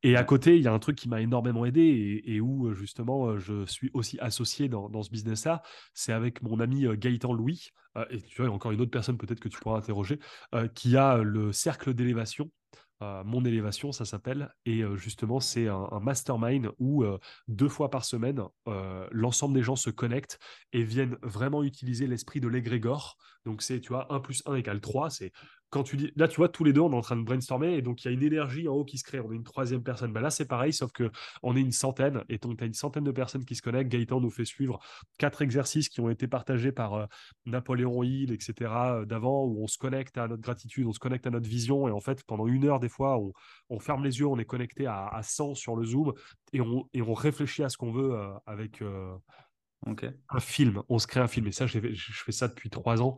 Et 0.02 0.16
à 0.16 0.24
côté, 0.24 0.56
il 0.56 0.62
y 0.62 0.68
a 0.68 0.72
un 0.72 0.78
truc 0.78 0.96
qui 0.96 1.08
m'a 1.08 1.20
énormément 1.20 1.64
aidé 1.64 2.22
et, 2.24 2.40
où 2.40 2.68
euh, 2.68 2.74
justement, 2.74 3.28
euh, 3.28 3.38
je 3.38 3.64
suis 3.66 3.90
aussi 3.94 4.18
associé 4.20 4.68
dans, 4.68 5.02
ce 5.02 5.10
business-là. 5.10 5.62
C'est 5.94 6.12
avec 6.12 6.42
mon 6.42 6.60
ami 6.60 6.86
euh, 6.86 6.96
Gaëtan 6.96 7.32
Louis, 7.32 7.70
et 8.10 8.22
tu 8.22 8.42
vois, 8.42 8.50
encore 8.50 8.72
une 8.72 8.80
autre 8.80 8.90
personne 8.90 9.18
peut-être 9.18 9.40
que 9.40 9.50
tu 9.50 9.58
pourras 9.60 9.76
interroger, 9.76 10.18
qui 10.74 10.96
a 10.96 11.18
le 11.18 11.52
cercle 11.52 11.92
d'élévation 11.92 12.50
mon 13.24 13.44
élévation, 13.44 13.92
ça 13.92 14.04
s'appelle. 14.04 14.54
Et 14.64 14.82
justement, 14.96 15.40
c'est 15.40 15.68
un, 15.68 16.00
mastermind 16.00 16.70
où 16.78 17.04
deux 17.48 17.68
fois 17.68 17.90
par 17.90 18.04
semaine, 18.04 18.42
l'ensemble 19.10 19.54
des 19.54 19.62
gens 19.62 19.76
se 19.76 19.90
connectent 19.90 20.38
et 20.72 20.82
viennent 20.82 21.16
vraiment 21.22 21.62
utiliser 21.62 22.06
l'esprit 22.06 22.40
de 22.40 22.48
l'égrégore. 22.48 23.16
Donc, 23.44 23.62
c'est, 23.62 23.80
tu 23.80 23.88
vois, 23.88 24.12
1 24.12 24.20
plus 24.20 24.42
1 24.46 24.54
égale 24.54 24.80
3. 24.80 25.10
C'est 25.10 25.32
quand 25.72 25.84
tu 25.84 25.96
dis, 25.96 26.12
là, 26.16 26.28
tu 26.28 26.36
vois, 26.36 26.50
tous 26.50 26.64
les 26.64 26.74
deux, 26.74 26.82
on 26.82 26.92
est 26.92 26.96
en 26.96 27.00
train 27.00 27.16
de 27.16 27.22
brainstormer, 27.22 27.72
et 27.72 27.80
donc 27.80 28.04
il 28.04 28.08
y 28.08 28.10
a 28.10 28.12
une 28.12 28.22
énergie 28.22 28.68
en 28.68 28.74
haut 28.74 28.84
qui 28.84 28.98
se 28.98 29.04
crée. 29.04 29.20
On 29.20 29.32
est 29.32 29.36
une 29.36 29.42
troisième 29.42 29.82
personne. 29.82 30.12
Ben 30.12 30.20
là, 30.20 30.28
c'est 30.28 30.44
pareil, 30.44 30.74
sauf 30.74 30.92
que 30.92 31.10
on 31.42 31.56
est 31.56 31.62
une 31.62 31.72
centaine, 31.72 32.24
et 32.28 32.36
donc 32.36 32.58
tu 32.58 32.64
as 32.64 32.66
une 32.66 32.74
centaine 32.74 33.04
de 33.04 33.10
personnes 33.10 33.46
qui 33.46 33.56
se 33.56 33.62
connectent. 33.62 33.90
Gaëtan 33.90 34.20
nous 34.20 34.30
fait 34.30 34.44
suivre 34.44 34.80
quatre 35.16 35.40
exercices 35.40 35.88
qui 35.88 36.02
ont 36.02 36.10
été 36.10 36.28
partagés 36.28 36.72
par 36.72 36.92
euh, 36.92 37.06
Napoléon 37.46 38.02
Hill, 38.02 38.32
etc. 38.32 38.70
Euh, 38.70 39.04
d'avant, 39.06 39.46
où 39.46 39.64
on 39.64 39.66
se 39.66 39.78
connecte 39.78 40.18
à 40.18 40.28
notre 40.28 40.42
gratitude, 40.42 40.86
on 40.86 40.92
se 40.92 40.98
connecte 40.98 41.26
à 41.26 41.30
notre 41.30 41.48
vision, 41.48 41.88
et 41.88 41.90
en 41.90 42.00
fait, 42.00 42.22
pendant 42.24 42.46
une 42.46 42.66
heure, 42.66 42.78
des 42.78 42.90
fois, 42.90 43.18
on, 43.70 43.78
ferme 43.78 44.04
les 44.04 44.18
yeux, 44.18 44.26
on 44.26 44.38
est 44.38 44.44
connecté 44.44 44.86
à, 44.86 45.20
100 45.22 45.54
sur 45.54 45.74
le 45.74 45.86
Zoom, 45.86 46.12
et 46.52 46.60
on, 46.60 46.86
et 46.92 47.00
on 47.00 47.14
réfléchit 47.14 47.62
à 47.62 47.70
ce 47.70 47.78
qu'on 47.78 47.92
veut 47.92 48.12
euh, 48.12 48.28
avec. 48.44 48.82
Un 50.28 50.38
film, 50.38 50.82
on 50.90 50.98
se 50.98 51.06
crée 51.06 51.20
un 51.20 51.26
film. 51.28 51.46
Et 51.46 51.52
ça, 51.52 51.66
je 51.66 51.80
fais 51.80 52.30
ça 52.30 52.46
depuis 52.46 52.68
trois 52.68 53.02
ans. 53.02 53.16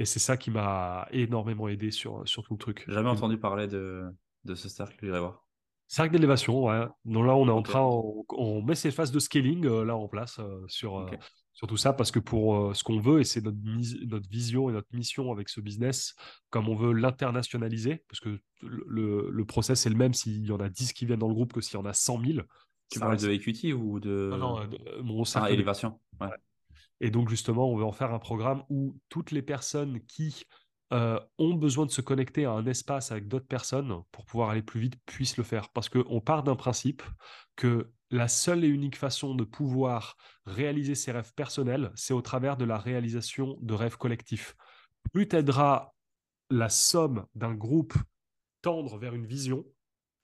Et 0.00 0.06
c'est 0.06 0.18
ça 0.18 0.38
qui 0.38 0.50
m'a 0.50 1.06
énormément 1.10 1.68
aidé 1.68 1.90
sur, 1.90 2.26
sur 2.26 2.42
tout 2.42 2.54
le 2.54 2.58
truc. 2.58 2.86
Jamais 2.88 3.10
entendu 3.10 3.36
parler 3.36 3.68
de, 3.68 4.06
de 4.44 4.54
ce 4.54 4.70
cercle, 4.70 4.96
je 4.98 5.06
dirais 5.06 5.20
voir. 5.20 5.44
Cercle 5.88 6.12
d'élévation, 6.12 6.64
ouais. 6.64 6.86
Donc 7.04 7.26
là, 7.26 7.36
on 7.36 7.46
est 7.46 7.52
en 7.52 7.60
train, 7.60 7.82
on, 7.82 8.62
met 8.62 8.74
ces 8.74 8.90
phases 8.90 9.12
de 9.12 9.18
scaling 9.18 9.66
euh, 9.66 9.84
là 9.84 9.94
en 9.94 10.08
place 10.08 10.38
euh, 10.38 10.64
sur, 10.68 11.00
euh, 11.00 11.10
sur 11.52 11.66
tout 11.66 11.76
ça 11.76 11.92
parce 11.92 12.10
que 12.10 12.18
pour 12.18 12.74
ce 12.74 12.82
qu'on 12.82 12.98
veut, 12.98 13.20
et 13.20 13.24
c'est 13.24 13.44
notre, 13.44 13.58
notre 14.06 14.28
vision 14.30 14.70
et 14.70 14.72
notre 14.72 14.88
mission 14.94 15.30
avec 15.32 15.50
ce 15.50 15.60
business, 15.60 16.14
comme 16.48 16.70
on 16.70 16.76
veut 16.76 16.94
l'internationaliser, 16.94 18.02
parce 18.08 18.20
que 18.20 18.40
le, 18.62 19.28
le 19.30 19.44
process 19.44 19.84
est 19.84 19.90
le 19.90 19.96
même 19.96 20.14
s'il 20.14 20.46
y 20.46 20.52
en 20.52 20.60
a 20.60 20.70
10 20.70 20.94
qui 20.94 21.04
viennent 21.04 21.18
dans 21.18 21.28
le 21.28 21.34
groupe 21.34 21.52
que 21.52 21.60
s'il 21.60 21.74
y 21.74 21.82
en 21.82 21.84
a 21.84 21.92
100 21.92 22.24
000. 22.24 22.38
Tu 22.90 23.00
parles 23.00 23.18
de 23.18 23.30
equity 23.30 23.74
ou 23.74 24.00
de. 24.00 24.30
Non, 24.30 24.38
non, 24.38 24.70
mon 25.02 25.24
cercle. 25.24 25.48
Ah, 25.50 25.52
élévation. 25.52 26.00
Ouais. 26.22 26.28
Et 27.00 27.10
donc, 27.10 27.28
justement, 27.28 27.70
on 27.70 27.76
veut 27.76 27.84
en 27.84 27.92
faire 27.92 28.12
un 28.12 28.18
programme 28.18 28.62
où 28.68 28.98
toutes 29.08 29.30
les 29.30 29.42
personnes 29.42 30.00
qui 30.06 30.44
euh, 30.92 31.20
ont 31.38 31.54
besoin 31.54 31.86
de 31.86 31.90
se 31.90 32.00
connecter 32.00 32.44
à 32.44 32.50
un 32.50 32.66
espace 32.66 33.12
avec 33.12 33.28
d'autres 33.28 33.46
personnes 33.46 34.02
pour 34.10 34.24
pouvoir 34.24 34.50
aller 34.50 34.62
plus 34.62 34.80
vite 34.80 34.96
puissent 35.06 35.36
le 35.36 35.44
faire. 35.44 35.68
Parce 35.70 35.88
qu'on 35.88 36.20
part 36.20 36.42
d'un 36.42 36.56
principe 36.56 37.02
que 37.56 37.92
la 38.10 38.26
seule 38.26 38.64
et 38.64 38.68
unique 38.68 38.96
façon 38.96 39.34
de 39.34 39.44
pouvoir 39.44 40.16
réaliser 40.46 40.96
ses 40.96 41.12
rêves 41.12 41.32
personnels, 41.34 41.92
c'est 41.94 42.12
au 42.12 42.22
travers 42.22 42.56
de 42.56 42.64
la 42.64 42.76
réalisation 42.76 43.56
de 43.60 43.74
rêves 43.74 43.96
collectifs. 43.96 44.56
Plus 45.12 45.28
t'aideras 45.28 45.92
la 46.50 46.68
somme 46.68 47.26
d'un 47.36 47.54
groupe 47.54 47.94
tendre 48.62 48.98
vers 48.98 49.14
une 49.14 49.26
vision 49.26 49.64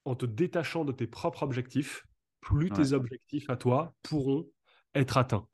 en 0.05 0.17
te 0.17 0.27
détachant 0.27 0.85
de 0.85 0.93
tes 0.93 1.07
propres 1.07 1.45
objectifs, 1.45 2.07
plus 2.41 2.71
tes 2.71 2.93
objectifs 2.93 3.49
à 3.51 3.57
toi 3.57 3.95
pourront 4.03 4.47
être 4.95 5.17
atteints. 5.17 5.47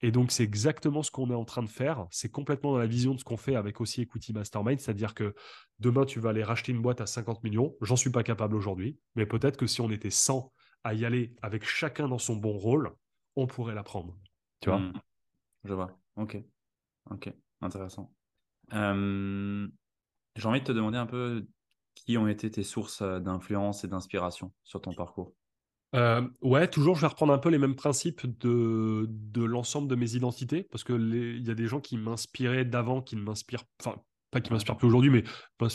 Et 0.00 0.12
donc, 0.12 0.30
c'est 0.30 0.44
exactement 0.44 1.02
ce 1.02 1.10
qu'on 1.10 1.30
est 1.30 1.34
en 1.34 1.44
train 1.44 1.62
de 1.62 1.68
faire. 1.68 2.06
C'est 2.10 2.30
complètement 2.30 2.72
dans 2.72 2.78
la 2.78 2.86
vision 2.86 3.14
de 3.14 3.18
ce 3.18 3.24
qu'on 3.24 3.36
fait 3.36 3.56
avec 3.56 3.80
aussi 3.80 4.02
Equity 4.02 4.32
Mastermind. 4.32 4.78
C'est-à-dire 4.78 5.14
que 5.14 5.34
demain, 5.80 6.04
tu 6.04 6.20
vas 6.20 6.30
aller 6.30 6.44
racheter 6.44 6.72
une 6.72 6.80
boîte 6.80 7.00
à 7.00 7.06
50 7.06 7.42
millions. 7.42 7.74
J'en 7.80 7.96
suis 7.96 8.10
pas 8.10 8.22
capable 8.22 8.54
aujourd'hui. 8.54 8.98
Mais 9.16 9.26
peut-être 9.26 9.56
que 9.56 9.66
si 9.66 9.80
on 9.80 9.90
était 9.90 10.10
100 10.10 10.52
à 10.84 10.94
y 10.94 11.04
aller 11.04 11.34
avec 11.42 11.64
chacun 11.64 12.08
dans 12.08 12.18
son 12.18 12.36
bon 12.36 12.56
rôle, 12.56 12.92
on 13.34 13.46
pourrait 13.46 13.74
la 13.74 13.82
prendre. 13.82 14.16
Tu 14.60 14.70
vois? 14.70 14.78
Hmm. 14.78 14.92
Je 15.64 15.74
vois. 15.74 15.98
Ok. 16.16 16.38
Ok. 17.10 17.32
Intéressant. 17.60 18.12
Euh, 18.72 19.66
j'ai 20.36 20.46
envie 20.46 20.60
de 20.60 20.64
te 20.64 20.72
demander 20.72 20.98
un 20.98 21.06
peu 21.06 21.46
qui 21.94 22.16
ont 22.16 22.28
été 22.28 22.50
tes 22.50 22.62
sources 22.62 23.02
euh, 23.02 23.18
d'influence 23.18 23.84
et 23.84 23.88
d'inspiration 23.88 24.52
sur 24.62 24.80
ton 24.80 24.92
parcours? 24.92 25.34
Euh, 25.94 26.22
ouais, 26.42 26.68
toujours, 26.68 26.96
je 26.96 27.00
vais 27.00 27.06
reprendre 27.06 27.32
un 27.32 27.38
peu 27.38 27.48
les 27.48 27.58
mêmes 27.58 27.74
principes 27.74 28.26
de, 28.40 29.06
de 29.08 29.44
l'ensemble 29.44 29.88
de 29.88 29.94
mes 29.94 30.14
identités, 30.14 30.62
parce 30.62 30.84
que 30.84 30.92
il 30.92 31.46
y 31.46 31.50
a 31.50 31.54
des 31.54 31.66
gens 31.66 31.80
qui 31.80 31.96
m'inspiraient 31.96 32.64
d'avant, 32.64 33.00
qui 33.00 33.16
ne 33.16 33.22
m'inspirent, 33.22 33.64
enfin, 33.80 33.96
pas 34.30 34.40
qui 34.40 34.52
m'inspirent 34.52 34.76
plus 34.76 34.88
aujourd'hui, 34.88 35.10
mais 35.10 35.24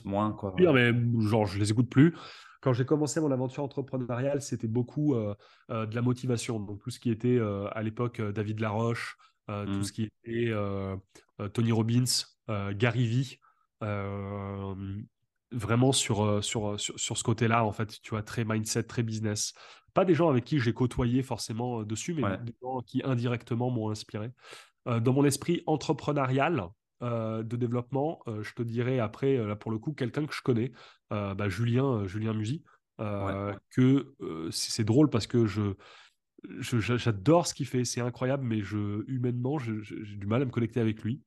moins 0.05 0.31
quoi. 0.31 0.53
Mais 0.57 0.91
genre, 1.21 1.45
je 1.45 1.57
les 1.57 1.71
écoute 1.71 1.89
plus. 1.89 2.15
Quand 2.61 2.73
j'ai 2.73 2.85
commencé 2.85 3.19
mon 3.19 3.31
aventure 3.31 3.63
entrepreneuriale, 3.63 4.41
c'était 4.41 4.67
beaucoup 4.67 5.15
euh, 5.15 5.35
euh, 5.69 5.85
de 5.85 5.95
la 5.95 6.01
motivation. 6.01 6.59
Donc 6.59 6.81
tout 6.81 6.91
ce 6.91 6.99
qui 6.99 7.09
était 7.09 7.39
à 7.39 7.81
l'époque 7.81 8.21
David 8.21 8.59
Laroche, 8.59 9.17
tout 9.47 9.53
mmh. 9.53 9.83
ce 9.83 9.91
qui 9.91 10.03
était 10.03 10.53
Tony 11.53 11.71
Robbins, 11.71 12.03
Gary 12.47 13.07
Vee 13.07 13.39
vraiment 15.51 15.91
sur, 15.91 16.43
sur, 16.43 16.79
sur, 16.79 16.99
sur, 16.99 17.17
ce 17.17 17.23
côté-là, 17.23 17.63
en 17.63 17.71
fait, 17.71 18.01
tu 18.01 18.11
vois, 18.11 18.23
très 18.23 18.43
mindset, 18.43 18.83
très 18.83 19.03
business. 19.03 19.53
Pas 19.93 20.05
des 20.05 20.15
gens 20.15 20.29
avec 20.29 20.43
qui 20.43 20.59
j'ai 20.59 20.73
côtoyé 20.73 21.21
forcément 21.21 21.81
euh, 21.81 21.85
dessus, 21.85 22.13
mais 22.13 22.23
des 22.43 22.55
gens 22.61 22.81
qui 22.81 23.01
indirectement 23.03 23.69
m'ont 23.69 23.89
inspiré. 23.89 24.31
Euh, 24.87 24.99
dans 24.99 25.13
mon 25.13 25.23
esprit 25.23 25.63
entrepreneurial 25.67 26.67
euh, 27.01 27.43
de 27.43 27.55
développement, 27.55 28.21
je 28.27 28.53
te 28.53 28.63
dirais 28.63 28.99
après, 28.99 29.37
là 29.37 29.55
pour 29.55 29.71
le 29.71 29.77
coup, 29.77 29.93
quelqu'un 29.93 30.25
que 30.25 30.33
je 30.33 30.41
connais, 30.41 30.71
bah, 31.09 31.47
Julien, 31.47 32.05
Julien 32.07 32.33
Musy, 32.33 32.63
que 32.97 34.15
c'est 34.51 34.83
drôle 34.83 35.09
parce 35.09 35.27
que 35.27 35.45
je, 35.45 35.73
j'adore 36.59 37.45
ce 37.45 37.53
qu'il 37.53 37.67
fait, 37.67 37.85
c'est 37.85 38.01
incroyable, 38.01 38.43
mais 38.43 38.61
je, 38.61 39.03
humainement, 39.07 39.59
j'ai 39.59 40.15
du 40.15 40.25
mal 40.25 40.41
à 40.41 40.45
me 40.45 40.51
connecter 40.51 40.79
avec 40.79 41.03
lui. 41.03 41.21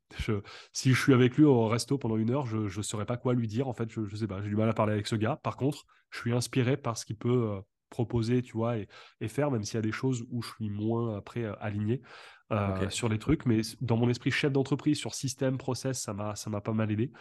si 0.73 0.93
je 0.93 1.01
suis 1.01 1.15
avec 1.15 1.37
lui 1.37 1.45
au 1.45 1.69
resto 1.69 1.99
pendant 1.99 2.17
une 2.17 2.31
heure, 2.31 2.47
je 2.47 2.59
ne 2.65 2.83
saurais 2.83 3.07
pas 3.07 3.17
quoi 3.17 3.35
lui 3.35 3.47
dire. 3.47 3.69
En 3.69 3.75
fait, 3.75 3.91
je, 3.93 4.01
ne 4.01 4.17
sais 4.17 4.27
pas, 4.27 4.43
j'ai 4.43 4.49
du 4.49 4.57
mal 4.57 4.69
à 4.69 4.75
parler 4.75 4.93
avec 4.93 5.07
ce 5.07 5.15
gars. 5.15 5.37
Par 5.37 5.57
contre, 5.57 5.85
je 6.11 6.19
suis 6.19 6.33
inspiré 6.33 6.77
par 6.77 6.99
ce 6.99 7.07
qu'il 7.07 7.17
peut 7.17 7.61
proposer, 7.91 8.43
tu 8.43 8.53
vois, 8.53 8.77
et, 8.79 9.29
faire, 9.29 9.51
même 9.51 9.65
s'il 9.65 9.75
y 9.75 9.79
a 9.79 9.83
des 9.83 9.93
choses 9.93 10.25
où 10.31 10.43
je 10.43 10.49
suis 10.55 10.71
moins 10.71 11.17
après 11.17 11.45
euh, 11.45 11.55
aligné 11.61 12.03
euh, 12.53 12.89
sur 12.91 13.09
les 13.09 13.19
trucs. 13.19 13.47
Mais 13.47 13.61
dans 13.81 13.97
mon 13.97 14.09
esprit 14.09 14.31
chef 14.31 14.53
d'entreprise, 14.53 14.99
sur 14.99 15.15
système, 15.15 15.59
process, 15.59 16.01
ça 16.01 16.13
m'a, 16.13 16.35
ça 16.35 16.51
m'a 16.51 16.61
pas 16.61 16.73
mal 16.73 16.91
aidé. 16.91 17.13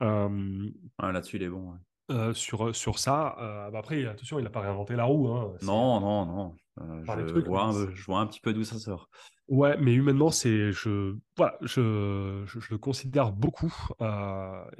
Là-dessus, 0.00 1.36
il 1.36 1.42
est 1.42 1.48
bon. 1.48 1.74
Euh, 2.10 2.34
sur, 2.34 2.76
sur 2.76 2.98
ça. 2.98 3.34
Bah, 3.72 3.78
après, 3.78 4.04
attention, 4.04 4.38
il 4.38 4.42
n'a 4.42 4.50
pas 4.50 4.60
réinventé 4.60 4.94
la 4.94 5.04
roue. 5.04 5.28
Hein, 5.28 5.54
non, 5.62 6.00
non, 6.00 6.26
non. 6.26 6.54
je, 6.76 7.40
vois 7.46 7.64
un, 7.64 7.94
je 7.94 8.04
vois 8.04 8.20
un 8.20 8.26
petit 8.26 8.40
peu 8.40 8.52
d'où 8.52 8.64
ça 8.64 8.78
sort. 8.78 9.08
Ouais, 9.48 9.76
mais 9.78 9.92
humainement, 9.92 10.30
c'est 10.30 10.72
je 10.72 11.16
voilà, 11.36 11.58
je, 11.60 12.44
je, 12.46 12.58
le 12.70 12.78
considère 12.78 13.30
beaucoup 13.30 13.74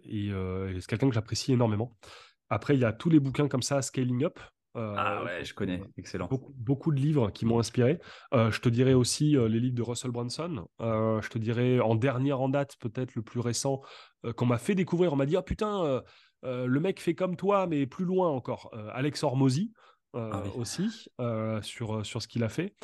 et, 0.04 0.28
et 0.28 0.80
c'est 0.80 0.86
quelqu'un 0.86 1.08
que 1.08 1.14
j'apprécie 1.14 1.52
énormément. 1.52 1.96
Après, 2.50 2.74
il 2.74 2.80
y 2.80 2.84
a 2.84 2.92
tous 2.92 3.10
les 3.10 3.20
bouquins 3.20 3.48
comme 3.48 3.62
ça, 3.62 3.82
Scaling 3.82 4.24
Up, 4.24 4.38
ah 4.74 5.20
euh, 5.20 5.24
ouais, 5.24 5.44
je 5.44 5.54
connais, 5.54 5.80
excellent. 5.96 6.28
Beaucoup, 6.56 6.92
de 6.92 7.00
livres 7.00 7.30
qui 7.30 7.46
m'ont 7.46 7.58
inspiré. 7.58 8.00
Euh, 8.32 8.50
je 8.50 8.60
te 8.60 8.68
dirais 8.68 8.94
aussi 8.94 9.36
euh, 9.36 9.48
les 9.48 9.60
livres 9.60 9.76
de 9.76 9.82
Russell 9.82 10.10
Brunson. 10.10 10.66
je 10.80 11.28
te 11.28 11.38
dirais 11.38 11.80
en 11.80 11.94
dernière 11.94 12.40
en 12.40 12.48
date, 12.48 12.76
peut-être 12.80 13.14
le 13.14 13.22
plus 13.22 13.40
récent, 13.40 13.82
qu'on 14.36 14.46
m'a 14.46 14.58
fait 14.58 14.74
découvrir. 14.74 15.12
On 15.12 15.16
m'a 15.16 15.26
dit, 15.26 15.36
ah 15.36 15.42
putain, 15.42 16.02
le 16.42 16.80
mec 16.80 17.00
fait 17.00 17.14
comme 17.14 17.36
toi, 17.36 17.66
mais 17.66 17.86
plus 17.86 18.04
loin 18.04 18.28
encore. 18.28 18.74
Alex 18.92 19.22
Hormozy 19.22 19.72
ah 20.14 20.42
aussi, 20.56 21.08
sur, 21.62 22.04
sur 22.04 22.22
ce 22.22 22.28
qu'il 22.28 22.42
a 22.42 22.48
fait. 22.48 22.74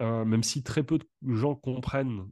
même 0.00 0.42
si 0.42 0.62
très 0.62 0.82
peu 0.82 0.98
de 0.98 1.34
gens 1.34 1.54
comprennent 1.54 2.26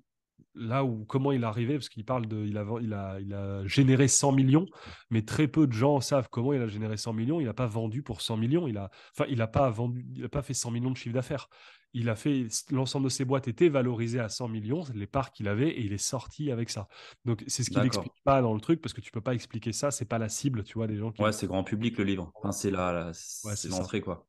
là 0.57 0.85
où 0.85 1.05
comment 1.05 1.33
il 1.33 1.43
est 1.43 1.47
arrivé, 1.47 1.75
parce 1.75 1.89
qu'il 1.89 2.05
parle 2.05 2.27
de, 2.27 2.45
il 2.45 2.57
a, 2.59 2.67
il 2.81 2.93
a, 2.93 3.19
il 3.21 3.35
a 3.35 3.67
généré 3.67 4.09
100 4.09 4.33
millions, 4.33 4.67
mais 5.11 5.23
très 5.23 5.49
peu 5.49 5.67
de 5.67 5.73
gens 5.73 6.01
savent 6.01 6.29
comment 6.31 6.53
il 6.53 6.63
a 6.63 6.67
généré 6.67 6.97
100 6.97 7.13
millions. 7.13 7.41
Il 7.41 7.47
n'a 7.47 7.55
pas 7.55 7.67
vendu 7.67 8.03
pour 8.03 8.21
100 8.21 8.37
millions. 8.37 8.67
Il 8.67 8.79
a, 8.79 8.91
enfin, 9.13 9.29
il 9.29 9.39
n'a 9.39 9.47
pas 9.47 9.71
vendu, 9.71 10.07
il 10.15 10.25
a 10.25 10.29
pas 10.29 10.43
fait 10.43 10.55
100 10.55 10.71
millions 10.71 10.91
de 10.91 10.97
chiffre 10.97 11.15
d'affaires. 11.15 11.49
Il 11.93 12.11
a 12.11 12.17
fait 12.17 12.47
l'ensemble 12.71 13.05
de 13.05 13.11
ses 13.11 13.25
boîtes 13.25 13.49
étaient 13.49 13.69
valorisées 13.69 14.21
à 14.21 14.29
100 14.29 14.49
millions, 14.49 14.85
les 14.95 15.07
parts 15.07 15.31
qu'il 15.31 15.49
avait, 15.49 15.71
et 15.71 15.83
il 15.83 15.93
est 15.93 15.99
sorti 15.99 16.51
avec 16.51 16.69
ça. 16.69 16.89
Donc 17.25 17.43
c'est 17.47 17.63
ce 17.63 17.71
qu'il 17.71 17.81
n'explique 17.81 18.13
pas 18.25 18.43
dans 18.43 18.53
le 18.53 18.61
truc, 18.61 18.83
parce 18.83 18.93
que 18.93 19.01
tu 19.01 19.11
peux 19.11 19.21
pas 19.21 19.35
expliquer 19.35 19.73
ça. 19.73 19.91
C'est 19.91 20.05
pas 20.05 20.19
la 20.19 20.29
cible, 20.29 20.65
tu 20.65 20.75
vois, 20.75 20.87
des 20.87 20.97
gens. 20.97 21.13
Ouais, 21.19 21.33
c'est 21.33 21.47
grand 21.47 21.65
public 21.65 21.97
le 21.99 22.05
livre. 22.05 22.33
Enfin, 22.35 22.53
c'est 22.53 22.71
la, 22.71 23.13
l'entrée 23.71 24.01
quoi. 24.01 24.27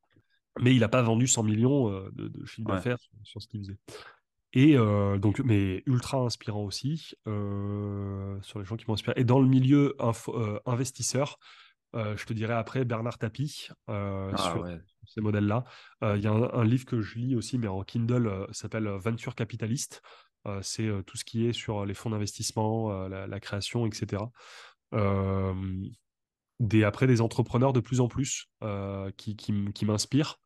mais 0.62 0.74
il 0.74 0.80
n'a 0.80 0.90
pas 0.90 1.02
vendu 1.02 1.28
100 1.28 1.44
millions 1.44 1.90
de, 2.12 2.46
chiffre 2.46 2.70
d'affaires 2.70 2.98
sur, 3.24 3.42
ce 3.42 3.48
qu'il 3.48 3.62
faisait. 3.62 3.78
Et 4.54 4.76
donc, 4.76 5.40
mais 5.40 5.84
ultra 5.86 6.20
inspirant 6.20 6.64
aussi 6.64 7.14
sur 7.26 8.60
les 8.60 8.66
gens 8.66 8.76
qui 8.76 8.86
m'ont 8.88 8.94
inspiré. 8.94 9.20
Et 9.20 9.24
dans 9.24 9.40
le 9.40 9.48
milieu 9.48 9.96
investisseur, 10.66 11.38
je 11.94 12.26
te 12.26 12.34
dirais 12.34 12.54
après 12.54 12.86
Bernard 12.86 13.18
Tapie 13.18 13.68
ah 13.88 14.32
sur 14.38 14.66
ces 15.06 15.22
modèles-là. 15.22 15.64
Il 16.02 16.22
y 16.22 16.28
a 16.28 16.32
un, 16.32 16.64
livre 16.64 16.86
que 16.86 17.02
je 17.02 17.20
lis 17.20 17.36
aussi, 17.36 17.58
mais 17.58 17.68
en 17.68 17.84
Kindle, 17.84 18.48
s'appelle 18.52 18.88
Venture 18.88 19.36
Capitaliste. 19.36 20.02
c'est 20.62 20.90
tout 21.06 21.18
ce 21.18 21.26
qui 21.26 21.46
est 21.46 21.54
sur 21.54 21.86
les 21.86 21.94
fonds 21.94 22.10
d'investissement, 22.10 23.08
la, 23.08 23.40
création, 23.40 23.86
etc. 23.86 24.24
des, 26.60 26.84
après, 26.84 27.08
des 27.08 27.22
entrepreneurs 27.22 27.74
de 27.74 27.82
plus 27.82 28.00
en 28.00 28.08
plus 28.08 28.50
qui, 29.18 29.36
qui 29.36 29.86
m'inspirent 29.86 30.40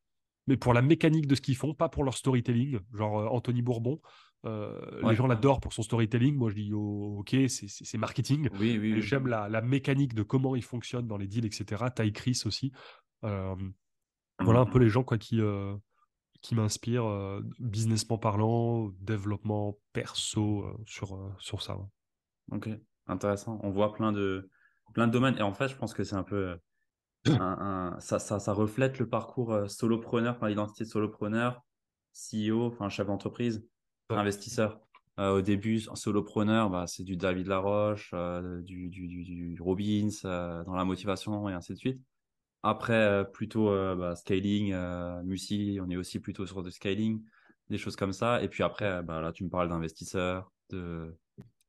mais 0.47 0.57
pour 0.57 0.73
la 0.73 0.81
mécanique 0.81 1.27
de 1.27 1.35
ce 1.35 1.41
qu'ils 1.41 1.55
font, 1.55 1.73
pas 1.73 1.89
pour 1.89 2.03
leur 2.03 2.15
storytelling. 2.15 2.79
Genre 2.93 3.19
euh, 3.19 3.27
Anthony 3.27 3.61
Bourbon, 3.61 4.01
euh, 4.45 4.79
les 5.07 5.15
gens 5.15 5.27
l'adorent 5.27 5.59
pour 5.59 5.73
son 5.73 5.83
storytelling. 5.83 6.35
Moi, 6.35 6.49
je 6.49 6.55
dis 6.55 6.71
oh, 6.73 7.19
ok, 7.19 7.35
c'est 7.47 7.97
marketing. 7.97 8.49
Oui, 8.59 8.77
oui, 8.79 9.01
J'aime 9.01 9.27
la, 9.27 9.49
la, 9.49 9.61
mécanique 9.61 10.13
de 10.13 10.23
comment 10.23 10.55
il 10.55 10.63
fonctionne 10.63 11.07
dans 11.07 11.17
les 11.17 11.27
deals, 11.27 11.45
etc. 11.45 11.85
Ty 11.95 12.11
Chris 12.11 12.41
aussi. 12.45 12.71
Euh, 13.23 13.55
voilà 14.39 14.61
un 14.61 14.65
peu 14.65 14.79
les 14.79 14.89
gens 14.89 15.03
quoi 15.03 15.17
qui 15.17 15.39
qui 16.41 16.55
m'inspirent, 16.55 17.41
businessment 17.59 18.17
parlant, 18.17 18.89
développement 18.99 19.77
perso 19.93 20.65
sur 20.87 21.35
sur 21.37 21.61
ça. 21.61 21.77
Ok, 22.51 22.67
intéressant. 23.05 23.59
On 23.61 23.69
voit 23.69 23.93
plein 23.93 24.11
de 24.11 24.49
plein 24.95 25.05
de 25.05 25.11
domaines 25.11 25.37
et 25.37 25.43
en 25.43 25.53
fait, 25.53 25.67
je 25.67 25.75
pense 25.75 25.93
que 25.93 26.03
c'est 26.03 26.15
un 26.15 26.23
peu 26.23 26.57
ça, 27.99 28.19
ça, 28.19 28.53
reflète 28.53 28.99
le 28.99 29.07
parcours 29.07 29.53
euh, 29.53 29.67
solopreneur, 29.67 30.35
enfin, 30.35 30.47
l'identité 30.47 30.85
solopreneur, 30.85 31.61
CEO, 32.13 32.67
enfin, 32.67 32.89
chef 32.89 33.07
d'entreprise, 33.07 33.65
investisseur. 34.09 34.79
Euh, 35.19 35.37
au 35.37 35.41
début, 35.41 35.79
solopreneur, 35.79 36.69
bah, 36.69 36.87
c'est 36.87 37.03
du 37.03 37.17
David 37.17 37.47
Laroche, 37.47 38.11
euh, 38.13 38.61
du, 38.61 38.89
du, 38.89 39.07
du, 39.07 39.61
Robbins, 39.61 40.09
dans 40.23 40.75
la 40.75 40.85
motivation 40.85 41.47
et 41.49 41.53
ainsi 41.53 41.73
de 41.73 41.77
suite. 41.77 42.01
Après, 42.63 43.25
plutôt 43.33 43.69
bah, 43.95 44.15
scaling, 44.15 44.73
Musi, 45.23 45.79
on 45.81 45.89
est 45.89 45.97
aussi 45.97 46.19
plutôt 46.19 46.45
sur 46.45 46.63
du 46.63 46.71
scaling, 46.71 47.23
des 47.69 47.77
choses 47.77 47.95
comme 47.95 48.13
ça. 48.13 48.41
Et 48.41 48.47
puis 48.47 48.63
après, 48.63 49.03
bah, 49.03 49.19
là, 49.19 49.31
tu 49.31 49.43
me 49.43 49.49
parles 49.49 49.69
d'investisseurs, 49.69 50.51
de, 50.69 51.15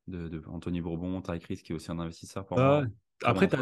de, 0.06 0.42
Anthony 0.46 0.80
Bourbon, 0.80 1.20
Ty 1.20 1.38
Chris, 1.38 1.56
qui 1.56 1.72
est 1.72 1.74
aussi 1.74 1.90
un 1.90 1.98
investisseur 1.98 2.46
pour 2.46 2.58
moi. 2.58 2.84
Après, 3.24 3.48
tu 3.48 3.56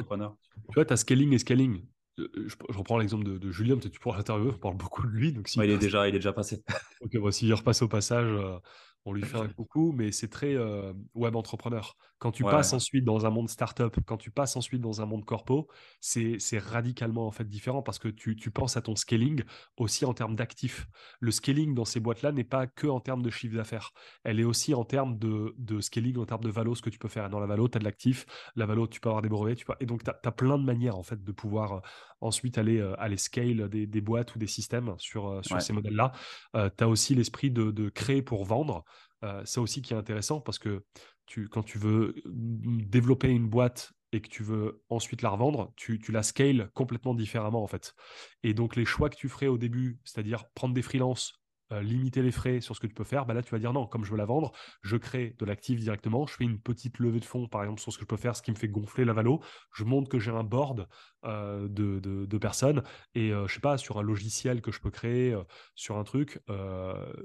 vois, 0.74 0.84
tu 0.84 0.92
as 0.92 0.96
scaling 0.96 1.32
et 1.32 1.38
scaling. 1.38 1.84
Euh, 2.18 2.28
je, 2.46 2.56
reprends 2.76 2.98
l'exemple 2.98 3.24
de, 3.24 3.50
Julien, 3.50 3.76
peut-être 3.76 3.92
tu 3.92 4.00
pourras 4.00 4.18
l'interviewer, 4.18 4.52
on 4.54 4.58
parle 4.58 4.76
beaucoup 4.76 5.02
de 5.02 5.08
lui. 5.08 5.32
Donc 5.32 5.54
il, 5.54 5.62
est 5.62 5.78
déjà, 5.78 6.08
il 6.08 6.14
est 6.14 6.18
déjà 6.18 6.32
passé. 6.32 6.62
ok, 7.00 7.16
bon, 7.18 7.30
s'il 7.30 7.52
repasse 7.54 7.82
au 7.82 7.88
passage, 7.88 8.28
euh, 8.30 8.58
on 9.05 9.12
lui 9.12 9.22
fait 9.22 9.38
un 9.38 9.48
coucou, 9.48 9.92
mais 9.92 10.12
c'est 10.12 10.28
très 10.28 10.55
euh, 10.55 10.92
web 11.14 11.34
entrepreneur. 11.34 11.96
Quand 12.18 12.32
tu 12.32 12.44
passes 12.44 12.74
ensuite 12.74 13.05
dans 13.05 13.24
un 13.24 13.30
monde 13.30 13.48
startup, 13.48 13.96
quand 14.05 14.18
tu 14.18 14.30
passes 14.30 14.55
ensuite 14.55 14.82
dans 14.82 15.01
un 15.01 15.07
monde 15.07 15.24
corpo, 15.24 15.68
c'est 16.01 16.38
radicalement 16.59 17.26
en 17.26 17.30
fait 17.30 17.48
différent 17.48 17.82
parce 17.82 17.98
que 17.98 18.09
tu, 18.09 18.36
tu, 18.36 18.51
penses 18.51 18.76
à 18.76 18.82
ton 18.82 18.94
scaling 18.94 19.42
aussi 19.78 20.05
en 20.05 20.12
termes 20.12 20.36
d'actifs. 20.36 20.86
Le 21.20 21.30
scaling 21.30 21.74
dans 21.74 21.86
ces 21.86 21.98
boîtes-là 21.98 22.32
n'est 22.32 22.44
pas 22.44 22.66
que 22.66 22.86
en 22.86 23.01
termes 23.01 23.22
de 23.22 23.30
chiffre 23.30 23.57
d'affaires. 23.57 23.92
Elle 24.22 24.38
est 24.38 24.44
aussi 24.44 24.74
en 24.74 24.84
termes 24.84 25.18
de, 25.18 25.55
de, 25.57 25.80
scaling, 25.80 26.18
en 26.18 26.26
termes 26.26 26.44
de 26.44 26.51
valo, 26.51 26.74
ce 26.74 26.82
que 26.82 26.90
tu 26.90 26.98
peux 26.98 27.09
faire. 27.09 27.30
Dans 27.30 27.40
la 27.40 27.46
valo, 27.46 27.68
tu 27.68 27.76
as 27.76 27.78
de 27.78 27.84
l'actif. 27.84 28.26
La 28.55 28.66
valo, 28.66 28.86
tu 28.86 29.01
peux 29.01 29.09
avoir 29.09 29.22
des 29.22 29.30
brevets. 29.30 29.57
Tu 29.57 29.64
peux... 29.64 29.72
Et 29.80 29.86
donc, 29.86 30.05
tu 30.05 30.11
as, 30.11 30.32
plein 30.32 30.59
de 30.59 30.64
manières 30.64 30.98
en 30.98 31.03
fait 31.03 31.24
de 31.24 31.32
pouvoir 31.32 31.72
euh, 31.72 31.80
ensuite 32.20 32.58
aller, 32.58 32.78
euh, 32.78 32.94
aller 32.98 33.16
scale 33.16 33.68
des, 33.68 33.86
des, 33.86 34.00
boîtes 34.00 34.34
ou 34.34 34.38
des 34.38 34.46
systèmes 34.46 34.94
sur, 34.98 35.40
sur 35.44 35.60
ces 35.60 35.72
modèles-là. 35.72 36.12
tu 36.54 36.84
as 36.84 36.88
aussi 36.88 37.14
l'esprit 37.14 37.50
de, 37.50 37.70
de 37.70 37.88
créer 37.88 38.22
pour 38.22 38.44
vendre. 38.44 38.84
Euh, 39.22 39.44
ça 39.44 39.60
aussi 39.60 39.82
qui 39.82 39.92
est 39.92 39.96
intéressant 39.96 40.40
parce 40.40 40.58
que 40.58 40.84
tu, 41.26 41.48
quand 41.48 41.62
tu 41.62 41.78
veux 41.78 42.14
développer 42.24 43.28
une 43.28 43.48
boîte 43.48 43.92
et 44.12 44.20
que 44.20 44.28
tu 44.28 44.42
veux 44.42 44.82
ensuite 44.88 45.22
la 45.22 45.28
revendre, 45.28 45.72
tu, 45.76 45.98
tu, 45.98 46.10
la 46.10 46.22
scales 46.22 46.70
complètement 46.74 47.14
différemment 47.14 47.62
en 47.62 47.66
fait. 47.66 47.94
Et 48.42 48.54
donc 48.54 48.76
les 48.76 48.84
choix 48.84 49.10
que 49.10 49.16
tu 49.16 49.28
ferais 49.28 49.46
au 49.46 49.58
début, 49.58 50.00
c'est-à-dire 50.04 50.48
prendre 50.54 50.74
des 50.74 50.82
freelances 50.82 51.39
euh, 51.72 51.82
limiter 51.82 52.22
les 52.22 52.32
frais 52.32 52.60
sur 52.60 52.74
ce 52.74 52.80
que 52.80 52.86
tu 52.86 52.94
peux 52.94 53.04
faire, 53.04 53.26
bah 53.26 53.34
là 53.34 53.42
tu 53.42 53.50
vas 53.50 53.58
dire 53.58 53.72
non, 53.72 53.86
comme 53.86 54.04
je 54.04 54.10
veux 54.10 54.16
la 54.16 54.24
vendre, 54.24 54.52
je 54.82 54.96
crée 54.96 55.36
de 55.38 55.44
l'actif 55.44 55.78
directement, 55.78 56.26
je 56.26 56.34
fais 56.34 56.44
une 56.44 56.58
petite 56.58 56.98
levée 56.98 57.20
de 57.20 57.24
fonds 57.24 57.46
par 57.46 57.62
exemple 57.62 57.80
sur 57.80 57.92
ce 57.92 57.98
que 57.98 58.02
je 58.02 58.08
peux 58.08 58.16
faire, 58.16 58.34
ce 58.34 58.42
qui 58.42 58.50
me 58.50 58.56
fait 58.56 58.68
gonfler 58.68 59.04
la 59.04 59.12
valo, 59.12 59.40
je 59.72 59.84
montre 59.84 60.08
que 60.08 60.18
j'ai 60.18 60.32
un 60.32 60.42
board 60.42 60.88
euh, 61.24 61.68
de, 61.68 62.00
de, 62.00 62.38
personnes 62.38 62.82
et 63.14 63.32
euh, 63.32 63.46
je 63.46 63.54
sais 63.54 63.60
pas, 63.60 63.76
sur 63.76 63.98
un 63.98 64.02
logiciel 64.02 64.62
que 64.62 64.72
je 64.72 64.80
peux 64.80 64.90
créer, 64.90 65.36
sur 65.74 65.98
un 65.98 66.04
truc, 66.04 66.40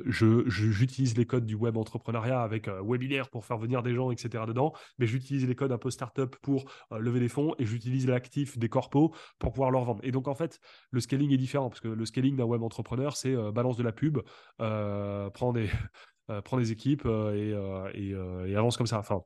je, 0.05 0.43
j'utilise 0.47 1.17
les 1.17 1.25
codes 1.25 1.45
du 1.45 1.55
web 1.55 1.77
entrepreneuriat 1.77 2.41
avec 2.41 2.67
webinaire 2.67 3.29
pour 3.29 3.45
faire 3.45 3.57
venir 3.57 3.81
des 3.81 3.93
gens, 3.93 4.11
etc. 4.11 4.43
dedans, 4.47 4.73
mais 4.99 5.07
j'utilise 5.07 5.47
les 5.47 5.55
codes 5.55 5.71
un 5.71 5.77
peu 5.77 5.89
startup 5.89 6.35
pour 6.41 6.65
lever 6.91 7.19
des 7.19 7.29
fonds 7.29 7.55
et 7.57 7.65
j'utilise 7.65 8.07
l'actif 8.07 8.57
des 8.57 8.69
corpos 8.69 9.11
pour 9.39 9.53
pouvoir 9.53 9.71
leur 9.71 9.85
vendre. 9.85 10.01
Et 10.03 10.11
donc 10.11 10.27
en 10.27 10.35
fait, 10.35 10.59
le 10.91 10.99
scaling 10.99 11.31
est 11.31 11.37
différent 11.37 11.69
parce 11.69 11.81
que 11.81 11.87
le 11.87 12.05
scaling 12.05 12.35
d'un 12.35 12.43
web 12.43 12.61
entrepreneur, 12.61 13.15
c'est 13.15 13.33
balance 13.51 13.77
de 13.77 13.83
la 13.83 13.91
pub, 13.91 14.19
euh, 14.61 15.29
prend, 15.31 15.51
des, 15.51 15.69
euh, 16.29 16.41
des 16.57 16.71
équipes 16.71 17.05
euh, 17.05 17.91
et, 17.93 18.09
et, 18.49 18.55
avance 18.55 18.77
comme 18.77 18.87
ça. 18.87 18.99
Enfin, 18.99 19.21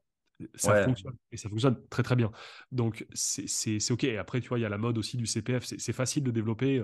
ça 0.56 0.84
fonctionne 0.86 1.18
et 1.34 1.38
ça 1.38 1.50
fonctionne 1.50 1.86
très 1.90 2.02
très 2.02 2.16
bien. 2.16 2.32
Donc 2.72 3.06
c'est 3.14 3.92
ok. 3.92 4.06
Et 4.06 4.18
après, 4.18 4.40
tu 4.40 4.48
vois, 4.48 4.58
il 4.58 4.62
y 4.62 4.66
a 4.66 4.70
la 4.70 4.78
mode 4.78 4.98
aussi 4.98 5.18
du 5.18 5.26
CPF. 5.26 5.66
C'est 5.66 5.94
facile 5.94 6.24
de 6.24 6.32
développer 6.32 6.82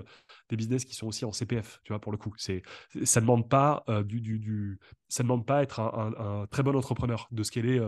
des 0.50 0.56
business 0.56 0.84
qui 0.84 0.94
sont 0.94 1.06
aussi 1.06 1.24
en 1.24 1.32
CPF. 1.32 1.80
Tu 1.82 1.92
vois, 1.92 2.00
pour 2.00 2.12
le 2.12 2.18
coup, 2.18 2.34
c'est 2.36 2.62
ça 3.04 3.22
demande 3.22 3.48
pas 3.48 3.82
du, 4.04 4.20
du, 4.20 4.38
du, 4.38 4.78
ça 5.08 5.22
demande 5.22 5.46
pas 5.46 5.62
être 5.62 5.80
un, 5.80 6.46
très 6.50 6.62
bon 6.62 6.76
entrepreneur 6.76 7.26
de 7.30 7.42
scaler 7.42 7.80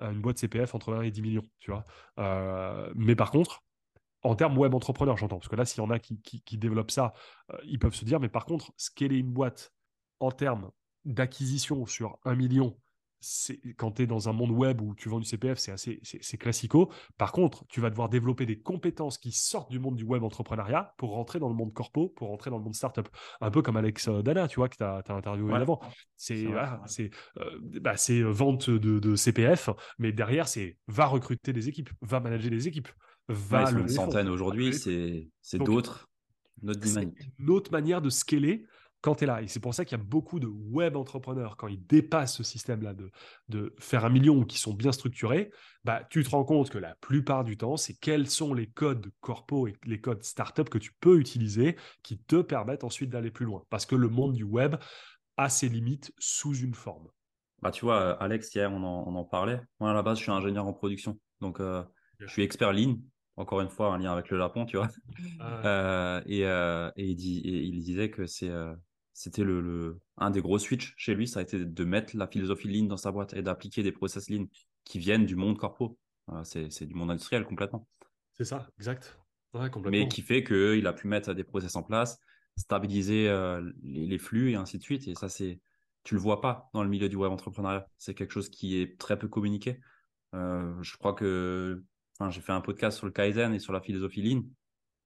une 0.00 0.22
boîte 0.22 0.38
CPF 0.38 0.74
entre 0.74 0.94
1 0.94 1.02
et 1.02 1.10
10 1.10 1.20
millions. 1.20 1.48
Tu 1.58 1.70
vois. 1.70 1.84
mais 2.94 3.14
par 3.14 3.30
contre, 3.30 3.62
en 4.22 4.34
termes 4.34 4.56
web 4.56 4.74
entrepreneur, 4.74 5.18
j'entends, 5.18 5.36
parce 5.36 5.48
que 5.48 5.56
là, 5.56 5.66
s'il 5.66 5.82
y 5.82 5.86
en 5.86 5.90
a 5.90 5.98
qui, 5.98 6.18
qui, 6.22 6.40
qui 6.42 6.56
développent 6.56 6.90
ça, 6.90 7.12
ils 7.64 7.78
peuvent 7.78 7.94
se 7.94 8.06
dire, 8.06 8.20
mais 8.20 8.30
par 8.30 8.46
contre, 8.46 8.72
scaler 8.78 9.18
une 9.18 9.32
boîte 9.32 9.70
en 10.20 10.30
termes 10.30 10.70
d'acquisition 11.04 11.86
sur 11.86 12.18
un 12.24 12.34
million, 12.34 12.76
quand 13.76 13.92
tu 13.92 14.02
es 14.02 14.06
dans 14.06 14.28
un 14.28 14.32
monde 14.32 14.50
web 14.50 14.80
où 14.80 14.94
tu 14.94 15.08
vends 15.08 15.18
du 15.18 15.26
CPF, 15.26 15.58
c'est 15.58 15.72
assez 15.72 16.00
c'est 16.02 16.38
classico. 16.38 16.90
Par 17.18 17.32
contre, 17.32 17.66
tu 17.68 17.80
vas 17.80 17.90
devoir 17.90 18.08
développer 18.08 18.46
des 18.46 18.58
compétences 18.58 19.18
qui 19.18 19.32
sortent 19.32 19.70
du 19.70 19.78
monde 19.78 19.96
du 19.96 20.04
web 20.04 20.22
entrepreneuriat 20.22 20.94
pour 20.96 21.10
rentrer 21.10 21.38
dans 21.38 21.48
le 21.48 21.54
monde 21.54 21.72
corpo, 21.74 22.08
pour 22.08 22.28
rentrer 22.28 22.50
dans 22.50 22.56
le 22.56 22.64
monde 22.64 22.74
startup. 22.74 23.08
Un 23.40 23.50
peu 23.50 23.60
comme 23.60 23.76
Alex 23.76 24.08
euh, 24.08 24.22
Dana, 24.22 24.48
tu 24.48 24.56
vois, 24.56 24.68
que 24.68 24.76
tu 24.76 24.84
as, 24.84 25.02
interviewé 25.08 25.54
avant. 25.54 25.80
C'est 26.16 26.46
c'est 26.86 27.10
euh, 27.38 27.58
bah, 27.80 27.94
vente 28.30 28.70
de, 28.70 29.16
CPF, 29.16 29.68
mais 29.98 30.12
derrière, 30.12 30.48
c'est 30.48 30.78
va 30.88 31.06
recruter 31.06 31.52
des 31.52 31.68
équipes, 31.68 31.90
va 32.00 32.20
manager 32.20 32.50
des 32.50 32.68
équipes. 32.68 32.88
Va 33.28 33.70
une 33.70 33.88
centaine 33.88 34.28
aujourd'hui, 34.28 34.72
c'est 34.72 35.58
d'autres. 35.58 36.08
Une 36.62 37.50
autre 37.50 37.72
manière 37.72 38.02
de 38.02 38.10
scaler 38.10 38.64
quand 39.00 39.16
tu 39.16 39.24
es 39.24 39.26
là. 39.26 39.42
Et 39.42 39.48
c'est 39.48 39.60
pour 39.60 39.74
ça 39.74 39.84
qu'il 39.84 39.96
y 39.96 40.00
a 40.00 40.04
beaucoup 40.04 40.40
de 40.40 40.46
web 40.46 40.96
entrepreneurs, 40.96 41.56
quand 41.56 41.68
ils 41.68 41.84
dépassent 41.86 42.36
ce 42.36 42.42
système-là 42.42 42.94
de, 42.94 43.10
de 43.48 43.74
faire 43.78 44.04
un 44.04 44.10
million 44.10 44.36
ou 44.36 44.44
qui 44.44 44.58
sont 44.58 44.74
bien 44.74 44.92
structurés, 44.92 45.50
bah, 45.84 46.02
tu 46.10 46.22
te 46.22 46.30
rends 46.30 46.44
compte 46.44 46.70
que 46.70 46.78
la 46.78 46.94
plupart 46.96 47.44
du 47.44 47.56
temps, 47.56 47.76
c'est 47.76 47.94
quels 47.94 48.28
sont 48.28 48.52
les 48.52 48.66
codes 48.66 49.10
corpo 49.20 49.66
et 49.66 49.74
les 49.84 50.00
codes 50.00 50.22
startup 50.22 50.68
que 50.68 50.78
tu 50.78 50.92
peux 51.00 51.18
utiliser 51.18 51.76
qui 52.02 52.18
te 52.18 52.42
permettent 52.42 52.84
ensuite 52.84 53.10
d'aller 53.10 53.30
plus 53.30 53.46
loin. 53.46 53.64
Parce 53.70 53.86
que 53.86 53.96
le 53.96 54.08
monde 54.08 54.34
du 54.34 54.44
web 54.44 54.76
a 55.36 55.48
ses 55.48 55.68
limites 55.68 56.12
sous 56.18 56.54
une 56.54 56.74
forme. 56.74 57.08
Bah, 57.62 57.70
tu 57.70 57.84
vois, 57.84 58.12
Alex, 58.22 58.54
hier, 58.54 58.70
on 58.72 58.82
en, 58.82 59.24
parlait. 59.24 59.60
Moi, 59.80 59.90
à 59.90 59.94
la 59.94 60.02
base, 60.02 60.18
je 60.18 60.22
suis 60.22 60.32
ingénieur 60.32 60.66
en 60.66 60.72
production. 60.72 61.18
Donc, 61.40 61.60
euh, 61.60 61.82
je 62.18 62.26
suis 62.26 62.42
expert 62.42 62.72
ligne 62.72 63.00
encore 63.36 63.60
une 63.60 63.68
fois 63.68 63.94
un 63.94 63.98
lien 63.98 64.12
avec 64.12 64.28
le 64.30 64.38
Japon, 64.38 64.66
tu 64.66 64.76
vois. 64.76 64.88
Ah 65.40 65.66
euh, 65.66 66.20
et, 66.26 66.44
euh, 66.44 66.90
et, 66.96 67.10
il 67.10 67.82
disait 67.82 68.10
que 68.10 68.26
c'est 68.26 68.50
c'était 69.12 69.44
le, 69.44 70.00
un 70.16 70.30
des 70.30 70.40
gros 70.40 70.58
switches 70.58 70.94
chez 70.96 71.14
lui, 71.14 71.26
ça 71.26 71.40
a 71.40 71.42
été 71.42 71.64
de 71.64 71.84
mettre 71.84 72.16
la 72.16 72.26
philosophie 72.26 72.68
Lean 72.68 72.86
dans 72.86 72.96
sa 72.96 73.12
boîte 73.12 73.34
et 73.34 73.42
d'appliquer 73.42 73.82
des 73.82 73.92
process 73.92 74.30
Lean 74.30 74.46
qui 74.84 74.98
viennent 74.98 75.26
du 75.26 75.36
monde 75.36 75.58
corpo. 75.58 75.98
c'est 76.44 76.86
du 76.86 76.94
monde 76.94 77.10
industriel 77.10 77.44
complètement. 77.44 77.86
C'est 78.32 78.44
ça, 78.44 78.68
exact. 78.78 79.18
Mais 79.90 80.08
qui 80.08 80.22
fait 80.22 80.44
qu'il 80.44 80.86
a 80.86 80.92
pu 80.92 81.08
mettre 81.08 81.34
des 81.34 81.44
process 81.44 81.74
en 81.74 81.82
place, 81.82 82.20
stabiliser 82.56 83.28
euh, 83.28 83.70
les, 83.82 84.18
flux 84.18 84.52
et 84.52 84.54
ainsi 84.54 84.78
de 84.78 84.82
suite. 84.82 85.08
Et 85.08 85.14
ça, 85.14 85.28
c'est 85.28 85.60
tu 86.04 86.14
le 86.14 86.20
vois 86.20 86.40
pas 86.40 86.70
dans 86.72 86.82
le 86.82 86.88
milieu 86.88 87.08
du 87.08 87.16
web 87.16 87.32
entrepreneuriat. 87.32 87.86
C'est 87.98 88.14
quelque 88.14 88.32
chose 88.32 88.48
qui 88.48 88.80
est 88.80 88.98
très 88.98 89.18
peu 89.18 89.28
communiqué. 89.28 89.80
Euh, 90.34 90.72
je 90.82 90.96
crois 90.96 91.14
que 91.14 91.82
j'ai 92.28 92.40
fait 92.40 92.52
un 92.52 92.60
podcast 92.60 92.98
sur 92.98 93.06
le 93.06 93.12
Kaizen 93.12 93.52
et 93.52 93.58
sur 93.58 93.72
la 93.72 93.80
philosophie 93.80 94.22
Lean. 94.22 94.42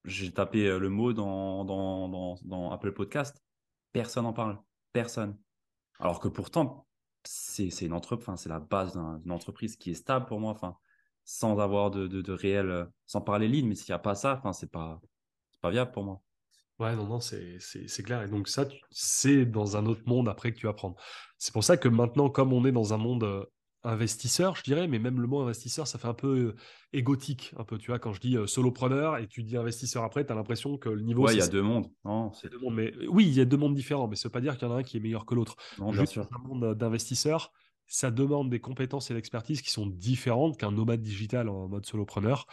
J'ai 0.04 0.30
tapé 0.30 0.66
euh, 0.68 0.78
le 0.78 0.90
mot 0.90 1.12
dans, 1.12 1.64
dans, 1.64 2.08
dans, 2.08 2.36
dans 2.44 2.70
Apple 2.70 2.92
Podcast 2.92 3.42
Personne 3.94 4.24
n'en 4.24 4.32
parle. 4.32 4.58
Personne. 4.92 5.38
Alors 6.00 6.18
que 6.18 6.26
pourtant, 6.26 6.88
c'est 7.22 7.68
une 7.80 7.92
entreprise, 7.92 8.34
c'est 8.36 8.48
la 8.48 8.58
base 8.58 8.92
d'une 9.22 9.30
entreprise 9.30 9.76
qui 9.76 9.92
est 9.92 9.94
stable 9.94 10.26
pour 10.26 10.40
moi. 10.40 10.50
Enfin, 10.50 10.76
sans 11.24 11.60
avoir 11.60 11.92
de, 11.92 12.08
de, 12.08 12.32
réel, 12.32 12.88
sans 13.06 13.20
parler 13.20 13.46
ligne, 13.46 13.68
mais 13.68 13.76
s'il 13.76 13.92
n'y 13.92 13.94
a 13.94 14.00
pas 14.00 14.16
ça, 14.16 14.34
enfin, 14.36 14.52
c'est 14.52 14.70
pas, 14.70 15.00
pas 15.60 15.70
viable 15.70 15.92
pour 15.92 16.02
moi. 16.02 16.20
Ouais, 16.80 16.96
non, 16.96 17.06
non, 17.06 17.20
c'est 17.20 18.02
clair. 18.02 18.22
Et 18.22 18.28
donc 18.28 18.48
ça, 18.48 18.66
c'est 18.90 19.46
dans 19.46 19.76
un 19.76 19.86
autre 19.86 20.02
monde 20.06 20.28
après 20.28 20.52
que 20.52 20.58
tu 20.58 20.66
vas 20.66 20.72
prendre. 20.72 20.96
C'est 21.38 21.52
pour 21.52 21.62
ça 21.62 21.76
que 21.76 21.88
maintenant, 21.88 22.28
comme 22.28 22.52
on 22.52 22.64
est 22.64 22.72
dans 22.72 22.94
un 22.94 22.98
monde 22.98 23.22
euh, 23.22 23.44
investisseur, 23.84 24.56
je 24.56 24.62
dirais, 24.62 24.88
mais 24.88 24.98
même 24.98 25.20
le 25.20 25.26
mot 25.26 25.40
investisseur, 25.40 25.86
ça 25.86 25.98
fait 25.98 26.08
un 26.08 26.14
peu 26.14 26.26
euh, 26.26 26.54
égotique, 26.92 27.52
un 27.58 27.64
peu, 27.64 27.78
tu 27.78 27.90
vois, 27.90 27.98
quand 27.98 28.12
je 28.12 28.20
dis 28.20 28.36
euh, 28.36 28.46
solopreneur 28.46 29.18
et 29.18 29.28
tu 29.28 29.42
dis 29.42 29.56
investisseur 29.56 30.02
après, 30.02 30.24
tu 30.24 30.32
as 30.32 30.34
l'impression 30.34 30.78
que 30.78 30.88
le 30.88 31.02
niveau... 31.02 31.26
Ouais, 31.26 31.34
il 31.34 31.38
y 31.38 31.42
a 31.42 31.48
deux 31.48 31.62
mondes. 31.62 31.88
Non, 32.04 32.32
deux 32.42 32.58
mondes 32.58 32.74
mais... 32.74 32.92
Oui, 33.08 33.26
il 33.26 33.34
y 33.34 33.40
a 33.40 33.44
deux 33.44 33.58
mondes 33.58 33.74
différents, 33.74 34.08
mais 34.08 34.16
ça 34.16 34.28
veut 34.28 34.32
pas 34.32 34.40
dire 34.40 34.56
qu'il 34.56 34.66
y 34.66 34.70
en 34.70 34.74
a 34.74 34.78
un 34.78 34.82
qui 34.82 34.96
est 34.96 35.00
meilleur 35.00 35.26
que 35.26 35.34
l'autre. 35.34 35.56
Juste 35.92 36.18
un 36.18 36.48
monde 36.48 36.74
d'investisseur, 36.74 37.52
ça 37.86 38.10
demande 38.10 38.48
des 38.48 38.60
compétences 38.60 39.10
et 39.10 39.14
l'expertise 39.14 39.60
qui 39.60 39.70
sont 39.70 39.86
différentes 39.86 40.56
qu'un 40.56 40.72
nomade 40.72 41.02
digital 41.02 41.48
en 41.48 41.68
mode 41.68 41.84
solopreneur, 41.84 42.46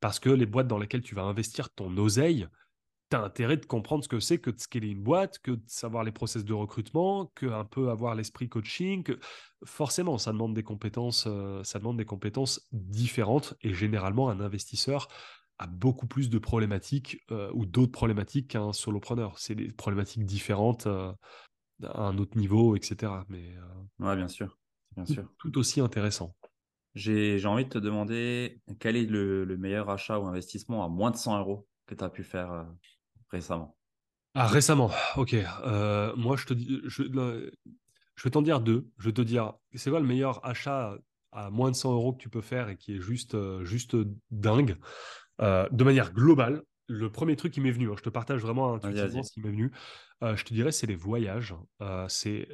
parce 0.00 0.20
que 0.20 0.30
les 0.30 0.46
boîtes 0.46 0.68
dans 0.68 0.78
lesquelles 0.78 1.02
tu 1.02 1.14
vas 1.14 1.24
investir 1.24 1.70
ton 1.70 1.96
oseille, 1.96 2.46
tu 3.10 3.16
as 3.16 3.22
intérêt 3.22 3.56
de 3.56 3.66
comprendre 3.66 4.02
ce 4.02 4.08
que 4.08 4.20
c'est 4.20 4.38
que 4.38 4.50
de 4.50 4.58
scaler 4.58 4.88
une 4.88 5.02
boîte, 5.02 5.38
que 5.38 5.52
de 5.52 5.62
savoir 5.66 6.04
les 6.04 6.12
process 6.12 6.44
de 6.44 6.52
recrutement, 6.52 7.30
que 7.34 7.46
un 7.46 7.64
peu 7.64 7.90
avoir 7.90 8.14
l'esprit 8.14 8.48
coaching. 8.48 9.02
Que... 9.02 9.18
Forcément, 9.64 10.18
ça 10.18 10.32
demande 10.32 10.54
des 10.54 10.62
compétences, 10.62 11.26
euh, 11.26 11.62
ça 11.62 11.78
demande 11.78 11.98
des 11.98 12.04
compétences 12.04 12.66
différentes 12.72 13.54
et 13.62 13.72
généralement 13.72 14.28
un 14.28 14.40
investisseur 14.40 15.08
a 15.58 15.66
beaucoup 15.66 16.06
plus 16.06 16.28
de 16.28 16.38
problématiques 16.38 17.24
euh, 17.30 17.50
ou 17.54 17.64
d'autres 17.64 17.92
problématiques 17.92 18.48
qu'un 18.48 18.72
solopreneur. 18.72 19.38
C'est 19.38 19.54
des 19.54 19.72
problématiques 19.72 20.26
différentes 20.26 20.86
euh, 20.86 21.12
à 21.82 22.02
un 22.02 22.18
autre 22.18 22.36
niveau, 22.36 22.76
etc. 22.76 23.12
Mais 23.28 23.54
ouais, 24.00 24.16
bien 24.16 24.28
sûr, 24.28 24.58
bien 24.94 25.06
sûr. 25.06 25.26
Tout 25.38 25.56
aussi 25.58 25.80
intéressant. 25.80 26.34
J'ai 26.94 27.44
envie 27.46 27.64
de 27.64 27.70
te 27.70 27.78
demander 27.78 28.60
quel 28.80 28.96
est 28.96 29.04
le, 29.04 29.44
le, 29.44 29.56
meilleur 29.58 29.90
achat 29.90 30.18
ou 30.18 30.26
investissement 30.26 30.82
à 30.82 30.88
moins 30.88 31.10
de 31.10 31.16
100 31.16 31.38
euros 31.40 31.68
que 31.86 31.94
tu 31.94 32.02
as 32.02 32.08
pu 32.08 32.24
faire 32.24 32.66
récemment 33.36 33.76
Ah, 34.34 34.46
récemment, 34.46 34.90
ok. 35.16 35.34
Euh, 35.34 36.14
moi, 36.16 36.36
je 36.36 36.46
te 36.46 36.54
je 38.16 38.22
vais 38.24 38.30
t'en 38.30 38.42
dire 38.42 38.60
deux. 38.60 38.88
Je 38.98 39.06
vais 39.06 39.12
te 39.12 39.20
dire, 39.20 39.52
c'est 39.74 39.90
quoi 39.90 40.00
le 40.00 40.06
meilleur 40.06 40.44
achat 40.44 40.96
à 41.32 41.50
moins 41.50 41.70
de 41.70 41.76
100 41.76 41.92
euros 41.92 42.12
que 42.12 42.18
tu 42.18 42.30
peux 42.30 42.40
faire 42.40 42.68
et 42.70 42.76
qui 42.76 42.96
est 42.96 43.00
juste, 43.00 43.34
euh, 43.34 43.64
juste 43.64 43.96
dingue, 44.30 44.76
euh, 45.42 45.68
de 45.70 45.84
manière 45.84 46.12
globale. 46.12 46.62
Le 46.88 47.10
premier 47.10 47.36
truc 47.36 47.52
qui 47.52 47.60
m'est 47.60 47.70
venu, 47.70 47.90
hein, 47.90 47.94
je 47.96 48.02
te 48.02 48.10
partage 48.10 48.40
vraiment 48.40 48.74
intuitivement 48.74 49.22
ce 49.22 49.32
qui 49.32 49.40
m'est 49.40 49.50
venu. 49.50 49.72
je 50.22 50.42
te 50.44 50.54
dirais, 50.54 50.72
c'est 50.72 50.86
les 50.86 50.94
voyages. 50.94 51.54
c'est 52.08 52.46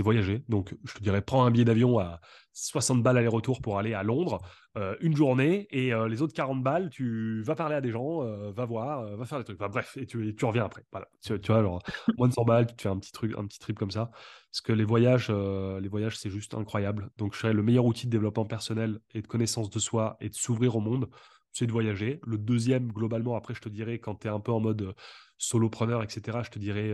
voyager. 0.00 0.44
Donc, 0.48 0.74
je 0.84 0.94
te 0.94 1.02
dirais, 1.02 1.22
prends 1.22 1.44
un 1.44 1.50
billet 1.50 1.64
d'avion 1.64 1.98
à 1.98 2.20
60 2.52 3.02
balles 3.02 3.18
aller-retour 3.18 3.60
pour 3.60 3.78
aller 3.78 3.94
à 3.94 4.02
Londres. 4.02 4.40
Euh, 4.78 4.96
une 5.00 5.14
journée 5.14 5.66
et 5.70 5.92
euh, 5.92 6.08
les 6.08 6.22
autres 6.22 6.32
40 6.32 6.62
balles, 6.62 6.88
tu 6.90 7.42
vas 7.42 7.54
parler 7.54 7.74
à 7.74 7.80
des 7.80 7.90
gens, 7.90 8.22
euh, 8.22 8.52
va 8.52 8.64
voir, 8.64 9.04
va 9.16 9.24
faire 9.24 9.38
des 9.38 9.44
trucs. 9.44 9.58
bref, 9.58 9.96
et 9.96 10.06
tu, 10.06 10.34
tu 10.34 10.44
reviens 10.44 10.64
après. 10.64 10.84
Voilà. 10.92 11.08
Tu, 11.22 11.36
vois, 11.46 11.58
alors, 11.58 11.82
moins 12.18 12.28
de 12.28 12.32
100 12.32 12.44
balles, 12.44 12.66
tu 12.66 12.74
te 12.74 12.82
fais 12.82 12.88
un 12.88 12.98
petit 12.98 13.12
truc, 13.12 13.34
un 13.36 13.46
petit 13.46 13.58
trip 13.58 13.78
comme 13.78 13.90
ça. 13.90 14.10
Parce 14.50 14.60
que 14.62 14.72
les 14.72 14.84
voyages, 14.84 15.30
les 15.30 15.88
voyages, 15.88 16.18
c'est 16.18 16.30
juste 16.30 16.54
incroyable. 16.54 17.10
Donc, 17.16 17.34
je 17.34 17.40
serais 17.40 17.52
le 17.52 17.62
meilleur 17.62 17.84
outil 17.84 18.06
de 18.06 18.10
développement 18.10 18.44
personnel 18.44 19.00
et 19.14 19.22
de 19.22 19.26
connaissance 19.26 19.70
de 19.70 19.78
soi 19.78 20.16
et 20.20 20.28
de 20.28 20.34
s'ouvrir 20.34 20.76
au 20.76 20.80
monde, 20.80 21.08
c'est 21.52 21.66
de 21.66 21.72
voyager. 21.72 22.20
Le 22.26 22.38
deuxième, 22.38 22.90
globalement, 22.92 23.36
après, 23.36 23.54
je 23.54 23.60
te 23.60 23.68
dirais, 23.68 23.98
quand 23.98 24.16
tu 24.16 24.26
es 24.26 24.30
un 24.30 24.40
peu 24.40 24.52
en 24.52 24.60
mode 24.60 24.94
solopreneur, 25.38 26.02
etc., 26.02 26.38
je 26.42 26.50
te 26.50 26.58
dirais 26.58 26.92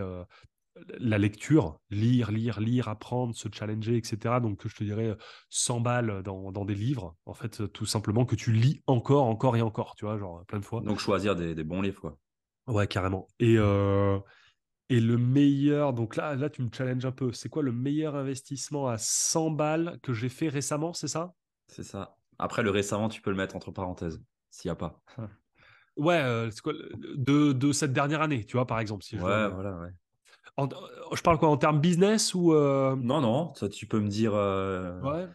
la 0.98 1.18
lecture, 1.18 1.80
lire, 1.90 2.30
lire, 2.30 2.60
lire, 2.60 2.88
apprendre, 2.88 3.34
se 3.34 3.48
challenger, 3.52 3.96
etc. 3.96 4.40
Donc, 4.40 4.66
je 4.66 4.74
te 4.74 4.84
dirais 4.84 5.16
100 5.50 5.80
balles 5.80 6.22
dans, 6.22 6.64
des 6.64 6.74
livres, 6.74 7.16
en 7.26 7.34
fait, 7.34 7.72
tout 7.72 7.86
simplement 7.86 8.24
que 8.24 8.36
tu 8.36 8.52
lis 8.52 8.82
encore, 8.86 9.24
encore 9.24 9.56
et 9.56 9.62
encore, 9.62 9.94
tu 9.96 10.04
vois, 10.04 10.18
genre 10.18 10.44
plein 10.46 10.58
de 10.58 10.64
fois. 10.64 10.80
Donc, 10.80 10.98
choisir 10.98 11.36
des, 11.36 11.64
bons 11.64 11.82
livres, 11.82 12.00
quoi. 12.00 12.18
Ouais, 12.66 12.86
carrément. 12.86 13.26
Et, 13.38 13.56
euh, 13.56 14.18
et 14.90 15.00
le 15.00 15.16
meilleur, 15.16 15.92
donc 15.92 16.16
là, 16.16 16.34
là, 16.34 16.50
tu 16.50 16.62
me 16.62 16.68
challenges 16.72 17.06
un 17.06 17.12
peu. 17.12 17.32
C'est 17.32 17.48
quoi 17.48 17.62
le 17.62 17.72
meilleur 17.72 18.14
investissement 18.14 18.88
à 18.88 18.98
100 18.98 19.50
balles 19.50 19.98
que 20.02 20.12
j'ai 20.12 20.28
fait 20.28 20.48
récemment, 20.48 20.92
c'est 20.92 21.08
ça? 21.08 21.32
C'est 21.68 21.82
ça. 21.82 22.16
Après, 22.38 22.62
le 22.62 22.70
récemment, 22.70 23.08
tu 23.08 23.20
peux 23.20 23.30
le 23.30 23.36
mettre 23.36 23.56
entre 23.56 23.70
parenthèses, 23.70 24.22
s'il 24.50 24.68
n'y 24.68 24.72
a 24.72 24.76
pas. 24.76 25.00
ouais, 25.96 26.18
euh, 26.18 26.50
c'est 26.50 26.60
quoi 26.60 26.72
de, 26.72 27.52
de, 27.52 27.72
cette 27.72 27.92
dernière 27.92 28.22
année, 28.22 28.44
tu 28.44 28.56
vois, 28.56 28.66
par 28.66 28.80
exemple. 28.80 29.04
Si 29.04 29.16
ouais, 29.16 29.48
voilà, 29.48 29.76
ouais. 29.78 29.90
Euh, 30.58 30.66
je 31.14 31.22
parle 31.22 31.38
quoi 31.38 31.48
en 31.48 31.56
termes 31.56 31.80
business 31.80 32.34
ou 32.34 32.52
euh, 32.52 32.96
Non, 32.96 33.20
non, 33.20 33.54
ça 33.54 33.68
tu 33.68 33.86
peux 33.86 34.00
me 34.00 34.08
dire 34.08 34.32
euh, 34.34 35.26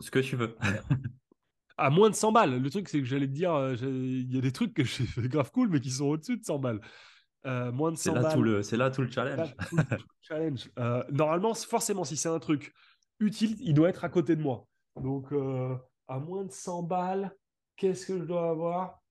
ce 0.00 0.10
que 0.10 0.18
tu 0.18 0.36
veux. 0.36 0.56
à 1.76 1.90
moins 1.90 2.08
de 2.08 2.14
100 2.14 2.32
balles. 2.32 2.60
Le 2.60 2.70
truc, 2.70 2.88
c'est 2.88 3.00
que 3.00 3.04
j'allais 3.04 3.26
te 3.26 3.32
dire, 3.32 3.52
il 3.82 4.34
y 4.34 4.38
a 4.38 4.40
des 4.40 4.52
trucs 4.52 4.74
que 4.74 4.84
j'ai 4.84 5.04
fait 5.04 5.28
grave 5.28 5.50
cool, 5.52 5.68
mais 5.68 5.80
qui 5.80 5.90
sont 5.90 6.06
au-dessus 6.06 6.38
de 6.38 6.44
100 6.44 6.58
balles. 6.58 6.80
moins 7.44 7.92
de 7.92 7.96
100 7.96 8.14
là 8.14 8.22
balles. 8.22 8.34
Tout 8.34 8.42
le, 8.42 8.62
c'est 8.62 8.76
là 8.76 8.90
tout 8.90 9.02
le 9.02 9.10
challenge. 9.10 9.54
challenge. 10.22 10.70
normalement, 11.10 11.54
forcément, 11.54 12.04
si 12.04 12.16
c'est 12.16 12.30
un 12.30 12.38
truc 12.38 12.72
utile, 13.20 13.56
il 13.60 13.74
doit 13.74 13.88
être 13.88 14.04
à 14.04 14.08
côté 14.08 14.36
de 14.36 14.42
moi. 14.42 14.66
Donc, 15.00 15.32
à 16.08 16.18
moins 16.18 16.44
de 16.44 16.52
100 16.52 16.82
balles, 16.84 17.34
qu'est-ce 17.76 18.06
que 18.06 18.18
je 18.18 18.24
dois 18.24 18.50
avoir? 18.50 19.02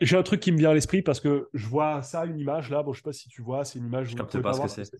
J'ai 0.00 0.16
un 0.16 0.22
truc 0.22 0.40
qui 0.40 0.52
me 0.52 0.58
vient 0.58 0.70
à 0.70 0.74
l'esprit 0.74 1.02
parce 1.02 1.18
que 1.18 1.48
je 1.52 1.66
vois 1.66 2.02
ça, 2.02 2.24
une 2.24 2.38
image 2.38 2.70
là. 2.70 2.82
Bon, 2.82 2.92
je 2.92 2.98
sais 2.98 3.02
pas 3.02 3.12
si 3.12 3.28
tu 3.28 3.42
vois, 3.42 3.64
c'est 3.64 3.78
une 3.78 3.86
image. 3.86 4.10
Je 4.10 4.16
capte 4.16 4.40
pas, 4.40 4.52
ce 4.52 4.60
que 4.60 4.68
c'est. 4.68 4.96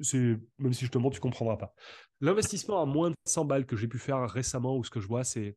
C'est 0.00 0.36
même 0.58 0.72
si 0.72 0.86
je 0.86 0.90
te 0.90 0.98
montre, 0.98 1.14
tu 1.14 1.20
comprendras 1.20 1.56
pas. 1.56 1.72
L'investissement 2.20 2.82
à 2.82 2.84
moins 2.84 3.10
de 3.10 3.16
100 3.26 3.44
balles 3.44 3.64
que 3.64 3.76
j'ai 3.76 3.86
pu 3.86 3.98
faire 3.98 4.28
récemment 4.28 4.76
ou 4.76 4.82
ce 4.82 4.90
que 4.90 5.00
je 5.00 5.06
vois, 5.06 5.22
c'est 5.22 5.56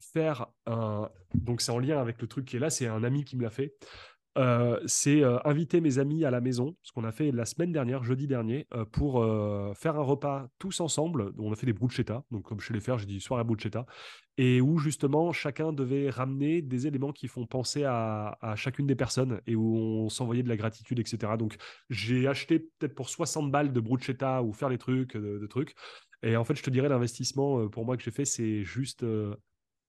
faire 0.00 0.46
un. 0.66 1.10
Donc 1.34 1.62
c'est 1.62 1.72
en 1.72 1.78
lien 1.78 1.98
avec 1.98 2.20
le 2.20 2.28
truc 2.28 2.44
qui 2.44 2.56
est 2.56 2.60
là. 2.60 2.68
C'est 2.68 2.86
un 2.86 3.02
ami 3.02 3.24
qui 3.24 3.36
me 3.36 3.42
l'a 3.42 3.50
fait. 3.50 3.74
Euh, 4.36 4.78
c'est 4.86 5.22
euh, 5.22 5.38
inviter 5.46 5.80
mes 5.80 5.98
amis 5.98 6.24
à 6.24 6.30
la 6.30 6.40
maison, 6.40 6.76
ce 6.82 6.92
qu'on 6.92 7.04
a 7.04 7.12
fait 7.12 7.32
la 7.32 7.46
semaine 7.46 7.72
dernière, 7.72 8.04
jeudi 8.04 8.26
dernier, 8.26 8.66
euh, 8.74 8.84
pour 8.84 9.24
faire 9.76 9.96
un 9.96 10.02
repas 10.02 10.48
tous 10.58 10.80
ensemble. 10.80 11.32
On 11.38 11.52
a 11.52 11.56
fait 11.56 11.66
des 11.66 11.72
bruschetta, 11.72 12.24
donc 12.30 12.44
comme 12.44 12.60
je 12.60 12.66
sais 12.66 12.74
les 12.74 12.80
faire, 12.80 12.98
j'ai 12.98 13.06
dit 13.06 13.20
soirée 13.20 13.44
bruschetta, 13.44 13.86
et 14.36 14.60
où 14.60 14.78
justement 14.78 15.32
chacun 15.32 15.72
devait 15.72 16.10
ramener 16.10 16.60
des 16.60 16.86
éléments 16.86 17.12
qui 17.12 17.28
font 17.28 17.46
penser 17.46 17.84
à, 17.84 18.36
chacune 18.56 18.86
des 18.86 18.94
personnes 18.94 19.40
et 19.46 19.54
où 19.56 19.76
on 19.76 20.08
s'envoyait 20.08 20.42
de 20.42 20.48
la 20.48 20.56
gratitude, 20.56 20.98
etc. 20.98 21.32
Donc 21.38 21.56
j'ai 21.90 22.28
acheté 22.28 22.58
peut-être 22.58 22.94
pour 22.94 23.08
60 23.08 23.50
balles 23.50 23.72
de 23.72 23.80
bruschetta 23.80 24.42
ou 24.42 24.52
faire 24.52 24.68
des 24.68 24.78
trucs, 24.78 25.16
de, 25.16 25.46
trucs. 25.46 25.74
Et 26.22 26.36
en 26.36 26.44
fait, 26.44 26.56
je 26.56 26.62
te 26.62 26.70
dirais, 26.70 26.88
l'investissement 26.88 27.68
pour 27.68 27.84
moi 27.84 27.96
que 27.96 28.02
j'ai 28.02 28.10
fait, 28.10 28.24
c'est 28.24 28.64
juste 28.64 29.04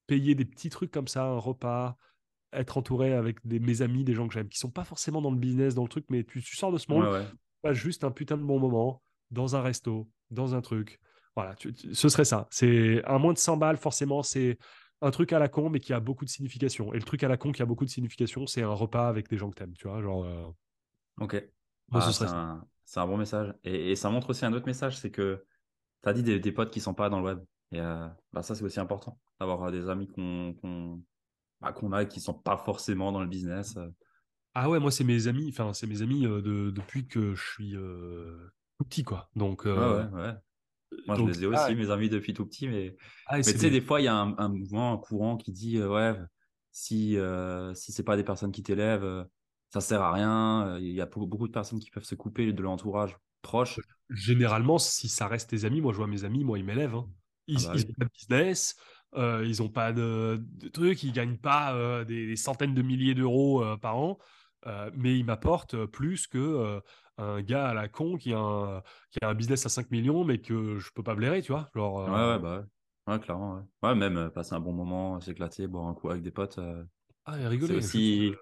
payer 0.07 0.35
des 0.35 0.45
petits 0.45 0.69
trucs 0.69 0.91
comme 0.91 1.07
ça, 1.07 1.25
un 1.25 1.37
repas, 1.37 1.97
être 2.53 2.77
entouré 2.77 3.13
avec 3.13 3.45
des, 3.45 3.59
mes 3.59 3.81
amis, 3.81 4.03
des 4.03 4.13
gens 4.13 4.27
que 4.27 4.33
j'aime, 4.33 4.49
qui 4.49 4.57
sont 4.57 4.71
pas 4.71 4.83
forcément 4.83 5.21
dans 5.21 5.31
le 5.31 5.37
business, 5.37 5.75
dans 5.75 5.83
le 5.83 5.89
truc, 5.89 6.05
mais 6.09 6.23
tu, 6.23 6.41
sors 6.41 6.71
de 6.71 6.77
ce 6.77 6.91
monde, 6.91 7.25
pas 7.61 7.73
juste 7.73 8.03
un 8.03 8.11
putain 8.11 8.37
de 8.37 8.43
bon 8.43 8.59
moment, 8.59 9.01
dans 9.31 9.55
un 9.55 9.61
resto, 9.61 10.09
dans 10.31 10.55
un 10.55 10.61
truc. 10.61 10.99
Voilà, 11.35 11.55
ce 11.93 12.09
serait 12.09 12.25
ça. 12.25 12.47
C'est 12.49 13.03
un 13.05 13.19
moins 13.19 13.33
de 13.33 13.37
100 13.37 13.57
balles, 13.57 13.77
forcément, 13.77 14.23
c'est 14.23 14.57
un 15.01 15.11
truc 15.11 15.33
à 15.33 15.39
la 15.39 15.47
con, 15.47 15.69
mais 15.69 15.79
qui 15.79 15.93
a 15.93 15.99
beaucoup 15.99 16.25
de 16.25 16.29
signification. 16.29 16.93
Et 16.93 16.97
le 16.97 17.03
truc 17.03 17.23
à 17.23 17.27
la 17.27 17.37
con 17.37 17.51
qui 17.51 17.61
a 17.61 17.65
beaucoup 17.65 17.85
de 17.85 17.89
signification, 17.89 18.47
c'est 18.47 18.63
un 18.63 18.69
repas 18.69 19.07
avec 19.07 19.29
des 19.29 19.37
gens 19.37 19.49
que 19.49 19.55
t'aimes, 19.55 19.73
tu 19.73 19.87
vois, 19.87 20.01
genre. 20.01 20.23
Euh, 20.25 20.47
ok. 21.19 21.43
Ah, 21.91 22.11
c'est 22.11 22.99
un, 22.99 23.07
bon 23.07 23.17
message. 23.17 23.53
Et, 23.63 23.95
ça 23.95 24.09
montre 24.09 24.31
aussi 24.31 24.45
un 24.45 24.53
autre 24.53 24.65
message, 24.65 24.97
c'est 24.97 25.11
que 25.11 25.45
tu 26.03 26.09
as 26.09 26.13
dit 26.13 26.23
des, 26.23 26.51
potes 26.51 26.71
qui 26.71 26.81
sont 26.81 26.93
pas 26.93 27.09
dans 27.09 27.19
le 27.19 27.25
web. 27.25 27.39
Et 27.71 27.79
euh, 27.79 28.07
bah, 28.33 28.41
ça, 28.41 28.55
c'est 28.55 28.63
aussi 28.63 28.79
important, 28.79 29.19
d'avoir 29.39 29.71
des 29.71 29.89
amis 29.89 30.07
qu'on 30.07 31.01
bah, 31.61 31.71
qu'on 31.71 31.91
a 31.91 32.03
et 32.03 32.07
qui 32.07 32.19
sont 32.19 32.33
pas 32.33 32.57
forcément 32.57 33.11
dans 33.11 33.21
le 33.21 33.27
business. 33.27 33.75
Euh. 33.77 33.89
Ah 34.53 34.69
ouais, 34.69 34.79
moi 34.79 34.91
c'est 34.91 35.03
mes 35.03 35.27
amis, 35.27 35.49
enfin 35.49 35.73
c'est 35.73 35.87
mes 35.87 36.01
amis 36.01 36.25
euh, 36.25 36.41
de, 36.41 36.71
depuis 36.71 37.07
que 37.07 37.35
je 37.35 37.51
suis 37.51 37.75
euh, 37.75 38.51
tout 38.79 38.85
petit 38.85 39.03
quoi. 39.03 39.29
Donc 39.35 39.65
ouais, 39.65 39.71
ouais, 39.71 40.33
Moi 41.05 41.15
je 41.15 41.23
les 41.23 41.43
ai 41.43 41.45
aussi 41.45 41.75
mes 41.75 41.91
amis 41.91 42.09
depuis 42.09 42.33
tout 42.33 42.45
petit, 42.45 42.67
mais, 42.67 42.95
ah, 43.27 43.37
mais 43.37 43.43
tu 43.43 43.57
sais 43.57 43.69
des 43.69 43.81
fois 43.81 44.01
il 44.01 44.05
y 44.05 44.07
a 44.07 44.15
un, 44.15 44.49
mouvement, 44.49 44.93
un 44.93 44.97
courant 44.97 45.37
qui 45.37 45.51
dit 45.51 45.81
ouais 45.81 46.15
si 46.71 47.17
si 47.73 47.91
c'est 47.91 48.03
pas 48.03 48.17
des 48.17 48.23
personnes 48.23 48.51
qui 48.51 48.63
t'élèvent, 48.63 49.27
ça 49.69 49.81
sert 49.81 50.01
à 50.01 50.11
rien. 50.11 50.77
Il 50.79 50.93
y 50.93 51.01
a 51.01 51.05
beaucoup 51.05 51.47
de 51.47 51.53
personnes 51.53 51.79
qui 51.79 51.91
peuvent 51.91 52.03
se 52.03 52.15
couper 52.15 52.51
de 52.51 52.61
l'entourage 52.63 53.15
proche. 53.41 53.79
Généralement, 54.09 54.77
si 54.77 55.07
ça 55.07 55.27
reste 55.27 55.49
tes 55.49 55.65
amis, 55.65 55.81
moi 55.81 55.91
je 55.91 55.97
vois 55.97 56.07
mes 56.07 56.23
amis, 56.23 56.43
moi 56.43 56.57
ils 56.57 56.65
m'élèvent. 56.65 56.95
Hein. 56.95 57.09
Ils, 57.47 57.65
ah 57.65 57.69
bah 57.69 57.73
ils 57.75 57.83
ont 57.83 57.93
pas 57.97 58.05
de 58.05 58.11
business, 58.11 58.75
euh, 59.15 59.45
ils 59.45 59.61
n'ont 59.61 59.69
pas 59.69 59.93
de, 59.93 60.41
trucs, 60.73 61.03
ils 61.03 61.13
gagnent 61.13 61.37
pas 61.37 61.73
euh, 61.73 62.03
des, 62.03 62.35
centaines 62.35 62.73
de 62.73 62.81
milliers 62.81 63.15
d'euros 63.15 63.63
euh, 63.63 63.77
par 63.77 63.97
an, 63.97 64.17
mais 64.95 65.17
ils 65.17 65.23
m'apportent 65.23 65.85
plus 65.85 66.27
que 66.27 66.81
un 67.19 67.41
gars 67.41 67.69
à 67.69 67.73
la 67.73 67.87
con 67.87 68.17
qui 68.17 68.33
a 68.33 68.39
un, 68.39 68.83
qui 69.11 69.19
a 69.23 69.29
un 69.29 69.33
business 69.33 69.65
à 69.65 69.69
5 69.69 69.89
millions, 69.91 70.25
mais 70.25 70.39
que 70.39 70.77
je 70.77 70.91
peux 70.93 71.03
pas 71.03 71.15
blairer, 71.15 71.41
tu 71.41 71.53
vois. 71.53 71.69
Genre, 71.73 71.95
ouais, 71.95 72.11
ouais, 72.11 72.39
bah 72.39 72.65
ouais. 73.07 73.19
clairement. 73.19 73.65
Ouais, 73.81 73.95
même 73.95 74.29
passer 74.29 74.55
un 74.55 74.59
bon 74.59 74.73
moment, 74.73 75.21
s'éclater, 75.21 75.67
boire 75.67 75.87
un 75.87 75.93
coup 75.93 76.09
avec 76.09 76.21
des 76.21 76.31
potes. 76.31 76.59
ah, 77.25 77.39
et 77.39 77.47
rigoler. 77.47 77.75
Aussi. 77.75 78.33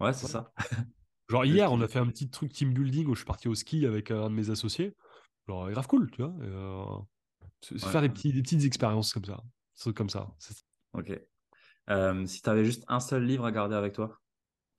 Ouais, 0.00 0.12
c'est 0.12 0.26
ça. 0.26 0.52
Genre, 1.30 1.46
hier, 1.46 1.72
on 1.72 1.80
a 1.80 1.88
fait 1.88 1.98
un 1.98 2.06
petit 2.06 2.28
truc 2.28 2.52
team 2.52 2.74
building 2.74 3.06
où 3.06 3.14
je 3.14 3.20
suis 3.20 3.26
parti 3.26 3.48
au 3.48 3.54
ski 3.54 3.86
avec 3.86 4.10
un 4.10 4.28
de 4.28 4.34
mes 4.34 4.50
associés. 4.50 4.94
Genre, 5.48 5.70
grave 5.70 5.86
cool, 5.86 6.10
tu 6.10 6.22
vois. 6.22 7.06
faire 7.78 8.02
des, 8.02 8.10
petits, 8.10 8.34
des 8.34 8.42
petites 8.42 8.64
expériences 8.64 9.14
comme 9.14 9.24
ça 9.24 9.42
trucs 9.80 9.96
comme 9.96 10.10
ça. 10.10 10.28
Ok. 10.92 11.12
Euh, 11.90 12.26
si 12.26 12.42
tu 12.42 12.48
avais 12.48 12.64
juste 12.64 12.84
un 12.88 13.00
seul 13.00 13.24
livre 13.24 13.44
à 13.44 13.52
garder 13.52 13.74
avec 13.74 13.92
toi? 13.92 14.20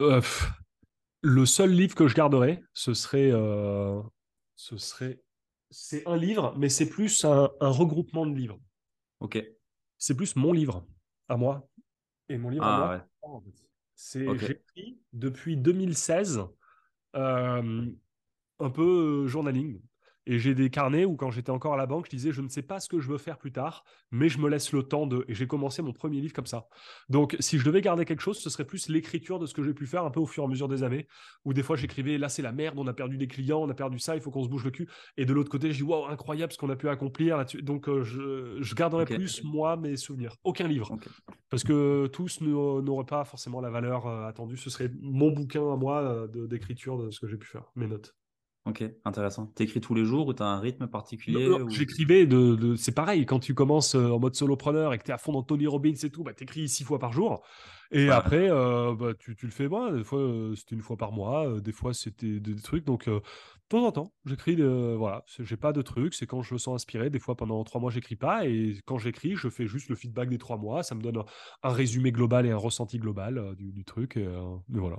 Euh, 0.01 0.21
Le 1.21 1.45
seul 1.45 1.71
livre 1.71 1.95
que 1.95 2.07
je 2.07 2.15
garderais, 2.15 2.63
ce 2.73 2.93
serait, 2.93 3.31
ce 4.55 4.77
serait, 4.77 5.21
c'est 5.69 6.07
un 6.07 6.17
livre, 6.17 6.55
mais 6.57 6.69
c'est 6.69 6.89
plus 6.89 7.25
un, 7.25 7.49
regroupement 7.59 8.25
de 8.25 8.35
livres. 8.35 8.59
Ok. 9.19 9.43
C'est 9.97 10.15
plus 10.15 10.35
mon 10.35 10.53
livre 10.53 10.85
à 11.29 11.37
moi 11.37 11.67
et 12.29 12.37
mon 12.37 12.49
livre 12.49 12.65
à 12.65 12.93
ah, 12.93 13.07
moi. 13.27 13.43
C'est 13.95 14.25
j'ai 14.37 14.51
écrit 14.51 14.99
depuis 15.13 15.57
2016 15.57 16.43
un 17.13 18.69
peu 18.73 19.27
journaling. 19.27 19.81
Et 20.27 20.39
j'ai 20.39 20.55
des 20.55 20.69
carnets 20.69 21.05
où, 21.05 21.15
quand 21.15 21.31
j'étais 21.31 21.51
encore 21.51 21.73
à 21.73 21.77
la 21.77 21.85
banque, 21.85 22.05
je 22.05 22.15
disais, 22.15 22.31
je 22.31 22.41
ne 22.41 22.49
sais 22.49 22.61
pas 22.61 22.79
ce 22.79 22.89
que 22.89 22.99
je 22.99 23.09
veux 23.09 23.17
faire 23.17 23.37
plus 23.37 23.51
tard, 23.51 23.83
mais 24.11 24.29
je 24.29 24.39
me 24.39 24.49
laisse 24.49 24.71
le 24.71 24.83
temps 24.83 25.05
de. 25.05 25.25
Et 25.27 25.35
j'ai 25.35 25.47
commencé 25.47 25.81
mon 25.81 25.93
premier 25.93 26.21
livre 26.21 26.33
comme 26.33 26.45
ça. 26.45 26.67
Donc, 27.09 27.35
si 27.39 27.59
je 27.59 27.65
devais 27.65 27.81
garder 27.81 28.05
quelque 28.05 28.21
chose, 28.21 28.39
ce 28.39 28.49
serait 28.49 28.65
plus 28.65 28.89
l'écriture 28.89 29.39
de 29.39 29.45
ce 29.45 29.53
que 29.53 29.63
j'ai 29.63 29.73
pu 29.73 29.85
faire 29.85 30.03
un 30.03 30.11
peu 30.11 30.19
au 30.19 30.25
fur 30.25 30.43
et 30.43 30.45
à 30.45 30.49
mesure 30.49 30.67
des 30.67 30.83
années, 30.83 31.07
où 31.43 31.53
des 31.53 31.63
fois 31.63 31.75
j'écrivais, 31.75 32.17
là 32.17 32.29
c'est 32.29 32.41
la 32.41 32.51
merde, 32.51 32.77
on 32.77 32.87
a 32.87 32.93
perdu 32.93 33.17
des 33.17 33.27
clients, 33.27 33.61
on 33.61 33.69
a 33.69 33.73
perdu 33.73 33.99
ça, 33.99 34.15
il 34.15 34.21
faut 34.21 34.31
qu'on 34.31 34.43
se 34.43 34.49
bouge 34.49 34.63
le 34.65 34.71
cul. 34.71 34.87
Et 35.17 35.25
de 35.25 35.33
l'autre 35.33 35.49
côté, 35.49 35.71
je 35.71 35.77
dis, 35.77 35.83
waouh, 35.83 36.05
incroyable 36.05 36.53
ce 36.53 36.57
qu'on 36.57 36.69
a 36.69 36.75
pu 36.75 36.89
accomplir 36.89 37.37
là-dessus. 37.37 37.61
Donc, 37.61 37.87
euh, 37.87 38.03
je, 38.03 38.57
je, 38.61 38.75
garderai 38.75 39.05
plus, 39.05 39.43
moi, 39.43 39.77
mes 39.77 39.97
souvenirs. 39.97 40.35
Aucun 40.43 40.67
livre. 40.67 40.97
Parce 41.49 41.63
que 41.63 42.07
tous 42.07 42.41
n'auraient 42.41 43.05
pas 43.05 43.23
forcément 43.25 43.61
la 43.61 43.69
valeur 43.69 44.07
euh, 44.07 44.27
attendue. 44.27 44.57
Ce 44.57 44.69
serait 44.69 44.91
mon 45.01 45.31
bouquin 45.31 45.71
à 45.71 45.75
moi 45.75 46.01
euh, 46.01 46.47
d'écriture 46.47 46.97
de 46.97 47.11
ce 47.11 47.19
que 47.19 47.27
j'ai 47.27 47.37
pu 47.37 47.47
faire, 47.47 47.71
mes 47.75 47.87
notes. 47.87 48.15
Ok, 48.65 48.83
intéressant. 49.05 49.45
T'écris 49.45 49.79
tous 49.79 49.93
les 49.93 50.05
jours 50.05 50.25
ou 50.25 50.33
t'as 50.33 50.45
un 50.45 50.59
rythme 50.59 50.87
particulier 50.87 51.51
J'écrivais, 51.69 52.25
de, 52.25 52.75
c'est 52.75 52.95
pareil, 52.95 53.23
quand 53.27 53.39
tu 53.39 53.53
commences 53.53 53.93
euh, 53.93 54.09
en 54.09 54.19
mode 54.19 54.33
solopreneur 54.33 54.91
et 54.91 54.97
que 54.97 55.03
t'es 55.03 55.11
à 55.11 55.19
fond 55.19 55.33
dans 55.33 55.43
Tony 55.43 55.67
Robbins 55.67 55.93
et 55.93 56.09
tout, 56.09 56.23
bah, 56.23 56.33
t'écris 56.33 56.67
six 56.67 56.83
fois 56.83 56.97
par 56.97 57.13
jour. 57.13 57.45
Et 57.91 58.09
après, 58.09 58.49
euh, 58.49 58.95
bah, 58.95 59.13
tu, 59.13 59.35
tu, 59.35 59.45
le 59.45 59.51
fais, 59.51 59.67
moi. 59.67 59.91
des 59.91 60.03
fois 60.03 60.19
euh, 60.19 60.55
c'était 60.55 60.73
une 60.73 60.81
fois 60.81 60.97
par 60.97 61.11
mois, 61.11 61.61
des 61.61 61.71
fois 61.71 61.93
c'était 61.93 62.39
des, 62.39 62.55
trucs. 62.55 62.85
Donc, 62.85 63.07
de 63.07 63.21
temps 63.69 63.85
en 63.85 63.91
temps, 63.91 64.13
j'écris, 64.25 64.55
voilà, 64.55 65.23
j'ai 65.27 65.57
pas 65.57 65.71
de 65.71 65.83
trucs, 65.83 66.15
c'est 66.15 66.25
quand 66.25 66.41
je 66.41 66.55
me 66.55 66.57
sens 66.57 66.73
inspiré. 66.81 67.11
Des 67.11 67.19
fois, 67.19 67.35
pendant 67.35 67.63
trois 67.65 67.79
mois, 67.79 67.91
j'écris 67.91 68.15
pas. 68.15 68.47
Et 68.47 68.79
quand 68.85 68.97
j'écris, 68.97 69.35
je 69.35 69.47
fais 69.47 69.67
juste 69.67 69.89
le 69.89 69.95
feedback 69.95 70.27
des 70.27 70.39
trois 70.39 70.57
mois. 70.57 70.81
Ça 70.81 70.95
me 70.95 71.01
donne 71.01 71.21
un, 71.61 71.69
résumé 71.69 72.11
global 72.11 72.47
et 72.47 72.51
un 72.51 72.57
ressenti 72.57 72.97
global 72.97 73.55
du, 73.55 73.71
du, 73.71 73.85
truc. 73.85 74.17
Et, 74.17 74.27
voilà. 74.69 74.97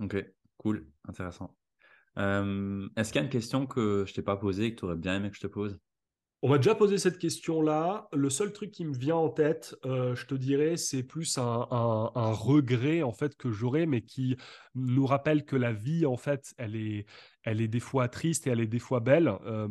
Ok, 0.00 0.16
cool, 0.56 0.86
intéressant. 1.06 1.54
Euh, 2.18 2.88
est-ce 2.96 3.12
qu'il 3.12 3.20
y 3.20 3.22
a 3.22 3.24
une 3.24 3.30
question 3.30 3.66
que 3.66 4.04
je 4.06 4.14
t'ai 4.14 4.22
pas 4.22 4.36
posée 4.36 4.66
et 4.66 4.74
que 4.74 4.80
tu 4.80 4.84
aurais 4.84 4.96
bien 4.96 5.16
aimé 5.16 5.30
que 5.30 5.36
je 5.36 5.42
te 5.42 5.46
pose? 5.46 5.78
On 6.42 6.50
m'a 6.50 6.58
déjà 6.58 6.74
posé 6.74 6.98
cette 6.98 7.18
question-là. 7.18 8.08
Le 8.12 8.28
seul 8.28 8.52
truc 8.52 8.70
qui 8.70 8.84
me 8.84 8.94
vient 8.94 9.16
en 9.16 9.30
tête, 9.30 9.74
euh, 9.86 10.14
je 10.14 10.26
te 10.26 10.34
dirais, 10.34 10.76
c'est 10.76 11.02
plus 11.02 11.38
un, 11.38 11.66
regret 12.14 13.02
en 13.02 13.12
fait 13.12 13.36
que 13.36 13.50
j'aurais, 13.50 13.86
mais 13.86 14.02
qui 14.02 14.36
nous 14.74 15.06
rappelle 15.06 15.44
que 15.44 15.56
la 15.56 15.72
vie 15.72 16.04
en 16.04 16.16
fait, 16.16 16.52
elle 16.58 16.76
est, 16.76 17.06
elle 17.46 17.62
est 17.62 17.68
des 17.68 17.80
fois 17.80 18.08
triste 18.08 18.46
et 18.46 18.50
elle 18.50 18.60
est 18.60 18.66
des 18.66 18.78
fois 18.78 19.00
belle. 19.00 19.32
Euh, 19.46 19.68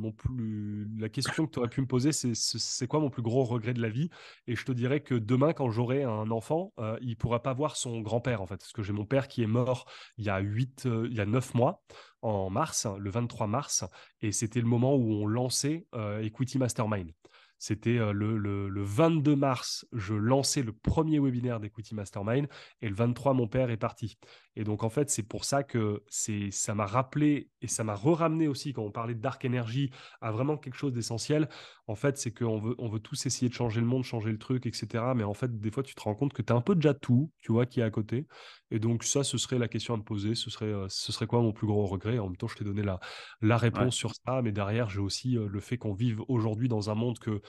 la 0.97 1.09
question 1.09 1.45
que 1.45 1.51
tu 1.51 1.59
aurais 1.59 1.69
pu 1.69 1.81
me 1.81 1.85
poser, 1.85 2.11
c'est 2.13 2.87
quoi 2.87 2.99
mon 2.99 3.11
plus 3.11 3.21
gros 3.21 3.43
regret 3.43 3.73
de 3.73 3.81
la 3.81 3.89
vie? 3.89 4.09
Et 4.47 4.55
je 4.55 4.65
te 4.65 4.71
dirais 4.71 5.01
que 5.01 5.13
demain, 5.13 5.53
quand 5.53 5.69
j'aurai 5.69 6.03
un 6.03 6.31
enfant, 6.31 6.73
euh, 6.79 6.97
il 7.01 7.17
pourra 7.17 7.43
pas 7.43 7.53
voir 7.53 7.75
son 7.75 8.01
grand-père 8.01 8.41
en 8.41 8.47
fait, 8.47 8.57
parce 8.57 8.71
que 8.71 8.81
j'ai 8.81 8.93
mon 8.93 9.05
père 9.05 9.27
qui 9.27 9.43
est 9.43 9.47
mort 9.47 9.85
il 10.17 10.25
y 10.25 10.29
a 10.29 10.39
huit, 10.39 10.85
il 10.85 11.13
y 11.13 11.19
a 11.19 11.25
neuf 11.25 11.53
mois 11.53 11.83
en 12.21 12.49
mars, 12.49 12.87
le 12.97 13.09
23 13.11 13.45
mars, 13.45 13.83
et 14.21 14.31
c'était 14.31 14.61
le 14.61 14.67
moment 14.67 14.95
où 14.95 15.11
on 15.11 15.27
lançait 15.27 15.85
euh, 15.93 16.23
Equity 16.23 16.57
Mastermind. 16.57 17.11
C'était 17.57 17.97
euh, 17.97 18.11
le, 18.11 18.37
le, 18.37 18.83
22 18.83 19.35
mars, 19.35 19.85
je 19.93 20.13
lançais 20.13 20.61
le 20.61 20.73
premier 20.73 21.19
webinaire 21.19 21.59
d'Equity 21.59 21.95
Mastermind 21.95 22.47
et 22.81 22.89
le 22.89 22.95
23, 22.95 23.33
mon 23.33 23.47
père 23.47 23.69
est 23.69 23.77
parti. 23.77 24.17
Et 24.55 24.63
donc, 24.63 24.83
en 24.83 24.89
fait, 24.89 25.09
c'est 25.09 25.23
pour 25.23 25.43
ça 25.43 25.63
que 25.63 26.03
c'est, 26.07 26.49
ça 26.51 26.75
m'a 26.75 26.85
rappelé 26.85 27.49
et 27.61 27.67
ça 27.67 27.83
m'a 27.83 27.95
re-ramené 27.95 28.47
aussi, 28.47 28.73
quand 28.73 28.83
on 28.83 28.91
parlait 28.91 29.13
de 29.13 29.19
Dark 29.19 29.43
Energy, 29.43 29.91
à 30.21 30.31
vraiment 30.31 30.57
quelque 30.57 30.77
chose 30.77 30.93
d'essentiel. 30.93 31.49
En 31.87 31.95
fait, 31.95 32.17
c'est 32.17 32.31
qu'on 32.31 32.59
veut, 32.59 32.75
on 32.77 32.87
veut 32.87 32.99
tous 32.99 33.25
essayer 33.25 33.49
de 33.49 33.53
changer 33.53 33.81
le 33.81 33.87
monde, 33.87 34.03
changer 34.03 34.31
le 34.31 34.37
truc, 34.37 34.65
etc. 34.65 35.03
Mais 35.15 35.23
en 35.23 35.33
fait, 35.33 35.59
des 35.59 35.71
fois, 35.71 35.83
tu 35.83 35.93
te 35.93 36.01
rends 36.01 36.15
compte 36.15 36.33
que 36.33 36.41
tu 36.41 36.53
as 36.53 36.55
un 36.55 36.61
peu 36.61 36.75
déjà 36.75 36.93
tout, 36.93 37.31
tu 37.39 37.51
vois, 37.51 37.65
qui 37.65 37.81
est 37.81 37.83
à 37.83 37.91
côté. 37.91 38.27
Et 38.71 38.79
donc, 38.79 39.03
ça, 39.03 39.23
ce 39.23 39.37
serait 39.37 39.59
la 39.59 39.67
question 39.67 39.93
à 39.93 39.97
me 39.97 40.03
poser. 40.03 40.35
Ce 40.35 40.49
serait, 40.49 40.65
euh, 40.65 40.87
ce 40.89 41.11
serait 41.11 41.27
quoi 41.27 41.41
mon 41.41 41.51
plus 41.51 41.67
gros 41.67 41.85
regret? 41.85 42.17
En 42.19 42.27
même 42.27 42.37
temps, 42.37 42.47
je 42.47 42.55
t'ai 42.55 42.63
donné 42.63 42.81
la, 42.81 42.99
la 43.41 43.57
réponse 43.57 43.95
sur 43.95 44.13
ça. 44.15 44.41
Mais 44.41 44.51
derrière, 44.51 44.89
j'ai 44.89 44.99
aussi 44.99 45.37
euh, 45.37 45.47
le 45.47 45.59
fait 45.59 45.77
qu'on 45.77 45.93
vive 45.93 46.21
aujourd'hui 46.27 46.69
dans 46.69 46.89
un 46.89 46.95
monde 46.95 47.19
que 47.19 47.41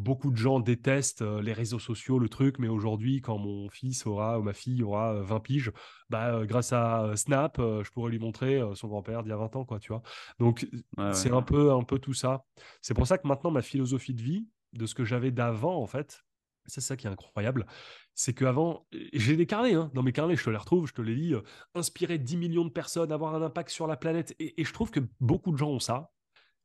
beaucoup 0.00 0.30
de 0.30 0.36
gens 0.36 0.60
détestent 0.60 1.22
euh, 1.22 1.42
les 1.42 1.52
réseaux 1.52 1.78
sociaux, 1.78 2.18
le 2.18 2.28
truc, 2.28 2.58
mais 2.58 2.68
aujourd'hui, 2.68 3.20
quand 3.20 3.38
mon 3.38 3.68
fils 3.68 4.06
aura 4.06 4.38
ou 4.38 4.42
ma 4.42 4.52
fille 4.52 4.82
aura 4.82 5.20
20 5.20 5.40
piges, 5.40 5.72
bah, 6.08 6.44
grâce 6.44 6.72
à 6.72 7.12
Snap, 7.16 7.56
je 7.58 7.90
pourrais 7.90 8.10
lui 8.10 8.18
montrer 8.18 8.60
son 8.74 8.88
grand-père 8.88 9.22
d'il 9.22 9.30
y 9.30 9.32
a 9.32 9.36
20 9.36 9.56
ans, 9.56 9.64
quoi, 9.64 9.78
tu 9.78 9.92
vois. 9.92 10.02
Donc, 10.38 10.68
c'est 11.12 11.30
un 11.30 11.42
peu, 11.42 11.72
un 11.72 11.82
peu 11.82 11.98
tout 11.98 12.14
ça. 12.14 12.44
C'est 12.80 12.94
pour 12.94 13.06
ça 13.06 13.18
que 13.18 13.28
maintenant, 13.28 13.50
ma 13.50 13.62
philosophie 13.62 14.14
de 14.14 14.22
vie, 14.22 14.48
de 14.72 14.86
ce 14.86 14.94
que 14.94 15.04
j'avais 15.04 15.30
d'avant, 15.30 15.80
en 15.80 15.86
fait, 15.86 16.24
c'est 16.66 16.80
ça 16.80 16.96
qui 16.96 17.06
est 17.06 17.10
incroyable. 17.10 17.66
C'est 18.14 18.34
qu'avant, 18.34 18.86
j'ai 19.12 19.36
des 19.36 19.46
carnets, 19.46 19.74
hein. 19.74 19.90
dans 19.94 20.02
mes 20.02 20.12
carnets, 20.12 20.36
je 20.36 20.44
te 20.44 20.50
les 20.50 20.56
retrouve, 20.56 20.86
je 20.86 20.94
te 20.94 21.02
les 21.02 21.14
lis, 21.14 21.34
inspirer 21.74 22.18
10 22.18 22.36
millions 22.36 22.64
de 22.64 22.70
personnes, 22.70 23.12
avoir 23.12 23.34
un 23.34 23.42
impact 23.42 23.70
sur 23.70 23.86
la 23.86 23.96
planète. 23.96 24.34
Et, 24.38 24.54
je 24.62 24.72
trouve 24.72 24.90
que 24.90 25.00
beaucoup 25.20 25.52
de 25.52 25.56
gens 25.56 25.70
ont 25.70 25.80
ça. 25.80 26.10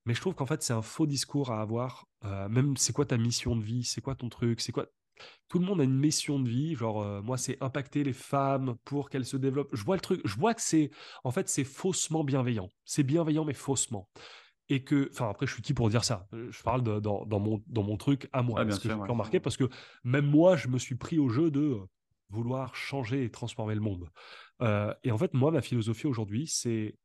Mais 0.06 0.14
je 0.14 0.22
trouve 0.22 0.36
qu'en 0.36 0.46
fait, 0.46 0.62
c'est 0.62 0.74
un 0.74 0.82
faux 0.82 1.08
discours 1.08 1.52
à 1.52 1.62
avoir. 1.62 2.06
même, 2.24 2.78
c'est 2.78 2.94
quoi 2.94 3.06
ta 3.06 3.18
mission 3.18 3.56
de 3.56 3.64
vie 3.64 3.84
C'est 3.84 4.02
quoi 4.02 4.16
ton 4.16 4.30
truc 4.30 4.62
C'est 4.62 4.72
quoi 4.72 4.86
Tout 5.48 5.60
le 5.60 5.66
monde 5.66 5.82
a 5.82 5.84
une 5.84 5.98
mission 5.98 6.40
de 6.40 6.48
vie. 6.48 6.76
Genre, 6.76 7.24
moi, 7.24 7.38
c'est 7.38 7.58
impacter 7.62 8.04
les 8.04 8.14
femmes 8.14 8.76
pour 8.84 9.10
qu'elles 9.10 9.26
se 9.26 9.38
développent. 9.38 9.76
Je 9.76 9.84
vois 9.84 9.96
le 9.96 10.02
truc. 10.02 10.22
Je 10.24 10.36
vois 10.36 10.54
que 10.54 10.62
c'est, 10.62 10.92
en 11.24 11.32
fait, 11.32 11.50
c'est 11.50 11.64
faussement 11.64 12.24
bienveillant. 12.24 12.70
C'est 12.86 13.04
bienveillant, 13.04 13.46
mais 13.46 13.54
faussement 13.54 14.08
et 14.70 14.84
que, 14.84 15.10
enfin 15.12 15.30
après, 15.30 15.46
je 15.46 15.54
suis 15.54 15.62
qui 15.62 15.74
pour 15.74 15.90
dire 15.90 16.04
ça? 16.04 16.28
Je 16.32 16.64
parle 16.64 16.82
dans, 16.82 17.40
mon, 17.40 17.64
dans 17.68 17.84
mon 17.84 17.98
truc 17.98 18.28
à 18.34 18.42
moi, 18.42 18.66
parce 18.66 18.80
que 18.80 18.90
j'ai 18.90 18.94
remarqué, 18.94 19.40
parce 19.40 19.58
que 19.58 19.70
même 20.04 20.26
moi, 20.26 20.56
je 20.56 20.68
me 20.68 20.80
suis 20.80 20.96
pris 20.96 21.20
au 21.20 21.30
jeu 21.30 21.52
de 21.52 21.78
vouloir 22.30 22.76
changer 22.76 23.24
et 23.24 23.30
transformer 23.30 23.76
le 23.76 23.82
monde. 23.82 24.10
Euh, 24.62 24.94
et 25.04 25.12
en 25.12 25.18
fait, 25.18 25.34
moi, 25.34 25.52
ma 25.52 25.62
philosophie 25.62 26.08
aujourd'hui, 26.08 26.48
c'est, 26.48 26.96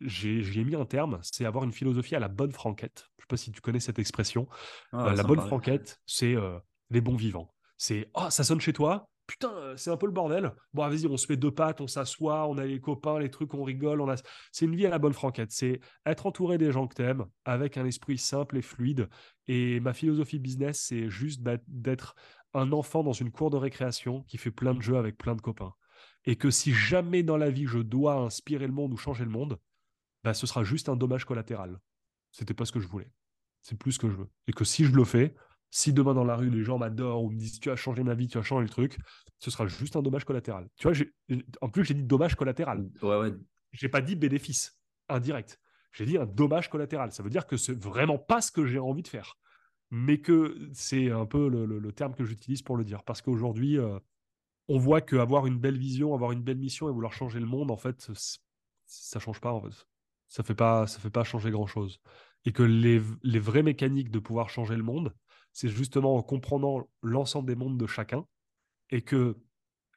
j'ai 0.00 0.64
mis 0.64 0.74
un 0.74 0.84
terme, 0.84 1.18
c'est 1.22 1.44
avoir 1.44 1.64
une 1.64 1.72
philosophie 1.72 2.14
à 2.14 2.20
la 2.20 2.28
bonne 2.28 2.52
franquette. 2.52 3.08
Je 3.18 3.22
sais 3.22 3.28
pas 3.28 3.36
si 3.36 3.52
tu 3.52 3.60
connais 3.60 3.80
cette 3.80 3.98
expression. 3.98 4.48
Ah, 4.92 5.08
euh, 5.08 5.14
la 5.14 5.22
bonne 5.22 5.40
franquette, 5.40 6.00
c'est 6.06 6.34
euh, 6.34 6.58
les 6.90 7.00
bons 7.00 7.16
vivants. 7.16 7.52
C'est, 7.76 8.10
oh, 8.14 8.30
ça 8.30 8.44
sonne 8.44 8.60
chez 8.60 8.72
toi, 8.72 9.08
putain, 9.26 9.52
euh, 9.54 9.76
c'est 9.76 9.90
un 9.90 9.96
peu 9.96 10.06
le 10.06 10.12
bordel. 10.12 10.52
Bon, 10.72 10.88
vas-y, 10.88 11.06
on 11.06 11.16
se 11.16 11.26
met 11.30 11.36
deux 11.36 11.50
pattes, 11.50 11.80
on 11.80 11.86
s'assoit, 11.86 12.46
on 12.48 12.58
a 12.58 12.64
les 12.64 12.80
copains, 12.80 13.18
les 13.18 13.30
trucs, 13.30 13.52
on 13.54 13.62
rigole. 13.62 14.00
On 14.00 14.08
a... 14.08 14.16
C'est 14.52 14.64
une 14.64 14.76
vie 14.76 14.86
à 14.86 14.90
la 14.90 14.98
bonne 14.98 15.12
franquette. 15.12 15.52
C'est 15.52 15.80
être 16.04 16.26
entouré 16.26 16.58
des 16.58 16.72
gens 16.72 16.86
que 16.86 16.94
t'aimes, 16.94 17.26
avec 17.44 17.76
un 17.76 17.84
esprit 17.84 18.18
simple 18.18 18.56
et 18.56 18.62
fluide. 18.62 19.08
Et 19.48 19.80
ma 19.80 19.92
philosophie 19.92 20.38
business, 20.38 20.84
c'est 20.88 21.10
juste 21.10 21.42
d'être 21.66 22.14
un 22.54 22.72
enfant 22.72 23.02
dans 23.02 23.12
une 23.12 23.30
cour 23.30 23.50
de 23.50 23.56
récréation 23.56 24.22
qui 24.22 24.38
fait 24.38 24.50
plein 24.50 24.74
de 24.74 24.80
jeux 24.80 24.96
avec 24.96 25.18
plein 25.18 25.34
de 25.34 25.40
copains. 25.40 25.74
Et 26.24 26.36
que 26.36 26.50
si 26.50 26.72
jamais 26.72 27.22
dans 27.22 27.36
la 27.36 27.50
vie 27.50 27.66
je 27.66 27.78
dois 27.78 28.14
inspirer 28.14 28.66
le 28.66 28.72
monde 28.72 28.92
ou 28.92 28.96
changer 28.96 29.24
le 29.24 29.30
monde, 29.30 29.58
bah, 30.26 30.34
ce 30.34 30.44
sera 30.44 30.64
juste 30.64 30.88
un 30.88 30.96
dommage 30.96 31.24
collatéral. 31.24 31.78
C'était 32.32 32.52
pas 32.52 32.64
ce 32.64 32.72
que 32.72 32.80
je 32.80 32.88
voulais. 32.88 33.08
C'est 33.62 33.78
plus 33.78 33.92
ce 33.92 34.00
que 34.00 34.10
je 34.10 34.16
veux. 34.16 34.28
Et 34.48 34.52
que 34.52 34.64
si 34.64 34.84
je 34.84 34.90
le 34.90 35.04
fais, 35.04 35.36
si 35.70 35.92
demain 35.92 36.14
dans 36.14 36.24
la 36.24 36.34
rue 36.34 36.50
les 36.50 36.64
gens 36.64 36.78
m'adorent 36.78 37.22
ou 37.22 37.30
me 37.30 37.36
disent 37.36 37.60
tu 37.60 37.70
as 37.70 37.76
changé 37.76 38.02
ma 38.02 38.14
vie, 38.14 38.26
tu 38.26 38.36
as 38.36 38.42
changé 38.42 38.64
le 38.64 38.68
truc, 38.68 38.98
ce 39.38 39.52
sera 39.52 39.68
juste 39.68 39.94
un 39.94 40.02
dommage 40.02 40.24
collatéral. 40.24 40.68
Tu 40.78 40.88
vois, 40.88 40.96
en 41.60 41.68
plus 41.68 41.84
j'ai 41.84 41.94
dit 41.94 42.02
dommage 42.02 42.34
collatéral. 42.34 42.90
Ouais, 43.02 43.20
ouais. 43.20 43.34
J'ai 43.70 43.88
pas 43.88 44.00
dit 44.00 44.16
bénéfice 44.16 44.80
indirect. 45.08 45.60
J'ai 45.92 46.06
dit 46.06 46.18
un 46.18 46.26
dommage 46.26 46.70
collatéral. 46.70 47.12
Ça 47.12 47.22
veut 47.22 47.30
dire 47.30 47.46
que 47.46 47.56
c'est 47.56 47.80
vraiment 47.80 48.18
pas 48.18 48.40
ce 48.40 48.50
que 48.50 48.66
j'ai 48.66 48.80
envie 48.80 49.02
de 49.02 49.08
faire, 49.08 49.38
mais 49.92 50.18
que 50.20 50.58
c'est 50.72 51.12
un 51.12 51.26
peu 51.26 51.48
le, 51.48 51.92
terme 51.92 52.16
que 52.16 52.24
j'utilise 52.24 52.62
pour 52.62 52.76
le 52.76 52.82
dire. 52.82 53.04
Parce 53.04 53.22
qu'aujourd'hui, 53.22 53.78
euh, 53.78 53.96
on 54.66 54.78
voit 54.78 55.02
qu'avoir 55.02 55.46
une 55.46 55.60
belle 55.60 55.78
vision, 55.78 56.14
avoir 56.14 56.32
une 56.32 56.42
belle 56.42 56.58
mission 56.58 56.88
et 56.88 56.92
vouloir 56.92 57.12
changer 57.12 57.38
le 57.38 57.46
monde, 57.46 57.70
en 57.70 57.76
fait, 57.76 58.10
ça 58.86 59.20
change 59.20 59.40
pas. 59.40 59.52
En 59.52 59.60
fait. 59.60 59.86
Ça 60.36 60.42
fait 60.42 60.54
pas, 60.54 60.86
ça 60.86 60.98
fait 61.00 61.08
pas 61.08 61.24
changer 61.24 61.50
grand 61.50 61.66
chose. 61.66 61.98
Et 62.44 62.52
que 62.52 62.62
les, 62.62 63.00
les 63.22 63.38
vraies 63.38 63.62
mécaniques 63.62 64.10
de 64.10 64.18
pouvoir 64.18 64.50
changer 64.50 64.76
le 64.76 64.82
monde, 64.82 65.14
c'est 65.54 65.70
justement 65.70 66.14
en 66.16 66.22
comprenant 66.22 66.86
l'ensemble 67.00 67.48
des 67.48 67.56
mondes 67.56 67.78
de 67.78 67.86
chacun 67.86 68.26
et 68.90 69.00
que 69.00 69.38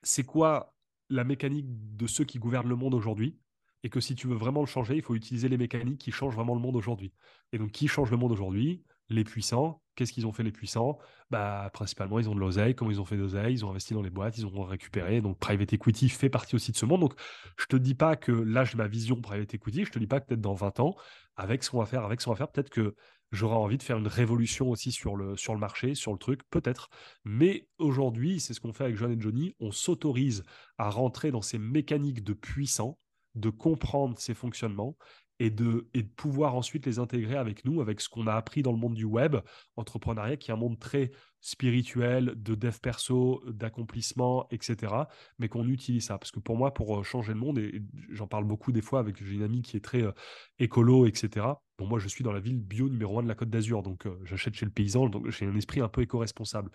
c'est 0.01 0.23
quoi 0.23 0.73
la 1.09 1.25
mécanique 1.25 1.67
de 1.97 2.07
ceux 2.07 2.23
qui 2.23 2.39
gouvernent 2.39 2.69
le 2.69 2.77
monde 2.77 2.93
aujourd'hui 2.93 3.37
et 3.83 3.89
que 3.89 3.99
si 3.99 4.15
tu 4.15 4.27
veux 4.27 4.35
vraiment 4.35 4.61
le 4.61 4.67
changer, 4.67 4.95
il 4.95 5.01
faut 5.01 5.15
utiliser 5.15 5.49
les 5.49 5.57
mécaniques 5.57 5.99
qui 5.99 6.11
changent 6.11 6.35
vraiment 6.35 6.55
le 6.55 6.61
monde 6.61 6.77
aujourd'hui. 6.77 7.11
Et 7.51 7.57
donc, 7.57 7.71
qui 7.71 7.89
change 7.89 8.09
le 8.09 8.17
monde 8.17 8.31
aujourd'hui? 8.31 8.83
Les 9.09 9.25
puissants. 9.25 9.81
Qu'est-ce 9.99 10.13
qu'ils 10.13 10.25
ont 10.25 10.31
fait 10.31 10.43
les 10.43 10.53
puissants? 10.53 10.97
Bah, 11.29 11.69
Principalement, 11.73 12.19
ils 12.19 12.29
ont 12.29 12.33
de 12.33 12.39
l'oseille. 12.39 12.73
Comment 12.73 12.89
ils 12.89 13.01
ont 13.01 13.05
fait 13.05 13.17
de 13.17 13.21
l'oseille 13.21 13.51
Ils 13.51 13.65
ont 13.65 13.69
investi 13.69 13.93
dans 13.93 14.01
les 14.01 14.09
boîtes, 14.09 14.37
ils 14.37 14.45
ont 14.45 14.63
récupéré. 14.63 15.19
Donc, 15.19 15.37
private 15.39 15.73
equity 15.73 16.07
fait 16.07 16.29
partie 16.29 16.55
aussi 16.55 16.71
de 16.71 16.77
ce 16.77 16.85
monde. 16.85 17.01
Donc, 17.01 17.15
je 17.57 17.65
te 17.65 17.75
dis 17.75 17.95
pas 17.95 18.15
que 18.15 18.31
là, 18.31 18.63
j'ai 18.63 18.77
ma 18.77 18.87
vision 18.87 19.19
private 19.19 19.53
equity. 19.53 19.83
Je 19.83 19.91
te 19.91 19.99
dis 19.99 20.07
pas 20.07 20.21
que 20.21 20.27
peut-être 20.27 20.39
dans 20.39 20.53
20 20.53 20.79
ans, 20.79 20.95
avec 21.35 21.65
ce 21.65 21.69
qu'on 21.69 21.79
va 21.79 21.85
faire, 21.85 22.05
avec 22.05 22.21
ce 22.21 22.25
qu'on 22.27 22.31
va 22.31 22.37
faire, 22.37 22.49
peut-être 22.49 22.69
que 22.69 22.95
J'aurais 23.31 23.57
envie 23.57 23.77
de 23.77 23.83
faire 23.83 23.97
une 23.97 24.07
révolution 24.07 24.69
aussi 24.71 24.91
sur 24.91 25.15
le, 25.15 25.37
sur 25.37 25.55
marché, 25.55 25.93
sur 25.93 26.11
le 26.11 26.17
truc, 26.17 26.41
peut-être. 26.49 26.89
Mais 27.25 27.67
aujourd'hui, 27.77 28.39
c'est 28.39 28.55
ce 28.55 28.59
qu'on 28.59 28.73
fait 28.73 28.85
avec 28.85 28.97
John 28.97 29.11
et 29.11 29.21
Johnny, 29.21 29.55
on 29.59 29.71
s'autorise 29.71 30.43
à 30.79 30.89
rentrer 30.89 31.29
dans 31.29 31.43
ces 31.43 31.59
mécaniques 31.59 32.23
de 32.23 32.33
puissants, 32.33 32.97
de 33.35 33.51
comprendre 33.51 34.17
ces 34.17 34.33
fonctionnements 34.33 34.97
et 35.39 35.49
de, 35.49 35.87
et 35.93 36.03
de 36.03 36.09
pouvoir 36.09 36.55
ensuite 36.55 36.85
les 36.85 36.99
intégrer 36.99 37.35
avec 37.35 37.63
nous, 37.63 37.81
avec 37.81 38.01
ce 38.01 38.09
qu'on 38.09 38.27
a 38.27 38.33
appris 38.33 38.61
dans 38.61 38.73
le 38.73 38.77
monde 38.77 38.93
du 38.93 39.05
web, 39.05 39.37
entrepreneuriat, 39.77 40.35
qui 40.35 40.51
est 40.51 40.53
un 40.53 40.57
monde 40.57 40.77
très 40.79 41.11
spirituel, 41.39 42.33
de 42.35 42.55
dev 42.55 42.77
perso, 42.81 43.41
d'accomplissement, 43.47 44.47
etc. 44.51 44.93
Mais 45.39 45.47
qu'on 45.47 45.67
utilise 45.67 46.05
ça. 46.05 46.17
Parce 46.17 46.31
que 46.31 46.41
pour 46.41 46.57
moi, 46.57 46.73
pour 46.73 46.99
euh, 46.99 47.03
changer 47.03 47.33
le 47.33 47.39
monde, 47.39 47.57
et 47.57 47.81
j'en 48.09 48.27
parle 48.27 48.43
beaucoup 48.43 48.73
des 48.73 48.81
fois 48.81 48.99
avec 48.99 49.21
une 49.21 49.41
amie 49.41 49.61
qui 49.61 49.77
est 49.77 49.83
très 49.83 50.03
euh, 50.03 50.11
écolo, 50.59 51.05
etc. 51.05 51.45
Bon, 51.77 51.87
moi, 51.87 51.99
je 51.99 52.09
suis 52.09 52.23
dans 52.23 52.33
la 52.33 52.41
ville 52.41 52.59
bio 52.59 52.89
numéro 52.89 53.19
un 53.19 53.23
de 53.23 53.29
la 53.29 53.35
Côte 53.35 53.49
d'Azur, 53.49 53.81
donc 53.81 54.05
euh, 54.05 54.19
j'achète 54.25 54.55
chez 54.55 54.65
le 54.65 54.71
paysan, 54.71 55.07
donc 55.07 55.29
j'ai 55.29 55.45
un 55.45 55.55
esprit 55.55 55.79
un 55.79 55.87
peu 55.87 56.01
éco-responsable. 56.01 56.69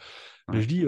Mais 0.51 0.63
je 0.63 0.69
dis, 0.69 0.85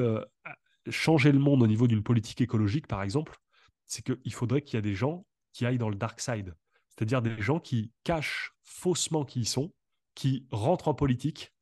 changer 0.89 1.32
le 1.32 1.39
monde 1.39 1.62
au 1.62 1.66
niveau 1.66 1.86
d'une 1.86 2.03
politique 2.03 2.40
écologique, 2.40 2.86
par 2.86 3.03
exemple, 3.03 3.36
c'est 3.85 4.03
qu'il 4.03 4.32
faudrait 4.32 4.62
qu'il 4.62 4.77
y 4.77 4.78
ait 4.78 4.82
des 4.82 4.94
gens 4.94 5.27
qui 5.53 5.66
aillent 5.66 5.78
dans 5.78 5.90
le 5.90 5.97
dark 5.97 6.20
side 6.20 6.55
c'est-à-dire 6.97 7.23
des 7.23 7.40
gens 7.40 7.60
qui 7.60 7.93
cachent 8.05 8.55
faussement 8.62 9.24
qui 9.24 9.40
ils 9.40 9.48
sont, 9.48 9.73
qui 10.14 10.47
rentrent 10.51 10.89
en 10.89 10.94
politique, 10.94 11.52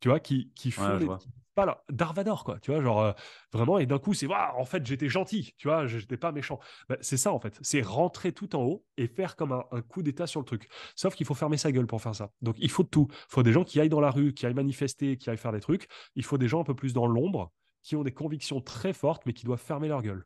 tu 0.00 0.08
vois, 0.08 0.20
qui, 0.20 0.52
qui 0.54 0.70
font 0.70 1.18
pas 1.54 1.66
là, 1.66 1.82
Darvador, 1.90 2.44
quoi, 2.44 2.60
tu 2.60 2.70
vois, 2.70 2.80
genre 2.80 3.00
euh, 3.00 3.12
vraiment, 3.52 3.78
et 3.78 3.86
d'un 3.86 3.98
coup, 3.98 4.14
c'est 4.14 4.28
en 4.32 4.64
fait, 4.64 4.86
j'étais 4.86 5.08
gentil, 5.08 5.52
tu 5.58 5.66
vois, 5.66 5.86
j'étais 5.86 6.16
pas 6.16 6.30
méchant. 6.30 6.60
Bah, 6.88 6.96
c'est 7.00 7.16
ça, 7.16 7.32
en 7.32 7.40
fait, 7.40 7.58
c'est 7.60 7.82
rentrer 7.82 8.32
tout 8.32 8.54
en 8.54 8.62
haut 8.62 8.84
et 8.96 9.08
faire 9.08 9.34
comme 9.34 9.52
un, 9.52 9.82
coup 9.82 10.02
d'état 10.02 10.28
sur 10.28 10.40
le 10.40 10.46
truc. 10.46 10.68
Sauf 10.94 11.14
qu'il 11.16 11.26
faut 11.26 11.34
fermer 11.34 11.56
sa 11.56 11.72
gueule 11.72 11.88
pour 11.88 12.00
faire 12.00 12.14
ça. 12.14 12.30
Donc, 12.40 12.54
il 12.58 12.70
faut 12.70 12.84
tout. 12.84 13.08
Il 13.10 13.32
faut 13.32 13.42
des 13.42 13.52
gens 13.52 13.64
qui 13.64 13.80
aillent 13.80 13.88
dans 13.88 14.00
la 14.00 14.12
rue, 14.12 14.32
qui 14.32 14.46
aillent 14.46 14.54
manifester, 14.54 15.16
qui 15.16 15.28
aillent 15.28 15.36
faire 15.36 15.52
des 15.52 15.60
trucs. 15.60 15.88
Il 16.14 16.24
faut 16.24 16.38
des 16.38 16.46
gens 16.48 16.60
un 16.60 16.64
peu 16.64 16.74
plus 16.74 16.92
dans 16.92 17.06
l'ombre, 17.06 17.52
qui 17.82 17.96
ont 17.96 18.04
des 18.04 18.12
convictions 18.12 18.60
très 18.60 18.92
fortes, 18.92 19.26
mais 19.26 19.32
qui 19.32 19.44
doivent 19.44 19.60
fermer 19.60 19.88
leur 19.88 20.02
gueule 20.02 20.24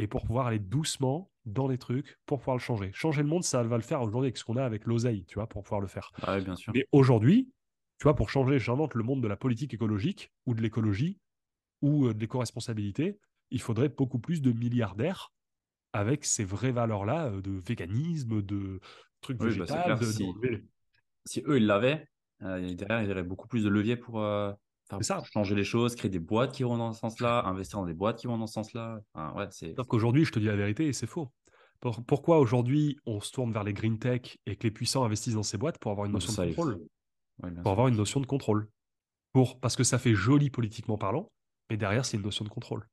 et 0.00 0.06
pour 0.06 0.22
pouvoir 0.22 0.46
aller 0.46 0.58
doucement 0.58 1.29
dans 1.46 1.68
les 1.68 1.78
trucs 1.78 2.18
pour 2.26 2.38
pouvoir 2.38 2.56
le 2.56 2.62
changer. 2.62 2.90
Changer 2.92 3.22
le 3.22 3.28
monde, 3.28 3.44
ça 3.44 3.62
va 3.62 3.76
le 3.76 3.82
faire 3.82 4.02
aujourd'hui 4.02 4.26
avec 4.26 4.36
ce 4.36 4.44
qu'on 4.44 4.56
a 4.56 4.64
avec 4.64 4.84
l'oseille, 4.86 5.24
tu 5.24 5.34
vois, 5.34 5.48
pour 5.48 5.62
pouvoir 5.62 5.80
le 5.80 5.86
faire. 5.86 6.10
Ah 6.22 6.36
oui, 6.36 6.44
bien 6.44 6.56
sûr. 6.56 6.72
Mais 6.74 6.86
aujourd'hui, 6.92 7.50
tu 7.98 8.04
vois, 8.04 8.14
pour 8.14 8.30
changer, 8.30 8.58
j'invente 8.58 8.94
le 8.94 9.02
monde 9.02 9.22
de 9.22 9.28
la 9.28 9.36
politique 9.36 9.74
écologique 9.74 10.30
ou 10.46 10.54
de 10.54 10.62
l'écologie 10.62 11.18
ou 11.82 12.06
euh, 12.06 12.14
de 12.14 12.20
l'éco-responsabilité, 12.20 13.18
il 13.50 13.60
faudrait 13.60 13.88
beaucoup 13.88 14.18
plus 14.18 14.42
de 14.42 14.52
milliardaires 14.52 15.32
avec 15.92 16.24
ces 16.24 16.44
vraies 16.44 16.72
valeurs-là 16.72 17.26
euh, 17.26 17.40
de 17.40 17.52
véganisme, 17.52 18.42
de 18.42 18.80
trucs 19.20 19.38
bah, 19.38 19.46
végétales. 19.46 19.98
si... 21.24 21.42
eux, 21.46 21.56
ils 21.56 21.66
l'avaient, 21.66 22.06
euh, 22.42 22.74
derrière, 22.74 23.02
il 23.02 23.08
y 23.08 23.12
aurait 23.12 23.22
beaucoup 23.22 23.48
plus 23.48 23.64
de 23.64 23.68
leviers 23.68 23.96
pour, 23.96 24.22
ça. 25.00 25.22
changer 25.32 25.54
les 25.54 25.64
choses, 25.64 25.94
créer 25.94 26.10
des 26.10 26.18
boîtes 26.18 26.52
qui 26.52 26.62
vont 26.62 26.76
dans 26.76 26.92
ce 26.92 27.00
sens-là, 27.00 27.44
investir 27.46 27.78
dans 27.78 27.86
des 27.86 27.94
boîtes 27.94 28.18
qui 28.18 28.26
vont 28.26 28.38
dans 28.38 28.46
ce 28.46 28.54
sens-là. 28.54 29.00
ouais, 29.36 29.46
Sauf 29.50 29.86
qu'aujourd'hui, 29.86 30.24
je 30.24 30.32
te 30.32 30.38
dis 30.38 30.46
la 30.46 30.56
vérité 30.56 30.86
et 30.86 30.92
c'est 30.92 31.06
faux. 31.06 31.30
Pourquoi 31.80 32.38
aujourd'hui 32.38 32.98
on 33.06 33.20
se 33.20 33.32
tourne 33.32 33.52
vers 33.52 33.64
les 33.64 33.72
green 33.72 33.98
tech 33.98 34.36
et 34.44 34.56
que 34.56 34.64
les 34.64 34.70
puissants 34.70 35.04
investissent 35.04 35.34
dans 35.34 35.42
ces 35.42 35.56
boîtes 35.56 35.78
pour 35.78 35.90
avoir 35.90 36.06
une 36.06 36.12
notion 36.12 36.32
de 36.32 36.48
contrôle? 36.48 36.78
Pour 37.62 37.72
avoir 37.72 37.88
une 37.88 37.96
notion 37.96 38.20
de 38.20 38.26
contrôle. 38.26 38.68
Pour, 39.32 39.60
parce 39.60 39.76
que 39.76 39.84
ça 39.84 39.98
fait 39.98 40.14
joli 40.14 40.50
politiquement 40.50 40.98
parlant, 40.98 41.30
mais 41.70 41.76
derrière, 41.76 42.04
c'est 42.04 42.16
une 42.16 42.22
notion 42.22 42.44
de 42.44 42.50
contrôle. 42.50 42.86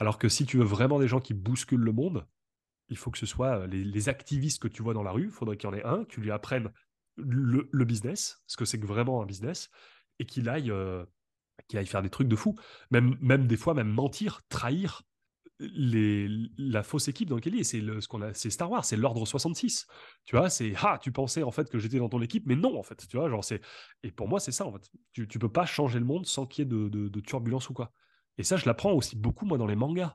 Alors 0.00 0.18
que 0.18 0.28
si 0.28 0.46
tu 0.46 0.58
veux 0.58 0.64
vraiment 0.64 0.98
des 0.98 1.06
gens 1.06 1.20
qui 1.20 1.34
bousculent 1.34 1.84
le 1.84 1.92
monde, 1.92 2.26
il 2.88 2.96
faut 2.96 3.10
que 3.10 3.18
ce 3.18 3.26
soit 3.26 3.60
euh, 3.60 3.66
les, 3.66 4.08
activistes 4.08 4.60
que 4.60 4.68
tu 4.68 4.82
vois 4.82 4.94
dans 4.94 5.02
la 5.02 5.12
rue, 5.12 5.24
il 5.24 5.30
faudrait 5.30 5.56
qu'il 5.56 5.68
y 5.68 5.72
en 5.72 5.76
ait 5.76 5.84
un, 5.84 6.04
que 6.04 6.10
tu 6.10 6.20
lui 6.20 6.30
apprennes 6.30 6.70
le, 7.16 7.84
business, 7.84 8.42
ce 8.46 8.56
que 8.56 8.64
c'est 8.64 8.80
que 8.80 8.86
vraiment 8.86 9.22
un 9.22 9.26
business, 9.26 9.70
et 10.18 10.26
qu'il 10.26 10.48
aille 10.48 10.70
euh, 10.70 11.04
qui 11.68 11.78
aille 11.78 11.86
faire 11.86 12.02
des 12.02 12.10
trucs 12.10 12.28
de 12.28 12.36
fou. 12.36 12.54
Même, 12.90 13.16
même 13.20 13.46
des 13.46 13.56
fois, 13.56 13.74
même 13.74 13.88
mentir, 13.88 14.42
trahir 14.48 15.02
les, 15.60 16.28
la 16.58 16.82
fausse 16.82 17.08
équipe 17.08 17.28
dans 17.28 17.36
laquelle 17.36 17.54
il 17.54 17.60
est. 17.60 17.64
C'est 17.64 17.80
ce 17.80 18.08
qu'on 18.08 18.22
a, 18.22 18.34
c'est 18.34 18.50
Star 18.50 18.70
Wars, 18.70 18.84
c'est 18.84 18.96
l'ordre 18.96 19.24
66. 19.26 19.86
Tu 20.24 20.36
vois, 20.36 20.50
c'est 20.50 20.74
ah, 20.82 20.98
tu 21.00 21.12
pensais 21.12 21.42
en 21.42 21.50
fait 21.50 21.70
que 21.70 21.78
j'étais 21.78 21.98
dans 21.98 22.08
ton 22.08 22.22
équipe, 22.22 22.44
mais 22.46 22.56
non 22.56 22.78
en 22.78 22.82
fait. 22.82 23.06
Tu 23.08 23.16
vois, 23.16 23.28
genre 23.28 23.44
c'est 23.44 23.60
et 24.02 24.10
pour 24.10 24.28
moi 24.28 24.40
c'est 24.40 24.52
ça 24.52 24.66
en 24.66 24.72
fait. 24.72 24.90
Tu, 25.12 25.28
tu 25.28 25.38
peux 25.38 25.50
pas 25.50 25.66
changer 25.66 25.98
le 25.98 26.04
monde 26.04 26.26
sans 26.26 26.46
qu'il 26.46 26.64
y 26.64 26.66
ait 26.66 26.70
de, 26.70 26.88
de, 26.88 27.20
turbulence 27.20 27.68
ou 27.70 27.74
quoi. 27.74 27.92
Et 28.38 28.42
ça, 28.42 28.56
je 28.56 28.66
l'apprends 28.66 28.92
aussi 28.92 29.16
beaucoup 29.16 29.46
moi 29.46 29.58
dans 29.58 29.66
les 29.66 29.76
mangas. 29.76 30.14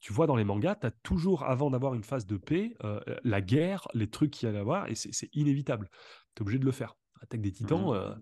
Tu 0.00 0.14
vois, 0.14 0.26
dans 0.26 0.36
les 0.36 0.44
mangas, 0.44 0.76
tu 0.76 0.86
as 0.86 0.90
toujours, 0.90 1.44
avant 1.44 1.70
d'avoir 1.70 1.92
une 1.92 2.02
phase 2.02 2.26
de 2.26 2.38
paix, 2.38 2.74
euh, 2.84 3.00
la 3.22 3.42
guerre, 3.42 3.86
les 3.92 4.08
trucs 4.08 4.30
qu'il 4.30 4.48
y 4.48 4.52
a 4.52 4.56
à 4.56 4.60
avoir, 4.60 4.88
et 4.88 4.94
c'est 4.94 5.28
inévitable. 5.34 5.90
Tu 6.34 6.40
es 6.40 6.42
obligé 6.42 6.58
de 6.58 6.64
le 6.64 6.72
faire. 6.72 6.96
Attaque 7.20 7.42
des 7.42 7.52
titans, 7.52 7.90
mmh 7.90 7.94
euh, 7.94 8.14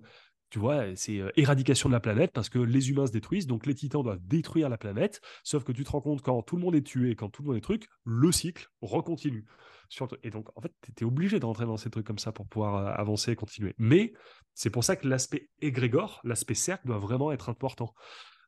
tu 0.50 0.58
vois, 0.58 0.96
c'est 0.96 1.18
euh, 1.18 1.30
éradication 1.36 1.88
de 1.88 1.94
la 1.94 2.00
planète 2.00 2.32
parce 2.32 2.48
que 2.48 2.58
les 2.58 2.90
humains 2.90 3.06
se 3.06 3.12
détruisent, 3.12 3.46
donc 3.46 3.66
les 3.66 3.74
titans 3.74 4.02
doivent 4.02 4.26
détruire 4.26 4.68
la 4.68 4.78
planète. 4.78 5.20
Sauf 5.44 5.64
que 5.64 5.72
tu 5.72 5.84
te 5.84 5.90
rends 5.90 6.00
compte 6.00 6.22
quand 6.22 6.42
tout 6.42 6.56
le 6.56 6.62
monde 6.62 6.74
est 6.74 6.86
tué, 6.86 7.14
quand 7.16 7.28
tout 7.28 7.42
le 7.42 7.48
monde 7.48 7.56
est 7.56 7.62
truc, 7.62 7.88
le 8.04 8.32
cycle 8.32 8.68
recontinue. 8.80 9.44
Et 10.22 10.30
donc, 10.30 10.48
en 10.56 10.60
fait, 10.60 10.72
tu 10.96 11.04
es 11.04 11.06
obligé 11.06 11.40
de 11.40 11.46
rentrer 11.46 11.64
dans 11.64 11.76
ces 11.76 11.90
trucs 11.90 12.06
comme 12.06 12.18
ça 12.18 12.32
pour 12.32 12.46
pouvoir 12.46 12.76
euh, 12.76 12.92
avancer 12.92 13.32
et 13.32 13.36
continuer. 13.36 13.74
Mais 13.78 14.12
c'est 14.54 14.70
pour 14.70 14.84
ça 14.84 14.96
que 14.96 15.08
l'aspect 15.08 15.48
égrégore, 15.60 16.20
l'aspect 16.24 16.54
cercle 16.54 16.86
doit 16.86 16.98
vraiment 16.98 17.32
être 17.32 17.48
important. 17.48 17.94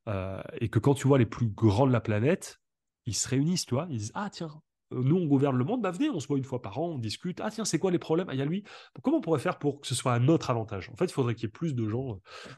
Euh, 0.08 0.42
et 0.60 0.68
que 0.68 0.78
quand 0.78 0.94
tu 0.94 1.06
vois 1.06 1.18
les 1.18 1.26
plus 1.26 1.48
grands 1.48 1.86
de 1.86 1.92
la 1.92 2.00
planète, 2.00 2.58
ils 3.06 3.14
se 3.14 3.28
réunissent, 3.28 3.66
tu 3.66 3.74
vois, 3.74 3.86
ils 3.90 3.98
disent 3.98 4.12
Ah, 4.14 4.28
tiens, 4.30 4.62
nous, 4.90 5.16
on 5.16 5.26
gouverne 5.26 5.56
le 5.56 5.64
monde, 5.64 5.82
bah 5.82 5.90
venez, 5.90 6.10
on 6.10 6.20
se 6.20 6.26
voit 6.26 6.38
une 6.38 6.44
fois 6.44 6.62
par 6.62 6.78
an, 6.78 6.88
on 6.88 6.98
discute. 6.98 7.40
Ah 7.40 7.50
tiens, 7.50 7.64
c'est 7.64 7.78
quoi 7.78 7.90
les 7.90 7.98
problèmes? 7.98 8.26
Ah, 8.28 8.34
il 8.34 8.38
y 8.38 8.42
a 8.42 8.44
lui. 8.44 8.64
Comment 9.02 9.18
on 9.18 9.20
pourrait 9.20 9.40
faire 9.40 9.58
pour 9.58 9.80
que 9.80 9.86
ce 9.86 9.94
soit 9.94 10.12
à 10.12 10.18
notre 10.18 10.50
avantage? 10.50 10.90
En 10.90 10.96
fait, 10.96 11.06
il 11.06 11.12
faudrait 11.12 11.34
qu'il 11.34 11.44
y 11.44 11.46
ait 11.46 11.52
plus 11.52 11.74
de 11.74 11.88
gens, 11.88 12.14
euh, 12.14 12.50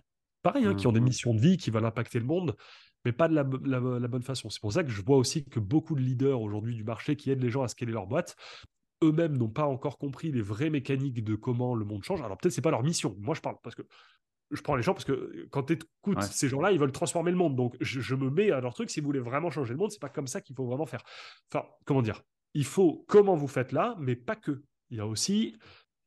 pareil, 0.43 0.65
hein, 0.65 0.75
qui 0.75 0.87
ont 0.87 0.93
des 0.93 1.01
mmh, 1.01 1.05
missions 1.05 1.35
de 1.35 1.41
vie, 1.41 1.57
qui 1.57 1.71
veulent 1.71 1.85
impacter 1.85 2.19
le 2.19 2.25
monde, 2.25 2.57
mais 3.05 3.13
pas 3.13 3.29
de 3.29 3.35
la, 3.35 3.45
bonne 3.45 4.23
façon. 4.23 4.49
C'est 4.49 4.61
pour 4.61 4.73
ça 4.73 4.83
que 4.83 4.91
je 4.91 5.03
vois 5.03 5.17
aussi 5.17 5.45
que 5.45 5.61
beaucoup 5.61 5.95
de 5.95 6.01
leaders 6.01 6.41
aujourd'hui 6.41 6.75
du 6.75 6.85
marché 6.85 7.17
qui 7.17 7.31
aident 7.31 7.43
les 7.43 7.51
gens 7.51 7.63
à 7.63 7.69
scaler 7.69 7.93
leur 7.93 8.07
boîte, 8.07 8.37
eux-mêmes 9.03 9.37
n'ont 9.37 9.49
pas 9.49 9.67
encore 9.67 9.99
compris 9.99 10.31
les 10.31 10.43
vraies 10.43 10.71
mécaniques 10.71 11.25
de 11.25 11.35
comment 11.35 11.75
le 11.75 11.85
monde 11.85 12.05
change. 12.05 12.23
Alors 12.23 12.39
peut-être 12.39 12.55
c'est 12.55 12.63
pas 12.63 12.71
leur 12.71 12.83
mission. 12.83 13.17
Moi, 13.19 13.35
je 13.35 13.41
parle 13.41 13.57
parce 13.63 13.75
que 13.75 13.83
je 14.53 14.63
prends 14.63 14.77
les 14.77 14.83
gens 14.83 14.93
parce 14.93 15.05
que 15.05 15.49
quand 15.51 15.65
tu 15.65 15.75
écoutes 15.75 16.23
ces 16.23 16.49
gens-là, 16.49 16.73
ils 16.73 16.79
veulent 16.79 16.93
transformer 16.93 17.31
le 17.31 17.37
monde. 17.37 17.57
Donc, 17.57 17.77
je, 17.81 18.15
me 18.15 18.31
mets 18.31 18.51
à 18.51 18.61
leur 18.61 18.75
truc. 18.75 18.91
Si 18.91 19.01
vous 19.01 19.07
voulez 19.07 19.21
vraiment 19.21 19.51
changer 19.51 19.73
le 19.73 19.79
monde, 19.79 19.91
c'est 19.91 20.01
pas 20.01 20.09
comme 20.09 20.27
ça 20.27 20.41
qu'il 20.41 20.55
faut 20.55 20.67
vraiment 20.67 20.87
faire. 20.87 21.03
Enfin, 21.51 21.67
comment 21.85 22.03
dire? 22.03 22.23
Il 22.55 22.65
faut 22.65 23.05
comment 23.09 23.35
vous 23.35 23.49
faites 23.49 23.73
là, 23.73 23.97
mais 23.99 24.15
pas 24.15 24.37
que. 24.37 24.63
Il 24.91 24.99
y 24.99 25.01
a 25.01 25.07
aussi 25.07 25.57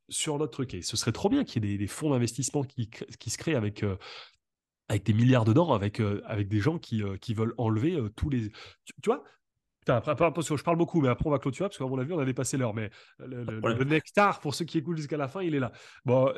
sur 0.10 0.38
notre 0.38 0.52
truc. 0.52 0.76
Et 0.76 0.82
ce 0.84 0.96
serait 0.96 1.12
trop 1.12 1.30
bien 1.30 1.44
qu'il 1.44 1.66
y 1.66 1.74
ait 1.74 1.78
des, 1.78 1.88
fonds 1.88 2.12
d'investissement 2.12 2.64
qui, 2.64 2.90
qui, 3.20 3.30
se 3.32 3.38
créent 3.40 3.56
avec, 3.56 3.82
euh, 3.82 3.98
avec 4.88 5.04
des 5.04 5.14
milliards 5.14 5.46
dedans, 5.46 5.74
avec, 5.74 6.00
euh, 6.00 6.22
avec 6.26 6.48
des 6.48 6.60
gens 6.60 6.78
qui, 6.78 7.02
euh, 7.02 7.18
qui 7.18 7.34
veulent 7.34 7.56
enlever 7.58 7.98
tous 8.16 8.30
les. 8.30 8.52
Tu, 9.02 9.08
vois? 9.08 9.24
Après, 9.88 10.16
je 10.42 10.64
parle 10.64 10.78
beaucoup, 10.78 11.02
mais 11.02 11.10
après 11.10 11.28
on 11.28 11.32
va 11.32 11.40
clôturer 11.40 11.70
parce 11.70 11.78
qu'à 11.78 11.86
mon 11.86 11.98
avis, 11.98 12.14
on 12.14 12.20
a 12.20 12.26
dépassé 12.26 12.58
l'heure. 12.58 12.76
Mais 12.76 12.92
le, 13.18 13.44
le, 13.44 13.84
nectar, 13.86 14.40
pour 14.40 14.54
ceux 14.54 14.66
qui 14.66 14.78
écoutent 14.78 14.98
jusqu'à 14.98 15.18
la 15.18 15.28
fin, 15.28 15.42
il 15.42 15.56
est 15.56 15.60
là. 15.60 15.72
Bon, 16.06 16.32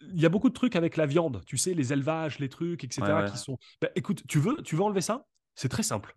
il 0.00 0.20
y 0.20 0.26
a 0.26 0.28
beaucoup 0.28 0.48
de 0.48 0.54
trucs 0.54 0.76
avec 0.76 0.96
la 0.96 1.06
viande, 1.06 1.42
tu 1.46 1.58
sais, 1.58 1.74
les 1.74 1.92
élevages, 1.92 2.38
les 2.38 2.48
trucs, 2.48 2.84
etc. 2.84 3.24
qui 3.30 3.38
sont. 3.38 3.58
Bah, 3.80 3.88
écoute, 3.94 4.22
tu 4.28 4.38
veux, 4.38 4.56
tu 4.62 4.76
veux 4.76 4.82
enlever 4.82 5.00
ça? 5.00 5.26
C'est 5.54 5.68
très 5.68 5.82
simple. 5.82 6.16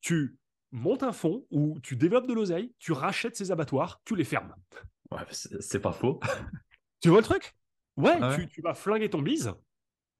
Tu 0.00 0.36
montes 0.70 1.02
un 1.02 1.12
fonds 1.12 1.46
où 1.50 1.78
tu 1.80 1.96
développes 1.96 2.26
de 2.26 2.34
l'oseille, 2.34 2.74
tu 2.78 2.92
rachètes 2.92 3.36
ces 3.36 3.50
abattoirs, 3.50 4.00
tu 4.04 4.16
les 4.16 4.24
fermes. 4.24 4.54
Ouais, 5.10 5.20
c'est 5.30 5.80
pas 5.80 5.92
faux. 5.92 6.20
tu 7.00 7.08
vois 7.08 7.18
le 7.18 7.24
truc? 7.24 7.54
Ouais, 7.96 8.18
Tu, 8.48 8.62
vas 8.62 8.74
flinguer 8.74 9.10
ton 9.10 9.20
bise, 9.20 9.52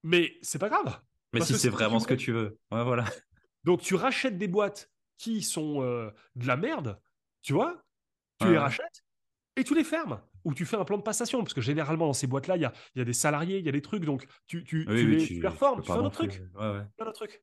mais 0.02 0.34
c'est 0.42 0.58
pas 0.58 0.68
grave. 0.68 1.00
Mais 1.32 1.40
si 1.40 1.58
c'est 1.58 1.70
vraiment 1.70 1.98
ce 2.00 2.06
que 2.06 2.14
tu 2.14 2.32
veux. 2.32 2.58
Ouais, 2.70 2.84
voilà. 2.84 3.04
Donc 3.64 3.80
tu 3.80 3.94
rachètes 3.94 4.36
des 4.36 4.48
boîtes 4.48 4.90
qui 5.16 5.40
sont 5.40 5.82
euh, 5.82 6.10
de 6.34 6.46
la 6.46 6.56
merde, 6.56 7.00
tu 7.40 7.52
vois? 7.52 7.82
Tu 8.40 8.48
les 8.48 8.58
rachètes 8.58 9.04
et 9.56 9.64
tu 9.64 9.74
les 9.74 9.84
fermes 9.84 10.20
ou 10.44 10.54
tu 10.54 10.64
fais 10.64 10.76
un 10.76 10.84
plan 10.84 10.98
de 10.98 11.02
passation, 11.02 11.40
parce 11.40 11.54
que 11.54 11.60
généralement 11.60 12.06
dans 12.06 12.12
ces 12.12 12.26
boîtes-là, 12.26 12.56
il 12.56 12.62
y 12.62 12.64
a, 12.64 12.72
y 12.96 13.00
a, 13.00 13.04
des 13.04 13.12
salariés, 13.12 13.58
il 13.58 13.66
y 13.66 13.68
a 13.68 13.72
des 13.72 13.82
trucs, 13.82 14.04
donc 14.04 14.26
tu, 14.46 14.64
tu, 14.64 14.84
tu, 14.86 15.06
les, 15.06 15.26
tu, 15.26 15.40
performes, 15.40 15.80
tu 15.82 15.86
fais 15.90 15.98
un 15.98 16.04
autre 16.04 16.16
truc. 16.16 16.42
Ouais, 16.54 16.82
un 16.98 17.12
truc. 17.12 17.42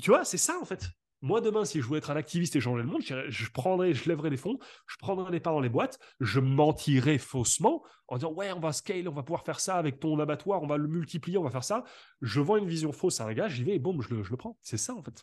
Tu 0.00 0.10
vois, 0.10 0.24
c'est 0.24 0.38
ça 0.38 0.58
en 0.60 0.64
fait. 0.64 0.88
Moi, 1.22 1.40
demain, 1.40 1.64
si 1.64 1.80
je 1.80 1.86
voulais 1.86 1.98
être 1.98 2.10
un 2.10 2.16
activiste 2.16 2.56
et 2.56 2.60
changer 2.60 2.82
le 2.82 2.88
monde, 2.88 3.02
je, 3.02 3.50
prendrais, 3.50 3.94
je 3.94 4.08
lèverais 4.08 4.28
des 4.28 4.36
fonds, 4.36 4.58
je 4.86 4.96
prendrais 4.98 5.30
des 5.30 5.40
parts 5.40 5.54
dans 5.54 5.60
les 5.60 5.70
boîtes, 5.70 5.98
je 6.20 6.40
mentirais 6.40 7.18
faussement 7.18 7.82
en 8.08 8.16
disant 8.16 8.32
Ouais, 8.32 8.52
on 8.52 8.60
va 8.60 8.72
scale, 8.72 9.08
on 9.08 9.12
va 9.12 9.22
pouvoir 9.22 9.42
faire 9.42 9.58
ça 9.58 9.76
avec 9.76 9.98
ton 9.98 10.18
abattoir, 10.18 10.62
on 10.62 10.66
va 10.66 10.76
le 10.76 10.88
multiplier, 10.88 11.38
on 11.38 11.42
va 11.42 11.50
faire 11.50 11.64
ça. 11.64 11.84
Je 12.20 12.40
vends 12.40 12.58
une 12.58 12.68
vision 12.68 12.92
fausse 12.92 13.20
à 13.20 13.24
un 13.24 13.32
gars, 13.32 13.48
j'y 13.48 13.64
vais 13.64 13.76
et 13.76 13.78
boum, 13.78 14.02
je 14.02 14.14
le, 14.14 14.22
je 14.22 14.30
le 14.30 14.36
prends. 14.36 14.58
C'est 14.60 14.76
ça 14.76 14.94
en 14.94 15.02
fait. 15.02 15.22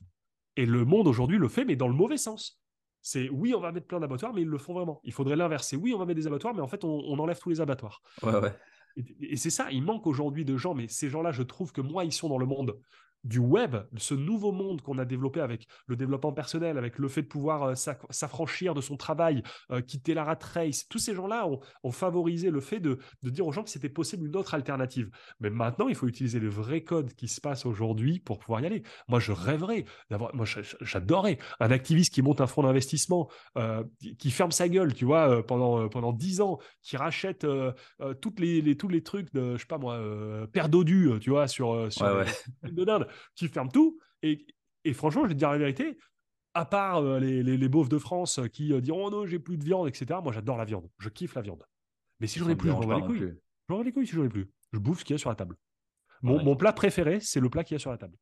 Et 0.55 0.65
le 0.65 0.83
monde 0.83 1.07
aujourd'hui 1.07 1.37
le 1.37 1.47
fait, 1.47 1.63
mais 1.63 1.75
dans 1.75 1.87
le 1.87 1.93
mauvais 1.93 2.17
sens. 2.17 2.62
C'est 3.05 3.29
oui, 3.29 3.53
on 3.53 3.59
va 3.59 3.73
mettre 3.73 3.85
plein 3.85 3.99
d'abattoirs, 3.99 4.33
mais 4.33 4.41
ils 4.41 4.47
le 4.47 4.57
font 4.57 4.73
vraiment. 4.73 5.01
Il 5.03 5.11
faudrait 5.11 5.35
l'inverser. 5.35 5.75
Oui, 5.75 5.93
on 5.93 5.99
va 5.99 6.05
mettre 6.05 6.21
des 6.21 6.25
abattoirs, 6.25 6.55
mais 6.55 6.61
en 6.61 6.69
fait, 6.69 6.85
on, 6.85 7.19
enlève 7.19 7.37
tous 7.37 7.49
les 7.49 7.59
abattoirs. 7.59 8.01
Ouais, 8.23 8.33
ouais. 8.39 8.55
Et, 9.19 9.35
c'est 9.35 9.49
ça, 9.49 9.69
il 9.71 9.83
manque 9.83 10.07
aujourd'hui 10.07 10.45
de 10.45 10.55
gens, 10.55 10.73
mais 10.73 10.87
ces 10.87 11.09
gens-là, 11.09 11.33
je 11.33 11.43
trouve 11.43 11.73
que 11.73 11.81
moi, 11.81 12.05
ils 12.05 12.13
sont 12.13 12.29
dans 12.29 12.37
le 12.37 12.45
monde 12.45 12.79
du 13.23 13.39
web, 13.39 13.77
ce 13.97 14.13
nouveau 14.13 14.51
monde 14.51 14.81
qu'on 14.81 14.97
a 14.97 15.05
développé 15.05 15.39
avec 15.39 15.67
le 15.87 15.95
développement 15.95 16.33
personnel, 16.33 16.77
avec 16.77 16.99
le 16.99 17.07
fait 17.07 17.21
de 17.21 17.27
pouvoir 17.27 17.63
euh, 17.63 17.75
s'affranchir 17.75 18.73
de 18.73 18.81
son 18.81 18.97
travail, 18.97 19.43
euh, 19.71 19.81
quitter 19.81 20.13
la 20.13 20.23
rat 20.23 20.39
race, 20.53 20.87
tous 20.89 20.99
ces 20.99 21.15
gens-là 21.15 21.47
ont, 21.83 21.91
favorisé 21.91 22.49
le 22.49 22.59
fait 22.59 22.79
de, 22.79 22.97
dire 23.23 23.45
aux 23.45 23.51
gens 23.51 23.63
que 23.63 23.69
c'était 23.69 23.89
possible 23.89 24.25
une 24.25 24.35
autre 24.35 24.55
alternative. 24.55 25.09
Mais 25.39 25.49
maintenant, 25.49 25.87
il 25.87 25.95
faut 25.95 26.07
utiliser 26.07 26.39
les 26.39 26.49
vrais 26.49 26.81
codes 26.81 27.13
qui 27.13 27.27
se 27.27 27.39
passent 27.39 27.65
aujourd'hui 27.65 28.19
pour 28.19 28.39
pouvoir 28.39 28.61
y 28.61 28.65
aller. 28.65 28.83
Moi, 29.07 29.19
je 29.19 29.31
rêverais 29.31 29.85
d'avoir, 30.09 30.35
moi, 30.35 30.45
j'adorais 30.81 31.37
un 31.59 31.71
activiste 31.71 32.13
qui 32.13 32.21
monte 32.21 32.41
un 32.41 32.47
fonds 32.47 32.63
d'investissement, 32.63 33.29
euh, 33.57 33.83
qui 34.17 34.31
ferme 34.31 34.51
sa 34.51 34.67
gueule, 34.67 34.93
tu 34.93 35.05
vois, 35.05 35.45
pendant 35.45 35.87
pendant 35.89 36.13
dix 36.13 36.41
ans, 36.41 36.59
qui 36.81 36.97
rachète 36.97 37.45
toutes 38.21 38.39
les, 38.39 38.75
tous 38.75 38.87
les 38.87 39.03
trucs 39.03 39.31
de, 39.33 39.55
je 39.55 39.61
sais 39.61 39.67
pas 39.67 39.77
moi, 39.77 40.01
Père 40.51 40.69
Dodu, 40.69 41.11
tu 41.21 41.29
vois, 41.29 41.47
sur, 41.47 41.91
sur 41.91 42.25
de 42.63 42.83
dinde 42.83 43.07
qui 43.35 43.47
ferme 43.47 43.69
tout. 43.71 43.99
Et, 44.21 44.45
et 44.83 44.93
franchement, 44.93 45.23
je 45.23 45.29
vais 45.29 45.33
te 45.33 45.39
dire 45.39 45.51
la 45.51 45.57
vérité, 45.57 45.97
à 46.53 46.65
part 46.65 46.97
euh, 46.97 47.19
les, 47.19 47.43
les, 47.43 47.69
beaufs 47.69 47.89
de 47.89 47.97
France 47.97 48.39
qui 48.51 48.73
euh, 48.73 48.81
diront 48.81 49.07
oh 49.07 49.09
non, 49.09 49.25
j'ai 49.25 49.39
plus 49.39 49.57
de 49.57 49.63
viande, 49.63 49.87
etc. 49.87 50.19
Moi, 50.23 50.31
j'adore 50.31 50.57
la 50.57 50.65
viande. 50.65 50.89
Je 50.99 51.09
kiffe 51.09 51.35
la 51.35 51.41
viande. 51.41 51.63
Mais 52.19 52.27
si 52.27 52.39
j'en 52.39 52.49
ai 52.49 52.55
plus, 52.55 52.69
je 52.69 52.73
m'en 52.73 52.99
les 52.99 53.05
couilles. 53.05 53.33
J'en 53.69 53.81
les 53.81 53.91
couilles 53.91 54.07
si 54.07 54.13
j'en 54.13 54.23
ai 54.23 54.29
plus. 54.29 54.49
Je 54.71 54.79
bouffe 54.79 54.99
ce 54.99 55.05
qu'il 55.05 55.13
y 55.13 55.15
a 55.15 55.17
sur 55.17 55.29
la 55.29 55.35
table. 55.35 55.55
Mon, 56.21 56.41
mon 56.41 56.55
plat 56.55 56.71
préféré, 56.73 57.19
c'est 57.19 57.39
le 57.39 57.49
plat 57.49 57.63
qu'il 57.63 57.75
y 57.75 57.77
a 57.77 57.79
sur 57.79 57.91
la 57.91 57.97
table. 57.97 58.15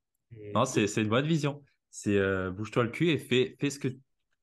Non, 0.56 0.66
c'est 0.66 0.86
une 0.98 1.10
bonne 1.10 1.26
vision. 1.26 1.64
C'est 1.90 2.18
euh, 2.18 2.52
bouge-toi 2.52 2.84
le 2.84 2.90
cul 2.90 3.10
et 3.10 3.18
fais, 3.18 3.56
fais 3.60 3.70
ce 3.70 3.80
que. 3.80 3.90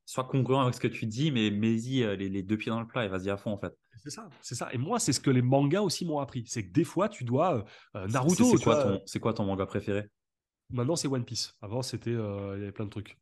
Sois 0.04 0.24
congruent 0.24 0.62
avec 0.62 0.72
ce 0.72 0.80
que 0.80 0.88
tu 0.88 1.04
dis, 1.04 1.30
mais 1.30 1.50
mets-y 1.50 1.98
les, 2.16 2.30
les, 2.30 2.42
deux 2.42 2.56
pieds 2.56 2.70
dans 2.70 2.80
le 2.80 2.86
plat 2.86 3.04
et 3.04 3.08
vas-y 3.08 3.28
à 3.28 3.36
fond 3.36 3.50
en 3.50 3.58
fait. 3.58 3.76
C'est 3.98 4.08
ça, 4.08 4.30
c'est 4.40 4.54
ça. 4.54 4.70
Et 4.72 4.78
moi, 4.78 4.98
c'est 4.98 5.12
ce 5.12 5.20
que 5.20 5.28
les 5.28 5.42
mangas 5.42 5.82
aussi 5.82 6.06
m'ont 6.06 6.18
appris. 6.18 6.44
C'est 6.46 6.66
que 6.66 6.72
des 6.72 6.84
fois, 6.84 7.10
tu 7.10 7.24
dois. 7.24 7.66
Naruto. 7.94 8.56
C'est 8.56 8.64
quoi, 8.64 8.82
ton, 8.82 9.20
quoi 9.20 9.34
ton 9.34 9.44
manga 9.44 9.66
préféré? 9.66 10.08
Maintenant, 10.70 10.96
c'est 10.96 11.08
One 11.08 11.24
Piece. 11.24 11.56
Avant, 11.62 11.82
c'était, 11.82 12.10
euh, 12.10 12.54
il 12.56 12.60
y 12.60 12.62
avait 12.62 12.72
plein 12.72 12.84
de 12.84 12.90
trucs. 12.90 13.16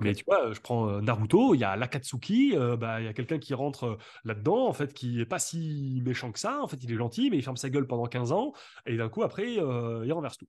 Mais 0.00 0.14
tu 0.14 0.24
vois, 0.26 0.52
je 0.52 0.60
prends 0.60 0.88
euh, 0.88 1.00
Naruto, 1.00 1.54
il 1.54 1.60
y 1.60 1.64
a 1.64 1.76
l'Akatsuki, 1.76 2.56
euh, 2.56 2.76
bah, 2.76 3.00
il 3.00 3.04
y 3.04 3.08
a 3.08 3.12
quelqu'un 3.12 3.38
qui 3.38 3.54
rentre 3.54 3.98
là-dedans, 4.24 4.66
en 4.66 4.72
fait, 4.72 4.92
qui 4.92 5.20
est 5.20 5.26
pas 5.26 5.38
si 5.38 6.02
méchant 6.04 6.32
que 6.32 6.38
ça. 6.38 6.60
En 6.62 6.66
fait, 6.66 6.82
il 6.82 6.90
est 6.90 6.96
gentil, 6.96 7.30
mais 7.30 7.38
il 7.38 7.42
ferme 7.42 7.56
sa 7.56 7.70
gueule 7.70 7.86
pendant 7.86 8.06
15 8.06 8.32
ans, 8.32 8.52
et 8.86 8.96
d'un 8.96 9.08
coup, 9.08 9.22
après, 9.22 9.54
il 9.54 10.12
renverse 10.12 10.38
tout. 10.38 10.48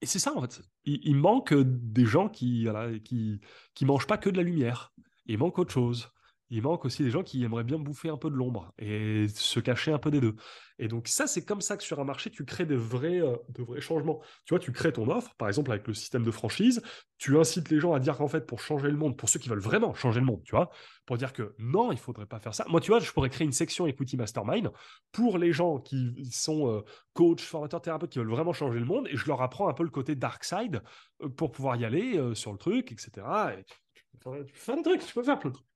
Et 0.00 0.06
c'est 0.06 0.18
ça, 0.18 0.36
en 0.36 0.40
fait. 0.40 0.60
Il, 0.84 1.16
manque 1.16 1.54
des 1.54 2.06
gens 2.06 2.28
qui, 2.28 2.64
voilà, 2.64 2.98
qui, 3.00 3.40
qui 3.74 3.84
mangent 3.84 4.06
pas 4.06 4.18
que 4.18 4.30
de 4.30 4.36
la 4.36 4.42
lumière. 4.42 4.92
Il 5.26 5.38
manque 5.38 5.58
autre 5.58 5.72
chose 5.72 6.10
il 6.50 6.62
manque 6.62 6.84
aussi 6.84 7.02
des 7.02 7.10
gens 7.10 7.22
qui 7.22 7.44
aimeraient 7.44 7.64
bien 7.64 7.78
bouffer 7.78 8.08
un 8.08 8.16
peu 8.16 8.30
de 8.30 8.34
l'ombre 8.34 8.72
et 8.78 9.26
se 9.28 9.60
cacher 9.60 9.92
un 9.92 9.98
peu 9.98 10.10
des 10.10 10.20
deux. 10.20 10.34
Et 10.78 10.88
donc 10.88 11.08
ça, 11.08 11.26
c'est 11.26 11.44
comme 11.44 11.60
ça 11.60 11.76
que 11.76 11.82
sur 11.82 12.00
un 12.00 12.04
marché, 12.04 12.30
tu 12.30 12.44
crées 12.44 12.64
des 12.64 12.76
vrais, 12.76 13.20
euh, 13.20 13.36
de 13.48 13.62
vrais 13.62 13.80
changements. 13.80 14.20
Tu 14.44 14.54
vois, 14.54 14.58
tu 14.58 14.72
crées 14.72 14.92
ton 14.92 15.10
offre, 15.10 15.34
par 15.36 15.48
exemple 15.48 15.72
avec 15.72 15.86
le 15.86 15.94
système 15.94 16.24
de 16.24 16.30
franchise, 16.30 16.82
tu 17.18 17.36
incites 17.36 17.68
les 17.68 17.80
gens 17.80 17.92
à 17.92 18.00
dire 18.00 18.16
qu'en 18.16 18.28
fait, 18.28 18.46
pour 18.46 18.60
changer 18.60 18.88
le 18.88 18.96
monde, 18.96 19.16
pour 19.16 19.28
ceux 19.28 19.38
qui 19.38 19.48
veulent 19.48 19.58
vraiment 19.58 19.92
changer 19.94 20.20
le 20.20 20.26
monde, 20.26 20.42
tu 20.44 20.54
vois, 20.54 20.70
pour 21.04 21.18
dire 21.18 21.32
que 21.32 21.54
non, 21.58 21.92
il 21.92 21.98
faudrait 21.98 22.26
pas 22.26 22.38
faire 22.38 22.54
ça. 22.54 22.64
Moi, 22.68 22.80
tu 22.80 22.90
vois, 22.92 23.00
je 23.00 23.10
pourrais 23.12 23.30
créer 23.30 23.44
une 23.44 23.52
section 23.52 23.86
Equity 23.86 24.16
Mastermind 24.16 24.70
pour 25.12 25.38
les 25.38 25.52
gens 25.52 25.78
qui 25.78 26.30
sont 26.30 26.70
euh, 26.70 26.82
coach, 27.12 27.42
formateurs, 27.42 27.82
thérapeutes, 27.82 28.10
qui 28.10 28.20
veulent 28.20 28.30
vraiment 28.30 28.52
changer 28.52 28.78
le 28.78 28.86
monde, 28.86 29.08
et 29.08 29.16
je 29.16 29.26
leur 29.26 29.42
apprends 29.42 29.68
un 29.68 29.74
peu 29.74 29.82
le 29.82 29.90
côté 29.90 30.14
dark 30.14 30.44
side 30.44 30.82
euh, 31.22 31.28
pour 31.28 31.50
pouvoir 31.50 31.76
y 31.76 31.84
aller 31.84 32.34
sur 32.34 32.52
le 32.52 32.58
truc, 32.58 32.92
etc. 32.92 33.10
Et 33.58 33.64
tu 33.64 34.04
peux 34.20 34.46
faire 34.52 34.76
trucs, 34.82 35.04
tu 35.04 35.14
peux 35.14 35.22
faire 35.22 35.38
plein 35.38 35.50
de 35.50 35.54
trucs. 35.56 35.66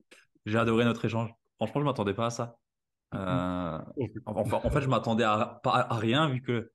J'ai 0.47 0.59
adoré 0.59 0.85
notre 0.85 1.05
échange. 1.05 1.31
Franchement, 1.57 1.81
je 1.81 1.87
m'attendais 1.87 2.15
pas 2.15 2.27
à 2.27 2.31
ça. 2.31 2.59
Euh, 3.15 3.79
en, 4.27 4.71
fait, 4.71 4.81
je 4.81 4.89
m'attendais 4.89 5.25
à, 5.25 5.61
à, 5.65 5.97
rien 5.97 6.29
vu 6.29 6.41
que 6.41 6.73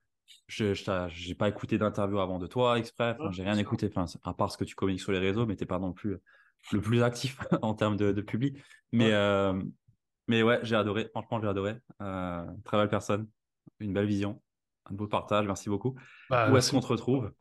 je 0.47 1.29
n'ai 1.29 1.35
pas 1.35 1.49
écouté 1.49 1.77
d'interview 1.77 2.19
avant 2.19 2.39
de 2.39 2.47
toi 2.47 2.77
exprès. 2.77 3.15
Enfin, 3.19 3.31
j'ai 3.31 3.43
rien 3.43 3.57
écouté, 3.57 3.89
enfin, 3.93 4.05
à 4.23 4.33
part 4.33 4.51
ce 4.51 4.57
que 4.57 4.63
tu 4.63 4.75
communiques 4.75 5.01
sur 5.01 5.11
les 5.11 5.19
réseaux, 5.19 5.45
mais 5.45 5.55
tu 5.55 5.63
n'es 5.63 5.67
pas 5.67 5.79
non 5.79 5.93
plus 5.93 6.17
le 6.71 6.81
plus 6.81 7.01
actif 7.03 7.39
en 7.61 7.73
termes 7.73 7.97
de, 7.97 8.11
de 8.11 8.21
public. 8.21 8.57
Mais, 8.91 9.11
euh, 9.11 9.61
mais 10.27 10.43
ouais, 10.43 10.59
j'ai 10.63 10.75
adoré. 10.75 11.09
Franchement, 11.11 11.39
j'ai 11.41 11.47
adoré. 11.47 11.75
Euh, 12.01 12.45
très 12.63 12.77
belle 12.77 12.89
personne, 12.89 13.27
une 13.79 13.93
belle 13.93 14.07
vision, 14.07 14.41
un 14.89 14.93
beau 14.93 15.07
partage. 15.07 15.45
Merci 15.47 15.69
beaucoup. 15.69 15.95
Bah, 16.29 16.51
Où 16.51 16.57
est-ce 16.57 16.71
qu'on 16.71 16.81
te 16.81 16.87
retrouve? 16.87 17.31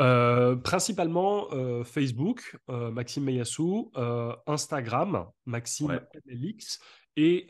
Euh, 0.00 0.56
principalement 0.56 1.46
euh, 1.52 1.82
Facebook, 1.82 2.58
euh, 2.68 2.90
Maxime 2.90 3.24
Meyassou, 3.24 3.90
Instagram, 4.46 5.26
Maxime 5.46 6.00
MLX 6.26 6.80
et 7.16 7.46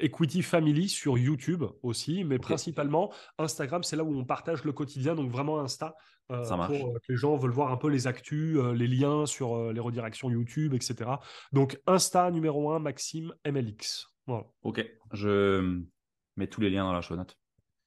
Equity 0.00 0.42
Family 0.42 0.88
sur 0.88 1.18
YouTube 1.18 1.64
aussi, 1.82 2.24
mais 2.24 2.38
principalement 2.38 3.12
Instagram, 3.38 3.82
c'est 3.82 3.96
là 3.96 4.04
où 4.04 4.16
on 4.16 4.24
partage 4.24 4.64
le 4.64 4.72
quotidien, 4.72 5.14
donc 5.14 5.30
vraiment 5.30 5.60
Insta. 5.60 5.94
pour 6.28 6.38
que 6.38 7.12
les 7.12 7.16
gens 7.16 7.36
veulent 7.36 7.50
voir 7.50 7.70
un 7.70 7.76
peu 7.76 7.88
les 7.88 8.06
actus, 8.06 8.56
les 8.74 8.88
liens 8.88 9.26
sur 9.26 9.70
les 9.70 9.80
redirections 9.80 10.30
YouTube, 10.30 10.72
etc. 10.72 11.10
Donc 11.52 11.78
Insta 11.86 12.30
numéro 12.30 12.70
1, 12.70 12.78
Maxime 12.78 13.34
MLX. 13.46 14.06
Ok, 14.62 14.82
je 15.12 15.82
mets 16.36 16.46
tous 16.46 16.62
les 16.62 16.70
liens 16.70 16.84
dans 16.84 16.94
la 16.94 17.02
show 17.02 17.16
note. 17.16 17.36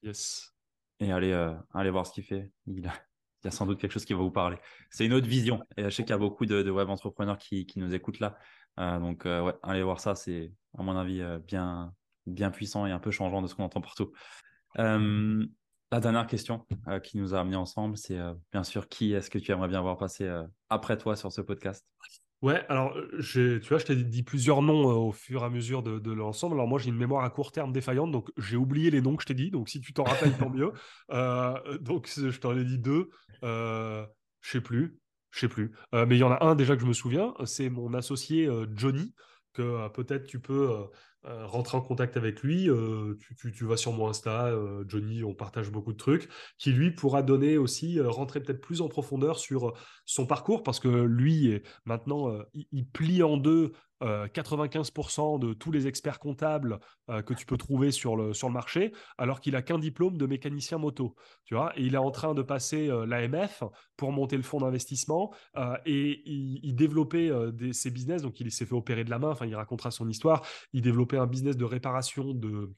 Yes. 0.04 0.54
Et 1.00 1.12
allez, 1.12 1.34
allez 1.74 1.90
voir 1.90 2.06
ce 2.06 2.14
qu'il 2.14 2.24
fait. 2.24 2.52
Il 2.68 2.86
a 2.86 2.94
y 3.48 3.50
a 3.50 3.52
sans 3.52 3.66
doute 3.66 3.80
quelque 3.80 3.92
chose 3.92 4.06
qui 4.06 4.14
va 4.14 4.20
vous 4.20 4.32
parler. 4.32 4.58
C'est 4.90 5.06
une 5.06 5.14
autre 5.14 5.28
vision. 5.28 5.64
Et 5.78 5.84
je 5.84 5.90
sais 5.90 6.04
qu'il 6.04 6.12
y 6.12 6.14
a 6.14 6.18
beaucoup 6.18 6.46
de, 6.46 6.70
web 6.70 6.90
entrepreneurs 6.90 7.38
qui, 7.38 7.68
nous 7.76 7.94
écoutent 7.94 8.20
là. 8.20 8.38
Euh, 8.80 9.00
donc, 9.00 9.26
euh, 9.26 9.42
ouais, 9.42 9.54
allez 9.64 9.84
voir 9.84 10.00
ça. 10.00 10.16
C'est, 10.16 10.54
à 10.78 10.84
mon 10.84 10.96
avis, 10.96 11.22
euh, 11.22 11.40
bien, 11.40 11.94
bien 12.26 12.52
puissant 12.52 12.86
et 12.86 12.92
un 12.92 13.00
peu 13.00 13.12
changeant 13.12 13.42
de 13.42 13.48
ce 13.48 13.56
qu'on 13.56 13.64
entend 13.64 13.82
partout. 13.82 14.12
la 14.76 16.02
dernière 16.02 16.28
question 16.28 16.66
qui 17.04 17.18
nous 17.18 17.34
a 17.34 17.40
amenés 17.40 17.56
ensemble, 17.56 17.98
c'est 17.98 18.20
bien 18.52 18.64
sûr 18.64 18.90
qui 18.90 19.14
est-ce 19.14 19.30
que 19.30 19.40
tu 19.40 19.52
aimerais 19.52 19.70
bien 19.70 19.82
voir 19.82 19.98
passer 19.98 20.30
après 20.70 20.98
toi 20.98 21.16
sur 21.16 21.32
ce 21.32 21.42
podcast? 21.42 21.88
Ouais, 22.44 22.64
alors 22.70 22.96
tu 23.34 23.60
vois, 23.68 23.80
je 23.80 23.86
t'ai 23.86 23.96
dit 23.96 24.22
plusieurs 24.22 24.62
noms 24.62 24.86
au 25.08 25.12
fur 25.12 25.42
et 25.42 25.46
à 25.46 25.50
mesure 25.50 25.82
de, 25.82 26.12
l'ensemble. 26.12 26.56
Alors 26.56 26.68
moi, 26.68 26.78
j'ai 26.80 26.90
une 26.90 26.98
mémoire 26.98 27.24
à 27.24 27.30
court 27.32 27.52
terme 27.52 27.72
défaillante, 27.72 28.12
donc 28.12 28.30
j'ai 28.38 28.58
oublié 28.58 28.92
les 28.92 29.02
noms 29.02 29.16
que 29.16 29.24
je 29.24 29.28
t'ai 29.28 29.34
dit. 29.34 29.50
Donc 29.50 29.70
si 29.70 29.82
tu 29.82 29.92
t'en 29.94 30.04
rappelles, 30.04 30.38
tant 30.38 30.50
mieux. 30.50 30.72
donc 31.82 32.08
je 32.16 32.38
t'en 32.38 32.56
ai 32.56 32.64
dit 32.64 32.78
deux. 32.78 33.10
Euh, 33.44 34.06
je 34.42 34.52
sais 34.52 34.62
plus, 34.62 35.00
je 35.32 35.40
sais 35.40 35.48
plus. 35.48 35.74
mais 35.94 36.16
il 36.16 36.20
y 36.20 36.24
en 36.24 36.32
a 36.32 36.46
un 36.46 36.54
déjà 36.54 36.76
que 36.76 36.82
je 36.82 36.88
me 36.88 36.94
souviens. 36.94 37.34
C'est 37.46 37.70
mon 37.70 37.94
associé 37.96 38.48
Johnny 38.76 39.14
que 39.58 39.88
peut-être 39.90 40.26
tu 40.26 40.40
peux 40.40 40.72
euh, 40.72 40.84
rentrer 41.24 41.78
en 41.78 41.82
contact 41.82 42.18
avec 42.18 42.42
lui. 42.42 42.70
Euh, 42.70 43.18
tu, 43.38 43.66
vas 43.66 43.78
sur 43.78 43.92
mon 43.92 44.08
Insta, 44.08 44.48
euh, 44.48 44.84
Johnny, 44.88 45.24
on 45.24 45.34
partage 45.34 45.72
beaucoup 45.72 45.92
de 45.92 45.98
trucs, 45.98 46.30
qui 46.58 46.72
lui 46.72 46.92
pourra 46.92 47.22
donner 47.24 47.58
aussi, 47.58 48.00
rentrer 48.00 48.42
peut-être 48.42 48.62
plus 48.62 48.82
en 48.82 48.88
profondeur 48.88 49.40
sur 49.40 49.74
son 50.06 50.26
parcours, 50.26 50.64
parce 50.64 50.80
que 50.80 50.88
lui, 50.88 51.62
maintenant, 51.86 52.32
il, 52.54 52.88
plie 52.88 53.24
en 53.24 53.38
deux 53.38 53.74
95% 54.02 55.40
de 55.40 55.54
tous 55.54 55.72
les 55.72 55.88
experts 55.88 56.20
comptables 56.20 56.80
que 57.26 57.34
tu 57.34 57.46
peux 57.46 57.58
trouver 57.58 57.92
sur 57.92 58.16
le, 58.16 58.32
marché, 58.50 58.94
alors 59.18 59.42
qu'il 59.42 59.56
a 59.56 59.62
qu'un 59.62 59.80
diplôme 59.80 60.18
de 60.18 60.26
mécanicien 60.26 60.78
moto. 60.78 61.16
Il 61.78 61.96
est 61.96 61.98
en 61.98 62.12
train 62.12 62.34
de 62.34 62.42
passer 62.42 62.88
l'AMF 63.08 63.64
pour 63.96 64.12
monter 64.12 64.38
le 64.38 64.44
fonds 64.44 64.60
d'investissement 64.60 65.34
et 65.86 66.22
il, 66.26 66.76
développait 66.76 67.32
ses 67.72 67.92
business. 67.92 68.22
Donc, 68.22 68.40
il 68.40 68.52
s'est 68.52 68.66
fait 68.66 68.76
opérer 68.76 69.04
de 69.04 69.10
la 69.10 69.20
main. 69.20 69.30
Enfin, 69.30 69.46
il 69.46 69.56
racontera 69.56 69.92
son 69.92 70.08
histoire. 70.10 70.46
Il 70.74 70.82
développait 70.82 71.18
un 71.18 71.28
business 71.28 71.58
de 71.58 71.66
réparation 71.66 72.34
de 72.34 72.72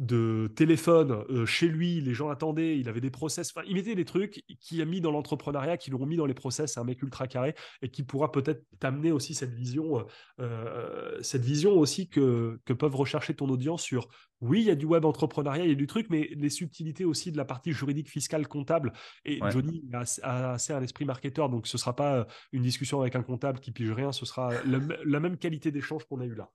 de 0.00 0.50
téléphone 0.56 1.24
euh, 1.28 1.44
chez 1.44 1.68
lui, 1.68 2.00
les 2.00 2.14
gens 2.14 2.30
attendaient, 2.30 2.78
il 2.78 2.88
avait 2.88 3.02
des 3.02 3.10
process, 3.10 3.52
enfin, 3.54 3.64
il 3.68 3.74
mettait 3.74 3.94
des 3.94 4.06
trucs 4.06 4.42
qui 4.58 4.80
a 4.80 4.86
mis 4.86 5.02
dans 5.02 5.10
l'entrepreneuriat, 5.10 5.76
qui 5.76 5.90
l'ont 5.90 6.06
mis 6.06 6.16
dans 6.16 6.24
les 6.24 6.34
process, 6.34 6.78
un 6.78 6.84
mec 6.84 7.02
ultra 7.02 7.26
carré 7.26 7.54
et 7.82 7.90
qui 7.90 8.02
pourra 8.02 8.32
peut-être 8.32 8.64
t'amener 8.78 9.12
aussi 9.12 9.34
cette 9.34 9.52
vision, 9.52 9.98
euh, 9.98 10.04
euh, 10.40 11.18
cette 11.20 11.42
vision 11.42 11.72
aussi 11.72 12.08
que, 12.08 12.58
que 12.64 12.72
peuvent 12.72 12.96
rechercher 12.96 13.34
ton 13.34 13.50
audience 13.50 13.82
sur 13.82 14.08
oui, 14.40 14.60
il 14.60 14.66
y 14.68 14.70
a 14.70 14.74
du 14.74 14.86
web 14.86 15.04
entrepreneuriat, 15.04 15.64
il 15.64 15.68
y 15.68 15.72
a 15.72 15.76
du 15.76 15.86
truc, 15.86 16.06
mais 16.08 16.30
les 16.34 16.48
subtilités 16.48 17.04
aussi 17.04 17.30
de 17.30 17.36
la 17.36 17.44
partie 17.44 17.72
juridique, 17.72 18.08
fiscale, 18.08 18.48
comptable. 18.48 18.94
Et 19.26 19.38
Johnny 19.50 19.84
a, 19.92 20.52
assez 20.52 20.72
un 20.72 20.82
esprit 20.82 21.04
marketeur, 21.04 21.50
donc 21.50 21.66
ce 21.66 21.76
sera 21.76 21.94
pas 21.94 22.26
une 22.52 22.62
discussion 22.62 23.02
avec 23.02 23.16
un 23.16 23.22
comptable 23.22 23.60
qui 23.60 23.70
pige 23.70 23.92
rien, 23.92 24.12
ce 24.12 24.24
sera 24.24 24.50
la 24.64 25.20
même 25.20 25.36
qualité 25.36 25.70
d'échange 25.70 26.06
qu'on 26.06 26.20
a 26.20 26.24
eu 26.24 26.34
là 26.34 26.48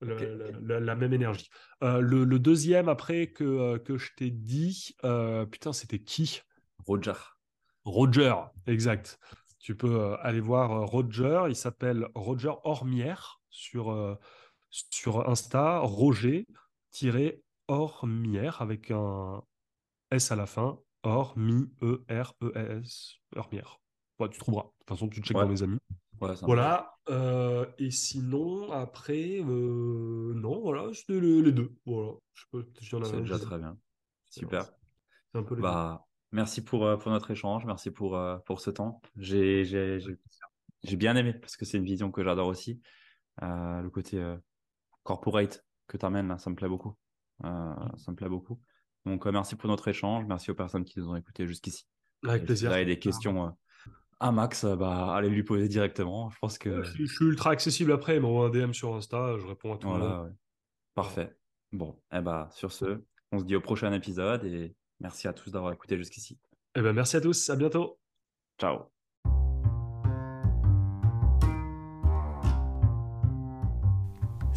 la, 0.00 0.94
même 0.94 1.12
énergie. 1.12 1.50
Euh, 1.82 2.00
le, 2.00 2.38
deuxième, 2.38 2.88
après, 2.88 3.26
que, 3.28 3.44
euh, 3.44 3.78
que 3.78 3.98
je 3.98 4.10
t'ai 4.16 4.30
dit, 4.30 4.94
euh, 5.04 5.44
putain, 5.46 5.72
c'était 5.72 5.98
qui? 5.98 6.42
Roger. 6.86 7.14
Roger, 7.84 8.34
exact. 8.66 9.18
Tu 9.58 9.74
peux 9.76 10.14
aller 10.22 10.40
voir 10.40 10.88
Roger, 10.88 11.44
il 11.48 11.56
s'appelle 11.56 12.06
Roger 12.14 12.52
Ormière 12.64 13.42
sur, 13.50 14.18
sur 14.70 15.28
Insta, 15.28 15.80
Roger-Ormière 15.80 18.62
avec 18.62 18.90
un 18.90 19.42
S 20.10 20.32
à 20.32 20.36
la 20.36 20.46
fin, 20.46 20.80
Or-Mi-E-R-E-S, 21.02 23.16
Ormière. 23.36 23.82
tu 24.30 24.38
trouveras. 24.38 24.62
De 24.62 24.68
toute 24.68 24.88
façon, 24.88 25.08
tu 25.08 25.20
checkes 25.20 25.36
dans 25.36 25.46
mes 25.46 25.62
amis 25.62 25.78
voilà. 26.42 26.94
Euh, 27.08 27.66
et 27.78 27.90
sinon, 27.90 28.70
après, 28.72 29.40
euh, 29.40 30.32
non, 30.34 30.60
voilà, 30.60 30.92
c'était 30.92 31.18
les, 31.20 31.52
deux. 31.52 31.72
Voilà. 31.86 32.12
C'est 32.80 33.20
déjà 33.20 33.38
très 33.38 33.58
bien. 33.58 33.76
Super. 34.28 34.64
C'est 35.32 35.38
un 35.38 35.42
peu 35.42 35.54
les 35.54 35.62
bah, 35.62 36.06
Merci 36.32 36.62
pour, 36.62 36.86
euh, 36.86 36.96
pour 36.96 37.10
notre 37.10 37.30
échange, 37.30 37.64
merci 37.64 37.90
pour, 37.90 38.18
pour 38.44 38.60
ce 38.60 38.70
temps. 38.70 39.00
J'ai 39.16 39.96
bien 40.96 41.16
aimé 41.16 41.34
parce 41.34 41.56
que 41.56 41.64
c'est 41.64 41.78
une 41.78 41.84
vision 41.84 42.10
que 42.12 42.22
j'adore 42.22 42.48
aussi. 42.48 42.80
le 43.40 43.88
côté 43.88 44.22
corporate 45.02 45.64
que 45.88 45.96
tu 45.96 46.06
amènes, 46.06 46.38
ça 46.38 46.50
me 46.50 46.54
plaît 46.54 46.68
beaucoup. 46.68 46.94
Mm. 47.42 47.96
ça 47.96 48.12
me 48.12 48.16
plaît 48.16 48.28
beaucoup. 48.28 48.60
Donc, 49.06 49.26
merci 49.26 49.56
pour 49.56 49.68
notre 49.70 49.88
échange. 49.88 50.26
Merci 50.26 50.50
aux 50.50 50.54
personnes 50.54 50.84
qui 50.84 50.98
nous 50.98 51.08
ont 51.08 51.16
écoutés 51.16 51.46
jusqu'ici. 51.46 51.86
Avec 52.22 52.44
plaisir. 52.44 52.68
Si 52.68 52.72
vous 52.72 52.74
avez 52.74 52.84
des 52.84 52.98
questions 52.98 53.56
à 54.20 54.32
Max, 54.32 54.64
bah, 54.64 55.14
allez 55.14 55.30
lui 55.30 55.42
poser 55.42 55.68
directement. 55.68 56.30
Je 56.30 56.38
pense 56.38 56.58
que. 56.58 56.82
Je, 56.82 57.04
suis 57.04 57.24
ultra 57.24 57.50
accessible 57.50 57.92
après. 57.92 58.16
Il 58.16 58.20
m'envoie 58.22 58.46
un 58.46 58.50
DM 58.50 58.72
sur 58.72 58.94
Insta, 58.94 59.38
je 59.38 59.46
réponds 59.46 59.74
à 59.74 59.78
tout. 59.78 59.88
Voilà, 59.88 60.28
Parfait. 60.94 61.34
Bon, 61.72 61.96
et 62.12 62.16
eh 62.18 62.20
bah, 62.20 62.48
sur 62.52 62.72
ce, 62.72 63.00
on 63.32 63.38
se 63.38 63.44
dit 63.44 63.56
au 63.56 63.60
prochain 63.60 63.92
épisode 63.92 64.44
et 64.44 64.74
merci 64.98 65.28
à 65.28 65.32
tous 65.32 65.50
d'avoir 65.50 65.72
écouté 65.72 65.96
jusqu'ici. 65.96 66.38
Eh 66.74 66.82
ben, 66.82 66.92
merci 66.92 67.16
à 67.16 67.20
tous. 67.20 67.48
À 67.48 67.56
bientôt. 67.56 67.98
Ciao. 68.58 68.90